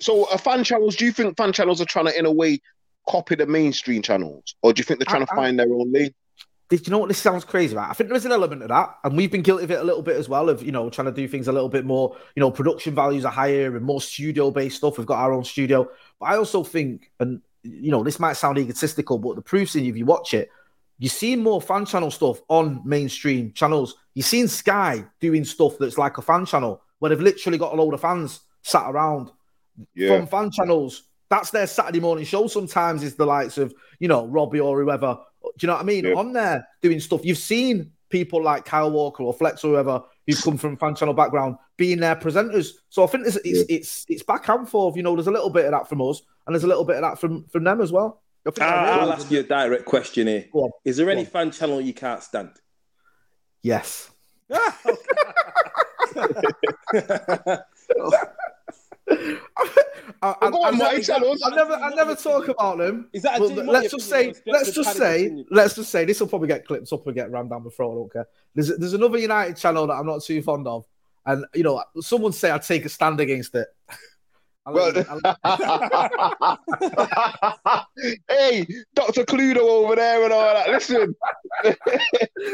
So, 0.00 0.28
are 0.30 0.38
fan 0.38 0.64
channels? 0.64 0.96
Do 0.96 1.04
you 1.04 1.12
think 1.12 1.36
fan 1.36 1.52
channels 1.52 1.80
are 1.80 1.84
trying 1.86 2.06
to, 2.06 2.18
in 2.18 2.26
a 2.26 2.32
way, 2.32 2.60
copy 3.08 3.36
the 3.36 3.46
mainstream 3.46 4.02
channels, 4.02 4.56
or 4.62 4.72
do 4.72 4.80
you 4.80 4.84
think 4.84 4.98
they're 4.98 5.06
trying 5.06 5.22
I- 5.22 5.26
to 5.26 5.32
I- 5.32 5.36
find 5.36 5.58
their 5.58 5.72
own 5.72 5.92
lane? 5.92 6.12
Did 6.70 6.86
you 6.86 6.90
know 6.90 6.98
what 6.98 7.08
this 7.08 7.18
sounds 7.18 7.44
crazy 7.44 7.74
about? 7.74 7.90
I 7.90 7.92
think 7.92 8.08
there 8.08 8.16
is 8.16 8.24
an 8.24 8.32
element 8.32 8.62
of 8.62 8.68
that, 8.68 8.96
and 9.04 9.16
we've 9.16 9.30
been 9.30 9.42
guilty 9.42 9.64
of 9.64 9.70
it 9.70 9.78
a 9.80 9.84
little 9.84 10.02
bit 10.02 10.16
as 10.16 10.28
well. 10.28 10.48
Of 10.48 10.62
you 10.62 10.72
know 10.72 10.90
trying 10.90 11.06
to 11.06 11.12
do 11.12 11.28
things 11.28 11.46
a 11.46 11.52
little 11.52 11.68
bit 11.68 11.84
more. 11.84 12.16
You 12.34 12.40
know, 12.40 12.50
production 12.50 12.94
values 12.94 13.24
are 13.24 13.30
higher 13.30 13.76
and 13.76 13.84
more 13.84 14.00
studio 14.00 14.50
based 14.50 14.78
stuff. 14.78 14.98
We've 14.98 15.06
got 15.06 15.18
our 15.18 15.32
own 15.32 15.44
studio, 15.44 15.88
but 16.18 16.26
I 16.26 16.36
also 16.36 16.64
think, 16.64 17.12
and 17.20 17.40
you 17.62 17.90
know, 17.90 18.02
this 18.02 18.18
might 18.18 18.32
sound 18.32 18.58
egotistical, 18.58 19.18
but 19.18 19.36
the 19.36 19.42
proof's 19.42 19.76
in 19.76 19.84
you 19.84 19.90
if 19.90 19.96
you 19.96 20.06
watch 20.06 20.34
it. 20.34 20.48
You're 20.98 21.10
seeing 21.10 21.42
more 21.42 21.60
fan 21.60 21.84
channel 21.84 22.10
stuff 22.10 22.40
on 22.48 22.80
mainstream 22.84 23.52
channels. 23.52 23.96
You're 24.14 24.22
seeing 24.22 24.48
Sky 24.48 25.04
doing 25.20 25.44
stuff 25.44 25.76
that's 25.78 25.98
like 25.98 26.18
a 26.18 26.22
fan 26.22 26.46
channel 26.46 26.82
where 26.98 27.10
they've 27.10 27.20
literally 27.20 27.58
got 27.58 27.72
a 27.72 27.76
load 27.76 27.94
of 27.94 28.00
fans 28.00 28.40
sat 28.62 28.88
around 28.88 29.30
Yeah, 29.94 30.16
from 30.16 30.26
fan 30.26 30.50
channels. 30.50 31.04
That's 31.30 31.50
their 31.50 31.66
Saturday 31.66 32.00
morning 32.00 32.24
show. 32.24 32.46
Sometimes 32.46 33.02
is 33.02 33.16
the 33.16 33.26
likes 33.26 33.58
of 33.58 33.74
you 33.98 34.08
know 34.08 34.26
Robbie 34.26 34.60
or 34.60 34.80
whoever. 34.82 35.18
Do 35.42 35.50
you 35.60 35.66
know 35.66 35.74
what 35.74 35.82
I 35.82 35.84
mean? 35.84 36.04
Yeah. 36.04 36.14
On 36.14 36.32
there 36.32 36.66
doing 36.80 37.00
stuff. 37.00 37.24
You've 37.24 37.38
seen 37.38 37.90
people 38.08 38.42
like 38.42 38.64
Kyle 38.64 38.90
Walker 38.90 39.24
or 39.24 39.34
Flex 39.34 39.64
or 39.64 39.68
whoever 39.68 40.02
who've 40.26 40.40
come 40.42 40.56
from 40.56 40.76
fan 40.76 40.94
channel 40.94 41.14
background 41.14 41.56
being 41.76 41.98
their 41.98 42.16
presenters. 42.16 42.70
So 42.88 43.02
I 43.02 43.06
think 43.08 43.26
it's 43.26 43.36
it's, 43.36 43.64
it's 43.68 44.06
it's 44.08 44.22
back 44.22 44.48
and 44.48 44.68
forth. 44.68 44.96
You 44.96 45.02
know, 45.02 45.14
there's 45.16 45.26
a 45.26 45.32
little 45.32 45.50
bit 45.50 45.66
of 45.66 45.72
that 45.72 45.88
from 45.88 46.00
us, 46.02 46.22
and 46.46 46.54
there's 46.54 46.64
a 46.64 46.68
little 46.68 46.84
bit 46.84 46.96
of 46.96 47.02
that 47.02 47.18
from 47.18 47.44
from 47.48 47.64
them 47.64 47.80
as 47.80 47.90
well. 47.92 48.22
I 48.46 48.50
think 48.50 48.66
Ah, 48.66 48.84
they're 48.84 48.94
I'll 48.94 49.12
ask 49.12 49.30
you 49.30 49.40
a 49.40 49.42
direct 49.42 49.84
question 49.86 50.26
here. 50.26 50.46
Go 50.52 50.64
on. 50.64 50.70
Is 50.84 50.96
there 50.96 51.06
Go 51.06 51.12
any 51.12 51.22
on. 51.22 51.26
fan 51.26 51.50
channel 51.50 51.80
you 51.80 51.94
can't 51.94 52.22
stand? 52.22 52.50
Yes. 53.62 54.10
I, 60.22 60.34
I, 60.40 60.50
Go 60.50 60.62
on, 60.62 60.74
I, 60.74 60.76
Mike, 60.76 61.02
tell. 61.02 61.24
I 61.44 61.50
never, 61.54 61.74
I 61.74 61.94
never 61.94 62.14
talk 62.14 62.48
about 62.48 62.78
them. 62.78 63.08
Is 63.12 63.22
that 63.22 63.40
a 63.40 63.44
let's 63.44 63.90
just 63.90 64.08
say, 64.08 64.32
let's 64.46 64.72
just 64.72 64.96
say, 64.96 65.44
let's 65.50 65.74
just 65.74 65.90
say, 65.90 66.04
this 66.04 66.20
will 66.20 66.28
probably 66.28 66.48
get 66.48 66.66
clipped 66.66 66.92
up 66.92 67.06
and 67.06 67.14
get 67.14 67.30
rammed 67.30 67.50
down 67.50 67.64
the 67.64 67.70
throat. 67.70 67.92
I 67.92 67.94
don't 67.94 68.12
care. 68.12 68.26
There's, 68.54 68.76
there's 68.78 68.94
another 68.94 69.18
United 69.18 69.56
channel 69.56 69.86
that 69.86 69.94
I'm 69.94 70.06
not 70.06 70.22
too 70.22 70.40
fond 70.42 70.66
of, 70.66 70.86
and 71.26 71.44
you 71.54 71.62
know, 71.62 71.82
someone 72.00 72.32
say 72.32 72.50
I'd 72.50 72.62
take 72.62 72.84
a 72.84 72.88
stand 72.88 73.20
against 73.20 73.54
it. 73.54 73.68
Well, 74.66 74.92
hey, 78.28 78.66
Doctor 78.94 79.24
Cluedo 79.24 79.58
over 79.58 79.96
there 79.96 80.24
and 80.24 80.32
all 80.32 80.54
that. 80.54 80.70
Listen, 80.70 81.14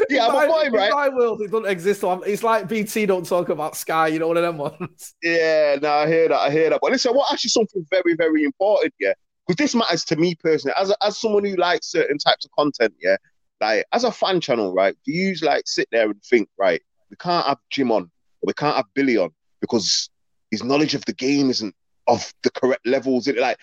yeah, 0.09 0.27
but 0.27 0.33
my, 0.33 0.47
boy, 0.47 0.61
in 0.63 0.73
right? 0.73 0.91
my 0.91 1.07
world, 1.07 1.41
it 1.41 1.51
doesn't 1.51 1.69
exist. 1.69 2.01
So 2.01 2.09
I'm, 2.09 2.21
it's 2.25 2.43
like 2.43 2.67
BT 2.67 3.05
don't 3.05 3.25
talk 3.25 3.47
about 3.47 3.77
Sky. 3.77 4.07
You 4.07 4.19
know 4.19 4.27
one 4.27 4.35
of 4.35 4.43
them 4.43 4.57
ones. 4.57 5.15
Yeah, 5.23 5.77
no, 5.81 5.89
I 5.89 6.07
hear 6.07 6.27
that. 6.27 6.37
I 6.37 6.51
hear 6.51 6.69
that. 6.69 6.79
But 6.81 6.91
listen, 6.91 7.13
what 7.13 7.31
actually 7.31 7.49
something 7.49 7.85
very, 7.89 8.13
very 8.15 8.43
important, 8.43 8.93
yeah, 8.99 9.13
because 9.47 9.57
this 9.57 9.73
matters 9.73 10.03
to 10.05 10.17
me 10.17 10.35
personally, 10.35 10.75
as 10.77 10.89
a, 10.89 10.95
as 11.01 11.17
someone 11.17 11.45
who 11.45 11.55
likes 11.55 11.91
certain 11.91 12.17
types 12.17 12.43
of 12.43 12.51
content, 12.51 12.93
yeah, 13.01 13.15
like 13.61 13.85
as 13.93 14.03
a 14.03 14.11
fan 14.11 14.41
channel, 14.41 14.73
right? 14.73 14.97
Do 15.05 15.13
you 15.13 15.33
like 15.41 15.63
sit 15.65 15.87
there 15.93 16.07
and 16.07 16.21
think, 16.23 16.49
right, 16.57 16.81
we 17.09 17.15
can't 17.15 17.47
have 17.47 17.59
Jim 17.69 17.89
on, 17.89 18.03
or 18.03 18.47
we 18.47 18.53
can't 18.53 18.75
have 18.75 18.85
Billy 18.95 19.15
on 19.15 19.29
because 19.61 20.09
his 20.49 20.61
knowledge 20.61 20.93
of 20.93 21.05
the 21.05 21.13
game 21.13 21.49
isn't 21.49 21.73
of 22.11 22.33
the 22.43 22.51
correct 22.51 22.85
levels? 22.85 23.27
Like, 23.27 23.57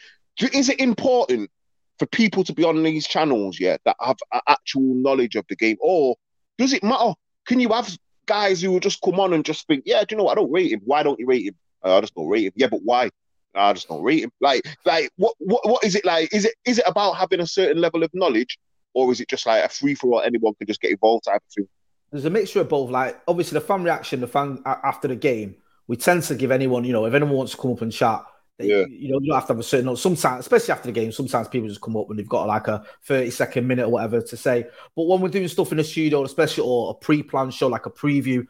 is 0.52 0.68
it 0.68 0.80
important 0.80 1.50
for 1.98 2.06
people 2.06 2.44
to 2.44 2.52
be 2.52 2.64
on 2.64 2.82
these 2.82 3.06
channels, 3.06 3.58
yeah, 3.58 3.76
that 3.84 3.96
have 4.00 4.18
actual 4.48 4.94
knowledge 4.94 5.34
of 5.36 5.44
the 5.48 5.56
game, 5.56 5.76
or 5.80 6.16
does 6.56 6.72
it 6.72 6.82
matter? 6.82 7.14
Can 7.46 7.60
you 7.60 7.68
have 7.70 7.96
guys 8.26 8.60
who 8.60 8.70
will 8.70 8.80
just 8.80 9.00
come 9.02 9.18
on 9.18 9.32
and 9.32 9.44
just 9.44 9.66
think, 9.66 9.82
yeah, 9.86 10.00
do 10.00 10.14
you 10.14 10.18
know 10.18 10.24
what? 10.24 10.32
I 10.32 10.40
don't 10.40 10.52
rate 10.52 10.72
him. 10.72 10.80
Why 10.84 11.02
don't 11.02 11.18
you 11.18 11.26
rate 11.26 11.46
him? 11.46 11.54
Uh, 11.84 11.96
I 11.96 12.00
just 12.00 12.14
don't 12.14 12.28
rate 12.28 12.44
him. 12.44 12.52
Yeah, 12.56 12.68
but 12.68 12.80
why? 12.84 13.10
I 13.54 13.72
just 13.72 13.88
don't 13.88 14.02
rate 14.02 14.22
him. 14.22 14.30
Like, 14.40 14.62
like, 14.84 15.10
what, 15.16 15.34
what, 15.38 15.66
what 15.68 15.84
is 15.84 15.94
it 15.94 16.04
like? 16.04 16.32
Is 16.32 16.44
it, 16.44 16.54
is 16.64 16.78
it 16.78 16.84
about 16.86 17.14
having 17.14 17.40
a 17.40 17.46
certain 17.46 17.80
level 17.80 18.02
of 18.02 18.10
knowledge, 18.14 18.58
or 18.94 19.10
is 19.10 19.20
it 19.20 19.28
just 19.28 19.46
like 19.46 19.64
a 19.64 19.68
free 19.68 19.94
for 19.94 20.12
all? 20.12 20.20
Anyone 20.20 20.54
can 20.54 20.66
just 20.66 20.80
get 20.80 20.92
involved 20.92 21.24
type 21.24 21.36
of 21.36 21.52
thing. 21.54 21.68
there's 22.12 22.24
a 22.24 22.30
mixture 22.30 22.60
of 22.60 22.68
both. 22.68 22.90
Like 22.90 23.20
obviously 23.26 23.58
the 23.58 23.64
fan 23.64 23.82
reaction, 23.82 24.20
the 24.20 24.28
fan 24.28 24.62
after 24.66 25.08
the 25.08 25.16
game, 25.16 25.56
we 25.86 25.96
tend 25.96 26.22
to 26.24 26.34
give 26.34 26.50
anyone, 26.50 26.84
you 26.84 26.92
know, 26.92 27.06
if 27.06 27.14
anyone 27.14 27.34
wants 27.34 27.52
to 27.52 27.58
come 27.58 27.72
up 27.72 27.82
and 27.82 27.92
chat, 27.92 28.24
they, 28.58 28.66
Yeah. 28.66 28.86
you 28.88 29.12
know, 29.12 29.20
you 29.20 29.28
don't 29.28 29.34
have 29.38 29.46
to 29.46 29.52
have 29.54 29.60
a 29.60 29.62
certain. 29.62 29.96
Sometimes, 29.96 30.40
especially 30.40 30.72
after 30.72 30.86
the 30.88 30.92
game, 30.92 31.12
sometimes 31.12 31.48
people 31.48 31.68
just 31.68 31.80
come 31.80 31.96
up 31.96 32.10
and 32.10 32.18
they've 32.18 32.28
got 32.28 32.46
like 32.48 32.68
a 32.68 32.84
thirty 33.04 33.30
second 33.30 33.66
minute 33.66 33.86
or 33.86 33.90
whatever 33.90 34.20
to 34.20 34.36
say. 34.36 34.66
But 34.96 35.04
when 35.04 35.20
we're 35.20 35.28
doing 35.28 35.48
stuff 35.48 35.70
in 35.72 35.78
the 35.78 35.84
studio, 35.84 36.24
especially 36.24 36.64
or 36.64 36.90
a 36.90 36.94
pre-planned 36.94 37.54
show 37.54 37.68
like 37.68 37.86
a 37.86 37.90
preview, 37.90 38.46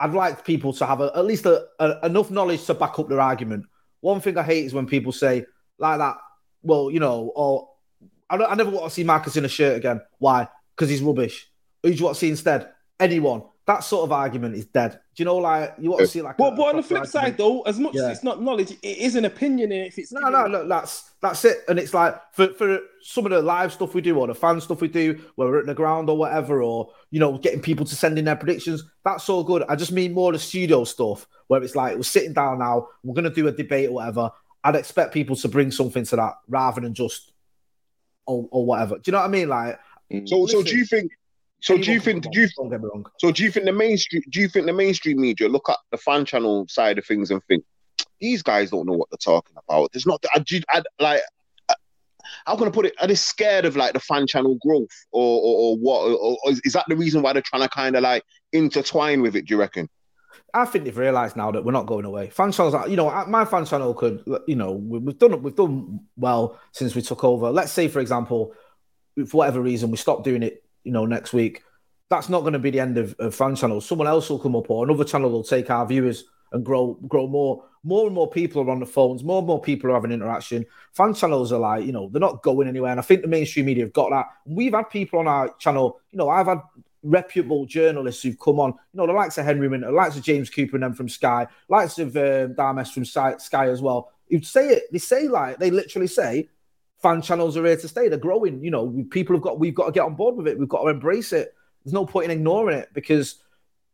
I'd 0.00 0.12
like 0.12 0.44
people 0.44 0.72
to 0.74 0.86
have 0.86 1.00
a, 1.00 1.10
at 1.16 1.24
least 1.24 1.46
a, 1.46 1.66
a- 1.80 2.06
enough 2.06 2.30
knowledge 2.30 2.64
to 2.66 2.74
back 2.74 2.98
up 2.98 3.08
their 3.08 3.20
argument. 3.20 3.66
One 4.00 4.20
thing 4.20 4.36
I 4.38 4.42
hate 4.42 4.66
is 4.66 4.74
when 4.74 4.86
people 4.86 5.12
say 5.12 5.46
like 5.78 5.98
that. 5.98 6.16
Well, 6.62 6.90
you 6.90 7.00
know, 7.00 7.32
or 7.34 7.68
I, 8.30 8.36
don't, 8.36 8.50
I 8.50 8.54
never 8.54 8.70
want 8.70 8.84
to 8.86 8.90
see 8.90 9.04
Marcus 9.04 9.36
in 9.36 9.44
a 9.44 9.48
shirt 9.48 9.76
again. 9.76 10.00
Why? 10.18 10.48
Because 10.74 10.88
he's 10.90 11.02
rubbish. 11.02 11.50
Who 11.82 11.90
do 11.90 11.96
you 11.96 12.04
want 12.04 12.14
to 12.16 12.20
see 12.20 12.30
instead? 12.30 12.70
Anyone. 12.98 13.42
That 13.66 13.82
sort 13.82 14.04
of 14.04 14.12
argument 14.12 14.56
is 14.56 14.66
dead. 14.66 14.92
Do 15.14 15.22
you 15.22 15.24
know, 15.24 15.36
like 15.38 15.74
you 15.78 15.88
want 15.90 16.00
to 16.02 16.06
see 16.06 16.20
like. 16.20 16.36
But, 16.36 16.52
a- 16.52 16.56
but 16.56 16.62
on 16.68 16.76
the 16.76 16.82
flip 16.82 17.00
argument. 17.00 17.08
side, 17.12 17.36
though, 17.38 17.62
as 17.62 17.78
much 17.80 17.94
Yeah. 17.94 18.04
as 18.08 18.16
it's 18.18 18.22
not 18.24 18.42
knowledge, 18.42 18.72
it 18.72 18.98
is 18.98 19.16
an 19.16 19.24
opinion. 19.24 19.72
And 19.72 19.86
if 19.86 19.96
it's 19.98 20.12
No, 20.12 20.28
no, 20.28 20.46
look, 20.46 20.68
that's 20.68 21.12
that's 21.22 21.46
it. 21.46 21.64
And 21.68 21.78
it's 21.78 21.94
like 21.94 22.14
for, 22.34 22.48
for 22.48 22.78
some 23.02 23.24
of 23.24 23.30
the 23.32 23.40
live 23.40 23.72
stuff 23.72 23.94
we 23.94 24.02
do 24.02 24.18
or 24.18 24.26
the 24.26 24.34
fan 24.34 24.60
stuff 24.60 24.82
we 24.82 24.88
do, 24.88 25.18
where 25.36 25.48
we're 25.48 25.60
at 25.60 25.66
the 25.66 25.72
ground 25.74 26.10
or 26.10 26.16
whatever, 26.18 26.62
or 26.62 26.90
you 27.10 27.20
know, 27.20 27.38
getting 27.38 27.62
people 27.62 27.86
to 27.86 27.96
send 27.96 28.18
in 28.18 28.26
their 28.26 28.36
predictions, 28.36 28.84
that's 29.02 29.30
all 29.30 29.42
good. 29.42 29.62
I 29.66 29.76
just 29.76 29.92
mean 29.92 30.12
more 30.12 30.30
the 30.32 30.38
studio 30.38 30.84
stuff 30.84 31.26
where 31.46 31.62
it's 31.62 31.74
like 31.74 31.96
we're 31.96 32.02
sitting 32.02 32.34
down 32.34 32.58
now, 32.58 32.88
we're 33.02 33.14
gonna 33.14 33.30
do 33.30 33.48
a 33.48 33.52
debate 33.52 33.88
or 33.88 33.92
whatever. 33.92 34.30
I'd 34.62 34.76
expect 34.76 35.14
people 35.14 35.36
to 35.36 35.48
bring 35.48 35.70
something 35.70 36.04
to 36.04 36.16
that 36.16 36.34
rather 36.48 36.82
than 36.82 36.92
just 36.92 37.32
or, 38.26 38.46
or 38.50 38.66
whatever. 38.66 38.96
Do 38.96 39.02
you 39.06 39.12
know 39.12 39.18
what 39.20 39.24
I 39.24 39.28
mean? 39.28 39.48
Like 39.48 39.78
So, 40.26 40.44
so 40.46 40.62
do 40.62 40.76
you 40.76 40.84
think? 40.84 41.12
So 41.64 41.78
do 41.78 41.92
you 41.92 41.98
think? 41.98 42.24
Do 42.30 42.40
you 42.40 42.48
on, 42.58 42.68
Don't 42.68 42.70
get 42.72 42.82
me 42.82 42.88
wrong. 42.92 43.06
So 43.18 43.32
do 43.32 43.42
you 43.42 43.50
think 43.50 43.64
the 43.64 43.72
mainstream? 43.72 44.22
Do 44.28 44.38
you 44.40 44.48
think 44.48 44.66
the 44.66 44.72
mainstream 44.74 45.18
media 45.18 45.48
look 45.48 45.66
at 45.70 45.78
the 45.90 45.96
fan 45.96 46.26
channel 46.26 46.66
side 46.68 46.98
of 46.98 47.06
things 47.06 47.30
and 47.30 47.42
think 47.44 47.64
these 48.20 48.42
guys 48.42 48.70
don't 48.70 48.86
know 48.86 48.92
what 48.92 49.08
they're 49.10 49.16
talking 49.16 49.56
about? 49.66 49.90
There's 49.92 50.06
not. 50.06 50.22
I, 50.34 50.40
do- 50.40 50.60
I, 50.68 50.82
like. 51.00 51.22
How 52.46 52.56
can 52.56 52.68
I 52.68 52.70
put 52.70 52.86
it? 52.86 52.94
Are 53.00 53.06
they 53.06 53.14
scared 53.14 53.64
of 53.64 53.76
like 53.76 53.94
the 53.94 54.00
fan 54.00 54.26
channel 54.26 54.58
growth, 54.60 54.90
or 55.10 55.40
or, 55.40 55.56
or 55.58 55.76
what? 55.76 56.00
Or, 56.02 56.36
or 56.44 56.52
is, 56.64 56.72
that 56.74 56.84
the 56.88 56.96
reason 56.96 57.22
why 57.22 57.32
they're 57.32 57.42
trying 57.42 57.62
to 57.62 57.68
kind 57.68 57.96
of 57.96 58.02
like 58.02 58.24
intertwine 58.52 59.22
with 59.22 59.34
it? 59.36 59.46
Do 59.46 59.54
you 59.54 59.60
reckon? 59.60 59.88
I 60.52 60.66
think 60.66 60.84
they've 60.84 60.96
realised 60.96 61.36
now 61.36 61.50
that 61.50 61.64
we're 61.64 61.72
not 61.72 61.86
going 61.86 62.04
away. 62.04 62.28
Fan 62.30 62.52
channels, 62.52 62.74
are- 62.74 62.88
you 62.88 62.96
know, 62.96 63.24
my 63.26 63.44
fan 63.44 63.64
channel 63.66 63.94
could, 63.94 64.22
you 64.46 64.56
know, 64.56 64.72
we- 64.72 64.98
we've 64.98 65.18
done 65.18 65.42
we've 65.42 65.54
done 65.56 66.00
well 66.16 66.58
since 66.72 66.94
we 66.94 67.02
took 67.02 67.24
over. 67.24 67.50
Let's 67.50 67.72
say, 67.72 67.88
for 67.88 68.00
example, 68.00 68.52
for 69.28 69.36
whatever 69.38 69.60
reason, 69.60 69.90
we 69.90 69.96
stop 69.96 70.24
doing 70.24 70.42
it, 70.42 70.63
you 70.84 70.92
know, 70.92 71.06
next 71.06 71.32
week. 71.32 71.62
That's 72.10 72.28
not 72.28 72.40
going 72.40 72.52
to 72.52 72.58
be 72.58 72.70
the 72.70 72.80
end 72.80 72.98
of, 72.98 73.14
of 73.18 73.34
fan 73.34 73.56
channels. 73.56 73.86
Someone 73.86 74.06
else 74.06 74.30
will 74.30 74.38
come 74.38 74.54
up, 74.54 74.70
or 74.70 74.84
another 74.84 75.04
channel 75.04 75.30
will 75.30 75.42
take 75.42 75.70
our 75.70 75.86
viewers 75.86 76.24
and 76.52 76.64
grow 76.64 76.94
grow 77.08 77.26
more. 77.26 77.64
More 77.86 78.06
and 78.06 78.14
more 78.14 78.30
people 78.30 78.62
are 78.62 78.70
on 78.70 78.80
the 78.80 78.86
phones. 78.86 79.22
More 79.22 79.38
and 79.38 79.46
more 79.46 79.60
people 79.60 79.90
are 79.90 79.94
having 79.94 80.12
interaction. 80.12 80.64
Fan 80.92 81.12
channels 81.12 81.52
are 81.52 81.58
like, 81.58 81.84
you 81.84 81.92
know, 81.92 82.08
they're 82.08 82.20
not 82.20 82.42
going 82.42 82.66
anywhere. 82.66 82.92
And 82.92 83.00
I 83.00 83.02
think 83.02 83.20
the 83.20 83.28
mainstream 83.28 83.66
media 83.66 83.84
have 83.84 83.92
got 83.92 84.08
that. 84.08 84.26
We've 84.46 84.72
had 84.72 84.88
people 84.88 85.18
on 85.18 85.28
our 85.28 85.52
channel, 85.58 86.00
you 86.10 86.16
know, 86.16 86.30
I've 86.30 86.46
had 86.46 86.62
reputable 87.02 87.66
journalists 87.66 88.22
who've 88.22 88.38
come 88.38 88.58
on, 88.58 88.70
you 88.70 88.96
know, 88.98 89.06
the 89.06 89.12
likes 89.12 89.36
of 89.36 89.44
Henry 89.44 89.68
Winter, 89.68 89.88
the 89.88 89.92
likes 89.92 90.16
of 90.16 90.22
James 90.22 90.48
Cooper 90.48 90.76
and 90.76 90.82
them 90.82 90.94
from 90.94 91.10
Sky, 91.10 91.46
likes 91.68 91.98
of 91.98 92.16
um, 92.16 92.54
Dames 92.54 92.90
from 92.90 93.04
Sky, 93.04 93.36
Sky 93.36 93.68
as 93.68 93.82
well. 93.82 94.10
You'd 94.28 94.46
say 94.46 94.68
it, 94.68 94.84
they 94.90 94.98
say 94.98 95.28
like, 95.28 95.58
they 95.58 95.70
literally 95.70 96.06
say, 96.06 96.48
fan 97.04 97.22
channels 97.22 97.56
are 97.56 97.64
here 97.64 97.76
to 97.76 97.88
stay. 97.88 98.08
They're 98.08 98.18
growing. 98.18 98.64
You 98.64 98.70
know, 98.70 99.04
people 99.10 99.36
have 99.36 99.42
got, 99.42 99.58
we've 99.58 99.74
got 99.74 99.86
to 99.86 99.92
get 99.92 100.04
on 100.04 100.14
board 100.14 100.36
with 100.36 100.48
it. 100.48 100.58
We've 100.58 100.68
got 100.68 100.82
to 100.82 100.88
embrace 100.88 101.32
it. 101.32 101.54
There's 101.84 101.92
no 101.92 102.06
point 102.06 102.26
in 102.26 102.30
ignoring 102.30 102.78
it 102.78 102.88
because, 102.94 103.36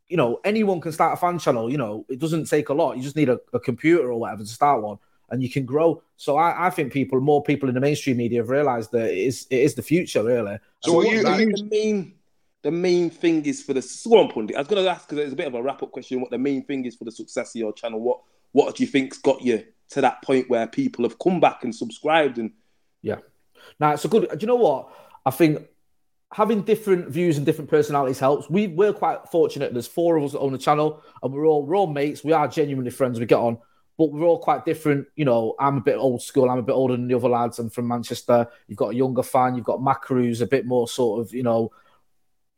you 0.08 0.16
know, 0.16 0.40
anyone 0.44 0.80
can 0.80 0.92
start 0.92 1.14
a 1.14 1.16
fan 1.16 1.38
channel. 1.38 1.70
You 1.70 1.78
know, 1.78 2.06
it 2.08 2.18
doesn't 2.18 2.46
take 2.46 2.68
a 2.68 2.74
lot. 2.74 2.96
You 2.96 3.02
just 3.02 3.16
need 3.16 3.28
a, 3.28 3.38
a 3.52 3.60
computer 3.60 4.10
or 4.10 4.18
whatever 4.18 4.42
to 4.42 4.48
start 4.48 4.82
one 4.82 4.98
and 5.30 5.42
you 5.42 5.50
can 5.50 5.64
grow. 5.64 6.02
So 6.16 6.36
I, 6.36 6.66
I, 6.66 6.70
think 6.70 6.92
people, 6.92 7.20
more 7.20 7.42
people 7.42 7.68
in 7.68 7.74
the 7.74 7.80
mainstream 7.80 8.16
media 8.16 8.40
have 8.40 8.50
realised 8.50 8.92
that 8.92 9.10
it 9.10 9.18
is 9.18 9.46
it 9.50 9.58
is 9.58 9.74
the 9.74 9.82
future, 9.82 10.22
really. 10.22 10.58
So, 10.80 11.02
so 11.02 11.10
you, 11.10 11.22
like, 11.22 11.38
the 11.38 11.68
main 11.70 12.14
the 12.62 12.70
main 12.70 13.08
thing 13.08 13.44
is 13.46 13.62
for 13.62 13.72
the 13.72 13.82
Swan 13.82 14.28
Pundit? 14.28 14.56
I 14.56 14.60
was 14.60 14.68
going 14.68 14.84
to 14.84 14.90
ask 14.90 15.08
because 15.08 15.24
it's 15.24 15.32
a 15.32 15.36
bit 15.36 15.46
of 15.46 15.54
a 15.54 15.62
wrap 15.62 15.82
up 15.82 15.92
question. 15.92 16.20
What 16.20 16.30
the 16.30 16.38
main 16.38 16.64
thing 16.64 16.84
is 16.84 16.94
for 16.94 17.04
the 17.04 17.12
success 17.12 17.54
of 17.54 17.58
your 17.58 17.72
channel? 17.72 18.00
What 18.00 18.20
what 18.52 18.76
do 18.76 18.82
you 18.82 18.88
think's 18.88 19.18
got 19.18 19.42
you 19.42 19.64
to 19.90 20.00
that 20.00 20.22
point 20.22 20.50
where 20.50 20.66
people 20.66 21.04
have 21.04 21.18
come 21.18 21.40
back 21.40 21.64
and 21.64 21.74
subscribed? 21.74 22.38
And 22.38 22.52
yeah, 23.02 23.16
now 23.78 23.92
it's 23.92 24.04
a 24.04 24.08
good. 24.08 24.28
Do 24.28 24.38
you 24.40 24.46
know 24.46 24.56
what 24.56 24.88
I 25.24 25.30
think? 25.30 25.66
Having 26.32 26.62
different 26.62 27.08
views 27.08 27.36
and 27.36 27.44
different 27.44 27.68
personalities 27.68 28.20
helps. 28.20 28.48
We 28.48 28.68
we're 28.68 28.92
quite 28.92 29.28
fortunate. 29.30 29.72
There's 29.72 29.88
four 29.88 30.16
of 30.16 30.24
us 30.24 30.32
that 30.32 30.38
own 30.38 30.52
the 30.52 30.58
channel, 30.58 31.02
and 31.22 31.32
we're 31.32 31.46
all 31.46 31.66
we're 31.66 31.76
all 31.76 31.88
mates. 31.88 32.22
We 32.22 32.32
are 32.32 32.46
genuinely 32.46 32.92
friends. 32.92 33.18
We 33.18 33.26
get 33.26 33.38
on, 33.38 33.58
but 33.98 34.12
we're 34.12 34.24
all 34.24 34.38
quite 34.38 34.64
different. 34.64 35.08
You 35.16 35.24
know, 35.24 35.56
I'm 35.58 35.78
a 35.78 35.80
bit 35.80 35.96
old 35.96 36.22
school. 36.22 36.48
I'm 36.48 36.58
a 36.58 36.62
bit 36.62 36.72
older 36.72 36.94
than 36.94 37.08
the 37.08 37.16
other 37.16 37.28
lads. 37.28 37.58
I'm 37.58 37.68
from 37.68 37.88
Manchester. 37.88 38.46
You've 38.68 38.78
got 38.78 38.92
a 38.92 38.96
younger 38.96 39.24
fan. 39.24 39.56
You've 39.56 39.64
got 39.64 39.80
Macru's 39.80 40.40
a 40.40 40.46
bit 40.46 40.66
more 40.66 40.86
sort 40.86 41.20
of 41.20 41.34
you 41.34 41.42
know 41.42 41.72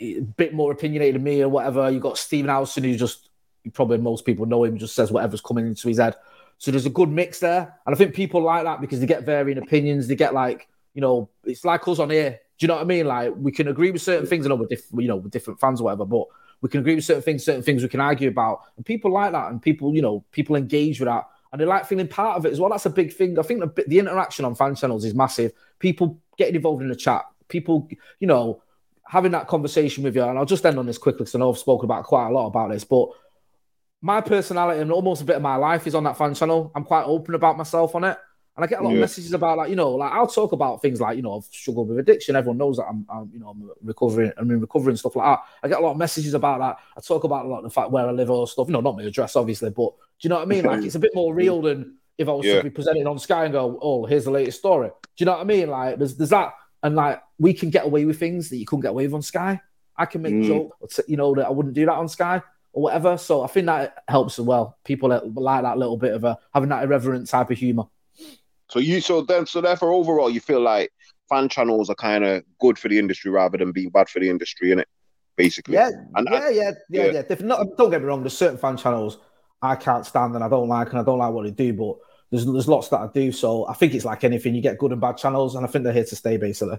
a 0.01 0.21
bit 0.21 0.53
more 0.53 0.73
opinionated 0.73 1.15
than 1.17 1.23
me 1.23 1.43
or 1.43 1.49
whatever. 1.49 1.91
You've 1.91 2.03
got 2.03 2.19
Stephen 2.19 2.51
Howson, 2.51 2.85
who 2.85 2.97
just 2.97 3.31
probably 3.73 3.99
most 3.99 4.25
people 4.25 4.47
know 4.47 4.65
him, 4.65 4.79
just 4.79 4.95
says 4.95 5.13
whatever's 5.13 5.41
coming 5.41 5.67
into 5.67 5.89
his 5.89 5.99
head. 5.99 6.17
So 6.59 6.71
there's 6.71 6.87
a 6.87 6.91
good 6.91 7.09
mix 7.09 7.41
there, 7.41 7.75
and 7.87 7.95
I 7.95 7.99
think 7.99 8.15
people 8.15 8.43
like 8.43 8.65
that 8.65 8.81
because 8.81 9.01
they 9.01 9.07
get 9.07 9.25
varying 9.25 9.59
opinions. 9.59 10.09
They 10.09 10.17
get 10.17 10.35
like 10.35 10.69
you 10.95 11.01
know, 11.01 11.31
it's 11.45 11.65
like 11.65 11.87
us 11.89 11.99
on 11.99 12.11
here. 12.11 12.39
Do 12.59 12.65
you 12.65 12.69
know 12.69 12.75
what 12.75 12.83
I 12.83 12.87
mean? 12.87 13.07
Like 13.07 13.33
we 13.37 13.53
can 13.53 13.69
agree 13.69 13.91
with 13.91 14.03
certain 14.03 14.27
things, 14.27 14.47
and 14.47 14.59
with 14.59 14.69
different, 14.69 15.03
you 15.03 15.09
know, 15.09 15.17
with 15.17 15.33
different 15.33 15.61
fans 15.61 15.81
or 15.81 15.85
whatever, 15.85 16.05
but 16.05 16.27
we 16.61 16.69
can 16.69 16.81
agree 16.81 16.95
with 16.95 17.05
certain 17.05 17.23
things, 17.23 17.45
certain 17.45 17.63
things 17.63 17.83
we 17.83 17.89
can 17.89 18.01
argue 18.01 18.29
about, 18.29 18.61
and 18.77 18.87
people 18.87 19.13
like 19.13 19.33
that, 19.33 19.51
and 19.51 19.61
people, 19.61 19.95
you 19.95 20.03
know, 20.03 20.25
people 20.31 20.55
engage 20.55 21.01
with 21.01 21.09
that, 21.09 21.25
and 21.51 21.61
they 21.61 21.65
like 21.65 21.87
feeling 21.87 22.09
part 22.09 22.37
of 22.37 22.47
it 22.47 22.53
as 22.53 22.61
well. 22.61 22.71
That's 22.71 22.87
a 22.87 22.91
big 22.91 23.13
thing. 23.13 23.39
I 23.39 23.43
think 23.43 23.61
the, 23.61 23.85
the 23.87 23.99
interaction 23.99 24.45
on 24.45 24.55
fan 24.55 24.75
channels 24.75 25.05
is 25.05 25.15
massive. 25.15 25.53
People 25.79 26.19
getting 26.39 26.55
involved 26.55 26.83
in 26.83 26.89
the 26.89 26.97
chat, 26.97 27.25
people, 27.49 27.89
you 28.21 28.27
know, 28.27 28.63
having 29.09 29.33
that 29.33 29.49
conversation 29.49 30.05
with 30.05 30.15
you, 30.15 30.23
and 30.23 30.39
I'll 30.39 30.45
just 30.45 30.65
end 30.65 30.79
on 30.79 30.87
this 30.87 30.99
quickly 30.99 31.25
because 31.25 31.35
I 31.35 31.39
know 31.39 31.53
I've 31.53 31.59
spoken 31.59 31.87
about 31.87 32.05
quite 32.05 32.29
a 32.29 32.33
lot 32.33 32.47
about 32.47 32.71
this, 32.71 32.85
but 32.85 33.09
my 34.03 34.21
personality 34.21 34.81
and 34.81 34.91
almost 34.91 35.23
a 35.23 35.25
bit 35.25 35.37
of 35.37 35.43
my 35.43 35.55
life 35.55 35.87
is 35.87 35.95
on 35.95 36.05
that 36.05 36.19
fan 36.19 36.35
channel. 36.35 36.73
I'm 36.75 36.83
quite 36.83 37.05
open 37.05 37.37
about 37.37 37.57
myself 37.57 37.95
on 37.95 38.03
it. 38.05 38.19
And 38.55 38.65
I 38.65 38.67
get 38.67 38.81
a 38.81 38.83
lot 38.83 38.91
yeah. 38.91 38.97
of 38.97 39.01
messages 39.01 39.33
about 39.33 39.57
like, 39.57 39.71
you 39.71 39.77
know, 39.77 39.93
like 39.93 40.13
I'll 40.13 40.27
talk 40.27 40.53
about 40.53 40.83
things 40.83 41.01
like, 41.01 41.17
you 41.17 41.23
know, 41.23 41.39
I've 41.39 41.45
struggled 41.45 41.89
with 41.89 41.99
addiction. 42.01 42.37
Everyone 42.37 42.59
knows 42.59 42.77
that 42.77 42.85
I'm, 42.85 43.07
I'm 43.09 43.31
you 43.33 43.39
know, 43.39 43.49
I'm 43.49 43.71
recovering, 43.83 44.31
I'm 44.37 44.51
in 44.51 44.61
recovery 44.61 44.91
and 44.91 44.99
stuff 44.99 45.17
like 45.17 45.25
that. 45.25 45.45
I 45.63 45.69
get 45.69 45.79
a 45.79 45.83
lot 45.83 45.93
of 45.93 45.97
messages 45.97 46.35
about 46.35 46.59
that. 46.59 46.79
I 46.99 47.01
talk 47.01 47.25
about 47.25 47.47
a 47.47 47.49
lot 47.49 47.59
of 47.59 47.65
the 47.65 47.71
fact 47.71 47.93
where 47.93 48.07
I 48.07 48.11
live 48.11 48.29
or 48.29 48.47
stuff, 48.47 48.67
you 48.67 48.73
know, 48.73 48.81
not 48.81 48.97
my 48.97 49.05
address, 49.05 49.37
obviously, 49.37 49.71
but 49.71 49.93
do 49.95 50.27
you 50.27 50.29
know 50.29 50.37
what 50.37 50.43
I 50.43 50.47
mean? 50.47 50.65
Like 50.65 50.83
it's 50.83 50.97
a 50.97 50.99
bit 50.99 51.15
more 51.15 51.33
real 51.35 51.63
than 51.63 51.97
if 52.19 52.29
I 52.29 52.33
was 52.33 52.45
yeah. 52.45 52.57
to 52.57 52.65
be 52.65 52.71
presented 52.71 53.07
on 53.07 53.19
Sky 53.19 53.45
and 53.45 53.53
go, 53.53 53.79
oh, 53.81 54.05
here's 54.05 54.25
the 54.25 54.31
latest 54.33 54.59
story. 54.59 54.89
Do 54.89 54.95
you 55.17 55.27
know 55.27 55.33
what 55.33 55.41
I 55.41 55.45
mean? 55.45 55.71
Like 55.71 55.99
there's, 55.99 56.17
there's 56.17 56.31
that. 56.31 56.53
And 56.83 56.97
like 56.97 57.23
we 57.39 57.55
can 57.55 57.71
get 57.71 57.87
away 57.87 58.05
with 58.05 58.19
things 58.19 58.51
that 58.51 58.57
you 58.57 58.67
couldn't 58.67 58.83
get 58.83 58.91
away 58.91 59.07
with 59.07 59.15
on 59.15 59.23
Sky. 59.23 59.61
I 59.97 60.07
can 60.07 60.23
make 60.23 60.35
mm. 60.35 60.47
jokes, 60.47 61.01
you 61.07 61.17
know, 61.17 61.35
that 61.37 61.47
I 61.47 61.51
wouldn't 61.51 61.75
do 61.75 61.87
that 61.87 61.93
on 61.93 62.09
Sky 62.09 62.43
or 62.73 62.83
whatever. 62.83 63.17
So 63.17 63.43
I 63.43 63.47
think 63.47 63.67
that 63.67 64.03
helps 64.09 64.39
as 64.39 64.45
well. 64.45 64.79
People 64.85 65.09
like 65.09 65.63
that 65.63 65.79
little 65.79 65.97
bit 65.97 66.15
of 66.15 66.25
a 66.25 66.39
having 66.53 66.69
that 66.71 66.85
irreverent 66.85 67.29
type 67.29 67.51
of 67.51 67.59
humor. 67.59 67.85
So 68.69 68.79
you 68.79 69.01
so 69.01 69.23
then 69.23 69.47
so 69.47 69.61
therefore 69.61 69.93
overall 69.93 70.31
you 70.31 70.41
feel 70.41 70.61
like 70.61 70.93
fan 71.29 71.49
channels 71.49 71.91
are 71.91 71.95
kind 71.95 72.25
of 72.25 72.43
good 72.61 72.79
for 72.79 72.89
the 72.89 72.99
industry 72.99 73.31
rather 73.31 73.59
than 73.59 73.73
being 73.73 73.91
bad 73.91 74.09
for 74.09 74.21
the 74.21 74.31
industry, 74.31 74.69
innit? 74.71 74.85
Basically. 75.37 75.75
Yeah, 75.75 75.91
and, 76.15 76.29
yeah, 76.31 76.49
yeah, 76.49 76.71
yeah, 76.89 77.05
yeah, 77.07 77.23
yeah. 77.29 77.37
Not, 77.41 77.67
don't 77.77 77.91
get 77.91 78.01
me 78.01 78.07
wrong. 78.07 78.23
There's 78.23 78.37
certain 78.37 78.59
fan 78.59 78.77
channels 78.77 79.19
I 79.61 79.77
can't 79.77 80.07
stand 80.07 80.35
and 80.35 80.43
I 80.43 80.49
don't 80.49 80.69
like, 80.69 80.91
and 80.91 80.99
I 80.99 81.03
don't 81.03 81.19
like 81.19 81.33
what 81.33 81.45
they 81.45 81.51
do, 81.51 81.73
but. 81.73 81.97
There's, 82.31 82.47
there's 82.47 82.67
lots 82.67 82.89
that 82.89 83.01
I 83.01 83.09
do, 83.13 83.31
so 83.31 83.69
I 83.69 83.75
think 83.75 83.93
it's 83.93 84.07
like 84.07 84.25
anything. 84.25 84.55
You 84.55 84.63
get 84.63 84.79
good 84.79 84.91
and 84.91 84.99
bad 84.99 85.19
channels, 85.19 85.55
and 85.55 85.67
I 85.67 85.69
think 85.69 85.85
they're 85.85 85.93
here 85.93 86.07
to 86.07 86.17
stay, 86.17 86.39
basically. 86.39 86.79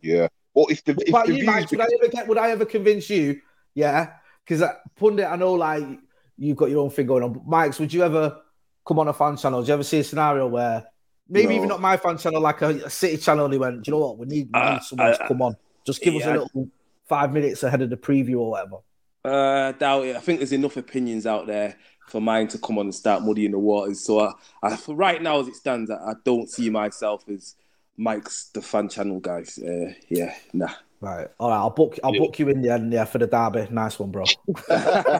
Yeah. 0.00 0.28
Well, 0.54 0.68
if 0.70 0.82
the, 0.84 0.92
if 0.92 1.26
the 1.26 1.34
you, 1.36 1.44
Mike, 1.44 1.70
would 1.70 1.82
I 1.82 1.88
ever 2.00 2.08
get? 2.08 2.26
Would 2.26 2.38
I 2.38 2.50
ever 2.50 2.64
convince 2.64 3.10
you? 3.10 3.42
Yeah, 3.74 4.14
because 4.50 4.62
uh, 4.62 4.74
pundit, 4.96 5.26
I 5.26 5.36
know 5.36 5.54
like 5.54 5.84
you've 6.36 6.56
got 6.56 6.70
your 6.70 6.82
own 6.82 6.90
thing 6.90 7.06
going 7.06 7.22
on. 7.22 7.32
But 7.32 7.46
Mykez, 7.46 7.78
would 7.78 7.92
you 7.92 8.02
ever 8.02 8.42
come 8.84 8.98
on 8.98 9.06
a 9.06 9.12
fan 9.12 9.36
channel? 9.36 9.62
Do 9.62 9.68
you 9.68 9.74
ever 9.74 9.84
see 9.84 10.00
a 10.00 10.04
scenario 10.04 10.48
where 10.48 10.84
maybe 11.28 11.50
no. 11.50 11.54
even 11.54 11.68
not 11.68 11.80
my 11.80 11.96
fan 11.96 12.18
channel, 12.18 12.40
like 12.40 12.60
a, 12.62 12.70
a, 12.70 12.90
city 12.90 13.16
channel, 13.16 13.48
they 13.48 13.58
went, 13.58 13.84
do 13.84 13.88
you 13.88 13.96
know 13.96 14.04
what? 14.04 14.18
We 14.18 14.26
need, 14.26 14.50
we 14.52 14.58
uh, 14.58 14.80
someone 14.80 15.06
uh, 15.06 15.16
to 15.18 15.28
come 15.28 15.42
on. 15.42 15.56
Just 15.86 16.02
give 16.02 16.14
yeah, 16.14 16.20
us 16.20 16.26
a 16.26 16.32
little 16.32 16.68
five 17.06 17.32
minutes 17.32 17.62
ahead 17.62 17.80
of 17.80 17.90
the 17.90 17.96
preview 17.96 18.40
or 18.40 18.50
whatever. 18.50 18.76
Uh, 19.24 19.70
doubt 19.70 20.06
it. 20.06 20.16
I 20.16 20.18
think 20.18 20.40
there's 20.40 20.52
enough 20.52 20.76
opinions 20.76 21.26
out 21.26 21.46
there 21.46 21.76
for 22.08 22.20
mine 22.20 22.48
to 22.48 22.58
come 22.58 22.78
on 22.78 22.86
and 22.86 22.94
start 22.94 23.22
muddying 23.22 23.52
the 23.52 23.58
waters. 23.60 24.00
So, 24.00 24.18
I, 24.18 24.32
I, 24.64 24.74
for 24.74 24.96
right 24.96 25.22
now, 25.22 25.38
as 25.38 25.46
it 25.46 25.54
stands, 25.54 25.92
I, 25.92 25.94
I, 25.94 26.14
don't 26.24 26.50
see 26.50 26.70
myself 26.70 27.22
as 27.28 27.54
Mike's 27.96 28.50
the 28.52 28.62
fan 28.62 28.88
channel 28.88 29.20
guys. 29.20 29.58
Uh, 29.58 29.92
yeah, 30.08 30.34
nah. 30.52 30.72
Right. 31.02 31.28
All 31.38 31.48
right. 31.48 31.56
I'll 31.56 31.70
book. 31.70 31.98
I'll 32.04 32.12
book 32.12 32.38
you 32.38 32.50
in 32.50 32.60
the 32.60 32.70
end. 32.70 32.92
Yeah, 32.92 33.06
for 33.06 33.16
the 33.16 33.26
derby. 33.26 33.66
Nice 33.70 33.98
one, 33.98 34.10
bro. 34.10 34.24
well, 34.68 35.14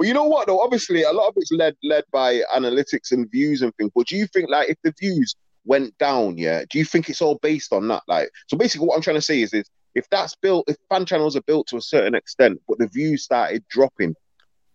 you 0.00 0.14
know 0.14 0.24
what 0.24 0.48
though? 0.48 0.60
Obviously, 0.60 1.04
a 1.04 1.12
lot 1.12 1.28
of 1.28 1.34
it's 1.36 1.52
led 1.52 1.76
led 1.84 2.02
by 2.12 2.40
analytics 2.54 3.12
and 3.12 3.30
views 3.30 3.62
and 3.62 3.72
things. 3.76 3.92
But 3.94 4.08
do 4.08 4.16
you 4.16 4.26
think 4.26 4.50
like 4.50 4.68
if 4.68 4.78
the 4.82 4.92
views 4.98 5.36
went 5.64 5.96
down, 5.98 6.38
yeah, 6.38 6.64
do 6.68 6.78
you 6.78 6.84
think 6.84 7.08
it's 7.08 7.22
all 7.22 7.38
based 7.40 7.72
on 7.72 7.86
that? 7.86 8.02
Like, 8.08 8.30
so 8.48 8.56
basically, 8.56 8.88
what 8.88 8.96
I'm 8.96 9.02
trying 9.02 9.16
to 9.16 9.22
say 9.22 9.42
is, 9.42 9.54
is 9.54 9.70
if 9.94 10.10
that's 10.10 10.34
built, 10.34 10.68
if 10.68 10.76
fan 10.88 11.06
channels 11.06 11.36
are 11.36 11.42
built 11.42 11.68
to 11.68 11.76
a 11.76 11.82
certain 11.82 12.16
extent, 12.16 12.60
but 12.66 12.78
the 12.78 12.88
views 12.88 13.22
started 13.22 13.64
dropping, 13.68 14.16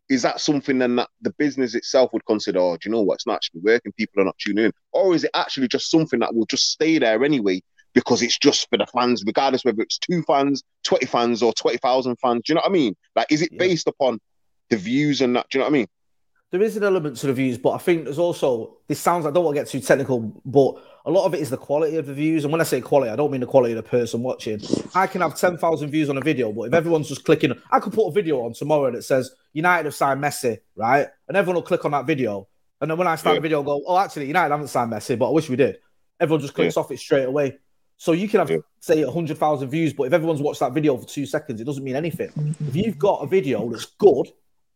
is 0.09 0.21
that 0.21 0.39
something 0.39 0.79
then 0.79 0.95
that 0.95 1.09
the 1.21 1.33
business 1.37 1.75
itself 1.75 2.13
would 2.13 2.25
consider? 2.25 2.59
Oh, 2.59 2.77
do 2.77 2.87
you 2.87 2.95
know 2.95 3.01
what? 3.01 3.15
It's 3.15 3.27
not 3.27 3.35
actually 3.35 3.61
working. 3.63 3.91
People 3.97 4.21
are 4.21 4.25
not 4.25 4.37
tuning 4.37 4.65
in, 4.65 4.71
or 4.93 5.13
is 5.13 5.25
it 5.25 5.31
actually 5.33 5.67
just 5.67 5.91
something 5.91 6.19
that 6.19 6.33
will 6.33 6.45
just 6.45 6.69
stay 6.69 6.99
there 6.99 7.25
anyway? 7.25 7.61
Because 7.97 8.21
it's 8.21 8.37
just 8.37 8.69
for 8.69 8.77
the 8.77 8.85
fans, 8.85 9.23
regardless 9.25 9.65
whether 9.65 9.81
it's 9.81 9.97
two 9.97 10.21
fans, 10.21 10.61
20 10.83 11.07
fans, 11.07 11.41
or 11.41 11.51
20,000 11.51 12.15
fans. 12.17 12.43
Do 12.45 12.51
you 12.51 12.53
know 12.53 12.61
what 12.61 12.69
I 12.69 12.71
mean? 12.71 12.95
Like, 13.15 13.25
is 13.31 13.41
it 13.41 13.49
yeah. 13.51 13.57
based 13.57 13.87
upon 13.87 14.19
the 14.69 14.77
views 14.77 15.19
and 15.19 15.35
that? 15.35 15.47
Do 15.49 15.57
you 15.57 15.61
know 15.61 15.65
what 15.65 15.71
I 15.71 15.79
mean? 15.79 15.87
There 16.51 16.61
is 16.61 16.77
an 16.77 16.83
element 16.83 17.17
to 17.17 17.25
the 17.25 17.33
views, 17.33 17.57
but 17.57 17.71
I 17.71 17.79
think 17.79 18.03
there's 18.03 18.19
also, 18.19 18.77
this 18.87 18.99
sounds, 18.99 19.25
I 19.25 19.31
don't 19.31 19.43
want 19.43 19.55
to 19.55 19.61
get 19.63 19.67
too 19.67 19.79
technical, 19.79 20.19
but 20.45 20.75
a 21.07 21.09
lot 21.09 21.25
of 21.25 21.33
it 21.33 21.39
is 21.39 21.49
the 21.49 21.57
quality 21.57 21.97
of 21.97 22.05
the 22.05 22.13
views. 22.13 22.43
And 22.43 22.51
when 22.51 22.61
I 22.61 22.65
say 22.65 22.81
quality, 22.81 23.09
I 23.09 23.15
don't 23.15 23.31
mean 23.31 23.41
the 23.41 23.47
quality 23.47 23.73
of 23.73 23.77
the 23.77 23.89
person 23.89 24.21
watching. 24.21 24.61
I 24.93 25.07
can 25.07 25.21
have 25.21 25.35
10,000 25.35 25.89
views 25.89 26.11
on 26.11 26.17
a 26.17 26.21
video, 26.21 26.51
but 26.51 26.67
if 26.67 26.75
everyone's 26.75 27.09
just 27.09 27.25
clicking, 27.25 27.59
I 27.71 27.79
could 27.79 27.93
put 27.93 28.09
a 28.09 28.11
video 28.11 28.45
on 28.45 28.53
tomorrow 28.53 28.91
that 28.91 29.05
says 29.05 29.31
United 29.53 29.85
have 29.85 29.95
signed 29.95 30.21
Messi, 30.23 30.59
right? 30.75 31.07
And 31.27 31.35
everyone 31.35 31.55
will 31.55 31.63
click 31.63 31.83
on 31.83 31.91
that 31.91 32.05
video. 32.05 32.47
And 32.79 32.91
then 32.91 32.97
when 32.99 33.07
I 33.07 33.15
start 33.15 33.33
yeah. 33.33 33.39
the 33.39 33.41
video, 33.41 33.57
I'll 33.57 33.63
go, 33.63 33.81
oh, 33.87 33.97
actually, 33.97 34.27
United 34.27 34.51
haven't 34.51 34.67
signed 34.67 34.91
Messi, 34.91 35.17
but 35.17 35.29
I 35.29 35.31
wish 35.31 35.49
we 35.49 35.55
did. 35.55 35.79
Everyone 36.19 36.41
just 36.41 36.53
clicks 36.53 36.75
yeah. 36.75 36.83
off 36.83 36.91
it 36.91 36.99
straight 36.99 37.25
away. 37.25 37.57
So 37.97 38.11
you 38.11 38.29
can 38.29 38.39
have 38.39 38.49
yeah. 38.49 38.57
say 38.79 39.03
hundred 39.03 39.37
thousand 39.37 39.69
views, 39.69 39.93
but 39.93 40.03
if 40.03 40.13
everyone's 40.13 40.41
watched 40.41 40.59
that 40.59 40.73
video 40.73 40.95
for 40.97 41.07
two 41.07 41.25
seconds, 41.25 41.59
it 41.59 41.65
doesn't 41.65 41.83
mean 41.83 41.95
anything. 41.95 42.55
If 42.67 42.75
you've 42.75 42.99
got 42.99 43.23
a 43.23 43.27
video 43.27 43.67
that's 43.69 43.85
good, 43.85 44.27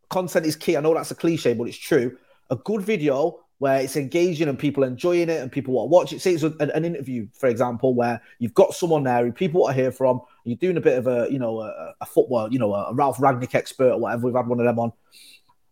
content 0.09 0.45
is 0.45 0.55
key. 0.55 0.75
I 0.75 0.81
know 0.81 0.93
that's 0.93 1.11
a 1.11 1.15
cliche, 1.15 1.53
but 1.53 1.67
it's 1.67 1.77
true. 1.77 2.17
A 2.49 2.55
good 2.55 2.81
video 2.81 3.39
where 3.59 3.79
it's 3.79 3.95
engaging 3.95 4.47
and 4.47 4.57
people 4.57 4.83
enjoying 4.83 5.29
it 5.29 5.39
and 5.39 5.51
people 5.51 5.75
want 5.75 5.85
to 5.85 5.91
watch 5.91 6.13
it. 6.13 6.19
Say 6.19 6.33
it's 6.33 6.41
an, 6.41 6.71
an 6.71 6.83
interview, 6.83 7.27
for 7.31 7.47
example, 7.47 7.93
where 7.93 8.19
you've 8.39 8.55
got 8.55 8.73
someone 8.73 9.03
there 9.03 9.23
who 9.23 9.31
people 9.31 9.61
want 9.61 9.75
to 9.75 9.81
hear 9.81 9.91
from. 9.91 10.19
You're 10.43 10.57
doing 10.57 10.77
a 10.77 10.81
bit 10.81 10.97
of 10.97 11.05
a, 11.05 11.27
you 11.31 11.37
know, 11.37 11.61
a, 11.61 11.93
a 12.01 12.05
football, 12.07 12.51
you 12.51 12.57
know, 12.57 12.73
a 12.73 12.91
Ralf 12.91 13.17
Rangnick 13.19 13.53
expert 13.53 13.91
or 13.91 13.99
whatever. 13.99 14.25
We've 14.25 14.35
had 14.35 14.47
one 14.47 14.59
of 14.59 14.65
them 14.65 14.79
on, 14.79 14.93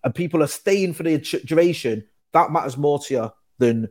and 0.04 0.14
people 0.14 0.43
are 0.43 0.47
staying 0.47 0.93
for 0.93 1.02
the 1.02 1.18
duration. 1.45 2.06
That 2.32 2.52
matters 2.52 2.78
more 2.78 3.00
to 3.00 3.14
you 3.14 3.34
than 3.58 3.89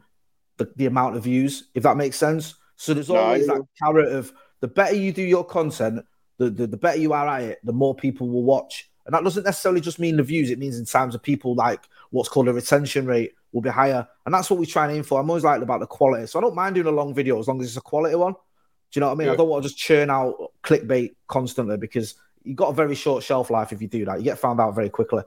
the, 0.58 0.72
the 0.76 0.86
amount 0.86 1.16
of 1.16 1.24
views, 1.24 1.64
if 1.74 1.82
that 1.82 1.96
makes 1.96 2.16
sense. 2.16 2.54
So 2.78 2.94
there's 2.94 3.10
always 3.10 3.46
no, 3.48 3.56
that 3.56 3.64
carrot 3.82 4.12
of 4.12 4.32
the 4.60 4.68
better 4.68 4.94
you 4.94 5.12
do 5.12 5.22
your 5.22 5.44
content, 5.44 6.04
the, 6.38 6.48
the, 6.48 6.68
the 6.68 6.76
better 6.76 6.98
you 6.98 7.12
are 7.12 7.26
at 7.26 7.42
it, 7.42 7.58
the 7.64 7.72
more 7.72 7.94
people 7.94 8.28
will 8.28 8.44
watch. 8.44 8.88
And 9.04 9.14
that 9.14 9.24
doesn't 9.24 9.44
necessarily 9.44 9.80
just 9.80 9.98
mean 9.98 10.16
the 10.16 10.22
views, 10.22 10.48
it 10.50 10.60
means 10.60 10.78
in 10.78 10.84
terms 10.84 11.14
of 11.14 11.22
people 11.22 11.56
like 11.56 11.88
what's 12.10 12.28
called 12.28 12.46
a 12.46 12.52
retention 12.52 13.04
rate 13.04 13.32
will 13.52 13.62
be 13.62 13.68
higher. 13.68 14.06
And 14.24 14.32
that's 14.32 14.48
what 14.48 14.60
we 14.60 14.66
try 14.66 14.86
and 14.86 14.96
aim 14.96 15.02
for. 15.02 15.20
I'm 15.20 15.28
always 15.28 15.42
like 15.42 15.60
about 15.60 15.80
the 15.80 15.86
quality. 15.86 16.26
So 16.28 16.38
I 16.38 16.42
don't 16.42 16.54
mind 16.54 16.76
doing 16.76 16.86
a 16.86 16.92
long 16.92 17.14
video 17.14 17.38
as 17.40 17.48
long 17.48 17.60
as 17.60 17.66
it's 17.66 17.76
a 17.76 17.80
quality 17.80 18.14
one. 18.14 18.34
Do 18.34 18.38
you 18.92 19.00
know 19.00 19.08
what 19.08 19.14
I 19.14 19.16
mean? 19.16 19.26
Yeah. 19.26 19.32
I 19.32 19.36
don't 19.36 19.48
want 19.48 19.64
to 19.64 19.68
just 19.68 19.80
churn 19.80 20.08
out 20.08 20.36
clickbait 20.62 21.16
constantly 21.26 21.78
because 21.78 22.14
you've 22.44 22.56
got 22.56 22.68
a 22.68 22.74
very 22.74 22.94
short 22.94 23.24
shelf 23.24 23.50
life 23.50 23.72
if 23.72 23.82
you 23.82 23.88
do 23.88 24.04
that. 24.04 24.18
You 24.18 24.24
get 24.24 24.38
found 24.38 24.60
out 24.60 24.74
very 24.76 24.88
quickly. 24.88 25.24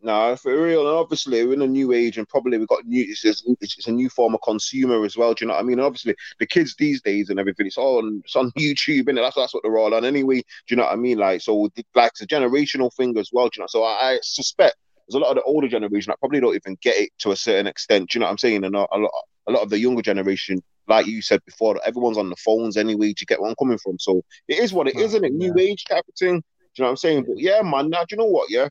No, 0.00 0.36
for 0.36 0.62
real. 0.62 0.86
And 0.86 0.96
obviously, 0.96 1.44
we're 1.44 1.54
in 1.54 1.62
a 1.62 1.66
new 1.66 1.92
age, 1.92 2.18
and 2.18 2.28
probably 2.28 2.56
we've 2.56 2.68
got 2.68 2.86
new. 2.86 3.04
It's, 3.08 3.24
it's, 3.24 3.42
it's 3.60 3.88
a 3.88 3.92
new 3.92 4.08
form 4.08 4.34
of 4.34 4.42
consumer 4.42 5.04
as 5.04 5.16
well. 5.16 5.34
Do 5.34 5.44
you 5.44 5.48
know 5.48 5.54
what 5.54 5.60
I 5.60 5.64
mean? 5.64 5.80
obviously, 5.80 6.14
the 6.38 6.46
kids 6.46 6.76
these 6.78 7.02
days 7.02 7.30
and 7.30 7.40
everything, 7.40 7.66
it's 7.66 7.78
all 7.78 7.98
on, 7.98 8.22
it's 8.24 8.36
on 8.36 8.52
YouTube, 8.58 9.08
and 9.08 9.18
that's 9.18 9.34
that's 9.34 9.52
what 9.52 9.64
they're 9.64 9.76
all 9.76 9.94
on 9.94 10.04
anyway. 10.04 10.36
Do 10.36 10.44
you 10.68 10.76
know 10.76 10.84
what 10.84 10.92
I 10.92 10.96
mean? 10.96 11.18
Like, 11.18 11.40
so 11.40 11.68
like 11.96 12.12
it's 12.12 12.22
a 12.22 12.26
generational 12.28 12.94
thing 12.94 13.18
as 13.18 13.30
well. 13.32 13.48
Do 13.48 13.58
you 13.58 13.62
know? 13.62 13.66
So 13.68 13.82
I, 13.82 14.12
I 14.12 14.18
suspect 14.22 14.76
there's 15.08 15.20
a 15.20 15.24
lot 15.24 15.30
of 15.30 15.36
the 15.36 15.42
older 15.42 15.68
generation 15.68 16.12
that 16.12 16.20
probably 16.20 16.40
don't 16.40 16.54
even 16.54 16.76
get 16.80 16.96
it 16.96 17.10
to 17.18 17.32
a 17.32 17.36
certain 17.36 17.66
extent. 17.66 18.10
Do 18.10 18.18
you 18.18 18.20
know 18.20 18.26
what 18.26 18.32
I'm 18.32 18.38
saying? 18.38 18.64
And 18.64 18.76
a, 18.76 18.86
a 18.92 18.98
lot, 18.98 19.10
a 19.48 19.52
lot 19.52 19.62
of 19.62 19.70
the 19.70 19.80
younger 19.80 20.02
generation, 20.02 20.62
like 20.86 21.06
you 21.06 21.22
said 21.22 21.44
before, 21.44 21.80
everyone's 21.84 22.18
on 22.18 22.30
the 22.30 22.36
phones 22.36 22.76
anyway. 22.76 23.14
To 23.14 23.26
get 23.26 23.40
where 23.40 23.50
I'm 23.50 23.56
coming 23.56 23.78
from? 23.78 23.98
So 23.98 24.22
it 24.46 24.60
is 24.60 24.72
what 24.72 24.86
it 24.86 24.94
is, 24.94 25.14
isn't 25.14 25.24
it? 25.24 25.32
New 25.32 25.58
age 25.58 25.86
type 25.86 26.04
of 26.08 26.14
thing. 26.16 26.36
Do 26.38 26.82
you 26.82 26.82
know 26.82 26.84
what 26.84 26.90
I'm 26.90 26.96
saying? 26.98 27.24
But 27.24 27.40
yeah, 27.40 27.62
man. 27.62 27.90
Now, 27.90 28.00
do 28.00 28.06
you 28.12 28.18
know 28.18 28.26
what? 28.26 28.48
Yeah, 28.48 28.68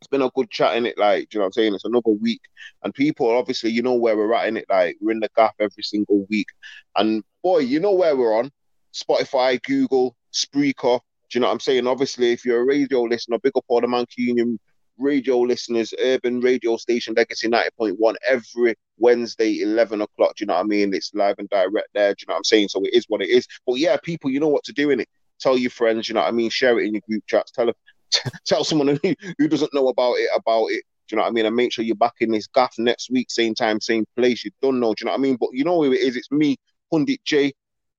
it's 0.00 0.08
been 0.08 0.22
a 0.22 0.30
good 0.34 0.50
chat 0.50 0.76
in 0.76 0.86
it. 0.86 0.96
Like, 0.98 1.28
do 1.28 1.36
you 1.36 1.38
know 1.38 1.44
what 1.44 1.46
I'm 1.46 1.52
saying? 1.52 1.74
It's 1.74 1.84
another 1.84 2.10
week, 2.10 2.40
and 2.82 2.94
people 2.94 3.30
obviously, 3.30 3.70
you 3.70 3.82
know 3.82 3.94
where 3.94 4.16
we're 4.16 4.34
at 4.34 4.48
in 4.48 4.56
it. 4.56 4.66
Like, 4.68 4.96
we're 5.00 5.12
in 5.12 5.20
the 5.20 5.30
gap 5.36 5.54
every 5.60 5.82
single 5.82 6.26
week, 6.30 6.48
and 6.96 7.22
boy, 7.42 7.58
you 7.58 7.80
know 7.80 7.92
where 7.92 8.16
we're 8.16 8.36
on. 8.36 8.50
Spotify, 8.92 9.62
Google, 9.62 10.16
Spreaker. 10.32 11.00
Do 11.28 11.38
you 11.38 11.40
know 11.40 11.46
what 11.46 11.52
I'm 11.52 11.60
saying? 11.60 11.86
Obviously, 11.86 12.32
if 12.32 12.44
you're 12.44 12.62
a 12.62 12.64
radio 12.64 13.02
listener, 13.02 13.38
big 13.38 13.52
up 13.56 13.64
all 13.68 13.80
the 13.80 13.86
Mancunian 13.86 14.58
radio 14.98 15.38
listeners, 15.40 15.94
urban 15.98 16.40
radio 16.40 16.76
station 16.76 17.14
Legacy 17.16 17.48
90.1 17.48 18.14
every 18.28 18.74
Wednesday, 18.98 19.60
11 19.60 20.02
o'clock. 20.02 20.36
Do 20.36 20.42
you 20.42 20.46
know 20.46 20.54
what 20.54 20.64
I 20.64 20.64
mean? 20.64 20.92
It's 20.94 21.14
live 21.14 21.36
and 21.38 21.48
direct 21.48 21.88
there. 21.94 22.10
Do 22.14 22.16
you 22.20 22.26
know 22.28 22.34
what 22.34 22.38
I'm 22.38 22.44
saying? 22.44 22.68
So 22.68 22.82
it 22.84 22.94
is 22.94 23.06
what 23.08 23.22
it 23.22 23.28
is. 23.28 23.46
But 23.66 23.78
yeah, 23.78 23.96
people, 24.02 24.30
you 24.30 24.40
know 24.40 24.48
what 24.48 24.64
to 24.64 24.72
do 24.72 24.90
in 24.90 25.00
it. 25.00 25.08
Tell 25.40 25.56
your 25.56 25.70
friends, 25.70 26.08
you 26.08 26.14
know 26.14 26.20
what 26.20 26.28
I 26.28 26.32
mean? 26.32 26.50
Share 26.50 26.78
it 26.78 26.86
in 26.86 26.94
your 26.94 27.02
group 27.08 27.24
chats. 27.26 27.50
Tell 27.50 27.68
tell 28.46 28.64
someone 28.64 28.98
who, 29.02 29.14
who 29.38 29.48
doesn't 29.48 29.74
know 29.74 29.88
about 29.88 30.14
it 30.14 30.28
about 30.34 30.66
it. 30.66 30.82
Do 31.08 31.14
you 31.14 31.16
know 31.16 31.22
what 31.22 31.30
I 31.30 31.32
mean? 31.32 31.46
And 31.46 31.56
make 31.56 31.72
sure 31.72 31.84
you're 31.84 31.96
back 31.96 32.14
in 32.20 32.30
this 32.30 32.46
gaff 32.46 32.74
next 32.78 33.10
week, 33.10 33.30
same 33.30 33.54
time, 33.54 33.80
same 33.80 34.04
place. 34.16 34.44
You 34.44 34.52
don't 34.62 34.78
know. 34.78 34.94
Do 34.94 35.02
you 35.02 35.06
know 35.06 35.12
what 35.12 35.18
I 35.18 35.22
mean? 35.22 35.36
But 35.40 35.50
you 35.52 35.64
know 35.64 35.82
who 35.82 35.92
it 35.92 36.00
is? 36.00 36.16
It's 36.16 36.30
me, 36.30 36.56
Pundit 36.92 37.24
Jay. 37.24 37.52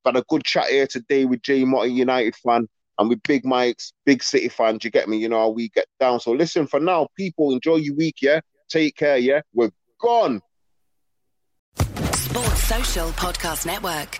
Had 0.06 0.16
a 0.16 0.24
good 0.30 0.44
chat 0.44 0.70
here 0.70 0.88
today 0.88 1.26
with 1.26 1.42
Jay 1.42 1.66
Motty, 1.66 1.92
United 1.92 2.36
fan 2.38 2.68
and 3.02 3.10
with 3.10 3.22
big 3.24 3.44
Mykez, 3.44 3.94
big 4.06 4.22
city 4.22 4.48
fans, 4.48 4.84
you 4.84 4.92
get 4.92 5.10
me, 5.10 5.18
you 5.18 5.28
know 5.28 5.40
how 5.40 5.50
we 5.50 5.70
get 5.70 5.88
down. 6.00 6.20
So 6.20 6.32
listen, 6.32 6.68
for 6.68 6.80
now, 6.80 7.08
people, 7.18 7.52
enjoy 7.52 7.78
your 7.78 7.96
week, 7.96 8.18
yeah? 8.22 8.42
Take 8.70 8.96
care, 8.96 9.18
yeah? 9.18 9.42
We're 9.54 9.72
gone. 10.00 10.42
Sports 11.78 12.64
Social 12.64 13.10
Podcast 13.10 13.66
Network. 13.66 14.20